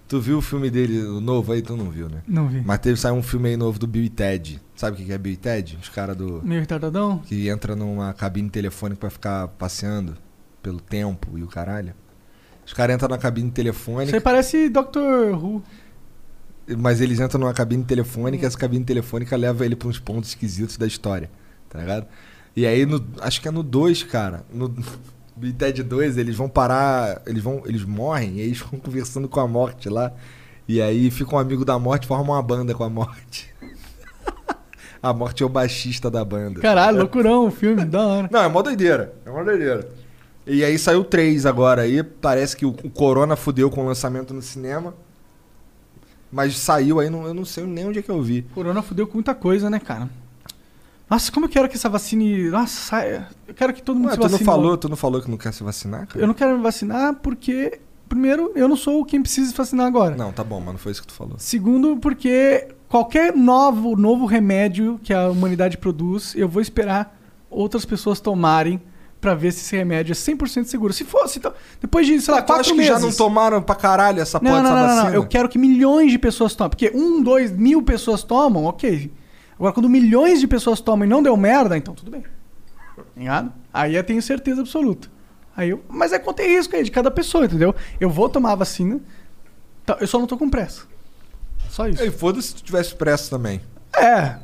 Tu 0.08 0.20
viu 0.20 0.40
o 0.40 0.42
filme 0.42 0.70
dele, 0.70 1.02
o 1.06 1.22
novo 1.22 1.54
aí? 1.54 1.62
Tu 1.62 1.74
não 1.78 1.90
viu, 1.90 2.10
né? 2.10 2.22
Não 2.28 2.46
vi. 2.50 2.62
Mas 2.66 2.80
teve 2.80 3.00
saiu 3.00 3.16
um 3.16 3.24
filme 3.24 3.48
aí 3.48 3.56
novo 3.56 3.80
do 3.80 3.88
Bill 3.88 4.04
e 4.04 4.10
Ted. 4.10 4.62
Sabe 4.76 4.96
o 4.96 5.00
que 5.00 5.06
que 5.06 5.14
é 5.14 5.18
Bill 5.18 5.32
e 5.32 5.38
Ted? 5.38 5.80
Os 5.82 5.88
caras 5.88 6.18
do. 6.18 6.42
Meio 6.44 6.60
retardadão? 6.60 7.20
Que 7.20 7.48
entra 7.48 7.78
numa 7.78 8.14
cabine 8.14 8.50
telefônica 8.50 9.00
pra 9.00 9.10
ficar 9.10 9.48
passeando 9.48 10.18
pelo 10.62 10.82
tempo 10.82 11.38
e 11.38 11.44
o 11.44 11.48
caralho. 11.48 11.94
Os 12.66 12.74
caras 12.74 12.94
entram 12.94 13.08
na 13.08 13.18
cabine 13.18 13.48
Isso 13.48 13.56
telefônica, 13.56 14.18
aí 14.18 14.22
parece 14.22 14.68
Doctor 14.68 15.34
Who. 15.34 15.64
mas 16.78 17.00
eles 17.00 17.22
entram 17.22 17.40
numa 17.40 17.54
cabine 17.54 17.84
telefônica 17.86 18.44
e 18.44 18.48
essa 18.48 18.58
cabine 18.58 18.84
telefônica 18.84 19.34
leva 19.38 19.66
ele 19.66 19.78
pra 19.78 19.88
uns 19.88 19.98
pontos 19.98 20.30
esquisitos 20.32 20.76
da 20.78 20.86
história, 20.86 21.30
tá 21.72 21.80
ligado? 21.80 22.06
E 22.56 22.66
aí, 22.68 22.86
no, 22.86 23.04
acho 23.22 23.42
que 23.42 23.48
é 23.48 23.52
no 23.52 23.64
2, 23.64 24.04
cara. 24.04 24.46
No 24.54 24.70
Ted 25.58 25.82
2, 25.82 26.18
eles 26.18 26.36
vão 26.36 26.50
parar. 26.50 27.22
Eles 27.26 27.42
vão. 27.42 27.64
Eles 27.66 27.84
morrem 27.84 28.36
e 28.36 28.42
aí 28.42 28.48
eles 28.48 28.60
ficam 28.60 28.78
conversando 28.80 29.28
com 29.28 29.40
a 29.40 29.48
morte 29.48 29.90
lá. 29.90 30.12
E 30.68 30.82
aí 30.82 31.10
fica 31.10 31.36
um 31.36 31.40
amigo 31.40 31.66
da 31.66 31.80
morte 31.80 32.06
formam 32.06 32.36
uma 32.36 32.42
banda 32.42 32.74
com 32.74 32.84
a 32.84 32.90
morte. 32.90 33.54
a 35.02 35.14
morte 35.14 35.44
é 35.44 35.46
o 35.46 35.50
baixista 35.50 36.12
da 36.12 36.24
banda. 36.24 36.62
Caralho, 36.62 37.00
loucurão 37.00 37.48
o 37.48 37.52
filme, 37.52 37.84
da 37.86 38.06
hora. 38.06 38.30
Não, 38.32 38.44
é 38.44 38.48
mó 38.48 38.62
doideira. 38.62 39.14
É 39.26 39.30
mó 39.30 39.44
doideira. 39.44 39.90
E 40.46 40.64
aí 40.64 40.78
saiu 40.78 41.04
três 41.04 41.46
agora 41.46 41.84
aí. 41.84 42.04
Parece 42.04 42.56
que 42.56 42.66
o, 42.66 42.70
o 42.70 42.90
Corona 42.90 43.36
fudeu 43.36 43.70
com 43.70 43.82
o 43.82 43.88
lançamento 43.88 44.34
no 44.34 44.42
cinema. 44.42 44.94
Mas 46.32 46.58
saiu 46.58 47.00
aí, 47.00 47.10
não, 47.10 47.26
eu 47.26 47.34
não 47.34 47.44
sei 47.44 47.66
nem 47.66 47.88
onde 47.88 48.00
é 48.00 48.02
que 48.02 48.10
eu 48.10 48.22
vi. 48.22 48.44
Corona 48.54 48.82
fudeu 48.82 49.06
com 49.06 49.16
muita 49.16 49.36
coisa, 49.36 49.70
né, 49.70 49.80
cara? 49.80 50.10
Nossa, 51.12 51.30
como 51.30 51.46
eu 51.46 51.50
quero 51.50 51.68
que 51.68 51.76
essa 51.76 51.90
vacine. 51.90 52.50
Nossa, 52.50 52.74
saia. 52.90 53.28
Eu 53.46 53.54
quero 53.54 53.74
que 53.74 53.84
todo 53.84 53.98
mundo 53.98 54.06
Ué, 54.08 54.12
se 54.14 54.18
tu 54.18 54.24
não 54.24 54.30
vacine. 54.30 54.46
falou, 54.46 54.78
tu 54.78 54.88
não 54.88 54.96
falou 54.96 55.22
que 55.22 55.30
não 55.30 55.38
quer 55.38 55.52
se 55.52 55.62
vacinar, 55.62 56.08
cara? 56.08 56.22
Eu 56.22 56.26
não 56.26 56.34
quero 56.34 56.56
me 56.56 56.64
vacinar 56.64 57.16
porque, 57.16 57.82
primeiro, 58.08 58.54
eu 58.56 58.66
não 58.70 58.78
sou 58.78 59.04
quem 59.04 59.22
precisa 59.22 59.52
se 59.52 59.58
vacinar 59.58 59.88
agora. 59.88 60.16
Não, 60.16 60.32
tá 60.32 60.42
bom, 60.42 60.62
mas 60.62 60.70
não 60.70 60.78
foi 60.78 60.94
isso 60.94 61.02
que 61.02 61.08
tu 61.08 61.14
falou. 61.14 61.36
Segundo, 61.38 61.98
porque 61.98 62.70
qualquer 62.88 63.36
novo, 63.36 63.98
novo 63.98 64.26
remédio 64.26 65.02
que 65.04 65.14
a 65.14 65.30
humanidade 65.30 65.78
produz, 65.78 66.34
eu 66.34 66.48
vou 66.48 66.62
esperar 66.62 67.20
outras 67.50 67.84
pessoas 67.84 68.22
tomarem 68.22 68.82
pra 69.20 69.36
ver 69.36 69.52
se 69.52 69.60
esse 69.60 69.76
remédio 69.76 70.14
é 70.14 70.16
100% 70.16 70.64
seguro. 70.64 70.94
Se 70.94 71.04
fosse, 71.04 71.40
então, 71.40 71.52
depois 71.82 72.08
de, 72.08 72.22
sei 72.22 72.34
lá, 72.34 72.42
tu 72.42 72.48
quatro 72.48 72.62
acha 72.62 72.72
que 72.72 72.78
meses... 72.78 72.94
já 72.94 73.00
não 73.00 73.12
tomaram 73.12 73.62
pra 73.62 73.76
caralho 73.76 74.22
essa 74.22 74.40
Não, 74.42 74.50
porra 74.50 74.64
não, 74.64 74.70
dessa 74.70 74.76
não, 74.80 74.88
não, 74.88 74.96
vacina? 74.96 75.10
não. 75.10 75.16
Eu 75.16 75.28
quero 75.28 75.50
que 75.50 75.58
milhões 75.58 76.10
de 76.10 76.18
pessoas 76.18 76.56
tomem. 76.56 76.70
Porque 76.70 76.90
um, 76.96 77.22
dois, 77.22 77.52
mil 77.52 77.84
pessoas 77.84 78.24
tomam, 78.24 78.64
ok. 78.64 79.12
Agora, 79.62 79.74
quando 79.76 79.88
milhões 79.88 80.40
de 80.40 80.48
pessoas 80.48 80.82
tomam 80.82 81.06
e 81.06 81.08
não 81.08 81.22
deu 81.22 81.38
merda, 81.38 81.78
então 81.78 81.94
tudo 81.94 82.10
bem. 82.10 82.24
Ligado? 83.16 83.54
Aí 83.72 83.96
eu 83.96 84.04
tenho 84.04 84.20
certeza 84.20 84.62
absoluta. 84.62 85.08
Aí 85.56 85.70
eu, 85.70 85.86
mas 85.88 86.12
é 86.12 86.18
conta 86.18 86.42
risco 86.42 86.76
aí 86.76 86.84
de 86.84 86.90
cada 86.90 87.12
pessoa, 87.12 87.46
entendeu? 87.46 87.76
Eu 88.00 88.10
vou 88.10 88.28
tomar 88.28 88.54
a 88.54 88.56
vacina, 88.56 89.00
tá, 89.86 89.98
eu 90.02 90.08
só 90.08 90.18
não 90.18 90.26
tô 90.26 90.36
com 90.36 90.50
pressa. 90.50 90.88
Só 91.70 91.88
isso. 91.88 92.02
Ei, 92.02 92.10
foda-se 92.10 92.48
se 92.48 92.56
tu 92.56 92.64
tivesse 92.64 92.96
pressa 92.96 93.30
também. 93.30 93.62
É. 93.96 94.40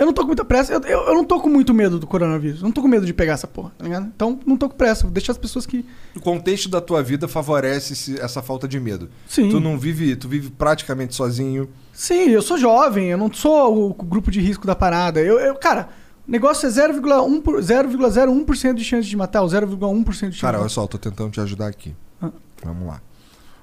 Eu 0.00 0.06
não 0.06 0.14
tô 0.14 0.22
com 0.22 0.28
muita 0.28 0.46
pressa. 0.46 0.72
Eu, 0.72 0.80
eu, 0.80 1.00
eu 1.08 1.14
não 1.14 1.24
tô 1.26 1.38
com 1.40 1.48
muito 1.50 1.74
medo 1.74 1.98
do 1.98 2.06
coronavírus. 2.06 2.60
Eu 2.60 2.64
não 2.64 2.72
tô 2.72 2.80
com 2.80 2.88
medo 2.88 3.04
de 3.04 3.12
pegar 3.12 3.34
essa 3.34 3.46
porra, 3.46 3.70
tá 3.76 3.84
ligado? 3.84 4.06
Então 4.06 4.40
não 4.46 4.56
tô 4.56 4.66
com 4.66 4.74
pressa. 4.74 5.02
Vou 5.02 5.10
deixar 5.10 5.32
as 5.32 5.38
pessoas 5.38 5.66
que. 5.66 5.84
O 6.16 6.20
contexto 6.20 6.70
da 6.70 6.80
tua 6.80 7.02
vida 7.02 7.28
favorece 7.28 8.18
essa 8.18 8.40
falta 8.40 8.66
de 8.66 8.80
medo. 8.80 9.10
Sim. 9.28 9.50
Tu 9.50 9.60
não 9.60 9.78
vive, 9.78 10.16
tu 10.16 10.26
vive 10.26 10.48
praticamente 10.48 11.14
sozinho. 11.14 11.68
Sim, 11.92 12.30
eu 12.30 12.40
sou 12.40 12.56
jovem, 12.56 13.08
eu 13.08 13.18
não 13.18 13.30
sou 13.30 13.90
o 13.90 13.92
grupo 13.92 14.30
de 14.30 14.40
risco 14.40 14.66
da 14.66 14.74
parada. 14.74 15.20
Eu, 15.20 15.38
eu 15.38 15.54
cara, 15.56 15.90
o 16.26 16.30
negócio 16.30 16.66
é 16.66 16.70
0,1 16.70 17.42
por- 17.42 17.60
0,01% 17.60 18.74
de 18.74 18.84
chance 18.84 19.06
de 19.06 19.16
matar, 19.18 19.42
ou 19.42 19.48
0,1% 19.48 20.04
de 20.04 20.14
chance 20.16 20.40
Cara, 20.40 20.60
olha 20.60 20.68
só, 20.70 20.84
eu 20.84 20.88
tô 20.88 20.96
tentando 20.96 21.30
te 21.30 21.42
ajudar 21.42 21.66
aqui. 21.66 21.94
Ah. 22.22 22.30
Vamos 22.64 22.88
lá. 22.88 23.02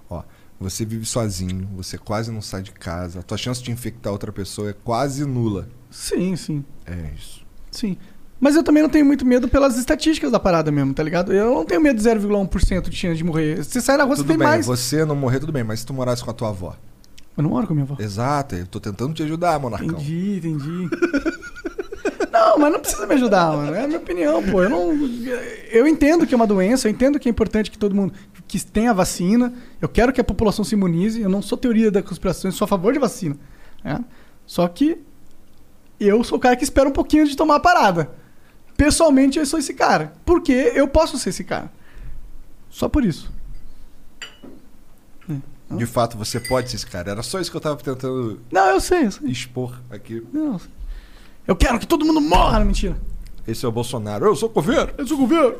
Ó, 0.07 0.21
você 0.59 0.85
vive 0.85 1.05
sozinho, 1.05 1.67
você 1.75 1.97
quase 1.97 2.31
não 2.31 2.43
sai 2.43 2.61
de 2.61 2.71
casa, 2.73 3.21
a 3.21 3.23
tua 3.23 3.37
chance 3.37 3.63
de 3.63 3.71
infectar 3.71 4.13
outra 4.13 4.31
pessoa 4.31 4.69
é 4.69 4.73
quase 4.73 5.25
nula. 5.25 5.67
Sim, 5.89 6.35
sim, 6.35 6.63
É 6.85 6.95
isso. 7.15 7.45
sim. 7.71 7.97
Mas 8.39 8.55
eu 8.55 8.61
também 8.61 8.83
não 8.83 8.89
tenho 8.89 9.03
muito 9.03 9.25
medo 9.25 9.47
pelas 9.47 9.77
estatísticas 9.79 10.31
da 10.31 10.39
parada 10.39 10.71
mesmo, 10.71 10.93
tá 10.93 11.01
ligado? 11.01 11.33
Eu 11.33 11.55
não 11.55 11.65
tenho 11.65 11.81
medo 11.81 11.97
de 11.99 12.07
0,1% 12.07 12.87
de 12.87 12.95
chance 12.95 13.17
de 13.17 13.23
morrer. 13.23 13.63
Você 13.63 13.81
sai 13.81 13.97
na 13.97 14.03
rua, 14.03 14.15
você 14.15 14.21
tudo 14.21 14.27
tem 14.27 14.37
bem, 14.37 14.47
mais. 14.47 14.65
você 14.65 15.03
não 15.03 15.15
morrer, 15.15 15.39
tudo 15.39 15.51
bem, 15.51 15.63
mas 15.63 15.79
se 15.79 15.85
tu 15.87 15.93
morasse 15.93 16.23
com 16.23 16.29
a 16.29 16.33
tua 16.33 16.49
avó? 16.49 16.75
Eu 17.35 17.41
não 17.41 17.49
moro 17.49 17.65
com 17.65 17.73
a 17.73 17.75
minha 17.75 17.83
avó. 17.83 17.95
Exato, 17.99 18.53
eu 18.55 18.67
tô 18.67 18.79
tentando 18.79 19.13
te 19.15 19.23
ajudar, 19.23 19.59
monarcão. 19.59 19.89
Entendi, 19.89 20.37
entendi. 20.37 20.87
não, 22.31 22.59
mas 22.59 22.71
não 22.73 22.79
precisa 22.79 23.07
me 23.07 23.15
ajudar, 23.15 23.51
mano. 23.55 23.73
É 23.75 23.83
a 23.83 23.87
minha 23.87 23.99
opinião, 23.99 24.43
pô. 24.43 24.61
Eu 24.63 24.69
não. 24.69 24.91
Eu 25.71 25.87
entendo 25.87 26.25
que 26.27 26.33
é 26.33 26.37
uma 26.37 26.47
doença, 26.47 26.87
eu 26.87 26.91
entendo 26.91 27.19
que 27.19 27.27
é 27.27 27.31
importante 27.31 27.71
que 27.71 27.77
todo 27.77 27.95
mundo 27.95 28.13
que 28.47 28.63
tenha 28.63 28.93
vacina. 28.93 29.51
Eu 29.81 29.89
quero 29.89 30.13
que 30.13 30.21
a 30.21 30.23
população 30.23 30.63
se 30.63 30.73
imunize. 30.75 31.21
Eu 31.21 31.29
não 31.29 31.41
sou 31.41 31.57
teoria 31.57 31.89
da 31.91 32.01
conspiração, 32.03 32.49
eu 32.49 32.53
sou 32.53 32.65
a 32.65 32.67
favor 32.67 32.93
de 32.93 32.99
vacina. 32.99 33.35
né? 33.83 34.03
Só 34.45 34.67
que 34.67 34.99
eu 35.99 36.23
sou 36.23 36.37
o 36.37 36.41
cara 36.41 36.55
que 36.55 36.63
espera 36.63 36.87
um 36.87 36.91
pouquinho 36.93 37.27
de 37.27 37.35
tomar 37.35 37.55
a 37.55 37.59
parada. 37.59 38.11
pessoalmente 38.75 39.39
eu 39.39 39.45
sou 39.45 39.57
esse 39.59 39.73
cara. 39.73 40.13
Porque 40.25 40.51
eu 40.51 40.87
posso 40.87 41.17
ser 41.17 41.29
esse 41.29 41.43
cara. 41.43 41.71
Só 42.69 42.87
por 42.87 43.03
isso. 43.03 43.31
De 45.69 45.85
fato, 45.85 46.17
você 46.17 46.39
pode 46.39 46.69
ser 46.69 46.77
esse 46.77 46.85
cara. 46.87 47.11
Era 47.11 47.21
só 47.21 47.41
isso 47.41 47.51
que 47.51 47.57
eu 47.57 47.61
tava 47.61 47.75
tentando 47.75 48.39
Não, 48.49 48.67
eu 48.67 48.79
sei, 48.79 49.05
eu 49.05 49.11
sei. 49.11 49.29
expor 49.29 49.77
aqui. 49.89 50.25
Não, 50.31 50.53
eu 50.53 50.59
sei. 50.59 50.71
Eu 51.45 51.55
quero 51.57 51.77
que 51.77 51.85
todo 51.87 52.05
mundo 52.05 52.21
morra, 52.21 52.59
não, 52.59 52.65
mentira. 52.67 52.95
Esse 53.45 53.65
é 53.65 53.67
o 53.67 53.71
Bolsonaro. 53.71 54.25
Eu 54.25 54.35
sou 54.35 54.49
coveiro. 54.49 54.93
Eu 54.97 55.05
sou 55.05 55.17
governo. 55.17 55.55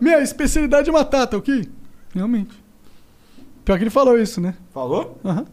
Minha 0.00 0.20
especialidade 0.20 0.88
é 0.88 0.92
matar, 0.92 1.26
tá 1.26 1.36
ok? 1.36 1.68
Realmente. 2.14 2.52
Pior 3.64 3.76
que 3.76 3.84
ele 3.84 3.90
falou 3.90 4.16
isso, 4.18 4.40
né? 4.40 4.54
Falou? 4.72 5.18
Aham. 5.24 5.46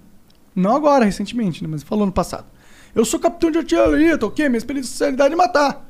Não 0.56 0.76
agora, 0.76 1.06
recentemente, 1.06 1.64
né? 1.64 1.70
Mas 1.72 1.82
falou 1.82 2.06
no 2.06 2.12
passado. 2.12 2.46
Eu 2.94 3.06
sou 3.06 3.20
capitão 3.20 3.50
de 3.52 3.58
artilharia, 3.60 4.18
tá 4.18 4.26
ok? 4.26 4.48
Minha 4.50 4.58
especialidade 4.58 5.34
é 5.34 5.38
matar. 5.38 5.88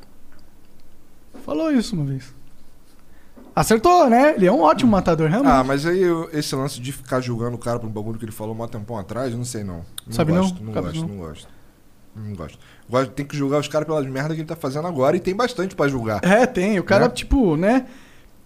Falou 1.46 1.72
isso 1.72 1.96
uma 1.96 2.06
vez. 2.06 2.34
Acertou, 3.56 4.10
né? 4.10 4.36
Ele 4.36 4.46
é 4.46 4.52
um 4.52 4.62
ótimo 4.62 4.92
matador, 4.92 5.30
realmente. 5.30 5.52
Ah, 5.52 5.64
mas 5.64 5.86
aí 5.86 6.02
eu- 6.02 6.30
esse 6.32 6.56
lance 6.56 6.80
de 6.80 6.92
ficar 6.92 7.20
julgando 7.20 7.56
o 7.56 7.60
cara 7.60 7.80
por 7.80 7.88
um 7.88 7.92
bagulho 7.92 8.18
que 8.18 8.24
ele 8.26 8.32
falou 8.32 8.56
um 8.56 8.68
tempão 8.68 8.98
atrás, 8.98 9.32
eu 9.32 9.38
não 9.38 9.44
sei 9.46 9.64
não. 9.64 9.84
não 10.06 10.14
Sabe 10.14 10.32
não? 10.32 10.42
gosto, 10.42 10.64
não? 10.64 10.72
Cabe 10.74 10.88
gosto, 10.88 11.02
não. 11.02 11.08
não 11.10 11.18
gosto. 11.18 11.48
Não 12.16 12.36
gosto. 12.36 12.60
Gosto- 12.90 13.12
Tem 13.12 13.26
que 13.26 13.36
julgar 13.36 13.60
os 13.60 13.68
caras 13.68 13.88
pelas 13.88 14.06
merda 14.06 14.34
que 14.36 14.42
ele 14.42 14.48
tá 14.48 14.56
fazendo 14.56 14.88
agora 14.88 15.18
e 15.18 15.20
tem 15.20 15.36
bastante 15.36 15.76
pra 15.76 15.88
julgar. 15.88 16.22
É, 16.24 16.46
tem. 16.46 16.80
O 16.80 16.84
cara, 16.84 17.06
Né? 17.08 17.14
tipo, 17.14 17.56
né? 17.58 17.88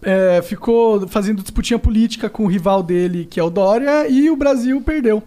é, 0.01 0.41
ficou 0.43 1.07
fazendo 1.07 1.41
disputinha 1.41 1.79
política 1.79 2.29
com 2.29 2.43
o 2.45 2.47
rival 2.47 2.81
dele, 2.83 3.25
que 3.25 3.39
é 3.39 3.43
o 3.43 3.49
Dória, 3.49 4.07
e 4.07 4.29
o 4.29 4.35
Brasil 4.35 4.79
perdeu. 4.81 5.21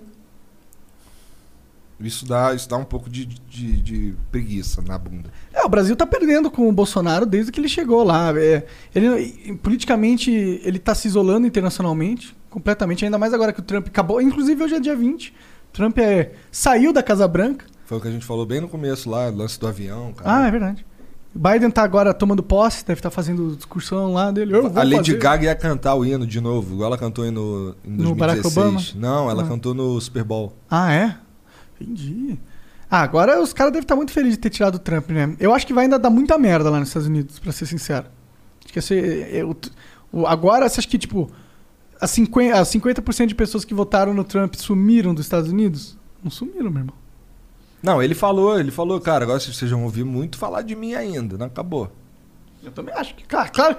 Isso 2.01 2.25
dá, 2.27 2.55
isso 2.55 2.69
dá 2.69 2.77
um 2.77 2.85
pouco 2.85 3.11
de, 3.11 3.25
de, 3.27 3.73
de 3.83 4.15
preguiça 4.31 4.81
na 4.83 4.97
bunda. 4.97 5.31
É, 5.53 5.65
o 5.65 5.69
Brasil 5.69 5.97
tá 5.97 6.07
perdendo 6.07 6.49
com 6.49 6.69
o 6.69 6.73
Bolsonaro 6.73 7.27
desde 7.27 7.51
que 7.51 7.59
ele 7.61 7.69
chegou 7.69 8.05
lá. 8.05 8.33
É, 8.39 8.65
ele, 8.95 9.55
politicamente, 9.63 10.31
ele 10.63 10.79
tá 10.79 10.95
se 10.95 11.09
isolando 11.09 11.47
internacionalmente, 11.47 12.37
completamente, 12.49 13.05
ainda 13.05 13.19
mais 13.19 13.35
agora 13.35 13.53
que 13.53 13.59
o 13.61 13.65
Trump 13.65 13.89
acabou. 13.89 14.21
Inclusive, 14.21 14.63
hoje 14.63 14.77
é 14.77 14.81
dia 14.81 14.95
20. 14.95 15.35
Trump 15.73 15.99
é, 15.99 16.33
saiu 16.53 16.93
da 16.93 17.03
Casa 17.03 17.27
Branca. 17.27 17.67
Foi 17.85 17.99
o 17.99 18.01
que 18.01 18.07
a 18.09 18.11
gente 18.13 18.25
falou 18.25 18.47
bem 18.47 18.61
no 18.61 18.69
começo 18.69 19.11
lá, 19.11 19.29
lance 19.29 19.59
do 19.59 19.67
avião, 19.67 20.13
cara. 20.13 20.43
Ah, 20.45 20.47
é 20.47 20.51
verdade. 20.51 20.87
Biden 21.35 21.71
tá 21.71 21.83
agora 21.83 22.15
tomando 22.15 22.43
posse, 22.43 22.85
deve 22.85 22.99
estar 23.01 23.11
fazendo 23.11 23.55
discursão 23.55 24.13
lá 24.13 24.31
dele. 24.31 24.55
Eu 24.55 24.67
a 24.67 24.83
Lady 24.83 24.97
fazer. 25.13 25.19
Gaga 25.19 25.45
ia 25.45 25.55
cantar 25.55 25.95
o 25.95 26.05
hino 26.05 26.27
de 26.27 26.41
novo, 26.41 26.75
igual 26.75 26.89
ela 26.89 26.99
cantou 26.99 27.31
no, 27.31 27.75
em 27.85 27.91
No 27.91 28.15
Barack 28.15 28.41
2016. 28.43 28.95
Não, 28.95 29.31
ela 29.31 29.43
Ah. 29.43 29.47
cantou 29.47 29.75
no 29.75 30.01
Super 30.01 30.25
Bowl. 30.25 30.53
Ah, 30.71 30.93
é? 30.93 31.17
Entendi. 31.81 32.39
Ah, 32.91 33.03
agora 33.03 33.41
os 33.41 33.53
caras 33.53 33.73
devem 33.73 33.85
estar 33.85 33.97
muito 33.97 34.13
felizes 34.13 34.37
de 34.37 34.41
ter 34.43 34.51
tirado 34.51 34.77
o 34.77 34.79
Trump, 34.79 35.11
né? 35.11 35.37
Eu 35.39 35.53
acho 35.55 35.67
que 35.67 35.75
vai 35.75 35.85
ainda 35.85 35.99
dar 35.99 36.09
muita 36.11 36.39
merda 36.39 36.71
lá 36.71 36.79
nos 36.79 36.89
Estados 36.89 37.09
Unidos, 37.09 37.39
pra 37.39 37.53
ser 37.53 37.67
sincero. 37.67 38.07
Acho 38.65 38.73
que 38.73 38.79
esse, 38.79 38.99
é, 39.31 39.45
o- 39.45 39.55
o- 40.13 40.27
agora, 40.27 40.69
você 40.69 40.81
acha 40.81 40.89
que, 40.89 40.97
tipo, 40.99 41.31
as 42.01 42.11
50%, 42.11 42.53
as 42.55 42.69
50% 42.69 43.27
de 43.29 43.35
pessoas 43.35 43.65
que 43.65 43.75
votaram 43.75 44.15
no 44.15 44.25
Trump 44.25 44.55
sumiram 44.55 45.13
dos 45.15 45.27
Estados 45.27 45.51
Unidos? 45.51 45.99
Não 46.25 46.31
sumiram, 46.31 46.71
meu 46.71 46.81
irmão. 46.81 46.95
Não, 47.83 48.03
ele 48.03 48.15
falou, 48.15 48.59
ele 48.59 48.71
falou, 48.71 49.01
cara, 49.01 49.25
agora 49.25 49.39
vocês 49.39 49.71
vão 49.71 49.85
ouvir 49.85 50.05
muito 50.05 50.37
falar 50.39 50.63
de 50.63 50.75
mim 50.75 50.95
ainda, 50.95 51.37
não 51.39 51.47
acabou. 51.47 51.93
Eu 52.65 52.73
também 52.73 52.93
acho 52.95 53.15
que, 53.15 53.25
cara, 53.25 53.49
claro. 53.49 53.77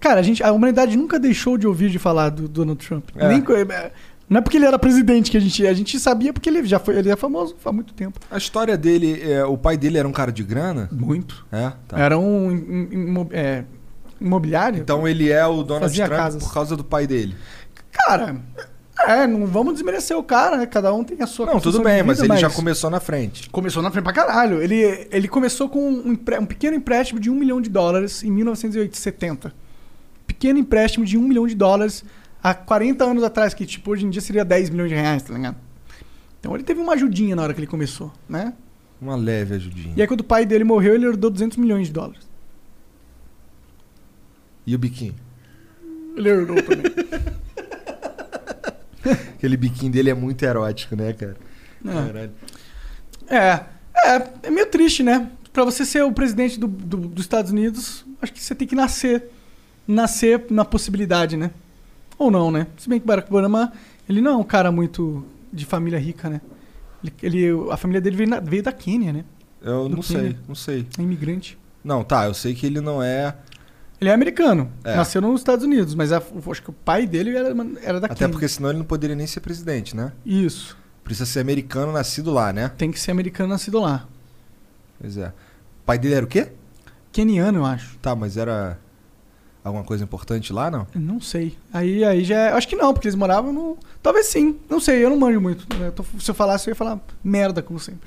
Cara, 0.00 0.20
a, 0.20 0.22
gente, 0.22 0.42
a 0.42 0.50
humanidade 0.52 0.96
nunca 0.96 1.18
deixou 1.20 1.58
de 1.58 1.66
ouvir 1.66 1.90
de 1.90 1.98
falar 1.98 2.30
do 2.30 2.48
Donald 2.48 2.84
Trump. 2.86 3.10
É. 3.16 3.28
Nem 3.28 3.38
é, 3.40 3.92
não 4.32 4.38
é 4.38 4.40
porque 4.40 4.56
ele 4.56 4.66
era 4.66 4.78
presidente 4.78 5.30
que 5.30 5.36
a 5.36 5.40
gente. 5.40 5.66
A 5.66 5.72
gente 5.74 5.98
sabia 5.98 6.32
porque 6.32 6.48
ele 6.48 6.64
já 6.64 6.78
foi. 6.78 6.96
Ele 6.98 7.10
é 7.10 7.16
famoso 7.16 7.54
há 7.64 7.70
muito 7.72 7.92
tempo. 7.94 8.18
A 8.30 8.38
história 8.38 8.76
dele, 8.76 9.20
é, 9.22 9.44
o 9.44 9.56
pai 9.56 9.76
dele 9.76 9.98
era 9.98 10.08
um 10.08 10.12
cara 10.12 10.32
de 10.32 10.42
grana? 10.42 10.88
Muito. 10.90 11.46
É, 11.52 11.72
tá. 11.86 11.98
Era 11.98 12.18
um 12.18 12.50
imo- 12.50 13.28
é, 13.32 13.64
imobiliário. 14.20 14.80
Então 14.80 15.06
ele 15.06 15.30
é 15.30 15.44
o 15.46 15.62
Donald 15.62 15.94
Trump 15.94 16.10
casas. 16.10 16.42
por 16.42 16.52
causa 16.52 16.76
do 16.76 16.82
pai 16.84 17.06
dele. 17.06 17.36
Cara, 17.90 18.36
é, 19.06 19.26
não 19.26 19.46
vamos 19.46 19.74
desmerecer 19.74 20.16
o 20.16 20.22
cara, 20.22 20.56
né? 20.56 20.66
Cada 20.66 20.92
um 20.94 21.04
tem 21.04 21.20
a 21.20 21.26
sua 21.26 21.44
Não, 21.46 21.60
tudo 21.60 21.82
bem, 21.82 21.98
de 21.98 22.02
mas 22.04 22.20
vida, 22.20 22.34
ele 22.34 22.40
já 22.40 22.48
começou 22.50 22.88
na 22.88 23.00
frente. 23.00 23.50
Começou 23.50 23.82
na 23.82 23.90
frente 23.90 24.04
pra 24.04 24.12
caralho. 24.12 24.62
Ele, 24.62 25.08
ele 25.10 25.28
começou 25.28 25.68
com 25.68 25.78
um, 25.90 26.12
empre- 26.12 26.38
um 26.38 26.46
pequeno 26.46 26.76
empréstimo 26.76 27.20
de 27.20 27.28
um 27.28 27.34
milhão 27.34 27.60
de 27.60 27.68
dólares 27.68 28.22
em 28.22 28.30
1970. 28.30 29.52
Pequeno 30.26 30.58
empréstimo 30.58 31.04
de 31.04 31.18
um 31.18 31.22
milhão 31.22 31.46
de 31.46 31.54
dólares 31.54 32.04
há 32.42 32.54
40 32.54 33.04
anos 33.04 33.22
atrás, 33.22 33.54
que 33.54 33.64
tipo, 33.66 33.90
hoje 33.90 34.04
em 34.06 34.10
dia 34.10 34.20
seria 34.20 34.44
10 34.44 34.70
milhões 34.70 34.88
de 34.90 34.94
reais, 34.96 35.22
tá 35.22 35.32
ligado? 35.34 35.56
Então 36.40 36.54
ele 36.54 36.64
teve 36.64 36.80
uma 36.80 36.94
ajudinha 36.94 37.36
na 37.36 37.42
hora 37.42 37.54
que 37.54 37.60
ele 37.60 37.66
começou, 37.66 38.12
né? 38.28 38.52
Uma 39.00 39.16
leve 39.16 39.54
ajudinha. 39.54 39.94
E 39.96 40.00
aí 40.02 40.06
quando 40.08 40.20
o 40.20 40.24
pai 40.24 40.44
dele 40.46 40.64
morreu, 40.64 40.94
ele 40.94 41.06
herdou 41.06 41.30
200 41.30 41.56
milhões 41.56 41.86
de 41.88 41.92
dólares. 41.92 42.28
E 44.66 44.74
o 44.74 44.78
biquinho? 44.78 45.14
Ele 46.16 46.28
herdou 46.28 46.56
também. 46.62 46.82
Aquele 49.36 49.56
biquinho 49.56 49.90
dele 49.90 50.10
é 50.10 50.14
muito 50.14 50.42
erótico, 50.44 50.94
né, 50.96 51.12
cara? 51.12 51.36
É. 53.28 53.36
É, 53.36 53.64
é, 54.08 54.28
é 54.44 54.50
meio 54.50 54.66
triste, 54.66 55.02
né? 55.02 55.30
Pra 55.52 55.64
você 55.64 55.84
ser 55.84 56.02
o 56.04 56.12
presidente 56.12 56.58
do, 56.58 56.66
do- 56.66 57.08
dos 57.08 57.24
Estados 57.24 57.50
Unidos, 57.50 58.04
acho 58.20 58.32
que 58.32 58.40
você 58.42 58.54
tem 58.54 58.66
que 58.68 58.74
nascer. 58.74 59.30
Nascer 59.86 60.46
na 60.50 60.64
possibilidade, 60.64 61.36
né? 61.36 61.50
Ou 62.22 62.30
não, 62.30 62.50
né? 62.50 62.66
Se 62.76 62.88
bem 62.88 63.00
que 63.00 63.06
Barack 63.06 63.28
Obama, 63.28 63.72
ele 64.08 64.20
não 64.20 64.32
é 64.32 64.36
um 64.36 64.44
cara 64.44 64.70
muito 64.72 65.24
de 65.52 65.64
família 65.66 65.98
rica, 65.98 66.28
né? 66.30 66.40
Ele, 67.02 67.12
ele- 67.22 67.70
a 67.70 67.76
família 67.76 68.00
dele 68.00 68.16
veio, 68.16 68.28
na- 68.30 68.40
veio 68.40 68.62
da 68.62 68.72
Quênia, 68.72 69.12
né? 69.12 69.24
Eu 69.60 69.88
Do 69.88 69.96
não 69.96 70.02
Quênia. 70.02 70.22
sei, 70.30 70.36
não 70.48 70.54
sei. 70.54 70.86
É 70.98 71.02
imigrante. 71.02 71.58
Não, 71.84 72.02
tá, 72.04 72.26
eu 72.26 72.34
sei 72.34 72.54
que 72.54 72.64
ele 72.66 72.80
não 72.80 73.02
é. 73.02 73.34
Ele 74.00 74.10
é 74.10 74.14
americano. 74.14 74.70
É. 74.84 74.96
Nasceu 74.96 75.20
nos 75.20 75.40
Estados 75.40 75.64
Unidos, 75.64 75.94
mas 75.94 76.12
a- 76.12 76.22
acho 76.50 76.62
que 76.62 76.70
o 76.70 76.72
pai 76.72 77.06
dele 77.06 77.36
era, 77.36 77.48
era 77.82 78.00
da 78.00 78.06
Até 78.06 78.14
Quênia. 78.16 78.32
porque 78.32 78.48
senão 78.48 78.70
ele 78.70 78.78
não 78.78 78.84
poderia 78.84 79.14
nem 79.16 79.26
ser 79.26 79.40
presidente, 79.40 79.94
né? 79.96 80.12
Isso. 80.24 80.76
Precisa 81.04 81.26
ser 81.26 81.40
americano 81.40 81.92
nascido 81.92 82.30
lá, 82.32 82.52
né? 82.52 82.70
Tem 82.76 82.90
que 82.90 82.98
ser 83.00 83.10
americano 83.10 83.48
nascido 83.50 83.80
lá. 83.80 84.06
Pois 85.00 85.16
é. 85.16 85.28
O 85.28 85.84
pai 85.86 85.98
dele 85.98 86.14
era 86.14 86.24
o 86.24 86.28
quê? 86.28 86.52
Queniano, 87.10 87.58
eu 87.58 87.64
acho. 87.64 87.98
Tá, 87.98 88.14
mas 88.16 88.36
era 88.36 88.78
alguma 89.64 89.84
coisa 89.84 90.04
importante 90.04 90.52
lá, 90.52 90.70
não? 90.70 90.86
Não 90.94 91.20
sei. 91.20 91.56
Aí, 91.72 92.04
aí 92.04 92.24
já. 92.24 92.36
é- 92.36 92.52
Acho 92.52 92.66
que 92.68 92.76
não, 92.76 92.92
porque 92.92 93.06
eles 93.08 93.14
moravam 93.14 93.52
no. 93.52 93.78
Talvez 94.02 94.26
sim. 94.26 94.58
Não 94.68 94.80
sei, 94.80 95.04
eu 95.04 95.10
não 95.10 95.18
manjo 95.18 95.40
muito. 95.40 95.66
Eu 95.80 95.92
tô- 95.92 96.04
se 96.18 96.30
eu 96.30 96.34
falasse, 96.34 96.68
eu 96.68 96.72
ia 96.72 96.76
falar 96.76 96.98
merda, 97.22 97.62
como 97.62 97.78
sempre. 97.78 98.00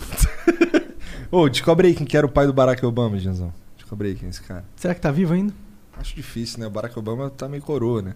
Ô, 1.32 1.48
descobre 1.50 1.88
aí 1.88 1.96
quem 1.96 2.06
que 2.06 2.16
era 2.16 2.26
o 2.26 2.30
pai 2.30 2.46
do 2.46 2.54
Barack 2.54 2.86
Obama, 2.86 3.18
Genzão. 3.18 3.54
Descobre 3.78 4.10
aí 4.10 4.16
quem 4.16 4.28
é 4.28 4.30
esse 4.30 4.42
cara. 4.42 4.64
Será 4.76 4.94
que 4.96 5.02
tá 5.02 5.12
vivo 5.12 5.34
ainda? 5.34 5.54
Acho 5.98 6.16
difícil, 6.16 6.60
né? 6.60 6.68
O 6.68 6.70
Barack 6.70 6.98
Obama 7.00 7.30
tá 7.30 7.48
meio 7.48 7.64
coroa, 7.64 8.02
né? 8.02 8.14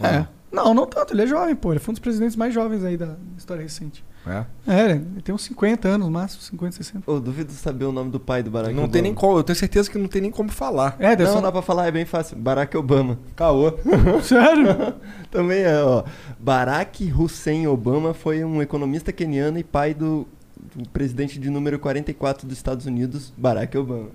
É. 0.00 0.26
Não, 0.50 0.72
não 0.72 0.86
tanto. 0.86 1.12
Ele 1.12 1.22
é 1.22 1.26
jovem, 1.26 1.54
pô. 1.54 1.72
Ele 1.72 1.80
foi 1.80 1.92
um 1.92 1.94
dos 1.94 2.00
presidentes 2.00 2.34
mais 2.36 2.54
jovens 2.54 2.82
aí 2.84 2.96
da 2.96 3.16
história 3.36 3.62
recente. 3.62 4.04
É. 4.26 4.44
É, 4.66 4.90
ele 4.92 5.22
tem 5.22 5.34
uns 5.34 5.42
50 5.44 5.88
anos, 5.88 6.08
máximo, 6.10 6.42
50, 6.42 6.76
60. 6.76 7.10
Ô, 7.10 7.18
duvido 7.20 7.50
saber 7.52 7.84
o 7.86 7.92
nome 7.92 8.10
do 8.10 8.20
pai 8.20 8.42
do 8.42 8.50
Barack 8.50 8.72
Não 8.74 8.80
Obama. 8.84 8.92
tem 8.92 9.00
nem 9.02 9.14
como, 9.14 9.38
eu 9.38 9.42
tenho 9.42 9.56
certeza 9.56 9.90
que 9.90 9.96
não 9.96 10.08
tem 10.08 10.20
nem 10.20 10.30
como 10.30 10.50
falar. 10.50 10.96
É, 10.98 11.16
deve 11.16 11.30
Não, 11.30 11.36
ser. 11.38 11.42
dá 11.42 11.52
pra 11.52 11.62
falar, 11.62 11.86
é 11.86 11.90
bem 11.90 12.04
fácil. 12.04 12.36
Barack 12.36 12.76
Obama. 12.76 13.18
Caô. 13.36 13.72
Sério? 14.22 14.94
Também 15.30 15.60
é, 15.60 15.82
ó. 15.82 16.02
Barack 16.38 17.10
Hussein 17.12 17.66
Obama 17.68 18.12
foi 18.12 18.44
um 18.44 18.60
economista 18.60 19.12
queniano 19.12 19.58
e 19.58 19.64
pai 19.64 19.94
do, 19.94 20.26
do 20.74 20.86
presidente 20.90 21.38
de 21.38 21.48
número 21.48 21.78
44 21.78 22.46
dos 22.46 22.56
Estados 22.56 22.84
Unidos, 22.84 23.32
Barack 23.36 23.78
Obama. 23.78 24.08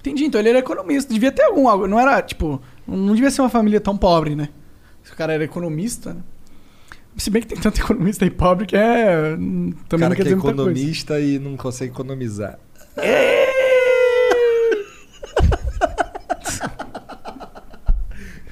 Entendi. 0.00 0.24
Então 0.24 0.40
ele 0.40 0.50
era 0.50 0.58
economista. 0.58 1.12
Devia 1.12 1.32
ter 1.32 1.42
algum. 1.44 1.68
algo- 1.68 1.86
Não 1.86 1.98
era, 1.98 2.20
tipo. 2.22 2.60
Não 2.86 3.14
devia 3.14 3.30
ser 3.30 3.40
uma 3.42 3.50
família 3.50 3.80
tão 3.80 3.96
pobre, 3.96 4.34
né? 4.36 4.48
O 5.12 5.16
cara 5.16 5.32
era 5.32 5.44
economista, 5.44 6.14
né? 6.14 6.20
Se 7.16 7.30
bem 7.30 7.42
que 7.42 7.48
tem 7.48 7.58
tanto 7.58 7.80
economista 7.80 8.24
aí 8.24 8.30
pobre 8.30 8.64
que 8.66 8.76
é. 8.76 9.34
hum, 9.38 9.72
Também 9.88 10.00
cara 10.00 10.08
não 10.10 10.16
quer 10.16 10.22
que 10.22 10.28
é 10.28 10.32
economista 10.32 11.18
e 11.20 11.38
não 11.38 11.56
consegue 11.56 11.90
economizar. 11.92 12.58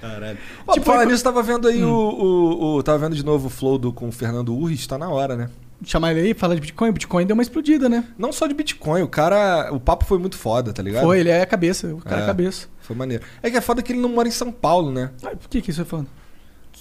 Caralho. 0.01 0.39
Ó, 0.67 0.73
Tipo, 0.75 0.87
falar 0.87 1.03
eco- 1.03 1.11
nisso, 1.11 1.25
tava 1.25 1.43
vendo 1.43 1.69
aí 1.69 1.83
o, 1.83 1.89
o, 1.89 2.77
o- 2.77 2.83
Tava 2.83 2.99
vendo 2.99 3.15
de 3.17 3.25
novo 3.25 3.47
o 3.47 3.51
flow 3.51 3.79
do, 3.79 3.93
com 3.93 4.09
o 4.09 4.13
Fernando 4.13 4.55
Urris, 4.55 4.87
tá 4.87 4.99
na 4.99 5.09
hora, 5.09 5.37
né? 5.37 5.49
Chamar 5.85 6.13
ele 6.13 6.29
aí, 6.29 6.35
falar 6.35 6.55
de 6.55 6.61
Bitcoin. 6.63 6.91
Bitcoin 6.91 7.27
deu 7.27 7.35
uma 7.35 7.43
explodida, 7.43 7.87
né? 7.89 8.05
Não 8.19 8.33
só 8.33 8.47
de 8.47 8.55
Bitcoin, 8.55 9.03
o 9.03 9.09
cara. 9.09 9.69
O 9.73 9.79
papo 9.81 10.05
foi 10.07 10.19
muito 10.19 10.37
foda, 10.37 10.73
tá 10.73 10.83
ligado? 10.83 11.03
Foi, 11.05 11.21
ele 11.21 11.29
é 11.29 11.43
a 11.43 11.47
cabeça. 11.47 11.89
O 11.89 11.99
cara 11.99 12.17
é 12.17 12.21
É. 12.21 12.23
a 12.25 12.27
cabeça. 12.27 12.67
Foi 12.81 12.97
maneiro. 12.97 13.23
É 13.43 13.51
que 13.51 13.57
é 13.59 13.61
foda 13.61 13.83
que 13.83 13.93
ele 13.93 14.01
não 14.01 14.09
mora 14.09 14.27
em 14.27 14.31
São 14.31 14.51
Paulo, 14.51 14.91
né? 14.91 15.11
Ah, 15.23 15.37
por 15.37 15.49
que 15.51 15.61
que 15.61 15.71
isso 15.71 15.83
é 15.83 15.85
falando? 15.85 16.09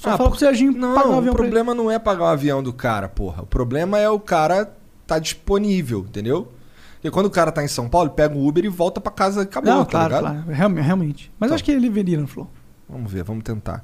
Só 0.06 0.14
Ah, 0.14 0.18
fala 0.18 0.30
pro 0.30 0.40
Serginho 0.40 0.72
Não, 0.72 0.96
pagar 0.96 1.10
um 1.10 1.16
o 1.16 1.18
avião 1.18 1.34
pra 1.34 1.44
ele. 1.44 1.52
problema 1.52 1.76
não 1.76 1.92
é 1.92 2.00
pagar 2.00 2.24
o 2.24 2.28
avião 2.28 2.64
do 2.64 2.72
cara, 2.74 3.10
porra. 3.10 3.44
O 3.44 3.46
problema 3.46 4.00
é 4.00 4.10
o 4.10 4.20
cara 4.20 4.74
tá 5.06 5.20
disponível, 5.20 6.00
entendeu? 6.08 6.52
Porque 6.96 7.12
quando 7.12 7.26
o 7.28 7.30
cara 7.30 7.52
tá 7.52 7.64
em 7.64 7.68
São 7.68 7.88
Paulo, 7.90 8.08
ele 8.08 8.16
pega 8.16 8.36
o 8.36 8.48
Uber 8.48 8.66
e 8.66 8.68
volta 8.70 9.00
pra 9.02 9.12
casa 9.12 9.42
e 9.42 9.44
acabou, 9.44 9.72
Não, 9.74 9.86
tá 9.86 9.92
claro, 9.92 10.16
ligado? 10.16 10.22
claro. 10.46 10.52
Real- 10.52 10.72
Realmente. 10.84 11.32
Mas 11.40 11.50
Tá. 11.50 11.56
acho 11.56 11.64
que 11.64 11.72
ele 11.72 11.90
viria 11.90 12.20
no 12.20 12.26
Flow. 12.28 12.50
Vamos 12.90 13.12
ver, 13.12 13.24
vamos 13.24 13.44
tentar. 13.44 13.84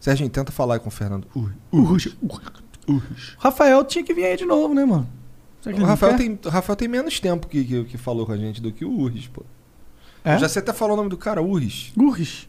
Serginho, 0.00 0.30
tenta 0.30 0.50
falar 0.52 0.74
aí 0.74 0.80
com 0.80 0.88
o 0.88 0.90
Fernando. 0.92 1.26
Urris. 1.34 1.56
Urris. 1.72 2.16
O 2.88 3.00
Rafael 3.38 3.84
tinha 3.84 4.02
que 4.04 4.12
vir 4.12 4.24
aí 4.24 4.36
de 4.36 4.44
novo, 4.44 4.74
né, 4.74 4.84
mano? 4.84 5.08
O 5.64 5.84
Rafael 5.84 6.16
tem, 6.16 6.38
o 6.44 6.48
Rafael 6.48 6.74
tem 6.76 6.88
menos 6.88 7.20
tempo 7.20 7.46
que, 7.46 7.62
que, 7.64 7.84
que 7.84 7.96
falou 7.98 8.26
com 8.26 8.32
a 8.32 8.36
gente 8.36 8.60
do 8.60 8.72
que 8.72 8.84
o 8.84 8.90
Urris, 8.90 9.28
pô. 9.28 9.44
É? 10.24 10.34
Eu 10.34 10.38
já 10.40 10.48
sei 10.48 10.60
até 10.60 10.72
falar 10.72 10.94
o 10.94 10.96
nome 10.96 11.08
do 11.08 11.16
cara, 11.16 11.40
Urris. 11.42 11.92
Urrich. 11.96 12.48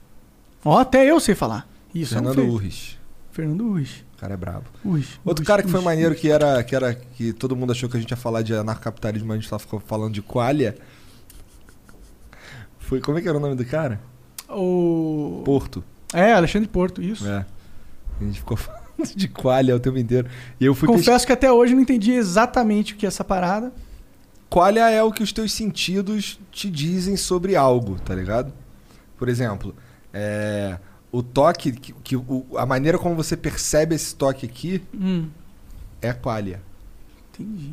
Ó, 0.66 0.80
até 0.80 1.06
eu 1.10 1.20
sei 1.20 1.36
falar. 1.36 1.68
Isso, 1.94 2.14
Fernando 2.16 2.40
é 2.42 2.44
um. 2.44 2.50
Urris. 2.52 2.98
Fernando 3.34 3.66
Urrich. 3.66 4.06
O 4.16 4.20
cara 4.20 4.36
é 4.36 4.38
brabo. 4.38 4.66
Urrich. 4.86 5.20
Outro 5.26 5.44
cara 5.44 5.64
que 5.64 5.70
foi 5.70 5.82
maneiro, 5.82 6.14
que 6.14 6.30
era, 6.30 6.64
que 6.64 6.76
era. 6.76 6.94
que 6.94 7.34
todo 7.34 7.56
mundo 7.56 7.72
achou 7.72 7.90
que 7.90 7.98
a 7.98 8.00
gente 8.00 8.12
ia 8.12 8.18
falar 8.18 8.44
de 8.44 8.54
anarcapitalismo, 8.54 9.28
mas 9.28 9.38
a 9.38 9.42
gente 9.42 9.50
tava 9.50 9.60
ficou 9.60 9.80
falando 9.80 10.14
de 10.14 10.22
qualia. 10.22 10.78
Foi. 12.78 13.02
Como 13.02 13.18
é 13.18 13.22
que 13.22 13.28
era 13.28 13.38
o 13.38 13.42
nome 13.42 13.56
do 13.56 13.66
cara? 13.66 14.00
O... 14.48 15.42
Porto. 15.44 15.84
É, 16.14 16.32
Alexandre 16.34 16.70
Porto, 16.70 17.02
isso. 17.02 17.28
É. 17.28 17.44
A 18.22 18.24
gente 18.24 18.38
ficou 18.38 18.56
falando 18.56 19.16
de 19.16 19.28
qualia 19.28 19.76
o 19.76 19.80
tempo 19.80 19.98
inteiro. 19.98 20.30
E 20.60 20.66
eu 20.66 20.76
fui 20.76 20.88
Confesso 20.88 21.26
que 21.26 21.34
até 21.34 21.52
hoje 21.52 21.74
eu 21.74 21.76
não 21.76 21.82
entendi 21.82 22.12
exatamente 22.12 22.94
o 22.94 22.96
que 22.96 23.06
é 23.06 23.08
essa 23.08 23.24
parada. 23.24 23.74
Qualia 24.48 24.92
é 24.92 25.02
o 25.02 25.12
que 25.12 25.24
os 25.24 25.34
teus 25.34 25.52
sentidos 25.52 26.40
te 26.52 26.70
dizem 26.70 27.18
sobre 27.18 27.56
algo, 27.56 28.00
tá 28.00 28.14
ligado? 28.14 28.54
Por 29.18 29.28
exemplo, 29.28 29.76
é, 30.14 30.78
o 31.14 31.22
toque, 31.24 31.72
que, 31.72 31.94
que 31.94 32.16
o- 32.18 32.46
a 32.58 32.66
maneira 32.66 32.98
como 32.98 33.16
você 33.16 33.38
percebe 33.38 33.96
esse 33.96 34.14
toque 34.16 34.46
aqui 34.46 34.84
Hum, 34.94 35.30
é 36.02 36.12
qualia. 36.12 36.60
entendi. 37.34 37.72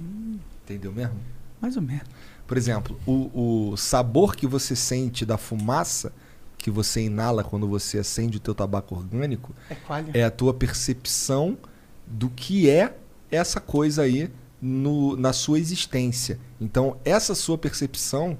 Entendeu 0.64 0.92
mesmo? 0.92 1.16
Mais 1.60 1.74
ou 1.76 1.82
menos. 1.82 2.04
Por 2.46 2.56
exemplo, 2.56 2.98
o, 3.06 3.70
o 3.72 3.76
sabor 3.76 4.36
que 4.36 4.46
você 4.46 4.76
sente 4.76 5.24
da 5.26 5.36
fumaça 5.38 6.12
que 6.58 6.70
você 6.70 7.02
inala 7.02 7.42
quando 7.42 7.66
você 7.66 7.98
acende 7.98 8.36
o 8.36 8.40
teu 8.40 8.54
tabaco 8.54 8.94
orgânico 8.94 9.54
É 9.70 9.74
qualha. 9.74 10.10
é 10.12 10.22
a 10.24 10.30
tua 10.30 10.52
percepção 10.52 11.56
do 12.06 12.28
que 12.28 12.68
é 12.68 12.94
essa 13.30 13.60
coisa 13.60 14.02
aí 14.02 14.30
no- 14.60 15.16
na 15.16 15.32
sua 15.32 15.58
existência. 15.58 16.38
Então, 16.60 16.98
essa 17.04 17.34
sua 17.34 17.56
percepção 17.56 18.36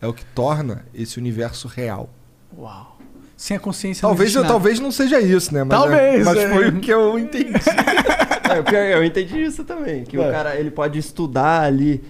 é 0.00 0.06
o 0.06 0.12
que 0.14 0.24
torna 0.26 0.86
esse 0.94 1.18
universo 1.18 1.66
real. 1.66 2.10
Uau. 2.56 2.97
Sem 3.38 3.56
a 3.56 3.60
consciência 3.60 4.02
não 4.04 4.10
Talvez, 4.10 4.34
eu, 4.34 4.44
talvez 4.44 4.80
não 4.80 4.90
seja 4.90 5.20
isso, 5.20 5.54
né? 5.54 5.62
Mas, 5.62 5.78
é- 5.78 5.80
Talvez, 5.80 6.24
mas 6.24 6.36
é. 6.38 6.48
foi 6.52 6.68
o 6.70 6.80
que 6.80 6.90
eu 6.92 7.18
entendi. 7.18 7.52
É, 8.50 8.62
pior, 8.62 8.80
eu 8.82 9.04
entendi 9.04 9.42
isso 9.44 9.62
também. 9.62 10.04
Que 10.04 10.16
É. 10.16 10.26
o 10.26 10.32
cara 10.32 10.56
ele 10.56 10.70
pode 10.70 10.98
estudar 10.98 11.60
ali, 11.64 12.02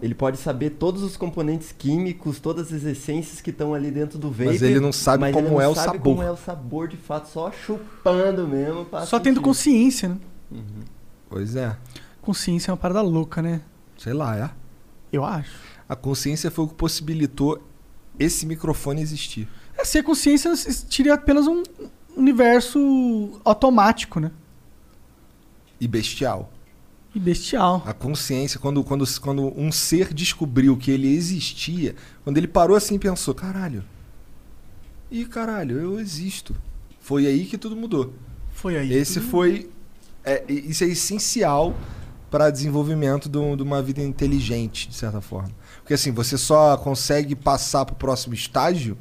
ele 0.00 0.14
pode 0.14 0.36
saber 0.36 0.70
todos 0.70 1.02
os 1.02 1.16
componentes 1.16 1.72
químicos, 1.76 2.38
todas 2.38 2.70
as 2.70 2.84
essências 2.84 3.40
que 3.40 3.48
estão 3.48 3.72
ali 3.72 3.90
dentro 3.90 4.18
do 4.18 4.30
vape. 4.30 4.44
Mas 4.44 4.62
ele 4.62 4.78
não 4.78 4.92
sabe 4.92 5.22
mas 5.22 5.32
como 5.34 5.46
ele 5.46 5.54
não 5.54 5.60
é 5.62 5.66
o 5.66 5.74
sabe 5.74 5.86
sabor. 5.96 6.02
como 6.16 6.22
é 6.22 6.30
o 6.30 6.36
sabor 6.36 6.86
de 6.86 6.98
fato, 6.98 7.30
só 7.30 7.50
chupando 7.50 8.46
mesmo. 8.46 8.86
Só 9.06 9.18
tendo 9.18 9.40
consciência, 9.40 10.10
né? 10.10 10.16
pois 11.30 11.56
é. 11.56 11.74
Consciência 12.20 12.70
é 12.70 12.72
uma 12.72 12.76
parada 12.76 13.00
louca, 13.00 13.40
né? 13.40 13.62
Sei 13.96 14.12
lá, 14.12 14.36
é. 14.36 14.50
Eu 15.10 15.24
acho. 15.24 15.58
A 15.88 15.96
consciência 15.96 16.50
foi 16.50 16.66
o 16.66 16.68
que 16.68 16.74
possibilitou 16.74 17.66
esse 18.18 18.44
microfone 18.44 19.00
existir. 19.00 19.48
Se 19.86 19.98
a 19.98 20.02
consciência 20.02 20.48
existiria 20.48 21.14
apenas 21.14 21.46
um 21.46 21.62
universo 22.16 23.40
automático, 23.44 24.18
né? 24.18 24.32
E 25.80 25.86
bestial. 25.86 26.50
E 27.14 27.20
bestial. 27.20 27.82
A 27.86 27.92
consciência, 27.92 28.58
quando, 28.58 28.82
quando, 28.82 29.04
quando 29.20 29.58
um 29.58 29.70
ser 29.70 30.12
descobriu 30.12 30.76
que 30.76 30.90
ele 30.90 31.14
existia, 31.14 31.94
quando 32.24 32.36
ele 32.38 32.48
parou 32.48 32.76
assim 32.76 32.96
e 32.96 32.98
pensou, 32.98 33.32
caralho. 33.34 33.84
Ih, 35.10 35.24
caralho, 35.26 35.78
eu 35.78 36.00
existo. 36.00 36.54
Foi 36.98 37.26
aí 37.26 37.44
que 37.44 37.56
tudo 37.56 37.76
mudou. 37.76 38.12
Foi 38.50 38.76
aí. 38.76 38.92
Esse 38.92 39.20
foi. 39.20 39.70
é, 40.24 40.44
e- 40.48 40.70
isso 40.70 40.82
é 40.82 40.88
essencial 40.88 41.76
para 42.28 42.50
desenvolvimento 42.50 43.28
de, 43.28 43.56
de 43.56 43.62
uma 43.62 43.80
vida 43.80 44.02
inteligente, 44.02 44.88
de 44.88 44.96
certa 44.96 45.20
forma. 45.20 45.50
Porque 45.78 45.94
assim, 45.94 46.10
você 46.10 46.36
só 46.36 46.76
consegue 46.76 47.36
passar 47.36 47.84
pro 47.84 47.94
próximo 47.94 48.34
estágio 48.34 48.98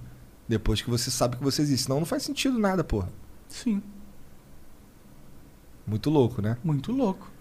depois 0.47 0.81
que 0.81 0.89
você 0.89 1.09
sabe 1.11 1.37
que 1.37 1.43
você 1.43 1.61
existe. 1.61 1.83
Senão 1.85 1.99
não 1.99 2.05
faz 2.05 2.23
sentido 2.23 2.57
nada, 2.59 2.83
porra. 2.83 3.09
Sim. 3.47 3.81
Muito 5.87 6.09
louco, 6.09 6.41
né? 6.41 6.57
Muito 6.63 6.91
louco. 6.91 7.31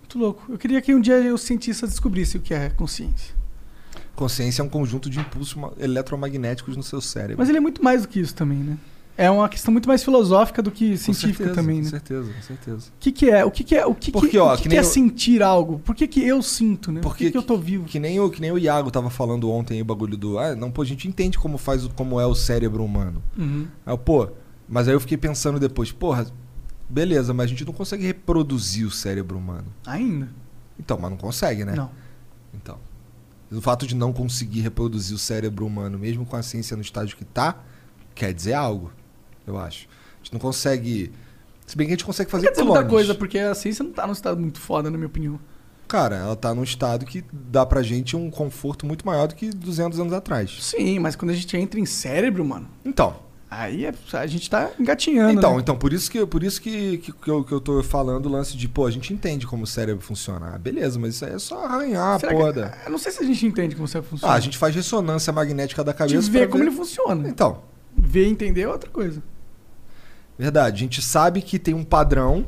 Muito 0.00 0.18
louco. 0.18 0.44
Eu 0.52 0.58
queria 0.58 0.80
que 0.82 0.94
um 0.94 1.00
dia 1.00 1.32
os 1.34 1.42
cientistas 1.42 1.90
descobrissem 1.90 2.40
o 2.40 2.44
que 2.44 2.52
é 2.52 2.70
consciência. 2.70 3.34
Consciência 4.14 4.62
é 4.62 4.64
um 4.64 4.68
conjunto 4.68 5.08
de 5.08 5.18
impulsos 5.20 5.54
ma- 5.54 5.72
eletromagnéticos 5.78 6.76
no 6.76 6.82
seu 6.82 7.00
cérebro. 7.00 7.36
Mas 7.38 7.48
ele 7.48 7.58
é 7.58 7.60
muito 7.60 7.82
mais 7.82 8.02
do 8.02 8.08
que 8.08 8.20
isso 8.20 8.34
também, 8.34 8.58
né? 8.58 8.76
É 9.16 9.30
uma 9.30 9.48
questão 9.48 9.70
muito 9.70 9.86
mais 9.86 10.02
filosófica 10.02 10.60
do 10.60 10.70
que 10.72 10.90
Com 10.90 10.96
científica 10.96 11.44
certeza, 11.44 11.54
também, 11.54 11.76
Com 11.78 11.84
né? 11.84 11.90
certeza, 11.90 12.32
com 12.32 12.42
certeza. 12.42 12.88
O 12.88 12.92
que, 12.98 13.12
que 13.12 13.30
é? 13.30 13.44
O 13.44 13.50
que, 13.50 13.62
que 13.64 13.76
é? 13.76 13.86
O 13.86 13.94
que, 13.94 14.10
Porque, 14.10 14.28
que, 14.30 14.38
ó, 14.38 14.56
que, 14.56 14.68
que 14.68 14.74
é 14.74 14.80
eu- 14.80 14.84
sentir 14.84 15.40
algo? 15.42 15.78
Por 15.78 15.94
que, 15.94 16.08
que 16.08 16.20
eu 16.26 16.42
sinto, 16.42 16.90
né? 16.90 17.00
Por 17.00 17.10
Porque 17.10 17.26
que, 17.26 17.30
que 17.30 17.38
eu 17.38 17.42
tô 17.42 17.56
vivo? 17.56 17.84
Que 17.84 18.00
nem, 18.00 18.18
o, 18.18 18.28
que 18.28 18.40
nem 18.40 18.50
o 18.50 18.58
Iago 18.58 18.90
tava 18.90 19.10
falando 19.10 19.48
ontem 19.50 19.74
aí, 19.74 19.82
o 19.82 19.84
bagulho 19.84 20.16
do. 20.16 20.36
Ah, 20.38 20.56
não, 20.56 20.68
pô, 20.70 20.82
a 20.82 20.84
gente 20.84 21.06
entende 21.06 21.38
como 21.38 21.58
faz 21.58 21.86
como 21.88 22.18
é 22.20 22.26
o 22.26 22.34
cérebro 22.34 22.84
humano. 22.84 23.22
Uhum. 23.38 23.68
Aí, 23.86 23.92
eu, 23.92 23.98
pô, 23.98 24.28
mas 24.68 24.88
aí 24.88 24.94
eu 24.94 25.00
fiquei 25.00 25.16
pensando 25.16 25.60
depois, 25.60 25.92
porra, 25.92 26.26
beleza, 26.88 27.32
mas 27.32 27.44
a 27.44 27.48
gente 27.48 27.64
não 27.64 27.72
consegue 27.72 28.04
reproduzir 28.04 28.84
o 28.84 28.90
cérebro 28.90 29.38
humano. 29.38 29.66
Ainda? 29.86 30.28
Então, 30.76 30.98
mas 31.00 31.08
não 31.10 31.16
consegue, 31.16 31.64
né? 31.64 31.74
Não. 31.76 31.90
Então. 32.52 32.78
O 33.52 33.60
fato 33.60 33.86
de 33.86 33.94
não 33.94 34.12
conseguir 34.12 34.62
reproduzir 34.62 35.14
o 35.14 35.18
cérebro 35.18 35.64
humano, 35.64 35.96
mesmo 36.00 36.26
com 36.26 36.34
a 36.34 36.42
ciência 36.42 36.76
no 36.76 36.82
estágio 36.82 37.16
que 37.16 37.24
tá, 37.24 37.62
quer 38.12 38.32
dizer 38.34 38.54
algo, 38.54 38.90
eu 39.46 39.58
acho. 39.58 39.86
A 40.20 40.24
gente 40.24 40.32
não 40.32 40.40
consegue. 40.40 41.10
Se 41.66 41.76
bem 41.76 41.86
que 41.86 41.92
a 41.92 41.96
gente 41.96 42.04
consegue 42.04 42.30
fazer 42.30 42.46
Quer 42.46 42.52
dizer 42.52 42.64
muita 42.64 42.84
coisa, 42.84 43.14
porque 43.14 43.38
a 43.38 43.54
ciência 43.54 43.82
não 43.84 43.92
tá 43.92 44.06
num 44.06 44.12
estado 44.12 44.38
muito 44.40 44.60
foda, 44.60 44.90
na 44.90 44.96
minha 44.96 45.06
opinião. 45.06 45.38
Cara, 45.88 46.16
ela 46.16 46.36
tá 46.36 46.54
num 46.54 46.62
estado 46.62 47.04
que 47.06 47.24
dá 47.32 47.64
pra 47.64 47.82
gente 47.82 48.16
um 48.16 48.30
conforto 48.30 48.86
muito 48.86 49.04
maior 49.06 49.28
do 49.28 49.34
que 49.34 49.50
200 49.50 49.98
anos 50.00 50.12
atrás. 50.12 50.56
Sim, 50.62 50.98
mas 50.98 51.14
quando 51.14 51.30
a 51.30 51.34
gente 51.34 51.54
entra 51.56 51.78
em 51.78 51.86
cérebro, 51.86 52.44
mano, 52.44 52.66
Então, 52.84 53.16
aí 53.50 53.84
é- 53.84 53.94
a 54.14 54.26
gente 54.26 54.48
tá 54.48 54.70
engatinhando. 54.80 55.38
então, 55.38 55.54
né? 55.56 55.60
então 55.60 55.76
por 55.76 55.92
isso 55.92 56.10
que 56.10 56.24
por 56.26 56.42
isso 56.42 56.60
que, 56.60 56.98
que, 56.98 57.12
que 57.12 57.30
eu, 57.30 57.44
que 57.44 57.52
eu 57.52 57.60
tô 57.60 57.82
falando 57.82 58.26
o 58.26 58.28
lance 58.30 58.56
de, 58.56 58.66
pô, 58.66 58.86
a 58.86 58.90
gente 58.90 59.12
entende 59.12 59.46
como 59.46 59.64
o 59.64 59.66
cérebro 59.66 60.02
funciona. 60.04 60.52
Ah, 60.54 60.58
beleza, 60.58 60.98
mas 60.98 61.14
isso 61.16 61.24
aí 61.26 61.32
é 61.34 61.38
só 61.38 61.64
arranhar 61.64 62.16
a 62.16 62.18
Será 62.18 62.32
porra 62.32 62.52
que- 62.52 62.60
da- 62.60 62.78
Eu 62.86 62.90
não 62.90 62.98
sei 62.98 63.12
se 63.12 63.22
a 63.22 63.26
gente 63.26 63.46
entende 63.46 63.74
como 63.76 63.86
você 63.86 64.00
funciona. 64.02 64.32
Ah, 64.32 64.36
a 64.36 64.40
gente 64.40 64.56
faz 64.58 64.74
ressonância 64.74 65.32
magnética 65.34 65.84
da 65.84 65.92
A 65.92 65.94
cabeça 65.94 66.20
gente 66.20 66.30
vê 66.30 66.46
como 66.46 66.64
ver- 66.64 66.68
ele 66.70 66.76
funciona. 66.76 67.28
Então, 67.28 67.62
Ver 67.96 68.26
e 68.26 68.30
entender 68.30 68.62
é 68.62 68.68
outra 68.68 68.90
coisa. 68.90 69.22
Verdade, 70.38 70.76
a 70.76 70.78
gente 70.78 71.00
sabe 71.02 71.40
que 71.42 71.58
tem 71.58 71.74
um 71.74 71.84
padrão 71.84 72.46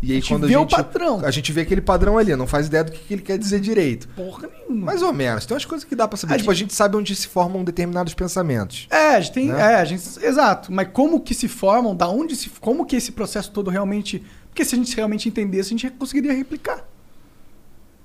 e 0.00 0.12
aí 0.12 0.18
A 0.18 0.20
gente 0.20 0.28
quando 0.28 0.46
vê 0.46 0.54
a 0.54 0.58
o 0.58 0.62
gente 0.62 0.70
padrão. 0.76 1.20
a 1.24 1.30
gente 1.30 1.52
vê 1.52 1.62
aquele 1.62 1.80
padrão 1.80 2.16
ali, 2.18 2.34
não 2.36 2.46
faz 2.46 2.68
ideia 2.68 2.84
do 2.84 2.92
que, 2.92 2.98
que 3.00 3.14
ele 3.14 3.22
quer 3.22 3.36
dizer 3.36 3.58
direito. 3.60 4.06
Porra 4.08 4.48
nenhuma. 4.48 4.86
Mais 4.86 5.02
ou 5.02 5.12
menos, 5.12 5.44
tem 5.44 5.54
umas 5.56 5.64
coisas 5.64 5.84
que 5.88 5.96
dá 5.96 6.06
pra 6.06 6.16
saber. 6.16 6.34
A 6.34 6.38
tipo, 6.38 6.50
a 6.50 6.54
gente- 6.54 6.68
gente 6.70 6.74
sabe 6.74 6.96
onde 6.96 7.14
se 7.16 7.26
formam 7.26 7.64
determinados 7.64 8.14
pensamentos. 8.14 8.86
É, 8.90 9.16
a 9.16 9.20
gente 9.20 9.32
tem. 9.32 9.48
Né? 9.48 9.60
É, 9.60 9.74
a 9.76 9.84
gente. 9.84 10.02
Exato. 10.24 10.70
Mas 10.72 10.88
como 10.92 11.20
que 11.20 11.34
se 11.34 11.48
formam, 11.48 11.96
da 11.96 12.08
onde 12.08 12.36
se. 12.36 12.48
Como 12.60 12.86
que 12.86 12.94
esse 12.96 13.10
processo 13.12 13.50
todo 13.50 13.70
realmente. 13.70 14.22
Porque 14.50 14.64
se 14.64 14.74
a 14.74 14.78
gente 14.78 14.94
realmente 14.94 15.28
entendesse, 15.28 15.68
a 15.74 15.76
gente 15.76 15.90
conseguiria 15.90 16.32
replicar. 16.32 16.84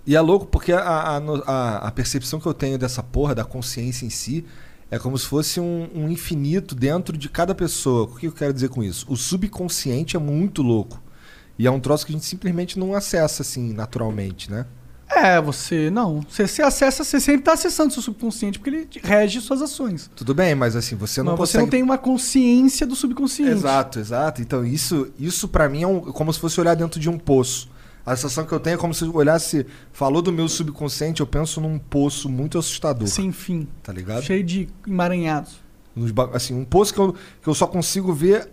E 0.06 0.16
é 0.16 0.22
louco 0.22 0.46
porque 0.48 0.74
a, 0.74 0.80
a, 0.82 1.18
a- 1.18 1.78
a 1.88 1.92
percepção 1.92 2.40
que 2.40 2.46
eu 2.46 2.54
tenho 2.54 2.78
dessa 2.78 3.02
porra, 3.02 3.34
da 3.34 3.44
consciência 3.46 4.06
em 4.06 4.10
si, 4.10 4.44
é 4.96 5.00
como 5.00 5.18
se 5.18 5.26
fosse 5.26 5.60
um, 5.60 5.90
um 5.96 6.10
infinito 6.10 6.76
dentro 6.76 7.18
de 7.18 7.28
cada 7.30 7.56
pessoa. 7.56 8.04
O 8.04 8.16
que 8.16 8.28
eu 8.28 8.32
quero 8.32 8.54
dizer 8.54 8.70
com 8.70 8.84
isso? 8.84 9.06
O 9.10 9.16
subconsciente 9.16 10.16
é 10.16 10.20
muito 10.20 10.62
louco. 10.62 11.02
E 11.58 11.66
é 11.68 11.72
um 11.72 11.80
troço 11.80 12.06
que 12.06 12.12
a 12.12 12.16
gente 12.16 12.26
simplesmente 12.26 12.78
não 12.80 12.94
acessa 12.94 13.42
assim 13.42 13.74
naturalmente, 13.74 14.52
né? 14.52 14.66
É, 15.10 15.40
você. 15.40 15.92
Não. 15.92 16.22
Você, 16.28 16.48
você 16.48 16.64
acessa, 16.64 17.04
você 17.04 17.20
sempre 17.20 17.42
está 17.42 17.54
acessando 17.54 17.90
o 17.90 17.92
seu 17.92 18.02
subconsciente, 18.02 18.58
porque 18.58 18.70
ele 18.76 18.88
rege 19.04 19.40
suas 19.42 19.62
ações. 19.62 20.10
Tudo 20.16 20.34
bem, 20.34 20.56
mas 20.56 20.76
assim, 20.76 20.96
você 20.96 21.22
não 21.22 21.34
Mas 21.34 21.40
você 21.40 21.58
consegue. 21.58 21.64
não 21.64 21.70
tem 21.70 21.84
uma 21.84 21.98
consciência 22.00 22.88
do 22.88 22.96
subconsciente. 22.96 23.52
Exato, 23.52 24.00
exato. 24.00 24.42
Então 24.42 24.66
isso, 24.66 25.12
isso 25.20 25.48
para 25.48 25.70
mim 25.70 25.84
é 25.84 25.88
um- 25.88 26.00
como 26.02 26.34
se 26.34 26.40
fosse 26.40 26.60
olhar 26.60 26.76
dentro 26.76 27.00
de 27.00 27.10
um 27.10 27.18
poço. 27.20 27.70
A 28.06 28.16
sensação 28.16 28.46
que 28.46 28.52
eu 28.52 28.60
tenho 28.60 28.74
é 28.76 28.78
como 28.78 28.94
se 28.94 29.06
eu 29.06 29.16
olhasse, 29.16 29.66
falou 29.94 30.22
do 30.22 30.32
meu 30.32 30.50
subconsciente, 30.50 31.22
eu 31.22 31.28
penso 31.28 31.62
num 31.62 31.80
poço 31.80 32.28
muito 32.28 32.58
assustador, 32.58 33.08
Sem 33.08 33.32
fim. 33.32 33.68
tá 33.82 33.94
ligado? 33.94 34.24
Cheio 34.24 34.44
de 34.44 34.68
emaranhados. 34.86 35.62
Assim, 36.34 36.54
um 36.54 36.66
poço 36.66 36.94
que 36.94 37.00
eu, 37.00 37.14
que 37.42 37.48
eu 37.48 37.54
só 37.54 37.66
consigo 37.68 38.12
ver 38.14 38.50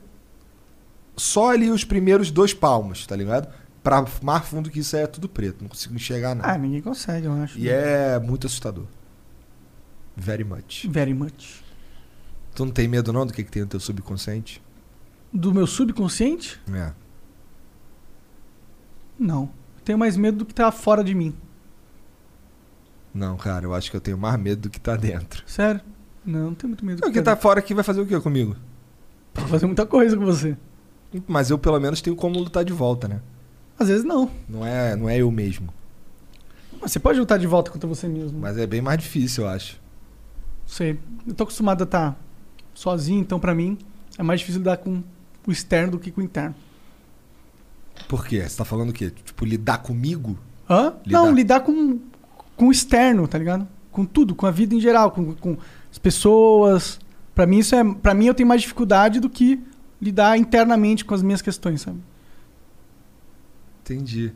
só 1.16 1.50
ali 1.50 1.70
os 1.70 1.84
primeiros 1.84 2.30
dois 2.30 2.54
palmos, 2.54 3.06
tá 3.06 3.16
ligado? 3.16 3.48
Pra 3.82 4.04
mais 4.22 4.44
fundo 4.46 4.70
que 4.70 4.80
isso 4.80 4.94
aí 4.94 5.02
é 5.02 5.06
tudo 5.06 5.28
preto, 5.28 5.62
não 5.62 5.68
consigo 5.68 5.94
enxergar 5.94 6.32
Ah, 6.32 6.34
nada. 6.34 6.58
ninguém 6.58 6.80
consegue, 6.82 7.26
eu 7.26 7.32
acho. 7.32 7.58
e 7.58 7.68
é 7.68 8.18
muito 8.20 8.46
assustador. 8.46 8.84
Very 10.16 10.44
much. 10.44 10.86
Very 10.88 11.14
much. 11.14 11.62
Tu 12.54 12.64
não 12.64 12.72
tem 12.72 12.86
medo 12.86 13.12
não 13.12 13.26
do 13.26 13.32
que, 13.32 13.42
que 13.42 13.50
tem 13.50 13.62
no 13.62 13.68
teu 13.68 13.80
subconsciente? 13.80 14.62
Do 15.32 15.52
meu 15.54 15.66
subconsciente? 15.66 16.60
É. 16.72 16.92
Não. 19.20 19.42
Eu 19.76 19.84
tenho 19.84 19.98
mais 19.98 20.16
medo 20.16 20.38
do 20.38 20.46
que 20.46 20.54
tá 20.54 20.72
fora 20.72 21.04
de 21.04 21.14
mim. 21.14 21.34
Não, 23.12 23.36
cara, 23.36 23.66
eu 23.66 23.74
acho 23.74 23.90
que 23.90 23.96
eu 23.96 24.00
tenho 24.00 24.16
mais 24.16 24.40
medo 24.40 24.62
do 24.62 24.70
que 24.70 24.80
tá 24.80 24.96
dentro. 24.96 25.42
Sério? 25.46 25.82
Não, 26.24 26.46
não 26.46 26.54
tenho 26.54 26.70
muito 26.70 26.84
medo. 26.84 27.00
do 27.00 27.04
O 27.04 27.12
que 27.12 27.18
que 27.18 27.22
tá 27.22 27.36
fora 27.36 27.58
aqui 27.60 27.74
vai 27.74 27.84
fazer 27.84 28.00
o 28.00 28.06
que 28.06 28.18
comigo? 28.20 28.56
Pode 29.34 29.48
fazer 29.48 29.66
muita 29.66 29.84
coisa 29.84 30.16
com 30.16 30.24
você. 30.24 30.56
Mas 31.28 31.50
eu 31.50 31.58
pelo 31.58 31.78
menos 31.78 32.00
tenho 32.00 32.16
como 32.16 32.38
lutar 32.38 32.64
de 32.64 32.72
volta, 32.72 33.08
né? 33.08 33.20
Às 33.78 33.88
vezes 33.88 34.04
não. 34.04 34.30
Não 34.48 34.64
é, 34.64 34.96
não 34.96 35.08
é 35.08 35.18
eu 35.18 35.30
mesmo. 35.30 35.72
Mas 36.80 36.92
você 36.92 37.00
pode 37.00 37.18
lutar 37.18 37.38
de 37.38 37.46
volta 37.46 37.70
contra 37.70 37.88
você 37.88 38.08
mesmo. 38.08 38.38
Mas 38.38 38.56
é 38.56 38.66
bem 38.66 38.80
mais 38.80 38.98
difícil, 38.98 39.44
eu 39.44 39.50
acho. 39.50 39.78
Sei. 40.66 40.98
Eu 41.26 41.34
tô 41.34 41.44
acostumado 41.44 41.82
a 41.82 41.84
estar 41.84 42.18
sozinho, 42.72 43.20
então 43.20 43.38
pra 43.40 43.54
mim 43.54 43.76
é 44.16 44.22
mais 44.22 44.40
difícil 44.40 44.60
lidar 44.60 44.78
com 44.78 45.02
o 45.46 45.50
externo 45.50 45.92
do 45.92 45.98
que 45.98 46.10
com 46.10 46.20
o 46.20 46.24
interno. 46.24 46.54
Por 48.08 48.26
quê? 48.26 48.42
Você 48.46 48.56
tá 48.56 48.64
falando 48.64 48.90
o 48.90 48.92
quê? 48.92 49.10
Tipo, 49.10 49.44
lidar 49.44 49.78
comigo? 49.78 50.38
Hã? 50.68 50.94
Lidar. 51.04 51.18
Não, 51.18 51.32
lidar 51.32 51.60
com, 51.60 51.98
com 52.56 52.68
o 52.68 52.72
externo, 52.72 53.26
tá 53.26 53.38
ligado? 53.38 53.66
Com 53.90 54.04
tudo, 54.04 54.34
com 54.34 54.46
a 54.46 54.50
vida 54.50 54.74
em 54.74 54.80
geral, 54.80 55.10
com, 55.10 55.34
com 55.34 55.56
as 55.90 55.98
pessoas. 55.98 57.00
Pra 57.34 57.46
mim, 57.46 57.58
isso 57.58 57.74
é. 57.74 57.84
Pra 57.94 58.14
mim, 58.14 58.26
eu 58.26 58.34
tenho 58.34 58.48
mais 58.48 58.62
dificuldade 58.62 59.20
do 59.20 59.28
que 59.28 59.60
lidar 60.00 60.38
internamente 60.38 61.04
com 61.04 61.14
as 61.14 61.22
minhas 61.22 61.42
questões, 61.42 61.82
sabe? 61.82 61.98
Entendi. 63.82 64.32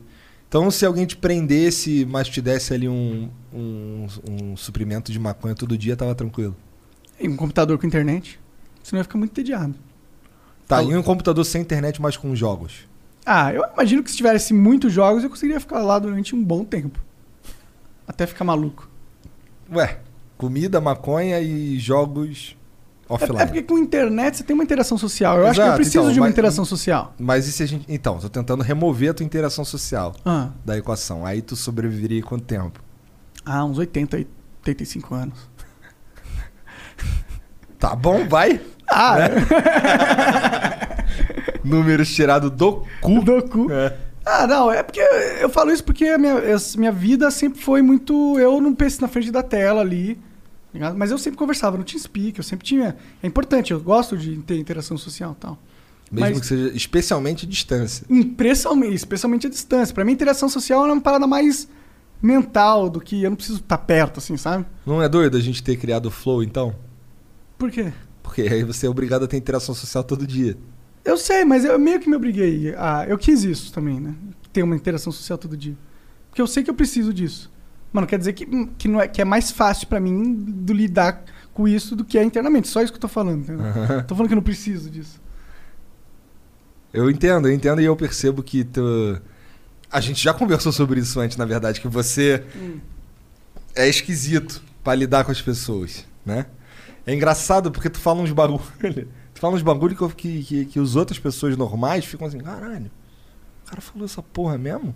Então, 0.47 0.69
se 0.69 0.85
alguém 0.85 1.05
te 1.05 1.17
prendesse, 1.17 2.05
mas 2.09 2.27
te 2.29 2.41
desse 2.41 2.73
ali 2.73 2.87
um, 2.87 3.29
um, 3.53 4.07
um 4.29 4.57
suprimento 4.57 5.11
de 5.11 5.19
maconha 5.19 5.55
todo 5.55 5.77
dia, 5.77 5.95
tava 5.95 6.13
tranquilo. 6.13 6.55
E 7.19 7.27
um 7.27 7.35
computador 7.35 7.77
com 7.77 7.87
internet. 7.87 8.39
Senão 8.83 8.99
ia 8.99 9.03
ficar 9.03 9.17
muito 9.17 9.31
entediado. 9.31 9.75
Tá, 10.67 10.81
e 10.81 10.95
um 10.95 11.03
computador 11.03 11.43
sem 11.45 11.61
internet, 11.61 12.01
mas 12.01 12.17
com 12.17 12.35
jogos? 12.35 12.87
Ah, 13.25 13.51
eu 13.53 13.63
imagino 13.73 14.03
que 14.03 14.11
se 14.11 14.17
tivesse 14.17 14.53
muitos 14.53 14.93
jogos, 14.93 15.23
eu 15.23 15.29
conseguiria 15.29 15.59
ficar 15.59 15.79
lá 15.79 15.97
durante 15.97 16.35
um 16.35 16.43
bom 16.43 16.63
tempo. 16.63 16.99
Até 18.07 18.27
ficar 18.27 18.43
maluco. 18.43 18.87
Ué, 19.73 19.99
comida, 20.37 20.79
maconha 20.79 21.39
e 21.41 21.79
jogos 21.79 22.55
É, 23.09 23.13
offline. 23.13 23.41
é 23.41 23.45
porque 23.47 23.63
com 23.63 23.79
internet 23.79 24.37
você 24.37 24.43
tem 24.43 24.53
uma 24.53 24.63
interação 24.63 24.95
social. 24.97 25.39
Eu 25.39 25.47
acho 25.47 25.55
que 25.55 25.59
eu 25.59 25.63
Exato, 25.65 25.75
preciso 25.77 25.99
então, 26.01 26.13
de 26.13 26.19
uma 26.19 26.25
mas- 26.27 26.33
interação 26.33 26.65
social. 26.65 27.13
Mas 27.17 27.47
e 27.47 27.51
se 27.51 27.63
a 27.63 27.65
gente. 27.65 27.85
Então, 27.91 28.19
tô 28.19 28.29
tentando 28.29 28.61
remover 28.61 29.09
a 29.09 29.13
tua 29.15 29.25
interação 29.25 29.65
social 29.65 30.13
Ah, 30.23 30.49
da 30.63 30.77
equação. 30.77 31.25
Aí 31.25 31.41
tu 31.41 31.55
sobreviveria 31.55 32.21
quanto 32.21 32.45
tempo? 32.45 32.79
ah 33.43 33.65
uns 33.65 33.77
80, 33.79 34.17
85 34.65 35.15
anos. 35.15 35.49
Tá 37.79 37.95
bom, 37.95 38.27
vai. 38.27 38.59
Ah, 38.89 39.17
Números 41.65 42.13
tirados 42.13 42.51
do 42.51 42.83
cu. 43.01 43.21
do 43.23 43.41
cu. 43.43 43.71
É. 43.71 43.97
Ah, 44.25 44.47
não, 44.47 44.71
é 44.71 44.81
porque 44.81 44.99
eu 45.39 45.49
falo 45.49 45.71
isso 45.71 45.83
porque 45.83 46.05
a 46.05 46.17
minha, 46.17 46.33
essa 46.39 46.77
minha 46.79 46.91
vida 46.91 47.29
sempre 47.29 47.61
foi 47.61 47.81
muito. 47.81 48.39
Eu 48.39 48.59
não 48.59 48.73
penso 48.73 49.01
na 49.01 49.07
frente 49.07 49.31
da 49.31 49.43
tela 49.43 49.81
ali. 49.81 50.15
tá 50.15 50.21
ligado? 50.73 50.97
Mas 50.97 51.11
eu 51.11 51.17
sempre 51.17 51.37
conversava 51.37 51.77
no 51.77 51.83
TeamSpeak, 51.83 52.37
eu 52.39 52.43
sempre 52.43 52.65
tinha. 52.65 52.95
É 53.21 53.27
importante, 53.27 53.71
eu 53.71 53.79
gosto 53.79 54.17
de 54.17 54.35
ter 54.37 54.57
interação 54.57 54.97
social 54.97 55.33
e 55.37 55.41
tal. 55.41 55.57
Mesmo 56.11 56.29
Mas- 56.29 56.39
que 56.39 56.45
seja 56.47 56.71
especialmente 56.75 57.45
distância. 57.45 58.05
Especialmente, 58.09 58.93
especialmente 58.95 59.47
a 59.47 59.49
distância. 59.49 59.93
Pra 59.93 60.03
mim, 60.05 60.11
interação 60.13 60.49
social 60.49 60.85
é 60.87 60.91
uma 60.91 61.01
parada 61.01 61.25
mais 61.27 61.67
mental 62.21 62.89
do 62.89 62.99
que 63.01 63.23
eu 63.23 63.29
não 63.29 63.35
preciso 63.37 63.59
estar 63.59 63.77
perto, 63.79 64.17
assim, 64.19 64.37
sabe? 64.37 64.65
Não 64.85 65.01
é 65.01 65.07
doido 65.09 65.37
a 65.37 65.39
gente 65.39 65.61
ter 65.61 65.75
criado 65.77 66.07
o 66.07 66.11
Flow, 66.11 66.41
então? 66.43 66.75
Por 67.57 67.69
quê? 67.71 67.91
Porque 68.23 68.41
aí 68.41 68.63
você 68.63 68.87
é 68.87 68.89
obrigado 68.89 69.23
a 69.25 69.27
ter 69.27 69.37
interação 69.37 69.75
social 69.75 70.03
todo 70.03 70.25
dia. 70.25 70.57
Eu 71.05 71.17
sei, 71.17 71.45
mas 71.45 71.63
eu 71.63 71.77
meio 71.77 71.99
que 71.99 72.09
me 72.09 72.15
obriguei. 72.15 72.73
A, 72.75 73.05
eu 73.07 73.17
quis 73.17 73.43
isso 73.43 73.71
também, 73.71 73.99
né? 73.99 74.15
Ter 74.51 74.63
uma 74.63 74.75
interação 74.75 75.13
social 75.13 75.37
todo 75.37 75.55
dia. 75.55 75.77
Porque 76.29 76.41
eu 76.41 76.47
sei 76.47 76.63
que 76.63 76.69
eu 76.69 76.73
preciso 76.73 77.13
disso. 77.13 77.53
Mano, 77.93 78.07
quer 78.07 78.17
dizer 78.17 78.33
que, 78.33 78.45
que, 78.77 78.87
não 78.87 78.99
é, 78.99 79.07
que 79.07 79.21
é 79.21 79.25
mais 79.25 79.51
fácil 79.51 79.87
pra 79.87 79.99
mim 79.99 80.33
do 80.33 80.73
lidar 80.73 81.23
com 81.53 81.67
isso 81.67 81.95
do 81.95 82.03
que 82.03 82.17
é 82.17 82.23
internamente. 82.23 82.67
Só 82.67 82.81
isso 82.81 82.91
que 82.91 82.97
eu 82.97 83.01
tô 83.01 83.07
falando. 83.07 83.43
Entendeu? 83.43 83.65
Tô 84.07 84.15
falando 84.15 84.27
que 84.27 84.33
eu 84.33 84.37
não 84.37 84.43
preciso 84.43 84.89
disso. 84.89 85.21
Eu 86.91 87.09
entendo, 87.09 87.47
eu 87.47 87.53
entendo 87.53 87.81
e 87.81 87.85
eu 87.85 87.95
percebo 87.95 88.41
que 88.41 88.63
tu... 88.63 89.21
a 89.91 89.99
gente 89.99 90.23
já 90.23 90.33
conversou 90.33 90.71
sobre 90.71 90.99
isso 90.99 91.19
antes, 91.19 91.37
na 91.37 91.45
verdade, 91.45 91.79
que 91.79 91.87
você 91.87 92.43
é 93.75 93.87
esquisito 93.87 94.63
pra 94.83 94.95
lidar 94.95 95.25
com 95.25 95.31
as 95.31 95.41
pessoas, 95.41 96.05
né? 96.25 96.45
É 97.05 97.13
engraçado 97.13 97.71
porque 97.71 97.89
tu 97.89 97.99
fala 97.99 98.21
uns 98.21 98.31
bagulho, 98.31 98.61
tu 99.35 99.39
fala 99.41 99.53
uns 99.55 99.61
bagulho 99.61 99.95
que, 99.95 100.15
que, 100.15 100.43
que, 100.43 100.65
que 100.65 100.79
os 100.79 100.95
outras 100.95 101.19
pessoas 101.19 101.55
normais 101.55 102.03
ficam 102.05 102.25
assim, 102.25 102.39
caralho, 102.39 102.89
o 103.65 103.69
cara 103.69 103.81
falou 103.81 104.05
essa 104.05 104.23
porra 104.23 104.57
mesmo? 104.57 104.95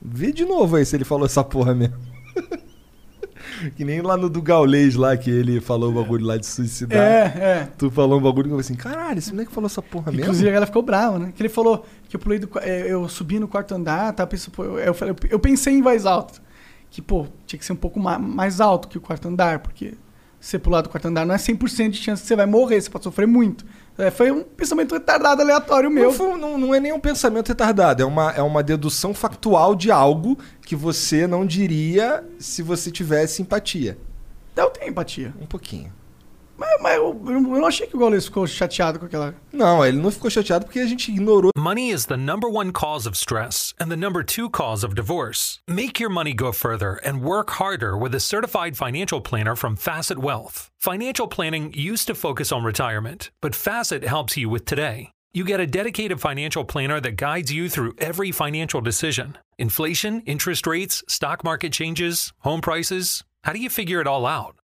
Vê 0.00 0.32
de 0.32 0.44
novo 0.46 0.76
aí 0.76 0.86
se 0.86 0.96
ele 0.96 1.04
falou 1.04 1.26
essa 1.26 1.44
porra 1.44 1.74
mesmo. 1.74 1.96
que 3.76 3.84
nem 3.84 4.00
lá 4.02 4.16
no 4.16 4.28
do 4.28 4.42
Gaulês 4.42 4.94
lá, 4.94 5.16
que 5.16 5.30
ele 5.30 5.60
falou 5.60 5.90
o 5.90 5.94
bagulho 5.94 6.24
lá 6.26 6.36
de 6.36 6.46
suicidar. 6.46 6.98
É, 6.98 7.22
é. 7.62 7.68
Tu 7.78 7.90
falou 7.90 8.18
um 8.18 8.22
bagulho 8.22 8.44
que 8.48 8.54
eu 8.54 8.58
falei 8.58 8.60
assim, 8.60 8.74
caralho, 8.74 9.18
esse 9.18 9.30
moleque 9.32 9.52
falou 9.52 9.66
essa 9.66 9.82
porra 9.82 10.10
mesmo? 10.12 10.22
Inclusive 10.24 10.48
a 10.48 10.52
galera 10.52 10.66
ficou 10.66 10.82
brava, 10.82 11.18
né? 11.18 11.32
Que 11.34 11.42
ele 11.42 11.48
falou 11.48 11.84
que 12.08 12.16
eu 12.16 12.20
pulei 12.20 12.38
do. 12.38 12.48
é, 12.60 12.92
Eu 12.92 13.08
subi 13.08 13.38
no 13.38 13.48
quarto 13.48 13.74
andar, 13.74 14.12
tá? 14.12 14.28
Eu, 14.58 14.78
eu, 14.78 15.16
eu 15.30 15.38
pensei 15.38 15.74
em 15.74 15.82
voz 15.82 16.04
alta. 16.06 16.40
Que, 16.90 17.00
pô, 17.02 17.26
tinha 17.46 17.58
que 17.58 17.64
ser 17.64 17.72
um 17.72 17.76
pouco 17.76 17.98
ma- 17.98 18.18
mais 18.18 18.60
alto 18.60 18.88
que 18.88 18.98
o 18.98 19.00
quarto 19.00 19.26
andar, 19.28 19.58
porque 19.60 19.94
você 20.40 20.58
pular 20.58 20.80
do 20.82 20.88
quarto 20.88 21.06
andar 21.08 21.24
não 21.26 21.34
é 21.34 21.38
100% 21.38 21.90
de 21.90 21.98
chance 21.98 22.22
que 22.22 22.28
você 22.28 22.36
vai 22.36 22.46
morrer, 22.46 22.80
você 22.80 22.90
pode 22.90 23.04
sofrer 23.04 23.26
muito. 23.26 23.64
É, 23.98 24.10
foi 24.10 24.30
um 24.30 24.42
pensamento 24.42 24.92
retardado 24.94 25.40
aleatório 25.40 25.90
meu. 25.90 26.04
Não, 26.04 26.12
foi- 26.12 26.36
não- 26.38 26.58
não 26.58 26.74
é 26.74 26.78
nem 26.80 26.92
um 26.92 27.00
pensamento 27.00 27.48
retardado, 27.48 28.02
é 28.02 28.06
uma, 28.06 28.30
é 28.32 28.42
uma 28.42 28.62
dedução 28.62 29.14
factual 29.14 29.74
de 29.74 29.90
algo 29.90 30.38
que 30.62 30.76
você 30.76 31.26
não 31.26 31.46
diria 31.46 32.22
se 32.38 32.62
você 32.62 32.90
tivesse 32.90 33.40
empatia. 33.42 33.96
Eu 34.54 34.70
tenho 34.70 34.90
empatia. 34.90 35.34
Um 35.40 35.46
pouquinho. 35.46 35.92
Mas, 36.58 36.80
mas 36.80 36.96
eu, 36.96 37.20
eu 37.26 37.40
não 37.40 37.66
achei 37.66 37.86
que 37.86 37.96
o 37.96 37.98
Gaules 37.98 38.26
ficou 38.26 38.46
chateado 38.46 38.98
com 38.98 39.06
aquela. 39.06 39.34
Não, 39.52 39.84
ele 39.84 39.98
não 39.98 40.10
ficou 40.10 40.30
chateado 40.30 40.64
porque 40.64 40.80
a 40.80 40.86
gente 40.86 41.10
ignorou. 41.10 41.50
Money 41.56 41.90
is 41.90 42.06
the 42.06 42.16
number 42.16 42.48
one 42.48 42.72
cause 42.72 43.06
of 43.06 43.16
stress 43.16 43.74
and 43.78 43.88
the 43.88 43.96
number 43.96 44.24
two 44.24 44.48
cause 44.48 44.84
of 44.84 44.94
divorce. 44.94 45.58
Make 45.68 46.00
your 46.00 46.10
money 46.10 46.32
go 46.32 46.52
further 46.52 47.00
and 47.04 47.22
work 47.22 47.50
harder 47.50 47.96
with 47.96 48.14
a 48.14 48.20
certified 48.20 48.76
financial 48.76 49.20
planner 49.20 49.56
from 49.56 49.76
Facet 49.76 50.18
Wealth. 50.18 50.70
Financial 50.78 51.26
planning 51.26 51.72
used 51.74 52.06
to 52.06 52.14
focus 52.14 52.52
on 52.52 52.64
retirement, 52.64 53.30
but 53.40 53.54
Facet 53.54 54.04
helps 54.04 54.36
you 54.36 54.48
with 54.48 54.64
today. 54.64 55.10
You 55.34 55.44
get 55.44 55.60
a 55.60 55.66
dedicated 55.66 56.18
financial 56.18 56.64
planner 56.64 56.98
that 57.00 57.16
guides 57.16 57.52
you 57.52 57.68
through 57.68 57.94
every 57.98 58.32
financial 58.32 58.80
decision 58.80 59.36
inflation, 59.58 60.20
interest 60.26 60.66
rates, 60.66 61.02
stock 61.08 61.44
market 61.44 61.72
changes, 61.72 62.32
home 62.38 62.60
prices. 62.62 63.22
How 63.44 63.52
do 63.52 63.58
you 63.58 63.70
figure 63.70 64.00
it 64.00 64.06
all 64.06 64.24
out? 64.26 64.56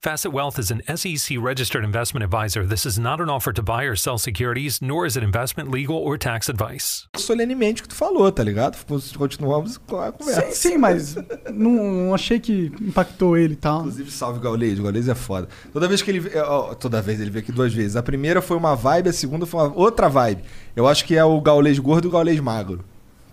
Facet 0.00 0.32
Wealth 0.32 0.60
is 0.60 0.70
an 0.70 0.80
SEC 0.96 1.38
registered 1.40 1.84
investment 1.84 2.22
advisor. 2.22 2.64
This 2.64 2.86
is 2.86 3.00
not 3.00 3.20
an 3.20 3.28
offer 3.28 3.52
to 3.52 3.60
buy 3.64 3.82
or 3.82 3.96
sell 3.96 4.16
securities, 4.16 4.80
nor 4.80 5.04
is 5.06 5.16
it 5.16 5.24
investment, 5.24 5.72
legal, 5.72 5.96
or 5.96 6.16
tax 6.16 6.48
advice. 6.48 7.08
solenemente 7.16 7.80
o 7.80 7.82
que 7.82 7.88
tu 7.88 7.96
falou, 7.96 8.30
tá 8.30 8.44
ligado? 8.44 8.76
Continuamos 9.16 9.76
com 9.76 9.98
a 9.98 10.12
conversa. 10.12 10.52
Sim, 10.52 10.70
sim, 10.70 10.78
mas 10.78 11.16
não, 11.52 11.72
não 11.72 12.14
achei 12.14 12.38
que 12.38 12.70
impactou 12.80 13.36
ele 13.36 13.54
e 13.54 13.56
tal. 13.56 13.80
Inclusive, 13.80 14.08
salve 14.12 14.38
o 14.38 14.40
Gaulês. 14.40 14.78
O 14.78 14.84
Gaulês 14.84 15.08
é 15.08 15.16
foda. 15.16 15.48
Toda 15.72 15.88
vez 15.88 16.00
que 16.00 16.12
ele. 16.12 16.30
Toda 16.78 17.02
vez 17.02 17.20
ele 17.20 17.30
veio 17.30 17.42
aqui 17.42 17.50
duas 17.50 17.74
vezes. 17.74 17.96
A 17.96 18.02
primeira 18.02 18.40
foi 18.40 18.56
uma 18.56 18.76
vibe, 18.76 19.08
a 19.08 19.12
segunda 19.12 19.46
foi 19.46 19.64
uma 19.66 19.76
outra 19.76 20.08
vibe. 20.08 20.44
Eu 20.76 20.86
acho 20.86 21.04
que 21.04 21.16
é 21.16 21.24
o 21.24 21.40
Gaulês 21.40 21.76
gordo 21.80 22.04
e 22.04 22.08
o 22.08 22.12
Gaulês 22.12 22.38
magro. 22.38 22.84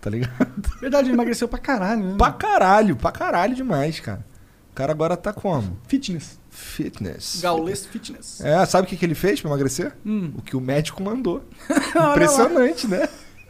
Tá 0.02 0.10
ligado? 0.10 0.34
Verdade, 0.82 1.10
ele 1.10 1.14
emagreceu 1.16 1.48
pra 1.48 1.60
caralho, 1.60 2.04
né? 2.04 2.16
Pra 2.18 2.32
caralho, 2.32 2.96
pra 2.96 3.12
caralho 3.12 3.54
demais, 3.54 4.00
cara. 4.00 4.26
O 4.72 4.76
cara 4.76 4.92
agora 4.92 5.16
tá 5.16 5.32
como? 5.32 5.78
Fitness. 5.88 6.40
Fitness. 6.56 7.40
Gaules 7.42 7.86
Fitness. 7.86 8.42
É, 8.42 8.66
sabe 8.66 8.86
o 8.88 8.90
que, 8.90 8.96
que 8.98 9.06
ele 9.06 9.16
fez 9.16 9.40
pra 9.42 9.50
emagrecer? 9.50 9.94
Hum. 10.06 10.32
O 10.38 10.42
que 10.42 10.56
o 10.58 10.62
médico 10.62 11.04
mandou. 11.04 11.44
Impressionante, 12.12 12.88
né? 12.88 13.08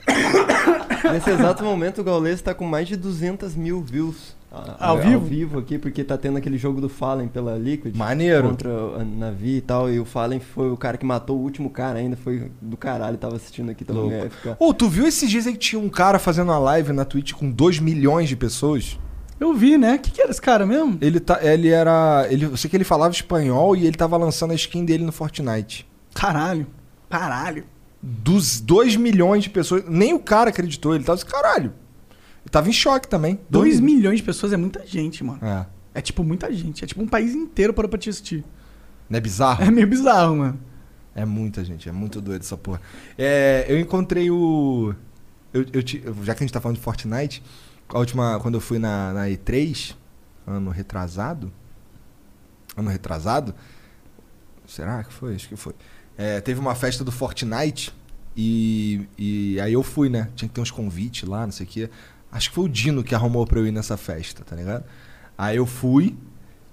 Nesse 1.12 1.30
exato 1.32 1.64
momento, 1.64 2.02
o 2.02 2.04
Gaules 2.04 2.42
tá 2.42 2.54
com 2.54 2.66
mais 2.66 2.88
de 2.88 2.96
200 2.96 3.56
mil 3.56 3.82
views. 3.82 4.36
a- 4.52 4.88
Ao 4.90 4.98
a- 4.98 5.02
vivo? 5.02 5.16
Ao 5.16 5.22
vivo 5.22 5.60
aqui, 5.60 5.78
porque 5.78 6.04
tá 6.04 6.18
tendo 6.18 6.38
aquele 6.38 6.58
jogo 6.58 6.80
do 6.82 6.88
Fallen 6.90 7.28
pela 7.28 7.58
Liquid. 7.58 7.96
Maneiro. 7.96 8.50
Contra 8.50 8.70
a 8.72 9.04
Navi 9.04 9.58
e 9.58 9.62
tal. 9.62 9.90
E 9.92 10.00
o 10.00 10.06
Fallen 10.06 10.40
foi 10.40 10.72
o 10.72 10.78
cara 10.78 10.98
que 10.98 11.06
matou 11.06 11.38
o 11.38 11.42
último 11.42 11.70
cara 11.70 12.00
ainda. 12.00 12.16
Foi 12.16 12.52
do 12.62 12.78
caralho. 12.78 13.18
Tava 13.18 13.36
assistindo 13.36 13.70
aqui 13.72 13.84
também. 13.84 14.02
Louco. 14.22 14.50
é, 14.50 14.56
Ô, 14.60 14.74
tu 14.74 14.88
viu 14.90 15.08
esses 15.08 15.30
dias 15.30 15.46
aí 15.48 15.54
que 15.54 15.60
tinha 15.60 15.80
um 15.82 15.90
cara 15.90 16.18
fazendo 16.20 16.50
uma 16.50 16.60
live 16.60 16.94
na 16.94 17.04
Twitch 17.06 17.34
com 17.34 17.50
2 17.52 17.80
milhões 17.80 18.30
de 18.30 18.36
pessoas? 18.36 18.98
Eu 19.40 19.54
vi, 19.54 19.78
né? 19.78 19.96
O 19.96 20.00
que, 20.00 20.12
que 20.12 20.22
era 20.22 20.32
esse 20.32 20.42
cara 20.42 20.66
mesmo? 20.66 20.98
Ele, 21.02 21.20
tá, 21.20 21.40
ele 21.44 21.70
era. 21.70 22.26
Ele, 22.30 22.46
eu 22.46 22.58
sei 22.58 22.70
que 22.70 22.78
ele 22.78 22.84
falava 22.84 23.14
espanhol 23.14 23.76
e 23.76 23.86
ele 23.86 23.98
tava 23.98 24.16
lançando 24.18 24.52
a 24.52 24.56
skin 24.56 24.86
dele 24.86 25.04
no 25.04 25.12
Fortnite. 25.12 25.88
Caralho. 26.14 26.68
Caralho. 27.10 27.66
Dos 28.02 28.62
2 28.62 28.96
milhões 28.96 29.44
de 29.44 29.50
pessoas. 29.50 29.84
Nem 29.88 30.14
o 30.14 30.20
cara 30.20 30.50
acreditou. 30.50 30.96
Ele 30.96 31.04
tava 31.04 31.20
assim, 31.20 31.28
caralho. 31.28 31.74
Ele 32.44 32.50
tava 32.50 32.70
em 32.70 32.74
choque 32.74 33.08
também. 33.08 33.40
2 33.50 33.80
milhões 33.80 34.18
de 34.18 34.24
pessoas 34.24 34.54
é 34.54 34.58
muita 34.58 34.86
gente, 34.86 35.24
mano. 35.24 35.40
É. 35.42 35.66
É 35.96 36.02
tipo 36.02 36.24
muita 36.24 36.52
gente. 36.54 36.84
É 36.84 36.88
tipo 36.88 37.02
um 37.02 37.08
país 37.08 37.34
inteiro 37.34 37.74
para 37.74 37.88
pra 37.88 37.98
te 37.98 38.10
assistir. 38.10 38.44
Não 39.10 39.18
é 39.18 39.22
bizarro? 39.22 39.64
É 39.64 39.72
meio 39.72 39.88
bizarro, 39.88 40.38
mano. 40.38 40.60
É 41.16 41.24
muita 41.24 41.64
gente, 41.64 41.88
é 41.88 41.92
muito 41.94 42.20
doido 42.20 42.42
essa 42.42 42.58
porra. 42.58 42.82
É, 43.18 43.66
eu 43.70 43.80
encontrei 43.80 44.30
o. 44.30 44.94
Eu, 45.54 45.66
eu 45.72 45.82
já 46.24 46.36
que 46.36 46.44
a 46.44 46.46
gente 46.46 46.52
tá 46.52 46.60
falando 46.60 46.76
de 46.76 46.84
Fortnite, 46.84 47.42
a 47.90 48.00
última. 48.00 48.40
Quando 48.42 48.56
eu 48.56 48.62
fui 48.62 48.80
na, 48.80 49.14
na 49.14 49.26
E3, 49.28 49.96
ano 50.48 50.70
retrasado. 50.72 51.52
Ano 52.78 52.90
retrasado? 52.90 53.54
Será 54.68 55.04
que 55.04 55.14
foi? 55.14 55.36
Acho 55.36 55.48
que 55.48 55.56
foi. 55.56 55.74
É, 56.18 56.40
teve 56.42 56.60
uma 56.60 56.76
festa 56.76 57.04
do 57.04 57.12
Fortnite 57.12 57.94
e, 58.36 59.08
e 59.18 59.60
aí 59.62 59.74
eu 59.74 59.84
fui, 59.84 60.10
né? 60.10 60.30
Tinha 60.36 60.48
que 60.50 60.56
ter 60.56 60.62
uns 60.62 60.72
convites 60.72 61.28
lá, 61.28 61.46
não 61.46 61.52
sei 61.52 61.66
o 61.66 61.70
quê. 61.70 61.90
Acho 62.32 62.50
que 62.50 62.56
foi 62.56 62.66
o 62.66 62.70
Dino 62.70 63.04
que 63.04 63.14
arrumou 63.16 63.46
pra 63.46 63.60
eu 63.60 63.68
ir 63.68 63.72
nessa 63.72 63.96
festa, 63.98 64.44
tá 64.44 64.56
ligado? 64.56 64.84
Aí 65.38 65.58
eu 65.58 65.66
fui, 65.66 66.18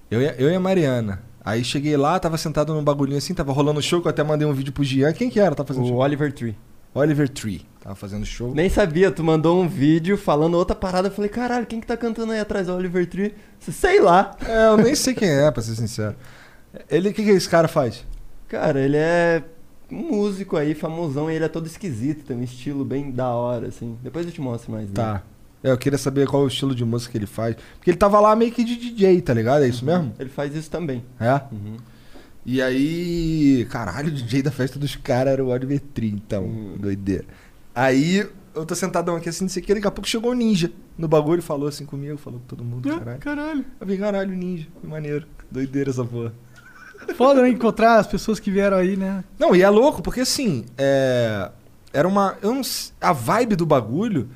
eu 0.09 0.21
e, 0.21 0.27
a- 0.27 0.33
eu 0.35 0.49
e 0.49 0.55
a 0.55 0.59
Mariana. 0.59 1.21
Aí 1.45 1.63
cheguei 1.63 1.95
lá, 1.97 2.17
tava 2.19 2.37
sentado 2.37 2.73
num 2.73 2.83
bagulhinho 2.83 3.17
assim, 3.17 3.33
tava 3.33 3.51
rolando 3.51 3.81
show, 3.81 4.01
que 4.01 4.07
eu 4.07 4.09
até 4.09 4.23
mandei 4.23 4.47
um 4.47 4.53
vídeo 4.53 4.71
pro 4.73 4.83
Jean. 4.83 5.11
Quem 5.13 5.29
que 5.29 5.39
era? 5.39 5.53
Tava 5.53 5.67
fazendo 5.67 5.83
O 5.83 5.87
show? 5.89 5.97
Oliver 5.97 6.31
Tree. 6.33 6.57
Oliver 6.93 7.27
Tree. 7.29 7.65
Tava 7.81 7.95
fazendo 7.95 8.25
show. 8.25 8.53
Nem 8.53 8.69
sabia, 8.69 9.11
tu 9.11 9.23
mandou 9.23 9.61
um 9.61 9.67
vídeo 9.67 10.17
falando 10.17 10.55
outra 10.55 10.75
parada. 10.75 11.09
Eu 11.09 11.11
falei, 11.11 11.29
caralho, 11.29 11.65
quem 11.65 11.81
que 11.81 11.87
tá 11.87 11.97
cantando 11.97 12.31
aí 12.31 12.39
atrás 12.39 12.67
do 12.67 12.75
Oliver 12.75 13.05
Tree? 13.07 13.33
Sei 13.59 13.99
lá. 13.99 14.35
É, 14.45 14.67
eu 14.67 14.77
nem 14.77 14.95
sei 14.95 15.13
quem 15.13 15.29
é, 15.29 15.51
pra 15.51 15.61
ser 15.61 15.75
sincero. 15.75 16.15
Ele, 16.89 17.09
o 17.09 17.13
que, 17.13 17.23
que 17.23 17.29
esse 17.29 17.49
cara 17.49 17.67
faz? 17.67 18.05
Cara, 18.47 18.79
ele 18.79 18.97
é 18.97 19.43
um 19.91 20.15
músico 20.15 20.55
aí, 20.55 20.73
famosão, 20.73 21.29
e 21.29 21.35
ele 21.35 21.45
é 21.45 21.49
todo 21.49 21.67
esquisito, 21.67 22.25
tem 22.25 22.37
um 22.37 22.43
estilo 22.43 22.85
bem 22.85 23.11
da 23.11 23.29
hora, 23.29 23.67
assim. 23.67 23.97
Depois 24.01 24.25
eu 24.25 24.31
te 24.31 24.41
mostro 24.41 24.71
mais 24.71 24.85
dele. 24.85 24.95
Tá. 24.95 25.23
É, 25.63 25.71
eu 25.71 25.77
queria 25.77 25.97
saber 25.97 26.27
qual 26.27 26.43
o 26.43 26.47
estilo 26.47 26.75
de 26.75 26.83
música 26.83 27.11
que 27.11 27.17
ele 27.17 27.25
faz. 27.25 27.55
Porque 27.75 27.89
ele 27.89 27.97
tava 27.97 28.19
lá 28.19 28.35
meio 28.35 28.51
que 28.51 28.63
de 28.63 28.75
DJ, 28.75 29.21
tá 29.21 29.33
ligado? 29.33 29.63
É 29.63 29.67
isso 29.67 29.85
mesmo? 29.85 30.13
Ele 30.19 30.29
faz 30.29 30.55
isso 30.55 30.69
também. 30.69 31.03
É? 31.19 31.33
Uhum. 31.51 31.77
E 32.45 32.61
aí, 32.61 33.65
caralho, 33.69 34.09
o 34.09 34.11
DJ 34.11 34.41
da 34.41 34.51
festa 34.51 34.77
dos 34.77 34.95
caras 34.95 35.33
era 35.33 35.43
o 35.43 35.47
Oliver 35.47 35.79
Tree, 35.93 36.09
então, 36.09 36.43
Hum. 36.45 36.75
doideira. 36.77 37.25
Aí 37.73 38.27
eu 38.53 38.65
tô 38.65 38.75
sentadão 38.75 39.15
aqui 39.15 39.29
assim, 39.29 39.45
não 39.45 39.49
sei 39.49 39.63
o 39.63 39.65
que, 39.65 39.73
daqui 39.73 39.87
a 39.87 39.91
pouco 39.91 40.07
chegou 40.07 40.31
o 40.31 40.33
ninja 40.33 40.69
no 40.97 41.07
bagulho, 41.07 41.41
falou 41.41 41.67
assim 41.67 41.85
comigo, 41.85 42.17
falou 42.17 42.39
com 42.39 42.45
todo 42.45 42.63
mundo, 42.63 42.89
Ah, 42.91 42.99
caralho. 42.99 43.19
Caralho. 43.19 43.65
Eu 43.79 43.87
vi, 43.87 43.97
caralho, 43.97 44.35
ninja, 44.35 44.67
que 44.79 44.85
maneiro. 44.87 45.25
Doideira 45.49 45.89
essa 45.89 46.03
porra. 46.03 46.33
Foda, 47.15 47.41
né? 47.41 47.49
Encontrar 47.49 47.97
as 47.97 48.07
pessoas 48.07 48.39
que 48.39 48.51
vieram 48.51 48.77
aí, 48.77 48.95
né? 48.95 49.23
Não, 49.39 49.55
e 49.55 49.61
é 49.61 49.69
louco, 49.69 50.01
porque 50.01 50.21
assim, 50.21 50.65
é. 50.77 51.49
Era 51.91 52.07
uma. 52.07 52.37
Eu 52.41 52.53
não 52.53 52.61
a 52.99 53.13
vibe 53.13 53.55
do 53.55 53.65
bagulho, 53.65 54.29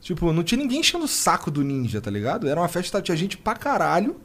tipo, 0.00 0.32
não 0.32 0.42
tinha 0.42 0.58
ninguém 0.58 0.80
enchendo 0.80 1.04
o 1.04 1.08
saco 1.08 1.50
do 1.50 1.62
ninja, 1.62 2.00
tá 2.00 2.10
ligado? 2.10 2.48
Era 2.48 2.60
uma 2.60 2.68
festa, 2.68 3.02
tinha 3.02 3.16
gente 3.16 3.36
pra 3.36 3.54
caralho, 3.54 4.16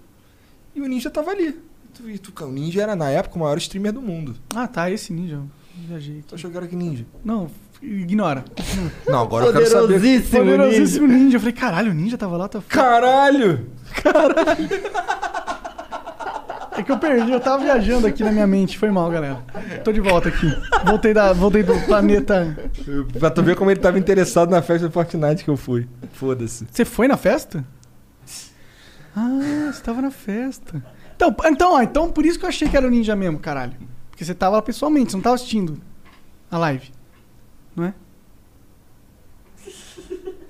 e 0.76 0.80
o 0.81 0.88
ninja 0.88 1.09
tava 1.09 1.31
ali. 1.31 1.59
Tu- 1.95 2.09
e 2.09 2.18
tu- 2.18 2.34
O 2.45 2.51
ninja 2.51 2.81
era, 2.84 2.95
na 2.95 3.09
época, 3.09 3.35
o 3.35 3.39
maior 3.39 3.57
streamer 3.57 3.91
do 3.91 4.01
mundo. 4.01 4.35
Ah, 4.55 4.68
tá, 4.68 4.89
esse 4.91 5.11
ninja. 5.14 5.39
Viajei. 5.88 6.23
Tu 6.27 6.35
achou 6.35 6.49
que 6.51 6.57
era 6.57 6.68
que 6.68 6.76
ninja? 6.76 7.05
Não, 7.23 7.49
ignora. 7.81 8.43
Não, 9.07 9.22
agora 9.22 9.45
eu 9.45 9.53
quero 9.53 9.65
saber. 9.68 9.81
Poderosíssimo 9.93 10.43
ninja. 10.43 10.57
Poderosíssimo 10.57 11.07
ninja. 11.07 11.35
Eu 11.38 11.39
falei, 11.39 11.53
caralho, 11.53 11.91
o 11.91 11.93
ninja 11.93 12.18
tava 12.18 12.35
lá, 12.38 12.47
tá 12.47 12.61
foda. 12.61 12.73
Caralho! 12.73 13.68
É 16.77 16.84
que 16.84 16.91
eu 16.91 16.97
perdi, 16.99 17.31
eu 17.31 17.39
tava 17.39 17.64
viajando 17.64 18.05
aqui 18.05 18.23
na 18.23 18.31
minha 18.31 18.45
mente. 18.45 18.77
Foi 18.77 18.91
mal, 18.91 19.09
galera. 19.09 19.38
Tô 19.84 19.91
de 19.91 19.99
volta 19.99 20.30
aqui. 20.30 20.47
Voltei, 20.85 21.11
da, 21.14 21.34
voltei 21.34 21.64
do 21.64 21.73
planeta. 21.85 22.55
Pra 23.19 23.31
tu 23.31 23.41
ver 23.41 23.55
como 23.55 23.72
ele 23.72 23.80
tava 23.80 23.97
interessado 23.97 24.51
na 24.51 24.61
festa 24.61 24.88
do 24.88 24.91
Fortnite 24.93 25.43
que 25.43 25.49
eu 25.49 25.57
fui. 25.57 25.88
Foda-se. 26.14 26.68
Você 26.72 26.85
foi 26.85 27.07
na 27.07 27.18
festa? 27.18 27.65
Ah, 29.15 29.72
você 29.73 29.81
tava 29.81 30.01
na 30.03 30.11
festa. 30.11 30.84
Então, 31.18 31.35
então, 31.45 31.81
então 31.81 32.11
por 32.11 32.23
isso 32.26 32.38
que 32.38 32.45
eu 32.45 32.49
achei 32.49 32.69
que 32.69 32.77
era 32.77 32.85
o 32.85 32.89
ninja 32.91 33.15
mesmo, 33.15 33.39
caralho. 33.39 33.73
Porque 34.11 34.23
você 34.23 34.35
tava 34.35 34.57
lá 34.57 34.61
pessoalmente, 34.61 35.11
você 35.11 35.18
não 35.18 35.23
tava 35.23 35.35
assistindo 35.35 35.81
a 36.49 36.57
live. 36.60 36.91
Não 37.76 37.85
é? 37.85 37.94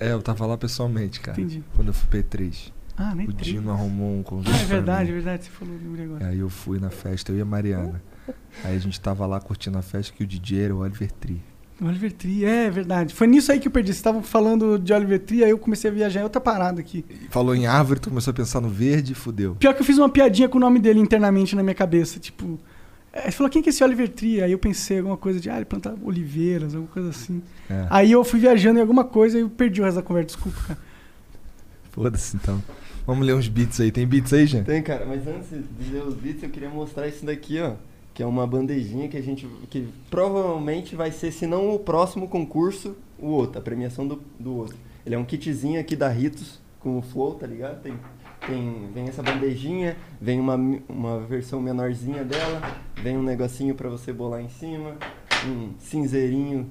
É, 0.00 0.12
eu 0.12 0.22
tava 0.22 0.46
lá 0.46 0.56
pessoalmente, 0.56 1.18
cara. 1.18 1.40
Entendi. 1.40 1.64
Quando 1.74 1.88
eu 1.88 1.94
fui 1.94 2.22
P3. 2.22 2.70
Ah, 2.96 3.16
nem 3.16 3.26
O 3.28 3.32
três. 3.32 3.52
Dino 3.52 3.72
arrumou 3.72 4.16
um 4.16 4.22
convite. 4.22 4.54
Ah, 4.54 4.62
é 4.62 4.64
verdade, 4.64 5.10
é 5.10 5.12
verdade, 5.12 5.44
você 5.44 5.50
falou, 5.50 5.74
lembrei 5.74 6.04
agora. 6.04 6.28
Aí 6.28 6.38
eu 6.38 6.48
fui 6.48 6.78
na 6.78 6.88
festa, 6.88 7.32
eu 7.32 7.38
e 7.38 7.40
a 7.40 7.44
Mariana. 7.44 8.00
Aí 8.62 8.76
a 8.76 8.78
gente 8.78 9.00
tava 9.00 9.26
lá 9.26 9.40
curtindo 9.40 9.76
a 9.76 9.82
festa 9.82 10.14
que 10.14 10.22
o 10.22 10.26
DJ 10.26 10.66
era 10.66 10.74
o 10.74 10.78
Oliver 10.78 11.10
Tree. 11.10 11.42
Oliver 11.80 12.12
Tree, 12.12 12.44
é 12.44 12.68
verdade. 12.70 13.14
Foi 13.14 13.26
nisso 13.26 13.52
aí 13.52 13.60
que 13.60 13.68
eu 13.68 13.72
perdi. 13.72 13.88
Vocês 13.88 13.98
estavam 13.98 14.22
falando 14.22 14.78
de 14.78 14.92
Oliver 14.92 15.20
Tree, 15.20 15.44
aí 15.44 15.50
eu 15.50 15.58
comecei 15.58 15.90
a 15.90 15.94
viajar 15.94 16.20
em 16.20 16.24
outra 16.24 16.40
parada 16.40 16.80
aqui. 16.80 17.04
Falou 17.30 17.54
em 17.54 17.66
árvore, 17.66 18.00
tu 18.00 18.08
começou 18.08 18.32
a 18.32 18.34
pensar 18.34 18.60
no 18.60 18.68
verde 18.68 19.12
e 19.12 19.14
fudeu. 19.14 19.54
Pior 19.54 19.72
que 19.74 19.80
eu 19.82 19.86
fiz 19.86 19.96
uma 19.96 20.08
piadinha 20.08 20.48
com 20.48 20.58
o 20.58 20.60
nome 20.60 20.80
dele 20.80 20.98
internamente 20.98 21.54
na 21.54 21.62
minha 21.62 21.74
cabeça, 21.74 22.18
tipo... 22.18 22.58
é, 23.12 23.30
Você 23.30 23.32
falou, 23.32 23.48
quem 23.50 23.62
que 23.62 23.68
é 23.68 23.70
esse 23.70 23.84
Oliver 23.84 24.08
Tree? 24.08 24.42
Aí 24.42 24.50
eu 24.50 24.58
pensei 24.58 24.98
alguma 24.98 25.16
coisa 25.16 25.38
de, 25.38 25.48
ah, 25.48 25.56
ele 25.56 25.64
planta 25.66 25.94
oliveiras, 26.02 26.74
alguma 26.74 26.92
coisa 26.92 27.10
assim. 27.10 27.40
É. 27.70 27.86
Aí 27.90 28.10
eu 28.10 28.24
fui 28.24 28.40
viajando 28.40 28.78
em 28.78 28.82
alguma 28.82 29.04
coisa 29.04 29.38
e 29.38 29.42
eu 29.42 29.48
perdi 29.48 29.80
o 29.80 29.84
resto 29.84 29.96
da 29.96 30.02
conversa, 30.02 30.26
desculpa, 30.26 30.58
cara. 30.66 30.78
Foda-se 31.92 32.36
então. 32.36 32.62
Vamos 33.06 33.26
ler 33.26 33.34
uns 33.34 33.48
beats 33.48 33.80
aí. 33.80 33.90
Tem 33.90 34.06
beats 34.06 34.32
aí, 34.32 34.46
gente? 34.46 34.66
Tem, 34.66 34.82
cara, 34.82 35.06
mas 35.06 35.26
antes 35.26 35.48
de 35.50 35.92
ler 35.92 36.02
os 36.02 36.14
beats, 36.14 36.42
eu 36.42 36.50
queria 36.50 36.68
mostrar 36.68 37.08
isso 37.08 37.24
daqui, 37.24 37.58
ó. 37.60 37.72
Que 38.18 38.22
é 38.24 38.26
uma 38.26 38.44
bandejinha 38.48 39.06
que 39.06 39.16
a 39.16 39.22
gente. 39.22 39.46
que 39.70 39.86
provavelmente 40.10 40.96
vai 40.96 41.12
ser, 41.12 41.30
se 41.30 41.46
não 41.46 41.72
o 41.72 41.78
próximo 41.78 42.26
concurso, 42.26 42.96
o 43.16 43.28
outro, 43.28 43.60
a 43.60 43.62
premiação 43.62 44.08
do, 44.08 44.20
do 44.36 44.56
outro. 44.56 44.76
Ele 45.06 45.14
é 45.14 45.18
um 45.18 45.24
kitzinho 45.24 45.80
aqui 45.80 45.94
da 45.94 46.08
Ritos 46.08 46.60
com 46.80 46.98
o 46.98 47.00
Flow, 47.00 47.36
tá 47.36 47.46
ligado? 47.46 47.80
Tem, 47.80 47.94
tem, 48.44 48.90
vem 48.92 49.06
essa 49.06 49.22
bandejinha, 49.22 49.96
vem 50.20 50.40
uma, 50.40 50.56
uma 50.88 51.20
versão 51.20 51.62
menorzinha 51.62 52.24
dela, 52.24 52.60
vem 53.00 53.16
um 53.16 53.22
negocinho 53.22 53.76
pra 53.76 53.88
você 53.88 54.12
bolar 54.12 54.40
em 54.40 54.48
cima, 54.48 54.96
um 55.46 55.74
cinzeirinho 55.78 56.68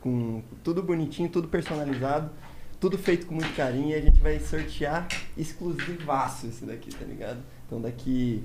com 0.00 0.40
tudo 0.62 0.84
bonitinho, 0.84 1.28
tudo 1.28 1.48
personalizado, 1.48 2.30
tudo 2.78 2.96
feito 2.96 3.26
com 3.26 3.34
muito 3.34 3.52
carinho 3.56 3.88
e 3.88 3.94
a 3.94 4.00
gente 4.00 4.20
vai 4.20 4.38
sortear 4.38 5.08
exclusivaço 5.36 6.46
esse 6.46 6.64
daqui, 6.64 6.94
tá 6.94 7.04
ligado? 7.04 7.40
Então 7.66 7.80
daqui. 7.80 8.44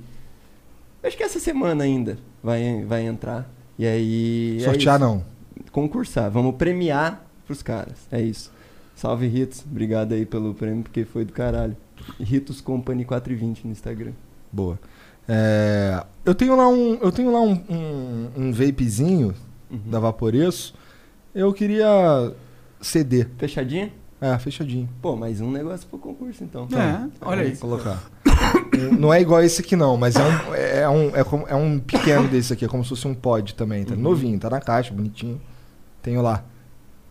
Acho 1.06 1.16
que 1.18 1.24
essa 1.24 1.40
semana 1.40 1.84
ainda 1.84 2.18
vai, 2.44 2.84
vai 2.86 3.06
entrar. 3.06 3.50
E 3.78 3.86
aí. 3.86 4.58
é 4.60 4.64
Sortear 4.66 4.96
isso. 5.00 5.06
não. 5.06 5.24
Concursar. 5.72 6.30
Vamos 6.32 6.56
premiar 6.56 7.26
pros 7.46 7.62
caras. 7.62 8.08
É 8.12 8.22
isso. 8.22 8.52
Salve 8.96 9.28
Ritos. 9.28 9.64
Obrigado 9.70 10.14
aí 10.14 10.26
pelo 10.26 10.54
prêmio, 10.54 10.84
porque 10.84 11.04
foi 11.06 11.26
do 11.26 11.34
caralho. 11.34 11.76
Ritos 12.20 12.62
Company 12.62 13.04
420 13.06 13.66
no 13.66 13.72
Instagram. 13.72 14.12
Boa. 14.52 14.80
É, 15.28 16.04
eu 16.24 16.36
tenho 16.36 16.56
lá 16.56 16.68
um, 16.68 16.96
eu 17.02 17.12
tenho 17.12 17.32
lá 17.32 17.42
um, 17.42 17.54
um, 17.70 18.30
um 18.38 18.52
vapezinho 18.52 19.34
Uhum. 19.70 19.80
da 19.88 20.00
Vaporeço. 20.00 20.76
Eu 21.34 21.52
queria 21.52 22.32
ceder. 22.80 23.30
Fechadinha? 23.38 23.92
É, 24.22 24.38
fechadinho. 24.40 24.90
Pô, 25.02 25.16
mais 25.16 25.42
um 25.42 25.52
negócio 25.52 25.88
pro 25.88 26.00
concurso 26.00 26.44
então. 26.44 26.68
É, 26.72 27.10
olha 27.22 27.42
aí. 27.44 27.58
Colocar. 27.58 28.02
não 28.98 29.14
é 29.14 29.22
igual 29.22 29.42
esse 29.44 29.62
aqui 29.62 29.76
não, 29.76 29.98
mas 29.98 30.16
é 30.16 30.24
um, 30.24 30.54
é 30.56 30.90
um, 30.90 31.16
é 31.16 31.24
como- 31.24 31.48
é 31.48 31.56
um 31.56 31.80
pequeno 31.80 32.28
desse 32.28 32.54
aqui, 32.54 32.66
é 32.66 32.68
como 32.68 32.84
se 32.84 32.90
fosse 32.90 33.08
um 33.08 33.14
pod 33.14 33.54
também, 33.56 33.84
tá? 33.84 33.94
Uhum. 33.94 34.00
Novinho, 34.02 34.40
tá 34.40 34.50
na 34.50 34.60
caixa, 34.62 34.94
bonitinho. 34.94 35.40
Tenho 36.02 36.22
lá. 36.22 36.44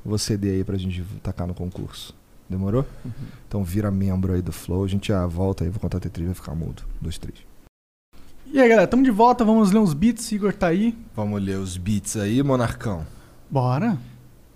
Vou 0.05 0.19
ceder 0.19 0.55
aí 0.55 0.65
pra 0.65 0.77
gente 0.77 1.03
tacar 1.23 1.47
no 1.47 1.55
concurso. 1.55 2.15
Demorou? 2.49 2.85
Uhum. 3.05 3.11
Então 3.49 3.65
vira 3.65 3.91
membro 3.91 4.33
aí 4.35 4.43
do 4.43 4.53
Flow, 4.53 4.85
a 4.85 4.89
gente 4.89 5.09
já 5.09 5.27
volta 5.27 5.65
aí, 5.65 5.71
vou 5.71 5.81
contar 5.81 5.99
até 5.99 6.09
três, 6.09 6.27
vai 6.27 6.35
ficar 6.35 6.55
mudo. 6.55 6.83
Dois, 7.01 7.17
três. 7.19 7.39
E 8.47 8.61
aí, 8.61 8.69
galera, 8.69 8.87
tamo 8.87 9.03
de 9.03 9.11
volta, 9.11 9.45
vamos 9.45 9.73
ler 9.73 9.79
uns 9.79 9.95
beats, 9.95 10.31
Igor 10.33 10.53
tá 10.53 10.69
aí. 10.69 10.97
Vamos 11.17 11.43
ler 11.43 11.59
os 11.59 11.77
beats 11.77 12.17
aí, 12.17 12.43
Monarcão. 12.43 13.07
Bora. 13.51 13.97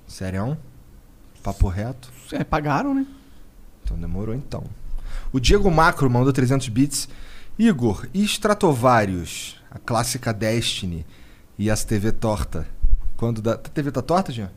Sério? 0.06 0.56
Papo 1.42 1.68
reto? 1.68 2.10
É, 2.32 2.44
pagaram, 2.44 2.94
né? 2.94 3.06
Então 3.84 3.96
demorou 3.96 4.34
então. 4.34 4.64
O 5.32 5.40
Diego 5.40 5.70
Macro 5.70 6.10
mandou 6.10 6.32
300 6.32 6.68
bits. 6.68 7.08
Igor, 7.58 8.06
e 8.14 8.22
Stratovarius, 8.22 9.60
a 9.70 9.78
clássica 9.78 10.32
Destiny 10.32 11.04
e 11.58 11.70
as 11.70 11.84
TV 11.84 12.12
torta? 12.12 12.66
Quando 13.16 13.42
dá... 13.42 13.54
A 13.54 13.56
TV 13.56 13.90
tá 13.90 14.00
torta, 14.00 14.30
Jean? 14.30 14.50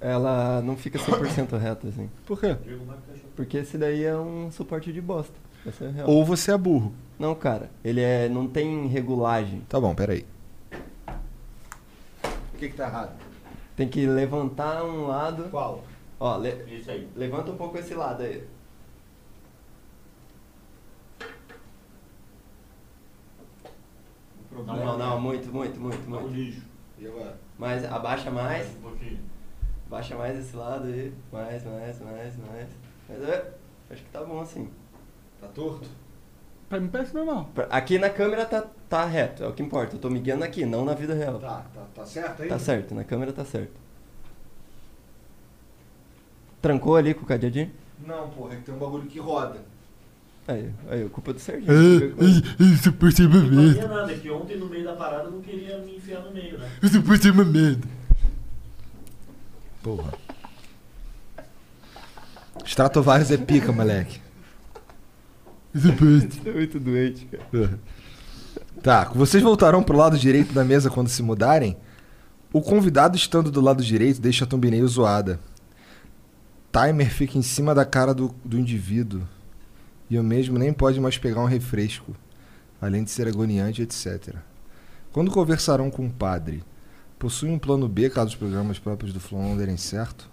Ela 0.00 0.60
não 0.62 0.76
fica 0.76 0.98
100% 0.98 1.56
reta, 1.58 1.86
assim. 1.88 2.10
Por 2.26 2.40
quê? 2.40 2.56
Porque 3.36 3.58
esse 3.58 3.78
daí 3.78 4.02
é 4.02 4.16
um 4.16 4.50
suporte 4.50 4.92
de 4.92 5.00
bosta. 5.00 5.34
Essa 5.64 5.84
é 5.84 5.88
a 5.88 5.90
real. 5.92 6.08
Ou 6.08 6.24
você 6.24 6.50
é 6.52 6.58
burro. 6.58 6.92
Não, 7.18 7.34
cara. 7.34 7.70
Ele 7.84 8.00
é, 8.00 8.28
não 8.28 8.48
tem 8.48 8.86
regulagem. 8.86 9.62
Tá 9.68 9.78
bom, 9.78 9.94
peraí. 9.94 10.26
O 12.54 12.58
que 12.58 12.68
que 12.68 12.76
tá 12.76 12.86
errado? 12.86 13.12
Tem 13.76 13.86
que 13.88 14.06
levantar 14.06 14.82
um 14.82 15.06
lado. 15.06 15.44
Qual? 15.50 15.84
Ó, 16.20 16.36
le- 16.36 16.64
Isso 16.76 16.90
aí. 16.90 17.08
levanta 17.16 17.50
um 17.50 17.56
pouco 17.56 17.78
esse 17.78 17.94
lado 17.94 18.22
aí. 18.22 18.46
Não, 24.66 24.98
não, 24.98 25.20
muito, 25.20 25.48
muito, 25.52 25.78
muito, 25.80 26.10
Não, 26.10 26.20
muito. 26.22 26.34
lixo. 26.34 26.62
E 26.98 27.06
agora? 27.06 27.36
Mais, 27.58 27.84
abaixa 27.84 28.30
mais. 28.30 28.68
Um 28.76 28.80
pouquinho. 28.82 29.18
Abaixa 29.86 30.16
mais 30.16 30.38
esse 30.38 30.56
lado 30.56 30.84
aí. 30.86 31.12
Mais, 31.32 31.64
mais, 31.64 32.00
mais, 32.00 32.36
mais. 32.36 32.68
Mas 33.08 33.22
é, 33.28 33.52
acho 33.90 34.02
que 34.02 34.10
tá 34.10 34.22
bom 34.24 34.40
assim. 34.40 34.68
Tá 35.40 35.46
torto? 35.48 35.88
Pra 36.68 36.78
mim 36.78 36.88
parece 36.88 37.14
normal. 37.14 37.48
Aqui 37.70 37.98
na 37.98 38.10
câmera 38.10 38.44
tá, 38.44 38.64
tá 38.88 39.04
reto, 39.04 39.42
é 39.42 39.48
o 39.48 39.52
que 39.52 39.62
importa. 39.62 39.96
Eu 39.96 40.00
tô 40.00 40.10
me 40.10 40.20
guiando 40.20 40.44
aqui, 40.44 40.64
não 40.64 40.84
na 40.84 40.94
vida 40.94 41.14
real. 41.14 41.38
Tá, 41.38 41.64
tá, 41.74 41.82
tá 41.94 42.04
certo 42.04 42.42
aí? 42.42 42.48
Tá 42.48 42.58
certo, 42.58 42.94
na 42.94 43.02
câmera 43.04 43.32
tá 43.32 43.44
certo. 43.44 43.79
Trancou 46.60 46.96
ali 46.96 47.14
com 47.14 47.22
o 47.22 47.26
cadeadinho? 47.26 47.70
Não, 48.06 48.28
porra, 48.30 48.54
é 48.54 48.56
que 48.56 48.62
tem 48.62 48.74
um 48.74 48.78
bagulho 48.78 49.04
que 49.08 49.18
roda. 49.18 49.62
Aí, 50.48 50.70
aí, 50.90 51.08
culpa 51.10 51.32
do 51.32 51.38
Serginho. 51.38 51.72
qualquer 52.00 52.14
coisa. 52.16 52.42
Não 53.38 53.50
fazia 53.74 53.88
nada, 53.88 54.14
que 54.14 54.30
ontem 54.30 54.56
no 54.58 54.66
meio 54.66 54.84
da 54.84 54.94
parada 54.94 55.24
eu 55.24 55.30
não 55.32 55.40
queria 55.40 55.78
me 55.78 55.96
enfiar 55.96 56.22
no 56.22 56.32
meio, 56.32 56.58
né? 56.58 56.68
Porra. 59.82 60.12
Stratovarius 62.64 63.30
é 63.30 63.36
pica, 63.36 63.72
moleque. 63.72 64.20
Você 65.72 65.88
é 66.48 66.52
muito 66.52 66.80
doente, 66.80 67.26
cara. 67.26 67.78
Tá, 68.82 69.04
vocês 69.14 69.42
voltarão 69.42 69.82
pro 69.82 69.96
lado 69.96 70.18
direito 70.18 70.52
da 70.52 70.64
mesa 70.64 70.90
quando 70.90 71.08
se 71.08 71.22
mudarem? 71.22 71.76
O 72.52 72.60
convidado 72.60 73.16
estando 73.16 73.50
do 73.50 73.60
lado 73.60 73.82
direito 73.84 74.20
deixa 74.20 74.44
a 74.44 74.48
thumbnail 74.48 74.86
zoada. 74.88 75.38
Timer 76.72 77.10
fica 77.10 77.36
em 77.38 77.42
cima 77.42 77.74
da 77.74 77.84
cara 77.84 78.14
do, 78.14 78.34
do 78.44 78.58
indivíduo. 78.58 79.22
E 80.08 80.18
o 80.18 80.24
mesmo 80.24 80.58
nem 80.58 80.72
pode 80.72 81.00
mais 81.00 81.16
pegar 81.18 81.40
um 81.40 81.46
refresco. 81.46 82.14
Além 82.80 83.04
de 83.04 83.10
ser 83.10 83.28
agoniante, 83.28 83.82
etc. 83.82 84.34
Quando 85.12 85.30
conversarão 85.30 85.90
com 85.90 86.06
o 86.06 86.10
padre, 86.10 86.62
possui 87.18 87.50
um 87.50 87.58
plano 87.58 87.86
B 87.88 88.08
caso 88.08 88.28
os 88.28 88.34
programas 88.36 88.78
próprios 88.78 89.12
do 89.12 89.20
Flow 89.20 89.42
não 89.42 89.56
derem 89.56 89.76
certo? 89.76 90.28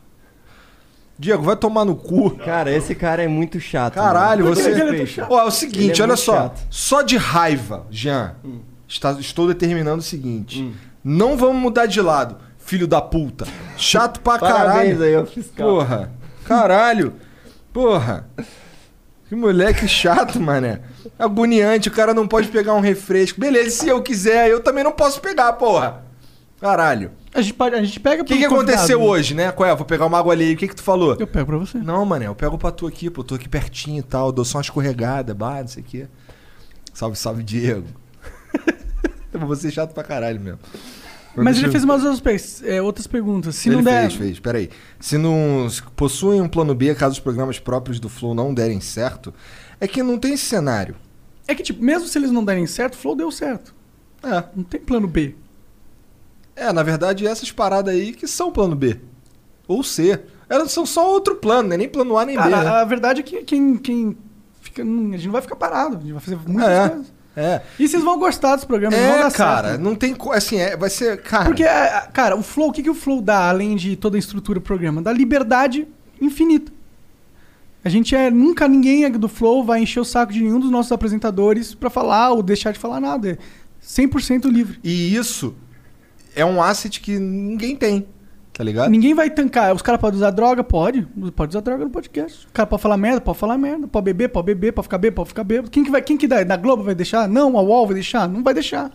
Diego, 1.19 1.41
vai 1.43 1.55
tomar 1.55 1.83
no 1.83 1.95
cu. 1.95 2.31
Cara, 2.37 2.71
esse 2.71 2.93
cara 2.93 3.23
é 3.23 3.27
muito 3.27 3.59
chato. 3.59 3.95
Caralho, 3.95 4.43
mano. 4.45 4.55
você. 4.55 4.71
Todo 4.77 4.91
respeito. 4.91 5.27
Ó, 5.31 5.39
é 5.41 5.43
o 5.45 5.51
seguinte, 5.51 5.99
é 5.99 6.03
olha 6.03 6.15
só. 6.15 6.33
chato. 6.35 6.67
Só 6.69 7.01
de 7.01 7.17
raiva, 7.17 7.87
Jean, 7.89 8.35
Hum. 8.45 8.59
está- 8.87 9.13
estou 9.13 9.47
determinando 9.47 9.97
o 9.99 10.03
seguinte: 10.03 10.61
Hum. 10.61 10.73
não 11.03 11.35
vamos 11.35 11.59
mudar 11.59 11.87
de 11.87 11.99
lado, 12.01 12.37
filho 12.59 12.87
da 12.87 13.01
puta. 13.01 13.47
Chato 13.75 14.19
pra 14.21 14.37
Parabéns 14.37 14.95
caralho. 14.97 15.03
aí, 15.03 15.15
ó, 15.15 15.25
fiscal. 15.25 15.67
Porra. 15.67 16.11
Caralho. 16.47 17.13
Porra. 17.73 18.27
Que 19.27 19.35
moleque 19.35 19.87
chato, 19.87 20.39
mané. 20.39 20.79
Agoniante, 21.19 21.89
o 21.89 21.91
cara 21.91 22.13
não 22.13 22.27
pode 22.27 22.47
pegar 22.47 22.73
um 22.73 22.79
refresco. 22.79 23.39
Beleza, 23.39 23.71
se 23.71 23.89
eu 23.89 24.01
quiser, 24.01 24.49
eu 24.49 24.61
também 24.61 24.83
não 24.83 24.93
posso 24.93 25.19
pegar, 25.19 25.51
porra. 25.53 26.03
Caralho. 26.61 27.11
A 27.33 27.41
gente, 27.41 27.55
a 27.59 27.83
gente 27.83 27.99
pega 27.99 28.23
O 28.23 28.25
que, 28.25 28.37
que 28.37 28.45
aconteceu 28.45 29.01
hoje, 29.01 29.35
né? 29.35 29.51
Qual 29.51 29.69
é? 29.69 29.75
Vou 29.75 29.85
pegar 29.85 30.05
uma 30.05 30.17
água 30.17 30.33
ali. 30.33 30.53
O 30.53 30.57
que 30.57 30.69
que 30.69 30.75
tu 30.75 30.81
falou? 30.81 31.15
Eu 31.19 31.27
pego 31.27 31.47
pra 31.47 31.57
você. 31.57 31.77
Não, 31.77 32.03
mané, 32.05 32.27
eu 32.27 32.33
pego 32.33 32.57
pra 32.57 32.71
tu 32.71 32.87
aqui, 32.87 33.09
pô. 33.09 33.23
Tô 33.23 33.35
aqui 33.35 33.49
pertinho 33.49 33.99
e 33.99 34.03
tal. 34.03 34.31
Dou 34.31 34.45
só 34.45 34.57
uma 34.57 34.61
escorregada, 34.63 35.35
bah, 35.35 35.61
não 35.61 35.67
sei 35.67 35.83
o 35.83 35.85
quê. 35.85 36.07
Salve, 36.93 37.15
salve, 37.15 37.43
Diego. 37.43 37.87
eu 39.31 39.39
vou 39.41 39.55
ser 39.55 39.69
chato 39.69 39.93
pra 39.93 40.03
caralho 40.03 40.39
mesmo. 40.39 40.59
Mas 41.43 41.57
ele 41.57 41.69
fez 41.71 41.83
umas 41.83 42.03
outras, 42.03 42.63
é, 42.63 42.81
outras 42.81 43.07
perguntas. 43.07 43.55
Se 43.55 43.69
ele 43.69 43.77
não 43.77 43.83
der. 43.83 44.01
fez, 44.09 44.13
fez. 44.15 44.39
Peraí. 44.39 44.69
Se 44.99 45.17
não 45.17 45.69
se 45.69 45.81
possuem 45.95 46.41
um 46.41 46.47
plano 46.47 46.73
B 46.75 46.93
caso 46.95 47.13
os 47.13 47.19
programas 47.19 47.59
próprios 47.59 47.99
do 47.99 48.09
Flow 48.09 48.33
não 48.33 48.53
derem 48.53 48.81
certo, 48.81 49.33
é 49.79 49.87
que 49.87 50.01
não 50.03 50.17
tem 50.17 50.33
esse 50.33 50.45
cenário. 50.45 50.95
É 51.47 51.55
que, 51.55 51.63
tipo, 51.63 51.81
mesmo 51.83 52.07
se 52.07 52.17
eles 52.17 52.31
não 52.31 52.43
derem 52.43 52.65
certo, 52.67 52.95
o 52.95 52.97
Flow 52.97 53.15
deu 53.15 53.31
certo. 53.31 53.73
É. 54.23 54.43
Não 54.55 54.63
tem 54.63 54.79
plano 54.81 55.07
B. 55.07 55.35
É, 56.55 56.73
na 56.73 56.81
verdade, 56.83 57.25
essas 57.27 57.51
paradas 57.51 57.93
aí 57.93 58.13
que 58.13 58.27
são 58.27 58.51
plano 58.51 58.75
B. 58.75 58.99
Ou 59.67 59.83
C. 59.83 60.19
Elas 60.49 60.71
são 60.71 60.85
só 60.85 61.09
outro 61.11 61.35
plano, 61.35 61.69
né? 61.69 61.77
Nem 61.77 61.87
plano 61.89 62.17
A 62.17 62.25
nem 62.25 62.35
B. 62.35 62.41
Cara, 62.41 62.63
Né? 62.63 62.69
a 62.69 62.85
verdade 62.85 63.19
é 63.19 63.23
que 63.23 63.43
quem, 63.43 63.77
quem 63.77 64.17
fica. 64.61 64.83
hum, 64.83 65.09
A 65.13 65.17
gente 65.17 65.25
não 65.25 65.33
vai 65.33 65.41
ficar 65.41 65.55
parado. 65.55 65.97
A 65.97 65.99
gente 65.99 66.13
vai 66.13 66.21
fazer 66.21 66.37
muitas 66.47 66.69
É. 66.71 66.89
coisas. 66.89 67.13
É. 67.39 67.61
E 67.77 67.87
vocês 67.87 68.03
vão 68.03 68.17
gostar 68.17 68.55
dos 68.55 68.65
programas, 68.65 68.99
vão 68.99 69.07
É, 69.15 69.23
dar 69.23 69.31
cara, 69.31 69.67
certo. 69.69 69.81
não 69.81 69.93
tem. 69.95 70.15
Assim, 70.31 70.57
é, 70.57 70.75
vai 70.75 70.89
ser. 70.89 71.21
Cara. 71.21 71.45
Porque, 71.45 71.63
é, 71.63 72.07
cara, 72.11 72.35
o 72.35 72.41
Flow, 72.41 72.69
o 72.69 72.71
que, 72.71 72.81
que 72.81 72.89
o 72.89 72.95
Flow 72.95 73.21
dá, 73.21 73.47
além 73.49 73.75
de 73.75 73.95
toda 73.95 74.17
a 74.17 74.19
estrutura 74.19 74.59
do 74.59 74.63
programa? 74.63 75.03
Dá 75.03 75.13
liberdade 75.13 75.87
infinita. 76.19 76.71
A 77.85 77.89
gente 77.89 78.15
é. 78.15 78.31
Nunca 78.31 78.67
ninguém 78.67 79.09
do 79.11 79.29
Flow 79.29 79.63
vai 79.63 79.81
encher 79.83 79.99
o 79.99 80.03
saco 80.03 80.33
de 80.33 80.41
nenhum 80.41 80.59
dos 80.59 80.71
nossos 80.71 80.91
apresentadores 80.91 81.75
pra 81.75 81.91
falar 81.91 82.31
ou 82.31 82.41
deixar 82.41 82.71
de 82.73 82.79
falar 82.79 82.99
nada. 82.99 83.29
É 83.29 83.37
100% 83.85 84.45
livre. 84.49 84.79
E 84.83 85.15
isso 85.15 85.55
é 86.35 86.43
um 86.43 86.61
asset 86.61 86.99
que 86.99 87.19
ninguém 87.19 87.75
tem. 87.75 88.07
Tá 88.57 88.63
ligado? 88.63 88.89
Ninguém 88.89 89.13
vai 89.13 89.29
tancar. 89.29 89.75
Os 89.75 89.83
caras 89.83 90.01
podem 90.01 90.17
usar 90.17 90.31
droga? 90.31 90.63
Pode. 90.63 91.03
Pode 91.35 91.51
usar 91.51 91.59
droga 91.59 91.83
no 91.83 91.91
podcast. 91.91 92.47
O 92.47 92.51
cara 92.51 92.65
pode 92.65 92.81
falar 92.81 92.97
merda? 92.97 93.21
Pode 93.21 93.37
falar 93.37 93.55
merda. 93.55 93.87
Pode 93.87 94.05
beber? 94.05 94.29
Pode 94.29 94.47
beber. 94.47 94.73
Pode 94.73 94.87
ficar 94.87 94.97
bêbado? 94.97 95.15
Pode 95.17 95.29
ficar 95.29 95.43
bêbado. 95.43 95.69
Quem 95.69 95.83
que 95.83 95.91
vai? 95.91 96.01
Quem 96.01 96.17
que 96.17 96.27
dá? 96.27 96.43
Da 96.43 96.57
Globo 96.57 96.81
vai 96.81 96.95
deixar? 96.95 97.29
Não, 97.29 97.55
a 97.55 97.61
UOL 97.61 97.85
vai 97.85 97.93
deixar? 97.93 98.27
Não 98.27 98.41
vai 98.41 98.55
deixar. 98.55 98.91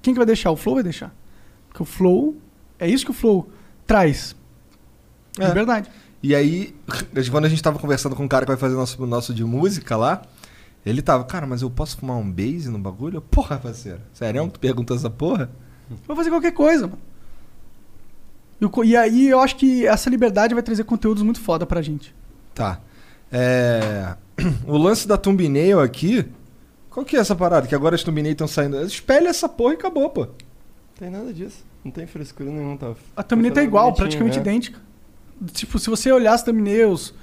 Quem 0.00 0.14
que 0.14 0.18
vai 0.18 0.24
deixar? 0.24 0.50
O 0.50 0.56
Flow 0.56 0.76
vai 0.76 0.82
deixar. 0.82 1.14
Porque 1.68 1.82
o 1.82 1.84
Flow... 1.84 2.38
É 2.78 2.88
isso 2.88 3.04
que 3.04 3.10
o 3.10 3.14
Flow 3.14 3.50
traz. 3.86 4.34
É. 5.38 5.46
Liberdade. 5.46 5.90
E 6.22 6.34
aí, 6.34 6.74
quando 7.30 7.44
a 7.44 7.48
gente 7.50 7.62
tava 7.62 7.78
conversando 7.78 8.16
com 8.16 8.24
um 8.24 8.28
cara 8.28 8.46
que 8.46 8.50
vai 8.50 8.58
fazer 8.58 8.76
nosso, 8.76 9.06
nosso 9.06 9.34
de 9.34 9.44
música 9.44 9.94
lá, 9.94 10.22
ele 10.86 11.02
tava, 11.02 11.22
cara, 11.24 11.46
mas 11.46 11.60
eu 11.60 11.68
posso 11.68 11.98
fumar 11.98 12.16
um 12.16 12.32
base 12.32 12.70
no 12.70 12.78
bagulho? 12.78 13.20
Porra, 13.20 13.58
parceiro. 13.58 14.00
Sério? 14.14 14.48
Tu 14.48 14.58
perguntou 14.58 14.96
essa 14.96 15.10
porra? 15.10 15.50
Vou 16.06 16.16
fazer 16.16 16.30
qualquer 16.30 16.52
coisa, 16.52 16.86
mano. 16.86 17.11
E, 18.62 18.88
e 18.88 18.96
aí 18.96 19.28
eu 19.28 19.40
acho 19.40 19.56
que 19.56 19.86
essa 19.86 20.08
liberdade 20.08 20.54
vai 20.54 20.62
trazer 20.62 20.84
conteúdos 20.84 21.22
muito 21.22 21.40
foda 21.40 21.66
pra 21.66 21.82
gente. 21.82 22.14
Tá. 22.54 22.80
É. 23.30 24.14
O 24.66 24.76
lance 24.76 25.06
da 25.06 25.16
thumbnail 25.16 25.80
aqui. 25.80 26.26
Qual 26.90 27.04
que 27.06 27.16
é 27.16 27.20
essa 27.20 27.34
parada? 27.34 27.66
Que 27.66 27.74
agora 27.74 27.94
as 27.94 28.02
thumbnails 28.02 28.32
estão 28.32 28.46
saindo. 28.46 28.80
Espelha 28.82 29.28
essa 29.28 29.48
porra 29.48 29.74
e 29.74 29.76
acabou, 29.76 30.10
pô. 30.10 30.22
Não 30.22 30.30
tem 30.98 31.10
nada 31.10 31.32
disso. 31.32 31.64
Não 31.84 31.90
tem 31.90 32.06
frescura 32.06 32.50
nenhuma, 32.50 32.76
tá? 32.76 32.94
A 33.16 33.22
thumbnail 33.22 33.54
tá 33.54 33.62
igual, 33.62 33.92
praticamente 33.92 34.36
né? 34.36 34.42
idêntica. 34.42 34.78
Tipo, 35.52 35.78
se 35.78 35.90
você 35.90 36.12
olhar 36.12 36.34
as 36.34 36.42
thumbnails 36.42 37.14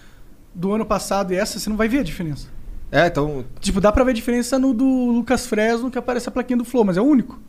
do 0.53 0.73
ano 0.73 0.85
passado 0.85 1.33
e 1.33 1.35
essa, 1.35 1.59
você 1.59 1.69
não 1.69 1.77
vai 1.77 1.87
ver 1.87 1.99
a 1.99 2.03
diferença. 2.03 2.47
É, 2.91 3.07
então. 3.07 3.45
Tipo, 3.59 3.79
dá 3.79 3.91
pra 3.91 4.03
ver 4.03 4.11
a 4.11 4.15
diferença 4.15 4.57
no 4.57 4.73
do 4.73 4.85
Lucas 4.85 5.45
Fresno, 5.45 5.91
que 5.91 5.97
aparece 5.97 6.27
a 6.27 6.31
plaquinha 6.31 6.57
do 6.57 6.65
Flow, 6.65 6.83
mas 6.83 6.97
é 6.97 7.01
o 7.01 7.05
único. 7.05 7.39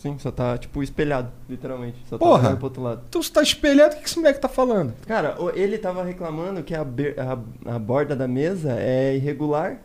Sim, 0.00 0.16
só 0.18 0.30
tá, 0.30 0.56
tipo, 0.56 0.82
espelhado, 0.82 1.28
literalmente. 1.46 1.98
Só 2.08 2.16
Porra. 2.16 2.38
tá 2.40 2.44
olhando 2.46 2.56
pro 2.56 2.66
outro 2.68 2.82
lado. 2.82 3.02
Tu 3.10 3.30
tá 3.30 3.42
espelhado, 3.42 3.92
o 3.92 3.96
que 3.98 4.02
que 4.04 4.08
esse 4.08 4.16
moleque 4.18 4.40
tá 4.40 4.48
falando? 4.48 4.94
Cara, 5.06 5.36
ele 5.54 5.76
tava 5.76 6.02
reclamando 6.02 6.62
que 6.62 6.74
a, 6.74 6.80
a- 6.80 7.74
a 7.74 7.78
borda 7.78 8.16
da 8.16 8.26
mesa 8.26 8.72
é 8.78 9.14
irregular. 9.14 9.76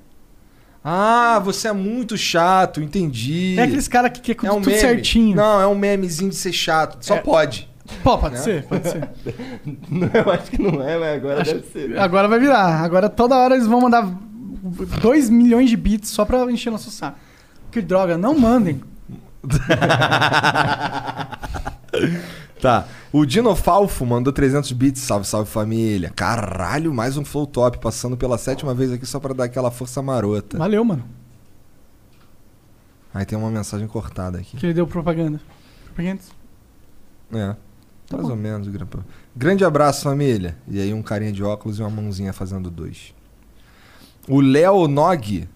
Ah, 0.82 1.42
você 1.44 1.68
é 1.68 1.74
muito 1.74 2.16
chato, 2.18 2.80
entendi. 2.82 3.56
É 3.60 3.64
aqueles 3.64 3.88
caras 3.90 4.12
que 4.18 4.34
quer 4.36 4.48
É 4.48 4.52
um 4.52 4.56
tudo 4.62 4.68
meme. 4.68 4.80
certinho. 4.80 5.36
Não, 5.36 5.60
é 5.60 5.68
um 5.68 5.76
memezinho 5.76 6.30
de 6.30 6.36
ser 6.38 6.54
chato. 6.54 7.04
Só 7.06 7.16
É. 7.16 7.20
pode. 7.20 7.70
Pô, 8.04 8.18
pode 8.18 8.36
Né? 8.36 8.42
ser, 8.42 8.64
pode 8.68 8.88
ser. 8.90 9.10
Não, 9.92 10.10
eu 10.14 10.32
acho 10.32 10.50
que 10.50 10.60
não 10.62 10.82
é, 10.82 10.98
mas 10.98 11.16
agora 11.18 11.42
Acho- 11.42 11.54
deve 11.56 11.68
ser. 11.68 12.00
Agora 12.00 12.28
vai 12.28 12.40
virar. 12.40 12.82
Agora 12.84 13.10
toda 13.10 13.36
hora 13.36 13.54
eles 13.56 13.68
vão 13.68 13.82
mandar 13.82 14.04
2 15.02 15.30
milhões 15.30 15.70
de 15.70 15.76
bits 15.78 16.10
só 16.10 16.24
pra 16.24 16.50
encher 16.52 16.72
nosso 16.72 16.90
saco. 16.90 17.18
Que 17.72 17.82
droga, 17.82 18.18
não 18.18 18.38
mandem. 18.40 18.82
Tá. 22.62 22.88
O 23.12 23.26
Dinofalfo 23.26 24.06
mandou 24.06 24.34
300 24.34 24.72
bits. 24.72 25.02
Salve, 25.02 25.28
salve 25.28 25.50
família. 25.50 26.12
Caralho, 26.16 26.94
mais 26.94 27.16
um 27.16 27.24
flow 27.24 27.46
top. 27.46 27.80
Passando 27.80 28.18
pela 28.18 28.38
sétima 28.40 28.74
vez 28.74 28.92
aqui 28.92 29.06
só 29.06 29.20
pra 29.20 29.34
dar 29.34 29.44
aquela 29.44 29.70
força 29.70 30.02
marota. 30.02 30.58
Valeu, 30.58 30.84
mano. 30.84 31.06
Aí 33.14 33.26
tem 33.26 33.38
uma 33.38 33.52
mensagem 33.52 33.88
cortada 33.88 34.40
aqui. 34.40 34.58
Que 34.58 34.66
ele 34.66 34.74
deu 34.74 34.88
propaganda. 34.88 35.40
Propaganda? 35.86 36.22
É. 37.34 37.56
Tá 38.08 38.18
mais 38.18 38.28
bom. 38.28 38.32
ou 38.32 38.36
menos. 38.36 38.68
Grande 39.36 39.64
abraço, 39.64 40.04
família. 40.04 40.58
E 40.68 40.82
aí 40.82 40.94
um 40.94 41.02
carinha 41.02 41.32
de 41.32 41.44
óculos 41.44 41.80
e 41.80 41.82
uma 41.82 41.90
mãozinha 41.90 42.34
fazendo 42.34 42.70
dois. 42.70 43.14
O 44.28 44.42
Léo 44.42 44.88
Nog, 44.88 45.48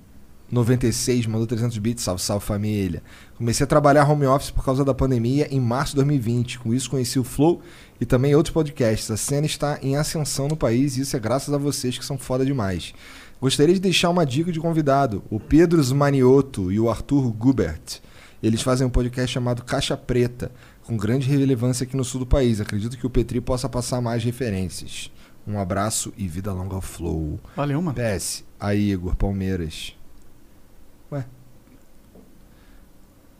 96, 0.52 1.26
mandou 1.26 1.48
300 1.48 1.78
bits. 1.80 2.04
Salve, 2.04 2.22
salve, 2.22 2.46
família. 2.46 3.02
Comecei 3.40 3.64
a 3.64 3.68
trabalhar 3.68 4.04
home 4.04 4.26
office 4.26 4.52
por 4.52 4.66
causa 4.66 4.84
da 4.84 4.94
pandemia 4.94 5.48
em 5.50 5.62
março 5.62 5.94
de 5.94 5.96
2020. 5.96 6.60
Com 6.60 6.74
isso 6.74 6.90
conheci 6.90 7.18
o 7.18 7.24
Flow 7.24 7.62
e 8.00 8.06
também 8.06 8.36
outros 8.36 8.54
podcasts. 8.54 9.10
A 9.10 9.16
cena 9.16 9.46
está 9.46 9.80
em 9.82 9.96
ascensão 9.96 10.50
no 10.50 10.58
país 10.58 10.98
e 10.98 11.02
isso 11.02 11.16
é 11.16 11.20
graças 11.22 11.54
a 11.54 11.58
vocês 11.58 11.98
que 11.98 12.04
são 12.04 12.18
foda 12.18 12.46
demais. 12.46 12.94
Gostaria 13.40 13.74
de 13.74 13.80
deixar 13.80 14.10
uma 14.10 14.26
dica 14.26 14.52
de 14.52 14.60
convidado. 14.60 15.24
O 15.30 15.40
Pedro 15.40 15.82
Zmanioto 15.82 16.70
e 16.70 16.82
o 16.82 16.90
Arthur 16.90 17.32
Gubert. 17.32 18.02
Eles 18.44 18.62
fazem 18.62 18.86
um 18.86 18.90
podcast 18.90 19.34
chamado 19.34 19.64
Caixa 19.64 19.96
Preta, 19.96 20.52
com 20.84 20.98
grande 20.98 21.30
relevância 21.30 21.86
aqui 21.86 21.96
no 21.96 22.04
sul 22.04 22.20
do 22.20 22.26
país. 22.26 22.60
Acredito 22.60 22.98
que 22.98 23.08
o 23.08 23.10
Petri 23.10 23.40
possa 23.40 23.70
passar 23.70 24.02
mais 24.02 24.22
referências. 24.22 25.10
Um 25.48 25.58
abraço 25.58 26.12
e 26.18 26.28
vida 26.28 26.52
longa 26.52 26.76
ao 26.76 26.82
Flow. 26.82 27.40
Valeu, 27.56 27.82
mano. 27.82 27.96
PS, 27.96 28.44
aí 28.60 28.92
Igor, 28.92 29.16
Palmeiras. 29.16 29.98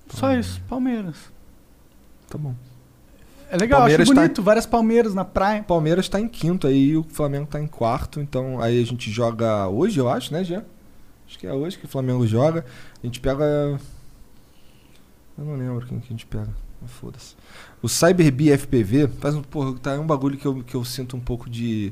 Só 0.10 0.34
isso, 0.34 0.62
Palmeiras. 0.68 1.16
Tá 2.30 2.38
bom. 2.38 2.54
É 3.52 3.58
legal, 3.58 3.80
Palmeiras 3.80 4.08
acho 4.08 4.14
tá- 4.16 4.22
bonito. 4.22 4.44
Várias 4.44 4.66
Palmeiras 4.66 5.14
na 5.16 5.26
praia. 5.26 5.64
Palmeiras 5.64 6.08
tá 6.08 6.20
em 6.20 6.28
quinto 6.28 6.68
aí, 6.68 6.96
o 6.96 7.04
Flamengo 7.04 7.48
tá 7.48 7.60
em 7.60 7.68
quarto, 7.68 8.20
então 8.20 8.62
aí 8.62 8.82
a 8.82 8.86
gente 8.86 9.10
joga 9.12 9.68
hoje, 9.68 10.00
eu 10.00 10.08
acho, 10.08 10.32
né, 10.34 10.44
Jean? 10.44 10.64
Acho 11.28 11.38
que 11.40 11.48
é 11.48 11.54
hoje 11.54 11.78
que 11.78 11.86
o 11.86 11.88
Flamengo 11.88 12.26
joga. 12.28 12.66
A 13.04 13.06
gente 13.06 13.20
pega. 13.20 13.44
Eu 15.38 15.46
não 15.46 15.56
lembro 15.56 15.86
quem 15.86 16.00
que 16.00 16.08
a 16.08 16.10
gente 16.12 16.26
pega. 16.26 16.50
Foda-se. 16.86 17.36
O 17.82 17.90
CyberBee 17.90 18.52
FPV 18.58 19.08
faz 19.20 19.36
um, 19.36 19.42
porra, 19.42 19.78
tá, 19.80 19.92
é 19.94 20.00
um 20.00 20.08
bagulho 20.08 20.38
que 20.38 20.46
eu, 20.46 20.64
que 20.64 20.76
eu 20.76 20.86
sinto 20.86 21.18
um 21.18 21.20
pouco 21.20 21.50
de, 21.50 21.92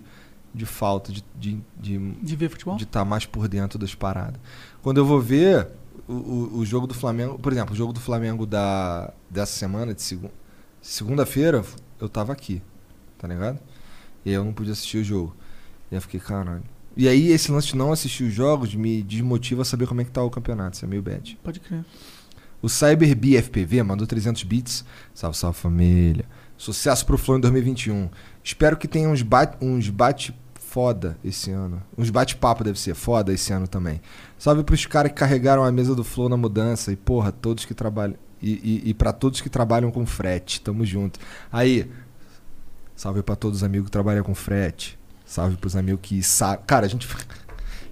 de 0.54 0.66
falta, 0.66 1.12
de, 1.12 1.24
de, 1.36 1.60
de 1.78 1.98
De 2.22 2.36
ver 2.38 2.50
futebol? 2.50 2.78
de 2.78 2.84
estar 2.86 3.04
mais 3.04 3.26
por 3.26 3.48
dentro 3.50 3.78
das 3.78 3.94
paradas. 3.94 4.40
Quando 4.82 4.98
eu 4.98 5.06
vou 5.06 5.20
ver 5.20 5.68
o, 6.08 6.14
o, 6.14 6.58
o 6.60 6.66
jogo 6.66 6.88
do 6.88 6.94
Flamengo, 6.94 7.38
por 7.38 7.52
exemplo, 7.52 7.74
o 7.74 7.78
jogo 7.78 7.94
do 7.94 8.00
Flamengo 8.00 8.46
da, 8.46 9.14
dessa 9.30 9.54
semana, 9.54 9.94
de 9.94 10.02
segun, 10.02 10.30
segunda-feira, 10.82 11.64
eu 12.00 12.08
tava 12.08 12.32
aqui, 12.34 12.62
tá 13.18 13.28
ligado? 13.28 13.60
E 14.26 14.30
aí 14.30 14.36
eu 14.36 14.44
não 14.44 14.54
pude 14.54 14.72
assistir 14.72 15.00
o 15.00 15.04
jogo. 15.04 15.36
E 15.92 15.96
aí 15.96 15.98
eu 15.98 16.02
fiquei, 16.02 16.20
caralho. 16.20 16.64
E 16.96 17.08
aí 17.08 17.32
esse 17.32 17.52
lance 17.52 17.68
de 17.68 17.76
não 17.76 17.92
assistir 17.92 18.24
os 18.24 18.34
jogos 18.34 18.74
me 18.74 19.04
desmotiva 19.04 19.62
a 19.62 19.66
saber 19.66 19.88
como 19.88 20.02
é 20.02 20.04
que 20.04 20.12
tá 20.12 20.24
o 20.24 20.30
campeonato, 20.30 20.76
isso 20.76 20.86
é 20.86 20.88
meio 20.88 21.02
bad. 21.02 21.38
Pode 21.44 21.60
crer. 21.60 21.86
O 22.62 22.68
CyberBee 22.68 23.38
FPV 23.38 23.84
mandou 23.84 24.08
300 24.08 24.44
bits. 24.44 24.84
Salve, 25.14 25.38
salve 25.38 25.60
família. 25.60 26.26
Sucesso 26.58 27.06
pro 27.06 27.18
Flow 27.18 27.38
em 27.38 27.42
2021. 27.42 28.10
Espero 28.44 28.76
que 28.76 28.88
tenha 28.88 29.08
uns 29.08 29.22
bate, 29.22 29.58
uns 29.64 29.90
bate 29.90 30.34
foda 30.56 31.18
esse 31.24 31.52
ano. 31.52 31.82
Uns 31.98 32.10
bate-papo 32.10 32.64
deve 32.64 32.80
ser 32.80 32.96
foda 32.96 33.32
esse 33.32 33.54
ano 33.54 33.68
também. 33.68 34.02
Salve 34.38 34.64
pros 34.64 34.86
caras 34.86 35.12
que 35.12 35.18
carregaram 35.18 35.64
a 35.64 35.72
mesa 35.72 35.96
do 35.96 36.04
Flow 36.04 36.30
na 36.30 36.38
mudança. 36.38 36.92
E 36.92 36.96
porra, 36.96 37.32
todos 37.32 37.66
que 37.66 37.74
trabalham. 37.74 38.16
E, 38.42 38.84
e, 38.86 38.90
e 38.90 38.94
para 38.94 39.12
todos 39.12 39.42
que 39.42 39.50
trabalham 39.50 39.92
com 39.92 40.06
frete. 40.06 40.62
Tamo 40.62 40.86
junto. 40.86 41.20
Aí, 41.52 41.90
salve 42.96 43.24
pra 43.24 43.36
todos 43.36 43.60
os 43.60 43.64
amigos 43.64 43.88
que 43.88 43.92
trabalham 43.92 44.24
com 44.24 44.36
frete. 44.36 44.98
Salve 45.26 45.58
pros 45.58 45.76
amigos 45.76 46.00
que. 46.02 46.22
Cara, 46.66 46.86
a 46.86 46.90
gente. 46.90 47.08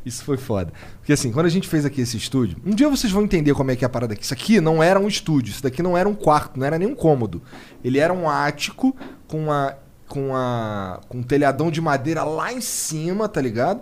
Isso 0.05 0.23
foi 0.23 0.37
foda. 0.37 0.71
Porque 0.97 1.11
assim, 1.11 1.31
quando 1.31 1.47
a 1.47 1.49
gente 1.49 1.67
fez 1.67 1.83
aqui 1.83 1.99
esse 1.99 2.15
estúdio, 2.15 2.57
um 2.63 2.75
dia 2.75 2.87
vocês 2.87 3.11
vão 3.11 3.23
entender 3.23 3.55
como 3.55 3.71
é 3.71 3.75
que 3.75 3.83
é 3.83 3.87
a 3.87 3.89
parada 3.89 4.13
aqui. 4.13 4.23
Isso 4.23 4.33
aqui 4.33 4.61
não 4.61 4.83
era 4.83 4.99
um 4.99 5.07
estúdio, 5.07 5.49
isso 5.49 5.63
daqui 5.63 5.81
não 5.81 5.97
era 5.97 6.07
um 6.07 6.13
quarto, 6.13 6.59
não 6.59 6.65
era 6.67 6.77
nem 6.77 6.87
um 6.87 6.93
cômodo. 6.93 7.41
Ele 7.83 7.97
era 7.97 8.13
um 8.13 8.29
ático 8.29 8.95
com 9.27 9.45
uma 9.45 9.75
com 10.07 10.35
a 10.35 11.01
com 11.09 11.17
um 11.17 11.23
telhadão 11.23 11.71
de 11.71 11.81
madeira 11.81 12.23
lá 12.23 12.53
em 12.53 12.61
cima, 12.61 13.27
tá 13.27 13.41
ligado? 13.41 13.81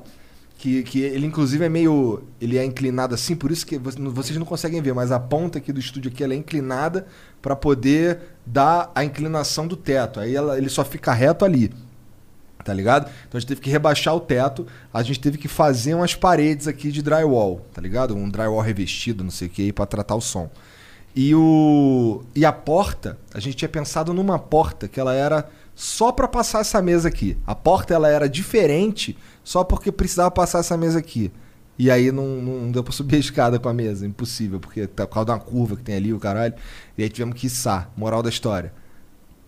Que, 0.64 0.82
que 0.82 1.02
ele 1.02 1.26
inclusive 1.28 1.66
é 1.66 1.68
meio 1.68 2.24
ele 2.40 2.58
é 2.58 2.64
inclinado 2.64 3.14
assim, 3.14 3.36
por 3.36 3.52
isso 3.52 3.66
que 3.66 3.78
vo- 3.78 3.92
vocês 4.12 4.40
não 4.40 4.46
conseguem 4.46 4.82
ver, 4.82 4.94
mas 4.94 5.12
a 5.12 5.20
ponta 5.20 5.58
aqui 5.58 5.74
do 5.74 5.80
estúdio 5.82 6.10
aqui 6.10 6.24
ela 6.24 6.34
é 6.34 6.38
inclinada 6.38 7.06
para 7.42 7.54
poder 7.54 8.20
dar 8.46 8.90
a 8.96 9.04
inclinação 9.04 9.68
do 9.68 9.76
teto. 9.76 10.22
Aí 10.22 10.34
ela, 10.34 10.58
ele 10.58 10.70
só 10.70 10.86
fica 10.86 11.12
reto 11.12 11.44
ali. 11.44 11.70
Tá 12.64 12.74
ligado? 12.74 13.12
Então 13.28 13.38
a 13.38 13.40
gente 13.42 13.50
teve 13.50 13.60
que 13.60 13.70
rebaixar 13.70 14.16
o 14.16 14.22
teto, 14.22 14.66
a 14.94 15.04
gente 15.04 15.20
teve 15.20 15.38
que 15.38 15.50
fazer 15.50 15.96
umas 15.96 16.16
paredes 16.16 16.66
aqui 16.66 16.94
de 16.94 17.02
drywall, 17.02 17.60
tá 17.74 17.82
ligado? 17.82 18.16
Um 18.16 18.30
drywall 18.30 18.62
revestido, 18.62 19.22
não 19.22 19.32
sei 19.32 19.50
o 19.50 19.52
que, 19.52 19.74
para 19.74 19.86
tratar 19.86 20.16
o 20.16 20.22
som. 20.22 20.50
E 21.14 21.36
o 21.36 22.24
e 22.34 22.46
a 22.46 22.54
porta, 22.54 23.18
a 23.34 23.40
gente 23.42 23.58
tinha 23.58 23.68
pensado 23.68 24.14
numa 24.14 24.40
porta 24.40 24.88
que 24.88 24.98
ela 24.98 25.14
era 25.14 25.46
só 25.76 26.10
para 26.14 26.26
passar 26.26 26.62
essa 26.62 26.82
mesa 26.82 27.10
aqui. 27.10 27.36
A 27.46 27.54
porta 27.54 27.94
ela 27.94 28.08
era 28.08 28.30
diferente 28.30 29.18
só 29.44 29.64
porque 29.64 29.92
precisava 29.92 30.32
passar 30.32 30.60
essa 30.60 30.78
mesa 30.78 31.00
aqui. 31.00 31.32
E 31.78 31.90
aí 31.90 32.12
não, 32.12 32.28
não 32.42 32.72
deu 32.72 32.84
pra 32.84 32.94
subir 32.94 33.16
a 33.16 33.20
escada 33.20 33.58
com 33.60 33.68
a 33.68 33.74
mesa, 33.74 34.06
impossível, 34.06 34.60
porque 34.60 34.86
tá 34.86 35.08
por 35.08 35.14
causa 35.16 35.26
de 35.26 35.32
uma 35.32 35.40
curva 35.40 35.76
que 35.76 35.82
tem 35.84 35.96
ali, 35.96 36.14
o 36.14 36.20
caralho. 36.20 36.54
E 36.98 37.02
aí 37.04 37.10
tivemos 37.10 37.40
que 37.40 37.48
içar. 37.48 37.90
Moral 37.98 38.22
da 38.22 38.30
história 38.30 38.72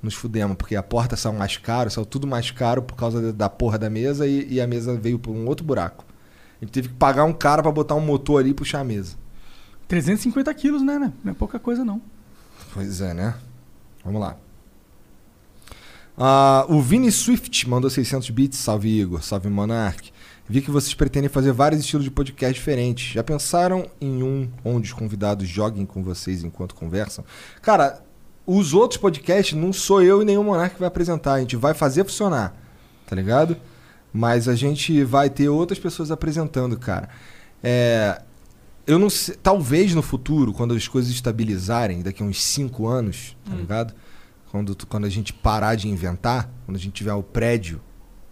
nos 0.02 0.14
fudemos, 0.14 0.56
porque 0.56 0.76
a 0.76 0.84
porta 0.84 1.16
saiu 1.16 1.34
mais 1.34 1.58
caro, 1.58 1.90
saiu 1.90 2.06
tudo 2.06 2.28
mais 2.28 2.52
caro 2.52 2.82
por 2.84 2.96
causa 2.96 3.34
da- 3.34 3.50
porra 3.50 3.78
da 3.80 3.90
mesa 3.90 4.28
e, 4.28 4.54
e 4.54 4.62
a 4.62 4.68
mesa 4.68 4.96
veio 4.96 5.18
por 5.18 5.32
um 5.32 5.48
outro 5.48 5.66
buraco. 5.66 6.06
A 6.62 6.66
gente 6.66 6.72
teve 6.74 6.90
que 6.90 6.94
pagar 6.94 7.24
um 7.26 7.34
cara 7.34 7.62
pra 7.64 7.72
botar 7.72 7.96
um 7.96 8.00
motor 8.02 8.40
ali 8.42 8.52
e 8.52 8.54
puxar 8.54 8.82
a 8.82 8.84
mesa. 8.84 9.16
350 9.88 10.54
quilos, 10.54 10.82
né, 10.84 10.98
né? 11.00 11.12
Não 11.24 11.32
é 11.32 11.36
pouca 11.36 11.58
coisa, 11.60 11.84
não. 11.86 12.02
Pois 12.74 13.02
é, 13.02 13.14
né? 13.14 13.34
Vamos 14.04 14.22
lá. 14.22 14.38
Ah, 16.18 16.66
o 16.70 16.82
Vini 16.82 17.12
Swift 17.12 17.68
mandou 17.70 17.90
600 17.90 18.30
bits. 18.30 18.58
Salve 18.58 18.90
Igor, 18.90 19.22
salve 19.24 19.50
Monark. 19.50 20.12
Vi 20.48 20.62
que 20.62 20.72
vocês 20.72 20.94
pretendem 20.94 21.30
fazer 21.30 21.52
vários 21.52 21.82
estilos 21.82 22.04
de 22.04 22.12
podcast 22.12 22.54
diferentes. 22.54 23.14
Já 23.14 23.24
pensaram 23.24 23.88
em 24.00 24.22
um 24.22 24.50
onde 24.64 24.88
os 24.88 24.94
convidados 24.94 25.48
joguem 25.48 25.86
com 25.86 26.04
vocês 26.04 26.44
enquanto 26.44 26.76
conversam? 26.76 27.26
Cara, 27.62 28.02
os 28.46 28.74
outros 28.74 29.00
podcasts 29.00 29.58
não 29.58 29.74
sou 29.74 30.04
eu 30.04 30.22
e 30.22 30.26
nenhum 30.26 30.44
Monark 30.44 30.76
que 30.76 30.80
vai 30.80 30.88
apresentar. 30.88 31.34
A 31.34 31.40
gente 31.40 31.56
vai 31.56 31.74
fazer 31.74 32.04
funcionar, 32.04 32.56
tá 33.08 33.16
ligado? 33.16 33.58
Mas 34.14 34.48
a 34.48 34.56
gente 34.56 35.04
vai 35.04 35.30
ter 35.30 35.50
outras 35.50 35.80
pessoas 35.80 36.12
apresentando, 36.12 36.78
cara. 36.78 37.10
É, 37.64 38.22
eu 38.86 39.00
não 39.00 39.10
sei, 39.10 39.36
talvez 39.42 39.96
no 39.96 40.04
futuro, 40.04 40.54
quando 40.54 40.76
as 40.76 40.88
coisas 40.88 41.12
estabilizarem, 41.12 42.04
daqui 42.04 42.22
a 42.22 42.26
uns 42.26 42.42
5 42.42 42.88
anos, 42.88 43.36
tá 43.44 43.56
ligado? 43.56 43.94
Quando, 44.56 44.88
quando 44.88 45.04
a 45.04 45.10
gente 45.10 45.34
parar 45.34 45.76
de 45.76 45.90
inventar, 45.90 46.50
quando 46.66 46.78
a 46.78 46.80
gente 46.80 46.94
tiver 46.94 47.14
o 47.14 47.22
prédio, 47.22 47.82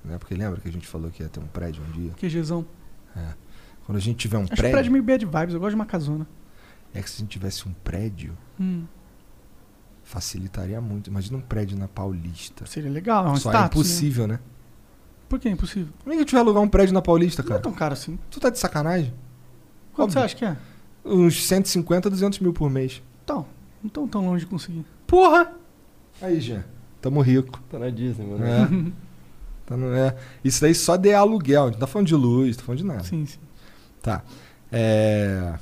né? 0.05 0.17
Porque 0.17 0.33
lembra 0.33 0.61
que 0.61 0.69
a 0.69 0.71
gente 0.71 0.87
falou 0.87 1.11
que 1.11 1.21
ia 1.21 1.27
ter 1.27 1.41
um 1.41 1.47
prédio 1.47 1.83
um 1.83 1.91
dia? 1.91 2.11
QGzão. 2.13 2.65
Quando 3.85 3.97
a 3.97 4.01
gente 4.01 4.15
tiver 4.15 4.37
um 4.37 4.43
Acho 4.43 4.55
prédio, 4.55 4.71
prédio 4.71 4.91
meio 4.93 5.03
bad 5.03 5.25
vibes, 5.25 5.53
eu 5.53 5.59
gosto 5.59 5.71
de 5.71 5.75
uma 5.75 5.85
casona. 5.85 6.25
é 6.93 7.01
que 7.01 7.09
se 7.09 7.17
a 7.17 7.19
gente 7.19 7.29
tivesse 7.31 7.67
um 7.67 7.73
prédio, 7.83 8.37
Hum, 8.57 8.85
facilitaria 10.01 10.79
muito. 10.79 11.09
Imagina 11.09 11.37
um 11.37 11.41
prédio 11.41 11.77
na 11.77 11.89
Paulista. 11.89 12.65
seria 12.65 12.89
legal, 12.89 13.27
é 13.27 13.29
um 13.31 13.35
Só 13.35 13.49
status, 13.49 13.61
é 13.61 13.65
impossível, 13.65 14.25
né? 14.27 14.35
Né? 14.35 14.39
Por 15.27 15.39
que 15.39 15.49
é 15.49 15.51
impossível? 15.51 15.91
Como 16.03 16.13
é 16.13 16.15
que 16.15 16.19
a 16.19 16.23
gente 16.23 16.31
vai 16.31 16.41
alugar 16.41 16.63
um 16.63 16.69
prédio 16.69 16.93
na 16.93 17.01
Paulista, 17.01 17.41
Não 17.41 17.47
é 17.47 17.49
cara? 17.49 17.61
tão 17.61 17.73
caro 17.73 17.91
assim. 17.93 18.17
Tu 18.31 18.39
tá 18.39 18.49
de 18.49 18.57
sacanagem? 18.59 19.13
Quanto 19.91 20.05
Óbvio. 20.07 20.19
você 20.21 20.25
acha 20.25 20.35
que 20.37 20.45
é? 20.45 20.55
Uns 21.03 21.45
150, 21.45 22.09
200 22.09 22.39
mil 22.39 22.53
por 22.53 22.69
mês. 22.69 23.01
Então, 23.25 23.45
não 23.83 23.89
tão 23.89 24.07
tão 24.07 24.25
longe 24.25 24.45
de 24.45 24.49
conseguir. 24.49 24.85
Porra! 25.05 25.51
Aí, 26.21 26.39
Jean. 26.39 26.63
Tamo 27.01 27.21
rico. 27.21 27.59
Tá 27.69 27.77
na 27.79 27.89
Disney, 27.89 28.25
mano. 28.25 28.45
É. 28.45 28.93
Tá 29.65 29.77
no- 29.77 29.93
é. 29.95 30.13
Isso 30.43 30.59
daí 30.59 30.75
só 30.75 30.97
de 30.97 31.13
aluguel. 31.13 31.61
A 31.63 31.65
gente 31.67 31.75
não 31.75 31.79
tá 31.79 31.87
falando 31.87 32.07
de 32.07 32.15
luz, 32.15 32.49
não 32.49 32.55
tá 32.57 32.63
falando 32.65 32.79
de 32.79 32.85
nada. 32.85 33.03
Sim, 33.05 33.25
sim. 33.25 33.39
Tá. 34.01 34.21
É... 34.69 35.53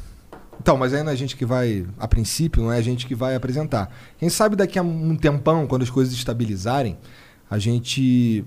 Então, 0.59 0.75
mas 0.75 0.91
aí 0.91 1.03
não 1.03 1.11
é 1.11 1.13
a 1.13 1.15
gente 1.15 1.35
que 1.37 1.45
vai, 1.45 1.85
a 1.99 2.07
princípio, 2.07 2.63
não 2.63 2.71
é 2.71 2.77
a 2.77 2.81
gente 2.81 3.05
que 3.05 3.13
vai 3.13 3.35
apresentar. 3.35 3.91
Quem 4.17 4.27
sabe 4.27 4.55
daqui 4.55 4.79
a 4.79 4.81
um 4.81 5.15
tempão, 5.15 5.67
quando 5.67 5.83
as 5.83 5.89
coisas 5.91 6.13
estabilizarem, 6.15 6.97
a 7.47 7.59
gente, 7.59 8.43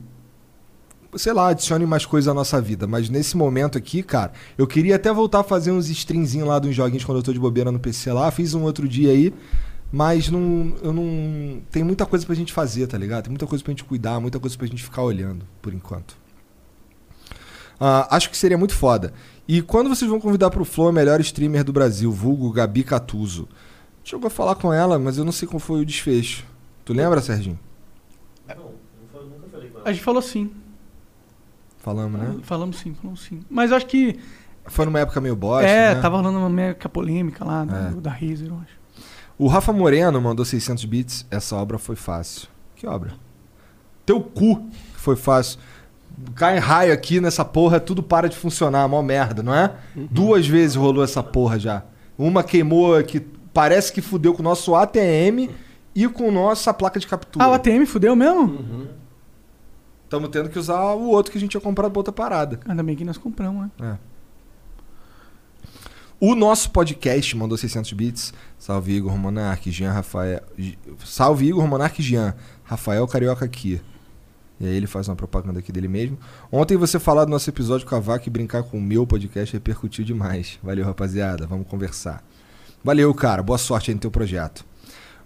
sei 1.16 1.32
lá, 1.32 1.48
adicione 1.50 1.86
mais 1.86 2.04
coisas 2.04 2.26
à 2.26 2.34
nossa 2.34 2.60
vida. 2.60 2.86
Mas 2.88 3.08
nesse 3.08 3.36
momento 3.36 3.78
aqui, 3.78 4.02
cara, 4.02 4.32
eu 4.58 4.66
queria 4.66 4.96
até 4.96 5.12
voltar 5.12 5.40
a 5.40 5.44
fazer 5.44 5.70
uns 5.70 5.88
streamzinhos 5.88 6.48
lá 6.48 6.58
de 6.58 6.68
uns 6.68 6.74
joguinhos 6.74 7.04
quando 7.04 7.18
eu 7.18 7.22
tô 7.22 7.32
de 7.32 7.38
bobeira 7.38 7.70
no 7.70 7.78
PC 7.78 8.12
lá. 8.12 8.28
Fiz 8.32 8.54
um 8.54 8.62
outro 8.64 8.88
dia 8.88 9.10
aí, 9.12 9.32
mas 9.92 10.28
não, 10.30 10.74
eu 10.82 10.92
não. 10.92 11.60
Tem 11.70 11.82
muita 11.84 12.04
coisa 12.06 12.24
pra 12.26 12.34
gente 12.34 12.52
fazer, 12.52 12.86
tá 12.86 12.98
ligado? 12.98 13.24
Tem 13.24 13.30
muita 13.30 13.46
coisa 13.46 13.62
pra 13.62 13.70
gente 13.72 13.84
cuidar, 13.84 14.18
muita 14.20 14.40
coisa 14.40 14.56
pra 14.56 14.66
gente 14.66 14.82
ficar 14.82 15.02
olhando, 15.02 15.46
por 15.62 15.72
enquanto. 15.72 16.16
Ah, 17.78 18.08
acho 18.16 18.30
que 18.30 18.36
seria 18.36 18.56
muito 18.58 18.74
foda. 18.74 19.12
E 19.46 19.60
quando 19.60 19.88
vocês 19.88 20.08
vão 20.10 20.20
convidar 20.20 20.50
pro 20.50 20.64
Flow 20.64 20.88
a 20.88 20.92
melhor 20.92 21.20
streamer 21.20 21.64
do 21.64 21.72
Brasil, 21.72 22.10
vulgo 22.10 22.50
Gabi 22.52 22.84
Catuso? 22.84 23.48
Chegou 24.02 24.26
a 24.28 24.30
falar 24.30 24.54
com 24.54 24.72
ela, 24.72 24.98
mas 24.98 25.18
eu 25.18 25.24
não 25.24 25.32
sei 25.32 25.48
qual 25.48 25.58
foi 25.58 25.80
o 25.80 25.84
desfecho. 25.84 26.44
Tu 26.84 26.92
lembra, 26.92 27.20
Serginho? 27.20 27.58
Não, 28.48 28.72
foi- 29.12 29.24
nunca 29.24 29.48
falei 29.50 29.68
com 29.70 29.78
A 29.78 29.80
ela. 29.82 29.92
gente 29.92 30.04
falou 30.04 30.22
sim. 30.22 30.50
Falamos, 31.78 32.18
né? 32.20 32.36
Falamos 32.42 32.78
sim, 32.78 32.94
falamos 32.94 33.20
sim. 33.22 33.40
Mas 33.50 33.70
eu 33.70 33.76
acho 33.76 33.86
que. 33.86 34.18
Foi 34.66 34.86
numa 34.86 35.00
época 35.00 35.20
meio 35.20 35.36
bosta, 35.36 35.68
é, 35.68 35.94
né? 35.94 36.00
tava 36.00 36.16
rolando 36.16 36.38
uma 36.38 36.48
meca 36.48 36.88
polêmica 36.88 37.44
lá 37.44 37.62
É. 37.62 37.90
do- 37.90 38.00
da 38.00 38.10
Razer, 38.10 38.48
eu 38.48 38.54
acho. 38.56 38.83
O 39.38 39.48
Rafa 39.48 39.72
Moreno 39.72 40.20
mandou 40.20 40.44
600 40.44 40.84
bits. 40.84 41.26
Essa 41.30 41.56
obra 41.56 41.78
foi 41.78 41.96
fácil. 41.96 42.48
Que 42.76 42.86
obra? 42.86 43.12
Teu 44.06 44.20
cu 44.20 44.68
foi 44.94 45.16
fácil. 45.16 45.58
Cai 46.36 46.58
raio 46.58 46.92
aqui 46.92 47.20
nessa 47.20 47.44
porra, 47.44 47.80
tudo 47.80 48.02
para 48.02 48.28
de 48.28 48.36
funcionar. 48.36 48.86
Mó 48.88 49.02
merda, 49.02 49.42
não 49.42 49.54
é? 49.54 49.74
Duas 49.94 50.46
vezes 50.46 50.76
rolou 50.76 51.02
essa 51.02 51.22
porra 51.22 51.58
já. 51.58 51.82
Uma 52.16 52.44
queimou 52.44 53.02
que 53.02 53.20
parece 53.52 53.92
que 53.92 54.00
fudeu 54.00 54.34
com 54.34 54.40
o 54.40 54.44
nosso 54.44 54.74
ATM 54.74 55.50
e 55.94 56.08
com 56.08 56.30
nossa 56.30 56.72
placa 56.72 57.00
de 57.00 57.06
captura. 57.06 57.44
Ah, 57.44 57.48
o 57.48 57.54
ATM 57.54 57.84
fudeu 57.86 58.14
mesmo? 58.14 58.42
Uhum. 58.42 58.86
Estamos 60.04 60.28
tendo 60.28 60.48
que 60.48 60.58
usar 60.58 60.94
o 60.94 61.08
outro 61.08 61.32
que 61.32 61.38
a 61.38 61.40
gente 61.40 61.50
tinha 61.50 61.60
comprado 61.60 61.90
pra 61.90 61.98
outra 61.98 62.12
parada. 62.12 62.60
Ainda 62.68 62.82
bem 62.84 62.94
que 62.94 63.04
nós 63.04 63.18
compramos, 63.18 63.68
né? 63.78 63.98
O 66.20 66.34
nosso 66.34 66.70
podcast 66.70 67.36
mandou 67.36 67.58
600 67.58 67.92
bits. 67.92 68.32
Salve 68.58 68.94
Igor 68.94 69.16
Monark, 69.18 69.70
Jean 69.70 69.92
Rafael. 69.92 70.40
Salve 71.04 71.46
Igor 71.48 71.66
Monark 71.66 72.00
e 72.00 72.04
Jean. 72.04 72.34
Rafael 72.62 73.06
Carioca 73.06 73.44
aqui. 73.44 73.80
E 74.60 74.66
aí 74.66 74.76
ele 74.76 74.86
faz 74.86 75.08
uma 75.08 75.16
propaganda 75.16 75.58
aqui 75.58 75.72
dele 75.72 75.88
mesmo. 75.88 76.16
Ontem 76.50 76.76
você 76.76 77.00
falar 77.00 77.24
do 77.24 77.30
nosso 77.30 77.50
episódio 77.50 77.86
com 77.86 77.96
a 77.96 78.00
Vaca 78.00 78.28
e 78.28 78.30
brincar 78.30 78.62
com 78.62 78.78
o 78.78 78.80
meu 78.80 79.04
podcast 79.06 79.52
repercutiu 79.52 80.04
demais. 80.04 80.58
Valeu, 80.62 80.84
rapaziada. 80.84 81.46
Vamos 81.46 81.66
conversar. 81.66 82.22
Valeu, 82.82 83.12
cara. 83.12 83.42
Boa 83.42 83.58
sorte 83.58 83.90
aí 83.90 83.94
no 83.94 84.00
teu 84.00 84.10
projeto. 84.10 84.64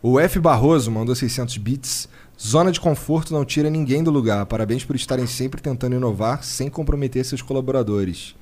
O 0.02 0.18
F 0.18 0.40
Barroso 0.40 0.90
mandou 0.90 1.14
600 1.14 1.58
bits. 1.58 2.08
Zona 2.40 2.72
de 2.72 2.80
conforto 2.80 3.34
não 3.34 3.44
tira 3.44 3.68
ninguém 3.68 4.02
do 4.02 4.10
lugar. 4.10 4.46
Parabéns 4.46 4.84
por 4.84 4.96
estarem 4.96 5.26
sempre 5.26 5.60
tentando 5.60 5.96
inovar 5.96 6.42
sem 6.42 6.70
comprometer 6.70 7.24
seus 7.24 7.42
colaboradores. 7.42 8.34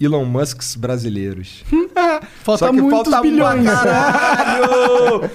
Elon 0.00 0.24
Musks 0.24 0.76
brasileiros. 0.76 1.64
Falta 2.42 2.66
Só 2.66 2.72
que 2.72 2.80
muitos 2.80 3.12
falta 3.12 3.20
bilhões. 3.20 3.64
Pra 3.64 3.76
caralho! 3.76 5.30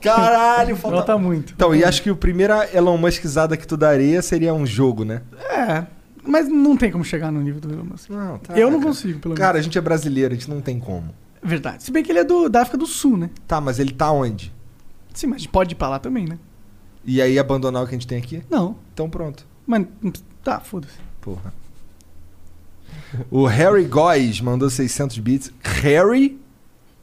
Caralho, 0.00 0.76
falta... 0.76 0.96
Falta 0.98 1.18
muito. 1.18 1.52
Então, 1.54 1.74
e 1.74 1.82
acho 1.82 2.00
que 2.02 2.10
o 2.10 2.16
primeiro 2.16 2.52
Elon 2.72 2.96
Muskizada 2.96 3.56
que 3.56 3.66
tu 3.66 3.76
daria 3.76 4.22
seria 4.22 4.54
um 4.54 4.64
jogo, 4.64 5.04
né? 5.04 5.22
É, 5.50 5.84
mas 6.26 6.48
não 6.48 6.76
tem 6.76 6.90
como 6.90 7.04
chegar 7.04 7.30
no 7.30 7.40
nível 7.40 7.60
do 7.60 7.72
Elon 7.72 7.84
Musk. 7.84 8.10
Não, 8.10 8.38
tá. 8.38 8.58
Eu 8.58 8.70
não 8.70 8.78
cara. 8.78 8.90
consigo, 8.90 9.18
pelo 9.20 9.34
Cara, 9.34 9.58
a 9.58 9.62
gente 9.62 9.78
é 9.78 9.80
brasileiro, 9.80 10.34
a 10.34 10.36
gente 10.36 10.50
não 10.50 10.60
tem 10.60 10.78
como. 10.78 11.00
menos. 11.00 11.14
Verdade. 11.42 11.82
Se 11.84 11.92
bem 11.92 12.02
que 12.02 12.10
ele 12.10 12.18
é 12.18 12.24
do, 12.24 12.48
da 12.48 12.62
África 12.62 12.76
do 12.76 12.86
Sul, 12.86 13.16
né? 13.16 13.30
Tá, 13.46 13.60
mas 13.60 13.78
ele 13.78 13.92
tá 13.92 14.10
onde? 14.10 14.52
Sim, 15.14 15.28
mas 15.28 15.42
a 15.42 15.48
pode 15.48 15.72
ir 15.72 15.76
pra 15.76 15.88
lá 15.88 15.98
também, 15.98 16.26
né? 16.26 16.38
E 17.04 17.22
aí 17.22 17.38
abandonar 17.38 17.84
o 17.84 17.86
que 17.86 17.94
a 17.94 17.98
gente 17.98 18.06
tem 18.06 18.18
aqui? 18.18 18.42
Não. 18.50 18.76
Então 18.92 19.08
pronto. 19.08 19.46
Mas. 19.66 19.86
Tá, 20.42 20.58
foda-se. 20.60 20.94
Porra. 21.20 21.52
O 23.30 23.46
Harry 23.46 23.84
Góes 23.84 24.40
mandou 24.40 24.68
600 24.68 25.18
bits. 25.18 25.52
Harry 25.62 26.40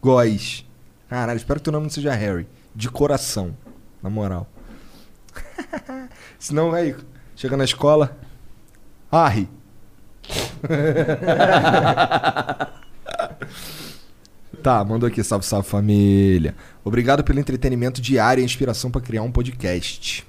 Góes. 0.01 0.65
Caralho, 1.09 1.37
espero 1.37 1.59
que 1.59 1.65
teu 1.65 1.73
nome 1.73 1.83
não 1.83 1.91
seja 1.91 2.13
Harry. 2.13 2.47
De 2.75 2.89
coração. 2.89 3.55
Na 4.01 4.09
moral. 4.09 4.49
Senão, 6.39 6.73
aí, 6.73 6.95
chega 7.35 7.55
na 7.55 7.63
escola. 7.63 8.17
Harry. 9.11 9.47
tá, 14.61 14.83
mandou 14.83 15.07
aqui. 15.07 15.23
Salve, 15.23 15.45
salve 15.45 15.69
família. 15.69 16.53
Obrigado 16.83 17.23
pelo 17.23 17.39
entretenimento 17.39 18.01
diário 18.01 18.41
e 18.41 18.45
inspiração 18.45 18.91
pra 18.91 19.01
criar 19.01 19.21
um 19.21 19.31
podcast. 19.31 20.25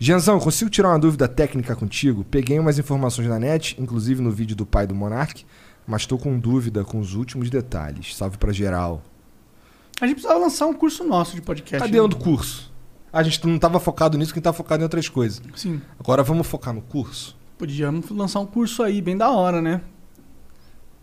Genzão, 0.00 0.38
consigo 0.38 0.70
tirar 0.70 0.90
uma 0.90 0.98
dúvida 0.98 1.26
técnica 1.26 1.74
contigo? 1.74 2.24
Peguei 2.24 2.56
umas 2.58 2.78
informações 2.78 3.26
na 3.26 3.38
net, 3.38 3.74
inclusive 3.80 4.22
no 4.22 4.30
vídeo 4.30 4.54
do 4.54 4.64
pai 4.64 4.86
do 4.86 4.94
Monark, 4.94 5.44
mas 5.84 6.06
tô 6.06 6.16
com 6.16 6.38
dúvida 6.38 6.84
com 6.84 7.00
os 7.00 7.14
últimos 7.14 7.50
detalhes. 7.50 8.14
Salve 8.14 8.38
pra 8.38 8.52
geral. 8.52 9.02
A 10.00 10.06
gente 10.06 10.16
precisava 10.16 10.38
lançar 10.38 10.66
um 10.66 10.74
curso 10.74 11.02
nosso 11.02 11.34
de 11.34 11.42
podcast. 11.42 11.84
Cadê 11.84 11.98
né? 11.98 12.04
o 12.04 12.06
do 12.06 12.16
curso? 12.16 12.72
A 13.12 13.24
gente 13.24 13.44
não 13.44 13.58
tava 13.58 13.80
focado 13.80 14.16
nisso, 14.16 14.32
quem 14.32 14.40
tá 14.42 14.52
focado 14.52 14.82
em 14.82 14.84
outras 14.84 15.08
coisas. 15.08 15.42
Sim. 15.56 15.80
Agora 15.98 16.22
vamos 16.22 16.46
focar 16.46 16.72
no 16.72 16.82
curso? 16.82 17.36
Podíamos 17.56 18.08
lançar 18.10 18.38
um 18.38 18.46
curso 18.46 18.84
aí, 18.84 19.02
bem 19.02 19.16
da 19.16 19.30
hora, 19.30 19.60
né? 19.60 19.80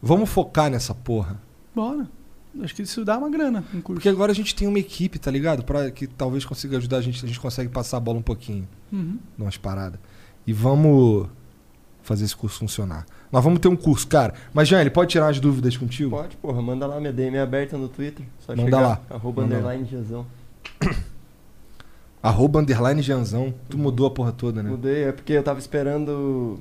Vamos 0.01 0.29
focar 0.29 0.69
nessa 0.69 0.95
porra. 0.95 1.41
Bora. 1.75 2.07
Acho 2.61 2.73
que 2.73 2.81
isso 2.81 3.03
dá 3.03 3.17
uma 3.17 3.29
grana, 3.29 3.63
um 3.73 3.81
curso. 3.81 3.95
Porque 3.95 4.09
agora 4.09 4.31
a 4.31 4.35
gente 4.35 4.55
tem 4.55 4.67
uma 4.67 4.79
equipe, 4.79 5.19
tá 5.19 5.29
ligado? 5.29 5.63
Pra 5.63 5.91
que 5.91 6.07
talvez 6.07 6.45
consiga 6.45 6.77
ajudar 6.77 6.97
a 6.97 7.01
gente, 7.01 7.23
a 7.23 7.27
gente 7.27 7.39
consegue 7.39 7.69
passar 7.69 7.97
a 7.97 7.99
bola 7.99 8.17
um 8.17 8.21
pouquinho. 8.21 8.67
Uhum. 8.91 9.19
Numas 9.37 9.57
paradas. 9.57 9.99
E 10.47 10.53
vamos 10.53 11.27
fazer 12.01 12.23
esse 12.23 12.35
curso 12.35 12.59
funcionar. 12.59 13.05
Nós 13.31 13.43
vamos 13.43 13.59
ter 13.59 13.67
um 13.67 13.75
curso, 13.75 14.07
cara. 14.07 14.33
Mas, 14.53 14.67
Jean, 14.67 14.79
ele 14.79 14.91
pode 14.91 15.11
tirar 15.11 15.27
as 15.27 15.39
dúvidas 15.39 15.75
contigo? 15.75 16.11
Pode, 16.11 16.37
porra, 16.37 16.61
manda 16.61 16.85
lá 16.85 16.99
minha 16.99 17.11
DM 17.11 17.37
aberta 17.37 17.77
no 17.77 17.89
Twitter. 17.89 18.25
Só 18.39 18.55
Manda 18.55 18.63
chegar, 18.63 18.79
lá. 18.79 19.01
Arroba 19.09 19.41
Manda 19.41 19.55
underline 19.55 19.85
Jezão. 19.85 20.25
Arroba 22.21 22.59
underline 22.59 23.01
Janzão. 23.01 23.53
Tu 23.69 23.77
mudou 23.77 24.07
a 24.07 24.11
porra 24.11 24.31
toda, 24.31 24.63
né? 24.63 24.69
Mudei, 24.69 25.03
é 25.03 25.11
porque 25.11 25.33
eu 25.33 25.43
tava 25.43 25.59
esperando 25.59 26.59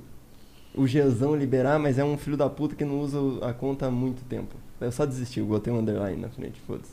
o 0.75 0.87
Jezão 0.87 1.37
liberar, 1.37 1.79
mas 1.79 1.99
é 1.99 2.05
um 2.05 2.19
filho 2.19 2.37
da 2.37 2.51
puta 2.51 2.75
que 2.75 2.85
não 2.85 3.01
usa 3.01 3.19
a 3.43 3.53
conta 3.53 3.87
há 3.87 3.91
muito 3.91 4.25
tempo. 4.25 4.57
Eu 4.80 4.92
só 4.92 5.06
desisti, 5.06 5.40
eu 5.40 5.46
botei 5.46 5.72
um 5.72 5.78
underline 5.78 6.20
na 6.20 6.28
frente, 6.28 6.60
foda-se. 6.66 6.92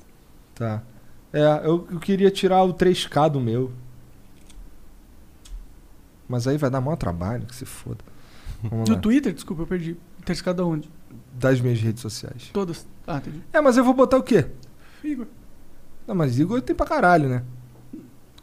Tá. 0.55 0.81
É, 1.33 1.61
eu, 1.63 1.87
eu 1.91 1.99
queria 1.99 2.29
tirar 2.29 2.63
o 2.63 2.73
3K 2.73 3.29
do 3.29 3.39
meu. 3.39 3.71
Mas 6.27 6.47
aí 6.47 6.57
vai 6.57 6.69
dar 6.69 6.79
maior 6.79 6.95
trabalho, 6.95 7.45
que 7.45 7.55
se 7.55 7.65
foda. 7.65 8.03
Vamos 8.63 8.87
No 8.87 8.95
lá. 8.95 9.01
Twitter, 9.01 9.33
desculpa, 9.33 9.63
eu 9.63 9.67
perdi. 9.67 9.97
Ter 10.23 10.41
cada 10.41 10.65
onde? 10.65 10.89
Das 11.33 11.59
minhas 11.59 11.79
redes 11.81 12.01
sociais. 12.01 12.49
Todas. 12.53 12.87
Ah, 13.07 13.17
entendi. 13.17 13.41
É, 13.51 13.59
mas 13.59 13.75
eu 13.77 13.83
vou 13.83 13.93
botar 13.93 14.17
o 14.17 14.23
quê? 14.23 14.47
Igor. 15.03 15.25
Não, 16.07 16.15
mas 16.15 16.39
Igor 16.39 16.61
tem 16.61 16.75
pra 16.75 16.85
caralho, 16.85 17.27
né? 17.27 17.43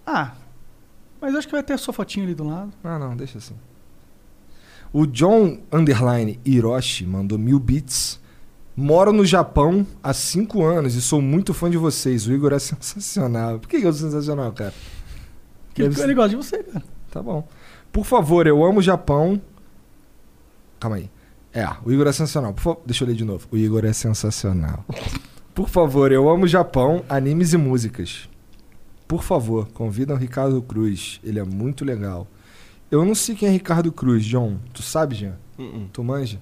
Ah. 0.06 0.32
Mas 1.20 1.32
eu 1.32 1.38
acho 1.38 1.48
que 1.48 1.52
vai 1.52 1.62
ter 1.62 1.74
a 1.74 1.78
sua 1.78 1.94
fotinha 1.94 2.24
ali 2.26 2.34
do 2.34 2.44
lado. 2.44 2.72
Ah, 2.82 2.98
não, 2.98 3.16
deixa 3.16 3.38
assim. 3.38 3.54
O 4.92 5.06
John 5.06 5.60
Underline 5.72 6.40
Hiroshi 6.44 7.06
mandou 7.06 7.38
mil 7.38 7.58
bits. 7.58 8.20
Moro 8.80 9.12
no 9.12 9.24
Japão 9.26 9.84
há 10.00 10.12
cinco 10.12 10.64
anos 10.64 10.94
e 10.94 11.02
sou 11.02 11.20
muito 11.20 11.52
fã 11.52 11.68
de 11.68 11.76
vocês. 11.76 12.28
O 12.28 12.32
Igor 12.32 12.52
é 12.52 12.58
sensacional. 12.60 13.58
Por 13.58 13.68
que 13.68 13.78
eu 13.78 13.92
sou 13.92 14.08
sensacional, 14.08 14.52
cara? 14.52 14.72
Porque 15.66 15.82
Deve 15.82 16.00
ele 16.02 16.14
gosta 16.14 16.28
de 16.30 16.36
você, 16.36 16.62
cara. 16.62 16.84
Tá 17.10 17.20
bom. 17.20 17.46
Por 17.92 18.04
favor, 18.04 18.46
eu 18.46 18.64
amo 18.64 18.78
o 18.78 18.82
Japão. 18.82 19.40
Calma 20.78 20.96
aí. 20.96 21.10
É, 21.52 21.66
o 21.84 21.90
Igor 21.90 22.06
é 22.06 22.12
sensacional. 22.12 22.52
Por 22.54 22.62
fa- 22.62 22.76
Deixa 22.86 23.02
eu 23.02 23.08
ler 23.08 23.16
de 23.16 23.24
novo. 23.24 23.48
O 23.50 23.56
Igor 23.56 23.84
é 23.84 23.92
sensacional. 23.92 24.84
Por 25.54 25.68
favor, 25.68 26.12
eu 26.12 26.28
amo 26.28 26.44
o 26.44 26.48
Japão, 26.48 27.02
animes 27.08 27.52
e 27.52 27.56
músicas. 27.56 28.28
Por 29.08 29.24
favor, 29.24 29.66
convidam 29.72 30.14
o 30.14 30.18
Ricardo 30.18 30.62
Cruz. 30.62 31.18
Ele 31.24 31.40
é 31.40 31.44
muito 31.44 31.84
legal. 31.84 32.28
Eu 32.92 33.04
não 33.04 33.14
sei 33.16 33.34
quem 33.34 33.48
é 33.48 33.52
Ricardo 33.52 33.90
Cruz, 33.90 34.24
John. 34.24 34.58
Tu 34.72 34.82
sabe, 34.82 35.16
Jean? 35.16 35.34
Uh-uh. 35.58 35.88
Tu 35.92 36.04
manja? 36.04 36.40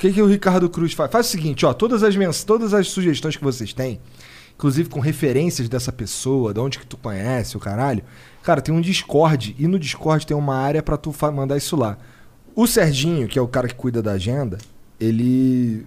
Que, 0.00 0.10
que 0.10 0.22
o 0.22 0.26
Ricardo 0.26 0.70
Cruz 0.70 0.94
faz? 0.94 1.10
Faz 1.10 1.26
o 1.26 1.28
seguinte, 1.28 1.66
ó. 1.66 1.74
Todas 1.74 2.02
as, 2.02 2.16
mens... 2.16 2.42
todas 2.42 2.72
as 2.72 2.88
sugestões 2.88 3.36
que 3.36 3.44
vocês 3.44 3.74
têm, 3.74 4.00
inclusive 4.54 4.88
com 4.88 4.98
referências 4.98 5.68
dessa 5.68 5.92
pessoa, 5.92 6.54
de 6.54 6.58
onde 6.58 6.78
que 6.78 6.86
tu 6.86 6.96
conhece, 6.96 7.54
o 7.54 7.60
caralho. 7.60 8.02
Cara, 8.42 8.62
tem 8.62 8.74
um 8.74 8.80
Discord 8.80 9.54
e 9.58 9.68
no 9.68 9.78
Discord 9.78 10.26
tem 10.26 10.34
uma 10.34 10.56
área 10.56 10.82
pra 10.82 10.96
tu 10.96 11.14
mandar 11.30 11.58
isso 11.58 11.76
lá. 11.76 11.98
O 12.56 12.66
Serginho, 12.66 13.28
que 13.28 13.38
é 13.38 13.42
o 13.42 13.46
cara 13.46 13.68
que 13.68 13.74
cuida 13.74 14.00
da 14.00 14.12
agenda, 14.12 14.56
ele 14.98 15.86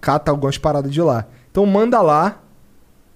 cata 0.00 0.32
algumas 0.32 0.58
paradas 0.58 0.92
de 0.92 1.00
lá. 1.00 1.28
Então 1.48 1.64
manda 1.64 2.02
lá 2.02 2.42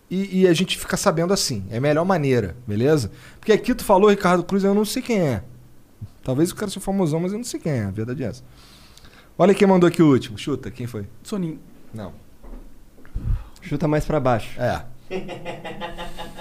e, 0.08 0.42
e 0.42 0.46
a 0.46 0.54
gente 0.54 0.78
fica 0.78 0.96
sabendo 0.96 1.32
assim. 1.32 1.64
É 1.70 1.78
a 1.78 1.80
melhor 1.80 2.04
maneira, 2.04 2.54
beleza? 2.64 3.10
Porque 3.40 3.52
aqui 3.52 3.74
tu 3.74 3.82
falou 3.84 4.10
Ricardo 4.10 4.44
Cruz, 4.44 4.62
eu 4.62 4.76
não 4.76 4.84
sei 4.84 5.02
quem 5.02 5.18
é. 5.22 5.42
Talvez 6.22 6.52
o 6.52 6.54
cara 6.54 6.70
seja 6.70 6.78
famosão, 6.78 7.18
mas 7.18 7.32
eu 7.32 7.38
não 7.38 7.44
sei 7.44 7.58
quem 7.58 7.72
é. 7.72 7.84
A 7.86 7.90
verdade 7.90 8.22
é 8.22 8.28
essa. 8.28 8.44
Olha 9.38 9.54
quem 9.54 9.66
mandou 9.68 9.86
aqui 9.86 10.02
o 10.02 10.10
último. 10.10 10.38
Chuta, 10.38 10.70
quem 10.70 10.86
foi? 10.86 11.06
Soninho. 11.22 11.58
Não. 11.92 12.12
Chuta 13.60 13.86
mais 13.86 14.04
pra 14.04 14.20
baixo. 14.20 14.60
É. 14.60 14.82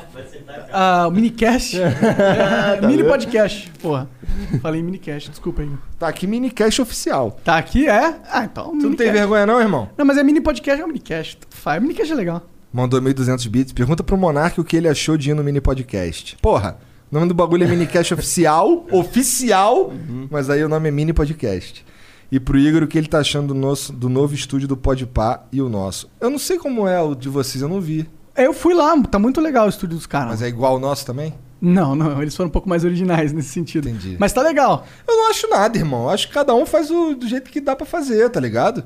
Ah, 0.71 1.07
o 1.07 1.11
minicast. 1.11 1.77
é, 1.79 2.81
mini 2.85 3.03
podcast. 3.03 3.71
Porra. 3.81 4.09
Falei 4.61 4.81
minicast, 4.83 5.29
desculpa 5.29 5.61
aí. 5.61 5.71
Tá 5.97 6.07
aqui 6.07 6.27
minicast 6.27 6.81
oficial. 6.81 7.39
Tá 7.43 7.57
aqui, 7.57 7.87
é? 7.87 8.15
Ah, 8.29 8.43
então. 8.43 8.77
Tu 8.77 8.89
não 8.89 8.95
tem 8.95 9.11
vergonha 9.11 9.45
não, 9.45 9.59
irmão? 9.59 9.89
Não, 9.97 10.05
mas 10.05 10.17
é 10.17 10.23
mini 10.23 10.41
podcast, 10.41 10.81
é 10.81 10.83
um 10.83 10.87
minicast. 10.87 11.37
Tanto 11.37 11.55
Faz. 11.55 11.81
Minicast 11.81 12.11
é 12.11 12.15
legal. 12.15 12.41
Mandou 12.73 13.01
1.200 13.01 13.47
bits. 13.49 13.73
Pergunta 13.73 14.03
pro 14.03 14.17
Monark 14.17 14.59
o 14.59 14.63
que 14.63 14.75
ele 14.75 14.87
achou 14.89 15.17
de 15.17 15.31
ir 15.31 15.33
no 15.33 15.43
mini 15.43 15.61
podcast. 15.61 16.37
Porra, 16.41 16.77
o 17.09 17.15
nome 17.15 17.27
do 17.27 17.33
bagulho 17.33 17.63
é 17.63 17.67
minicast 17.67 18.13
oficial. 18.13 18.85
Oficial. 18.91 19.93
Mas 20.29 20.49
aí 20.49 20.63
o 20.63 20.69
nome 20.69 20.89
é 20.89 20.91
mini 20.91 21.13
podcast. 21.13 21.85
E 22.31 22.39
pro 22.39 22.57
Igor 22.57 22.83
o 22.83 22.87
que 22.87 22.97
ele 22.97 23.07
tá 23.07 23.19
achando 23.19 23.49
do, 23.49 23.53
nosso, 23.53 23.93
do 23.93 24.09
novo 24.09 24.33
estúdio 24.33 24.67
do 24.67 24.75
Podpah 24.75 25.43
e 25.51 25.61
o 25.61 25.69
nosso. 25.69 26.09
Eu 26.19 26.29
não 26.29 26.39
sei 26.39 26.57
como 26.57 26.87
é 26.87 27.01
o 27.01 27.15
de 27.15 27.29
vocês, 27.29 27.61
eu 27.61 27.69
não 27.69 27.79
vi. 27.79 28.09
Eu 28.35 28.53
fui 28.53 28.73
lá, 28.73 28.99
tá 29.03 29.17
muito 29.17 29.39
legal 29.39 29.65
o 29.65 29.69
estúdio 29.69 29.95
dos 29.95 30.07
caras. 30.07 30.31
Mas 30.31 30.41
é 30.41 30.47
igual 30.47 30.75
o 30.75 30.79
nosso 30.79 31.05
também? 31.05 31.33
Não, 31.61 31.95
não, 31.95 32.21
eles 32.21 32.35
foram 32.35 32.49
um 32.49 32.51
pouco 32.51 32.67
mais 32.67 32.83
originais 32.83 33.31
nesse 33.31 33.49
sentido. 33.49 33.87
Entendi. 33.87 34.17
Mas 34.19 34.33
tá 34.33 34.41
legal. 34.41 34.85
Eu 35.07 35.15
não 35.15 35.29
acho 35.29 35.47
nada, 35.49 35.77
irmão. 35.77 36.03
Eu 36.03 36.09
acho 36.09 36.27
que 36.27 36.33
cada 36.33 36.53
um 36.53 36.65
faz 36.65 36.91
o, 36.91 37.15
do 37.15 37.27
jeito 37.27 37.49
que 37.49 37.61
dá 37.61 37.75
pra 37.75 37.85
fazer, 37.85 38.29
tá 38.29 38.39
ligado? 38.39 38.83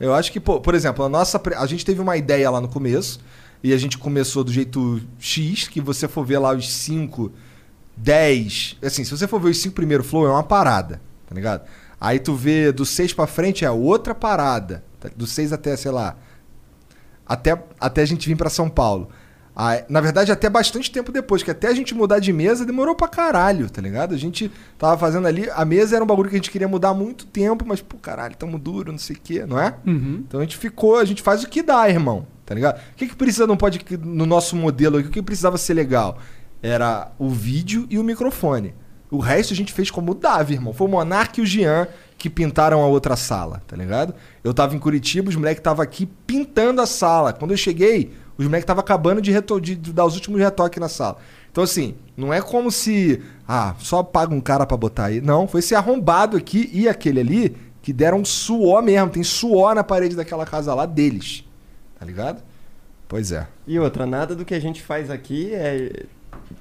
Eu 0.00 0.14
acho 0.14 0.32
que, 0.32 0.40
pô, 0.40 0.60
por 0.60 0.74
exemplo, 0.74 1.04
a 1.04 1.08
nossa. 1.08 1.40
A 1.56 1.66
gente 1.66 1.84
teve 1.84 2.00
uma 2.00 2.16
ideia 2.16 2.50
lá 2.50 2.60
no 2.60 2.68
começo. 2.68 3.20
E 3.62 3.72
a 3.72 3.78
gente 3.78 3.98
começou 3.98 4.44
do 4.44 4.52
jeito 4.52 5.00
X, 5.18 5.68
que 5.68 5.80
você 5.80 6.06
for 6.06 6.24
ver 6.24 6.38
lá 6.38 6.54
os 6.54 6.70
5, 6.70 7.32
10. 7.96 8.76
Assim, 8.82 9.04
se 9.04 9.10
você 9.10 9.26
for 9.26 9.40
ver 9.40 9.50
os 9.50 9.58
5 9.58 9.74
primeiros 9.74 10.06
flow, 10.06 10.26
é 10.26 10.30
uma 10.30 10.42
parada, 10.42 11.00
tá 11.26 11.34
ligado? 11.34 11.66
Aí 12.00 12.18
tu 12.18 12.34
vê 12.34 12.72
do 12.72 12.84
6 12.84 13.12
pra 13.14 13.26
frente 13.26 13.64
é 13.64 13.70
outra 13.70 14.14
parada. 14.14 14.84
tá? 15.00 15.08
Do 15.14 15.26
6 15.26 15.52
até, 15.52 15.76
sei 15.76 15.90
lá. 15.90 16.16
Até, 17.26 17.60
até 17.80 18.02
a 18.02 18.06
gente 18.06 18.28
vir 18.28 18.36
pra 18.36 18.50
São 18.50 18.68
Paulo. 18.68 19.08
Aí, 19.58 19.84
na 19.88 20.02
verdade, 20.02 20.30
até 20.30 20.50
bastante 20.50 20.90
tempo 20.90 21.10
depois, 21.10 21.42
que 21.42 21.50
até 21.50 21.68
a 21.68 21.74
gente 21.74 21.94
mudar 21.94 22.18
de 22.18 22.30
mesa 22.30 22.66
demorou 22.66 22.94
pra 22.94 23.08
caralho, 23.08 23.70
tá 23.70 23.80
ligado? 23.80 24.14
A 24.14 24.18
gente 24.18 24.52
tava 24.76 24.98
fazendo 24.98 25.26
ali. 25.26 25.48
A 25.50 25.64
mesa 25.64 25.96
era 25.96 26.04
um 26.04 26.06
bagulho 26.06 26.28
que 26.28 26.36
a 26.36 26.38
gente 26.38 26.50
queria 26.50 26.68
mudar 26.68 26.90
há 26.90 26.94
muito 26.94 27.24
tempo, 27.24 27.64
mas, 27.66 27.80
pô, 27.80 27.96
caralho, 27.96 28.36
tamo 28.36 28.58
duro, 28.58 28.92
não 28.92 28.98
sei 28.98 29.16
o 29.16 29.18
quê, 29.18 29.46
não 29.46 29.58
é? 29.58 29.74
Uhum. 29.86 30.24
Então 30.28 30.40
a 30.40 30.42
gente 30.42 30.58
ficou, 30.58 30.98
a 30.98 31.04
gente 31.06 31.22
faz 31.22 31.42
o 31.42 31.48
que 31.48 31.62
dá, 31.62 31.88
irmão, 31.88 32.26
tá 32.44 32.54
ligado? 32.54 32.76
O 32.76 32.96
que, 32.96 33.06
que 33.06 33.16
precisa 33.16 33.46
não 33.46 33.56
pode 33.56 33.80
no 34.02 34.26
nosso 34.26 34.54
modelo 34.54 34.98
aqui? 34.98 35.08
O 35.08 35.10
que 35.10 35.22
precisava 35.22 35.56
ser 35.56 35.72
legal? 35.72 36.18
Era 36.62 37.10
o 37.18 37.30
vídeo 37.30 37.86
e 37.88 37.98
o 37.98 38.04
microfone. 38.04 38.74
O 39.10 39.18
resto 39.18 39.52
a 39.52 39.56
gente 39.56 39.72
fez 39.72 39.90
como 39.90 40.14
dava, 40.14 40.52
irmão. 40.52 40.72
Foi 40.72 40.86
o 40.86 40.90
Monark 40.90 41.38
e 41.38 41.42
o 41.42 41.46
Jean 41.46 41.86
que 42.18 42.28
pintaram 42.30 42.82
a 42.82 42.86
outra 42.86 43.14
sala, 43.14 43.62
tá 43.66 43.76
ligado? 43.76 44.14
Eu 44.42 44.52
tava 44.54 44.74
em 44.74 44.78
Curitiba, 44.78 45.28
os 45.28 45.36
moleques 45.36 45.60
estavam 45.60 45.82
aqui 45.82 46.06
pintando 46.26 46.80
a 46.80 46.86
sala. 46.86 47.32
Quando 47.32 47.50
eu 47.52 47.56
cheguei, 47.56 48.12
os 48.38 48.44
moleques 48.46 48.64
estavam 48.64 48.80
acabando 48.80 49.20
de, 49.20 49.30
reto- 49.30 49.60
de- 49.60 49.76
dar 49.76 50.04
os 50.06 50.14
últimos 50.14 50.40
retoques 50.40 50.80
na 50.80 50.88
sala. 50.88 51.18
Então, 51.52 51.62
assim, 51.62 51.94
não 52.16 52.32
é 52.34 52.40
como 52.42 52.70
se. 52.70 53.22
Ah, 53.46 53.74
só 53.78 54.02
paga 54.02 54.34
um 54.34 54.40
cara 54.40 54.66
pra 54.66 54.76
botar 54.76 55.06
aí. 55.06 55.20
Não, 55.20 55.46
foi 55.46 55.60
esse 55.60 55.74
arrombado 55.74 56.36
aqui 56.36 56.68
e 56.72 56.88
aquele 56.88 57.20
ali 57.20 57.56
que 57.82 57.92
deram 57.92 58.24
suor 58.24 58.82
mesmo. 58.82 59.10
Tem 59.10 59.22
suor 59.22 59.74
na 59.74 59.84
parede 59.84 60.16
daquela 60.16 60.44
casa 60.44 60.74
lá 60.74 60.84
deles. 60.84 61.44
Tá 61.98 62.04
ligado? 62.04 62.42
Pois 63.08 63.30
é. 63.30 63.46
E 63.66 63.78
outra, 63.78 64.04
nada 64.04 64.34
do 64.34 64.44
que 64.44 64.54
a 64.54 64.60
gente 64.60 64.82
faz 64.82 65.10
aqui 65.10 65.50
é. 65.54 66.04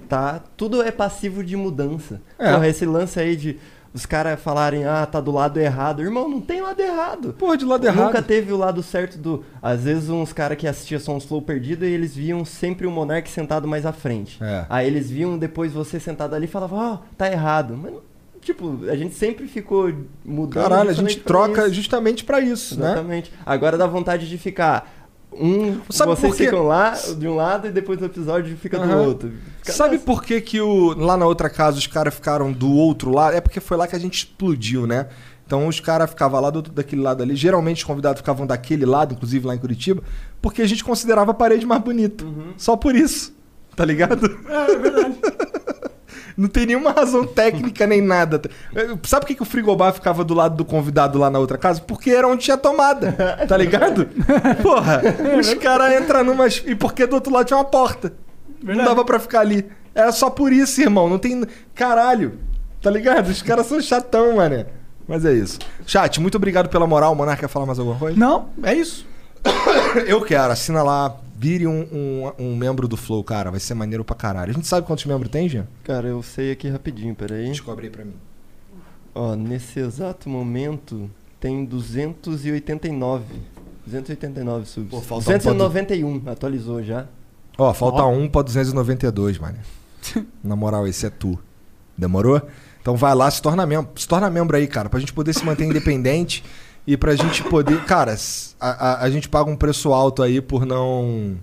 Tá. 0.08 0.42
Tudo 0.56 0.82
é 0.82 0.92
passivo 0.92 1.44
de 1.44 1.56
mudança. 1.56 2.22
É. 2.38 2.52
Porra, 2.52 2.68
esse 2.68 2.86
lance 2.86 3.20
aí 3.20 3.36
de 3.36 3.60
os 3.96 4.06
caras 4.06 4.38
falarem, 4.42 4.84
ah, 4.84 5.06
tá 5.06 5.22
do 5.22 5.32
lado 5.32 5.58
errado. 5.58 6.02
Irmão, 6.02 6.28
não 6.28 6.42
tem 6.42 6.62
lado 6.62 6.82
errado. 6.82 7.32
Porra, 7.32 7.56
de 7.56 7.64
lado 7.64 7.88
Nunca 7.88 8.02
errado. 8.02 8.24
teve 8.26 8.52
o 8.52 8.58
lado 8.58 8.84
certo 8.84 9.18
do. 9.18 9.46
Às 9.62 9.86
vezes 9.86 10.10
uns 10.10 10.34
caras 10.34 10.58
que 10.58 10.68
assistiam 10.68 11.00
Sons 11.00 11.24
Flow 11.24 11.42
perdido 11.42 11.86
e 11.86 11.94
eles 11.94 12.14
viam 12.14 12.44
sempre 12.44 12.86
o 12.86 12.92
Monark 12.92 13.30
sentado 13.30 13.70
mais 13.70 13.86
à 13.86 13.94
frente. 13.94 14.38
É. 14.44 14.66
Aí 14.70 14.86
eles 14.86 15.10
viam 15.10 15.38
depois 15.38 15.72
você 15.72 15.98
sentado 15.98 16.36
ali 16.36 16.44
e 16.44 16.50
falavam, 16.50 16.78
ó, 16.78 16.98
tá 17.18 17.32
errado. 17.32 17.80
Mas, 17.82 17.94
tipo, 18.42 18.82
a 18.90 18.98
gente 18.98 19.16
sempre 19.16 19.48
ficou 19.48 19.90
mudando. 20.26 20.64
Caralho, 20.64 20.90
a 20.90 20.94
gente 20.94 21.22
troca 21.22 21.66
isso. 21.66 21.76
justamente 21.76 22.26
pra 22.26 22.42
isso, 22.42 22.78
né? 22.78 22.88
Exatamente. 22.88 23.32
Agora 23.46 23.78
dá 23.78 23.88
vontade 23.88 24.28
de 24.28 24.38
ficar. 24.38 24.94
Um, 25.40 25.82
Sabe 25.90 26.12
vocês 26.12 26.32
por 26.32 26.38
quê? 26.38 26.46
ficam 26.46 26.64
lá 26.64 26.92
de 26.92 27.28
um 27.28 27.36
lado 27.36 27.68
e 27.68 27.72
depois 27.72 28.00
do 28.00 28.06
episódio 28.06 28.56
fica 28.58 28.78
do 28.78 28.86
Aham. 28.86 29.02
outro. 29.02 29.34
Fica 29.60 29.74
Sabe 29.74 29.98
por 30.00 30.24
que, 30.24 30.40
que 30.40 30.62
o, 30.62 30.94
lá 30.98 31.18
na 31.18 31.26
outra 31.26 31.50
casa 31.50 31.78
os 31.78 31.88
caras 31.88 32.14
ficaram 32.16 32.52
do 32.54 32.72
outro 32.72 33.12
lado? 33.12 33.36
É 33.36 33.42
porque 33.42 33.60
foi 33.60 33.76
lá 33.76 33.88
que 33.88 33.96
a 33.96 34.00
gente 34.00 34.20
explodiu, 34.20 34.88
né? 34.88 35.08
Então 35.46 35.68
os 35.68 35.80
caras 35.80 36.10
ficavam 36.10 36.40
lá 36.42 36.50
do, 36.50 36.62
daquele 36.62 37.02
lado 37.02 37.22
ali. 37.22 37.36
Geralmente 37.36 37.78
os 37.78 37.84
convidados 37.84 38.20
ficavam 38.22 38.48
daquele 38.48 38.86
lado, 38.86 39.14
inclusive 39.14 39.46
lá 39.46 39.54
em 39.54 39.60
Curitiba, 39.60 40.02
porque 40.42 40.62
a 40.62 40.68
gente 40.68 40.84
considerava 40.84 41.32
a 41.32 41.34
parede 41.34 41.66
mais 41.66 41.82
bonita. 41.82 42.26
Só 42.58 42.76
por 42.76 42.96
isso. 42.96 43.34
Tá 43.76 43.84
ligado? 43.84 44.26
É, 44.48 44.76
verdade. 44.78 45.16
Não 46.38 46.50
tem 46.50 46.66
nenhuma 46.66 46.92
razão 46.92 47.26
técnica 47.26 47.88
nem 47.88 48.02
nada. 48.02 48.42
Sabe 49.04 49.22
por 49.22 49.28
que, 49.28 49.36
que 49.36 49.42
o 49.42 49.46
frigobar 49.46 49.94
ficava 49.94 50.24
do 50.24 50.34
lado 50.34 50.56
do 50.56 50.66
convidado 50.66 51.18
lá 51.18 51.30
na 51.30 51.40
outra 51.40 51.58
casa? 51.58 51.80
Porque 51.82 52.12
era 52.12 52.28
onde 52.28 52.44
tinha 52.44 52.58
tomada. 52.58 53.14
Tá 53.48 53.56
ligado? 53.56 54.08
Porra, 54.62 55.02
os 55.40 55.54
caras 55.56 56.02
entram 56.02 56.24
numas. 56.24 56.62
E 56.66 56.76
porque 56.76 57.06
do 57.06 57.16
outro 57.16 57.32
lado 57.34 57.46
tinha 57.46 57.58
uma 57.58 57.64
porta. 57.66 58.14
Não 58.60 58.68
Verdade. 58.68 58.90
dava 58.90 59.06
pra 59.06 59.20
ficar 59.20 59.40
ali. 59.42 59.66
Era 59.94 60.12
só 60.12 60.30
por 60.30 60.52
isso, 60.52 60.82
irmão. 60.82 61.10
Não 61.10 61.18
tem. 61.18 61.44
Caralho. 61.74 62.38
Tá 62.82 62.92
ligado? 62.92 63.30
Os 63.30 63.42
caras 63.42 63.66
são 63.68 63.82
chatão, 63.82 64.36
mané. 64.36 64.66
Mas 65.08 65.24
é 65.24 65.32
isso. 65.34 65.60
Chat, 65.86 66.20
muito 66.20 66.36
obrigado 66.36 66.68
pela 66.68 66.86
moral. 66.86 67.14
O 67.14 67.16
Monarca 67.16 67.42
quer 67.42 67.48
falar 67.48 67.66
mais 67.66 67.80
alguma 67.80 67.98
coisa? 67.98 68.20
Não, 68.20 68.50
é 68.64 68.74
isso. 68.74 69.08
Eu 70.08 70.22
quero. 70.22 70.52
Assina 70.52 70.84
lá. 70.84 71.16
Vire 71.38 71.68
um, 71.68 71.82
um, 71.92 72.32
um 72.40 72.56
membro 72.56 72.88
do 72.88 72.96
Flow, 72.96 73.22
cara. 73.24 73.52
Vai 73.52 73.60
ser 73.60 73.74
maneiro 73.74 74.06
pra 74.06 74.16
caralho. 74.16 74.52
A 74.52 74.54
gente 74.54 74.68
sabe 74.68 74.88
quantos 74.88 75.06
membros 75.06 75.30
tem, 75.30 75.50
Jean? 75.50 75.68
Cara, 75.84 76.08
eu 76.08 76.24
sei 76.24 76.52
aqui 76.52 76.70
rapidinho, 76.70 77.14
peraí. 77.14 77.50
Descobre 77.50 77.86
aí 77.88 77.92
pra 77.92 78.06
mim. 78.06 78.14
Ó, 79.14 79.36
nesse 79.36 79.80
exato 79.80 80.30
momento 80.30 81.10
tem 81.40 81.66
289. 81.66 83.24
289 83.86 84.66
subs. 84.66 84.90
Pô, 84.90 85.02
falta 85.02 85.30
um 85.30 85.38
291, 85.38 86.24
atualizou 86.30 86.82
já. 86.82 87.06
Ó, 87.58 87.74
falta 87.74 88.04
Ó. 88.04 88.10
um 88.10 88.28
pra 88.28 88.42
292, 88.42 89.38
mano. 89.38 89.58
Na 90.44 90.56
moral, 90.56 90.88
esse 90.88 91.06
é 91.06 91.10
tu. 91.10 91.38
Demorou? 91.98 92.42
Então 92.82 92.96
vai 92.96 93.14
lá, 93.16 93.30
se 93.30 93.42
torna 93.42 93.66
membro. 93.66 93.92
Se 93.96 94.08
torna 94.08 94.30
membro 94.30 94.56
aí, 94.56 94.68
cara, 94.68 94.90
pra 94.90 95.00
gente 95.00 95.14
poder 95.14 95.34
se 95.34 95.44
manter 95.46 95.66
independente 95.66 96.44
e 96.88 96.96
pra 96.96 97.16
gente 97.16 97.44
poder. 97.44 97.84
Cara, 97.86 98.16
a, 98.60 98.70
a, 98.70 99.04
a 99.04 99.10
gente 99.10 99.28
paga 99.30 99.50
um 99.50 99.56
preço 99.56 99.94
alto 99.94 100.22
aí 100.22 100.42
por 100.42 100.66
não 100.66 101.38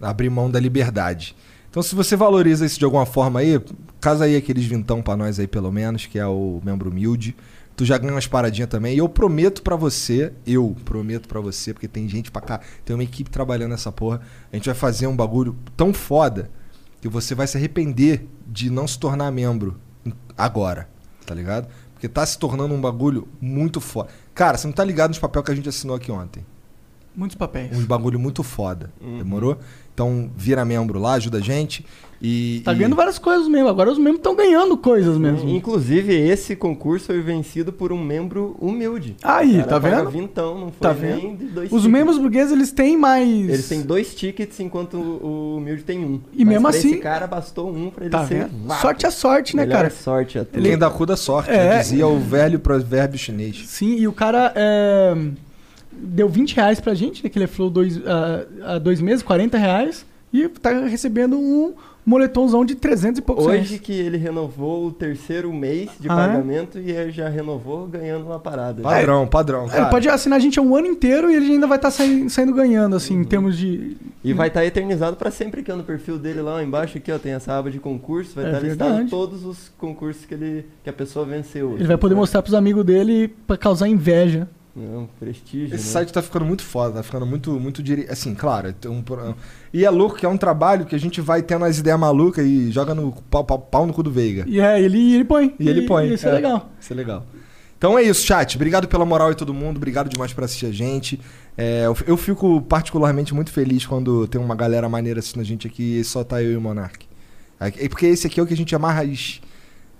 abrir 0.00 0.30
mão 0.30 0.50
da 0.50 0.60
liberdade. 0.60 1.34
Então, 1.70 1.82
se 1.82 1.94
você 1.94 2.14
valoriza 2.14 2.64
isso 2.64 2.78
de 2.78 2.84
alguma 2.84 3.04
forma 3.04 3.40
aí, 3.40 3.60
casa 4.00 4.24
aí 4.24 4.36
aqueles 4.36 4.64
vintão 4.64 5.02
pra 5.02 5.16
nós 5.16 5.40
aí, 5.40 5.46
pelo 5.46 5.72
menos, 5.72 6.06
que 6.06 6.18
é 6.18 6.26
o 6.26 6.60
membro 6.64 6.88
humilde. 6.88 7.34
Tu 7.76 7.84
já 7.84 7.98
ganha 7.98 8.12
umas 8.12 8.28
paradinhas 8.28 8.70
também. 8.70 8.94
E 8.94 8.98
eu 8.98 9.08
prometo 9.08 9.60
pra 9.60 9.74
você, 9.74 10.32
eu 10.46 10.76
prometo 10.84 11.26
pra 11.26 11.40
você, 11.40 11.72
porque 11.72 11.88
tem 11.88 12.08
gente 12.08 12.30
pra 12.30 12.40
cá, 12.40 12.60
tem 12.84 12.94
uma 12.94 13.02
equipe 13.02 13.28
trabalhando 13.28 13.72
nessa 13.72 13.90
porra. 13.90 14.20
A 14.52 14.56
gente 14.56 14.66
vai 14.66 14.74
fazer 14.74 15.08
um 15.08 15.16
bagulho 15.16 15.56
tão 15.76 15.92
foda 15.92 16.48
que 17.00 17.08
você 17.08 17.34
vai 17.34 17.48
se 17.48 17.56
arrepender 17.56 18.28
de 18.46 18.70
não 18.70 18.86
se 18.86 18.96
tornar 18.96 19.32
membro 19.32 19.76
agora, 20.38 20.88
tá 21.26 21.34
ligado? 21.34 21.66
Porque 21.92 22.08
tá 22.08 22.24
se 22.24 22.38
tornando 22.38 22.72
um 22.72 22.80
bagulho 22.80 23.26
muito 23.40 23.80
foda. 23.80 24.10
Cara, 24.34 24.58
você 24.58 24.66
não 24.66 24.74
tá 24.74 24.84
ligado 24.84 25.10
nos 25.10 25.18
papéis 25.18 25.44
que 25.44 25.52
a 25.52 25.54
gente 25.54 25.68
assinou 25.68 25.96
aqui 25.96 26.10
ontem. 26.10 26.44
Muitos 27.14 27.36
papéis. 27.36 27.76
Um 27.76 27.86
bagulho 27.86 28.18
muito 28.18 28.42
foda. 28.42 28.92
Uhum. 29.00 29.18
Demorou? 29.18 29.58
Então 29.94 30.30
vira 30.36 30.64
membro 30.64 30.98
lá, 30.98 31.12
ajuda 31.12 31.38
a 31.38 31.40
gente. 31.40 31.86
E. 32.26 32.62
Tá 32.64 32.72
e- 32.72 32.76
ganhando 32.76 32.96
várias 32.96 33.18
coisas 33.18 33.46
mesmo. 33.48 33.68
Agora 33.68 33.90
os 33.90 33.98
membros 33.98 34.16
estão 34.16 34.34
ganhando 34.34 34.76
coisas 34.78 35.18
mesmo. 35.18 35.46
Inclusive, 35.50 36.14
esse 36.14 36.56
concurso 36.56 37.06
foi 37.06 37.20
vencido 37.20 37.70
por 37.72 37.92
um 37.92 38.02
membro 38.02 38.56
humilde. 38.58 39.14
Aí, 39.22 39.56
cara 39.58 39.66
tá 39.66 39.78
vendo? 39.78 40.10
Vintão, 40.10 40.54
não 40.58 40.70
foi 40.72 40.80
Tá 40.80 40.94
nem 40.94 41.10
vendo? 41.20 41.36
de 41.38 41.44
dois 41.46 41.66
Os 41.72 41.82
tickets. 41.82 41.86
membros 41.86 42.18
burgueses, 42.18 42.52
eles 42.52 42.72
têm 42.72 42.96
mais. 42.96 43.28
Eles 43.28 43.68
têm 43.68 43.82
dois 43.82 44.14
tickets, 44.14 44.58
enquanto 44.60 44.94
o 44.96 45.56
humilde 45.58 45.82
tem 45.82 45.98
um. 46.04 46.20
E 46.32 46.44
Mas 46.44 46.54
mesmo 46.54 46.68
pra 46.68 46.70
assim- 46.78 46.90
Esse 46.92 46.98
cara 46.98 47.26
bastou 47.26 47.70
um 47.70 47.90
pra 47.90 48.04
ele 48.04 48.10
Tá 48.12 48.26
ser. 48.26 48.46
vendo? 48.48 48.74
Sorte 48.80 49.04
é 49.06 49.10
sorte, 49.10 49.54
né, 49.54 49.62
Melhor 49.66 49.76
cara? 49.76 49.90
sorte 49.90 50.38
a 50.38 50.44
Quem 50.46 50.78
dá 50.78 50.88
cu 50.88 51.04
dá 51.04 51.16
sorte, 51.16 51.50
É. 51.50 51.78
dizia 51.78 52.06
o 52.06 52.18
velho 52.18 52.58
provérbio 52.58 53.18
chinês. 53.18 53.64
Sim, 53.66 53.96
e 53.98 54.08
o 54.08 54.12
cara 54.12 54.50
é, 54.56 55.14
deu 55.92 56.28
20 56.28 56.56
reais 56.56 56.80
pra 56.80 56.94
gente, 56.94 57.22
né? 57.22 57.28
Que 57.28 57.38
ele 57.38 57.46
falou 57.46 57.70
dois, 57.70 58.00
há 58.64 58.78
dois 58.78 59.00
meses, 59.00 59.22
40 59.22 59.58
reais. 59.58 60.06
E 60.32 60.48
tá 60.48 60.70
recebendo 60.86 61.38
um 61.38 61.74
moletomzão 62.06 62.64
de 62.64 62.74
300 62.74 63.18
e 63.18 63.22
poucos 63.22 63.46
Hoje 63.46 63.56
reais. 63.68 63.80
que 63.80 63.92
ele 63.92 64.16
renovou 64.16 64.86
o 64.86 64.92
terceiro 64.92 65.52
mês 65.52 65.90
de 65.98 66.08
Ah, 66.08 66.12
é? 66.12 66.16
pagamento 66.28 66.78
e 66.78 66.90
ele 66.90 67.10
já 67.10 67.28
renovou 67.28 67.86
ganhando 67.86 68.26
uma 68.26 68.38
parada. 68.38 68.82
Padrão, 68.82 69.26
padrão. 69.26 69.62
Ele 69.64 69.70
Cara. 69.72 69.86
pode 69.88 70.08
assinar 70.08 70.36
a 70.36 70.40
gente 70.40 70.60
um 70.60 70.76
ano 70.76 70.86
inteiro 70.86 71.30
e 71.30 71.36
ele 71.36 71.52
ainda 71.52 71.66
vai 71.66 71.78
estar 71.78 71.90
saindo, 71.90 72.28
saindo 72.30 72.52
ganhando, 72.52 72.96
assim, 72.96 73.14
Uhum. 73.14 73.20
em 73.22 73.24
termos 73.24 73.56
de. 73.56 73.96
E 74.22 74.32
vai 74.32 74.48
estar 74.48 74.64
eternizado 74.64 75.16
pra 75.16 75.30
sempre 75.30 75.60
aqui 75.60 75.72
ó, 75.72 75.76
no 75.76 75.84
perfil 75.84 76.18
dele 76.18 76.40
lá 76.42 76.62
embaixo 76.62 76.98
aqui, 76.98 77.10
ó, 77.10 77.18
tem 77.18 77.32
essa 77.32 77.56
aba 77.58 77.70
de 77.70 77.78
concurso, 77.78 78.34
vai 78.34 78.44
É 78.44 78.48
estar 78.48 78.60
verdade. 78.60 79.02
listado 79.02 79.10
todos 79.10 79.44
os 79.44 79.70
concursos 79.78 80.24
que 80.26 80.34
ele 80.34 80.66
que 80.82 80.90
a 80.90 80.92
pessoa 80.92 81.24
venceu. 81.24 81.74
Ele 81.74 81.86
vai 81.86 81.96
poder 81.96 82.14
mostrar 82.14 82.42
pros 82.42 82.54
amigos 82.54 82.84
dele 82.84 83.28
pra 83.46 83.56
causar 83.56 83.88
inveja. 83.88 84.48
Não, 84.76 85.08
prestígio, 85.20 85.74
Esse 85.74 85.86
né? 85.86 85.92
site 85.92 86.12
tá 86.12 86.20
ficando 86.20 86.44
muito 86.44 86.62
foda, 86.62 86.94
tá 86.94 87.02
ficando 87.02 87.24
muito, 87.24 87.60
muito 87.60 87.80
dire... 87.80 88.06
Assim, 88.10 88.34
claro, 88.34 88.72
tem 88.72 88.90
um... 88.90 89.04
e 89.72 89.84
é 89.84 89.90
louco 89.90 90.16
que 90.16 90.26
é 90.26 90.28
um 90.28 90.36
trabalho 90.36 90.84
que 90.84 90.96
a 90.96 90.98
gente 90.98 91.20
vai 91.20 91.42
tendo 91.42 91.64
as 91.64 91.78
ideias 91.78 91.98
malucas 91.98 92.44
e 92.44 92.72
joga 92.72 92.92
no 92.92 93.12
pau, 93.30 93.44
pau, 93.44 93.58
pau 93.58 93.86
no 93.86 93.92
cu 93.92 94.02
do 94.02 94.10
Veiga. 94.10 94.44
E 94.48 94.58
é, 94.58 94.80
ele, 94.80 95.14
ele 95.14 95.24
põe. 95.24 95.54
E 95.60 95.68
ele 95.68 95.82
põe. 95.82 96.12
Isso 96.12 96.26
é, 96.26 96.32
legal. 96.32 96.70
Isso 96.80 96.92
é 96.92 96.96
legal. 96.96 97.24
Então 97.78 97.96
é 97.96 98.02
isso, 98.02 98.26
chat. 98.26 98.56
Obrigado 98.56 98.88
pela 98.88 99.04
moral 99.04 99.28
aí 99.28 99.34
todo 99.34 99.54
mundo. 99.54 99.76
Obrigado 99.76 100.08
demais 100.08 100.32
por 100.32 100.42
assistir 100.42 100.66
a 100.66 100.72
gente. 100.72 101.20
É, 101.56 101.84
eu, 101.84 101.96
eu 102.06 102.16
fico 102.16 102.60
particularmente 102.62 103.32
muito 103.32 103.52
feliz 103.52 103.86
quando 103.86 104.26
tem 104.26 104.40
uma 104.40 104.56
galera 104.56 104.88
maneira 104.88 105.20
assistindo 105.20 105.42
a 105.42 105.44
gente 105.44 105.66
aqui 105.68 106.00
e 106.00 106.04
só 106.04 106.24
tá 106.24 106.42
eu 106.42 106.52
e 106.52 106.56
o 106.56 106.60
Monark. 106.60 107.06
É 107.60 107.88
porque 107.88 108.06
esse 108.06 108.26
aqui 108.26 108.40
é 108.40 108.42
o 108.42 108.46
que 108.46 108.54
a 108.54 108.56
gente 108.56 108.74
é 108.74 108.78
mais. 108.78 109.40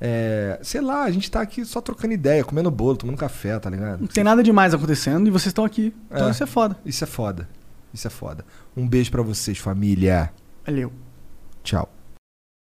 É, 0.06 0.58
sei 0.62 0.82
lá, 0.82 1.04
a 1.04 1.10
gente 1.10 1.30
tá 1.30 1.40
aqui 1.40 1.64
só 1.64 1.80
trocando 1.80 2.12
ideia, 2.12 2.44
comendo 2.44 2.70
bolo, 2.70 2.94
tomando 2.98 3.16
café, 3.16 3.58
tá 3.58 3.70
ligado? 3.70 4.00
Não 4.00 4.06
tem 4.06 4.22
nada 4.22 4.42
demais 4.42 4.74
acontecendo 4.74 5.26
e 5.26 5.30
vocês 5.30 5.46
estão 5.46 5.64
aqui. 5.64 5.94
Então 6.10 6.28
É. 6.28 6.30
isso 6.30 6.42
é 6.42 6.46
foda. 6.46 6.76
Isso 6.84 7.02
é 7.04 7.06
foda. 7.06 7.48
Isso 7.92 8.06
é 8.06 8.10
foda. 8.10 8.44
Um 8.76 8.86
beijo 8.86 9.10
pra 9.10 9.22
vocês, 9.22 9.56
família. 9.56 10.30
Valeu. 10.66 10.92
Tchau. 11.62 11.93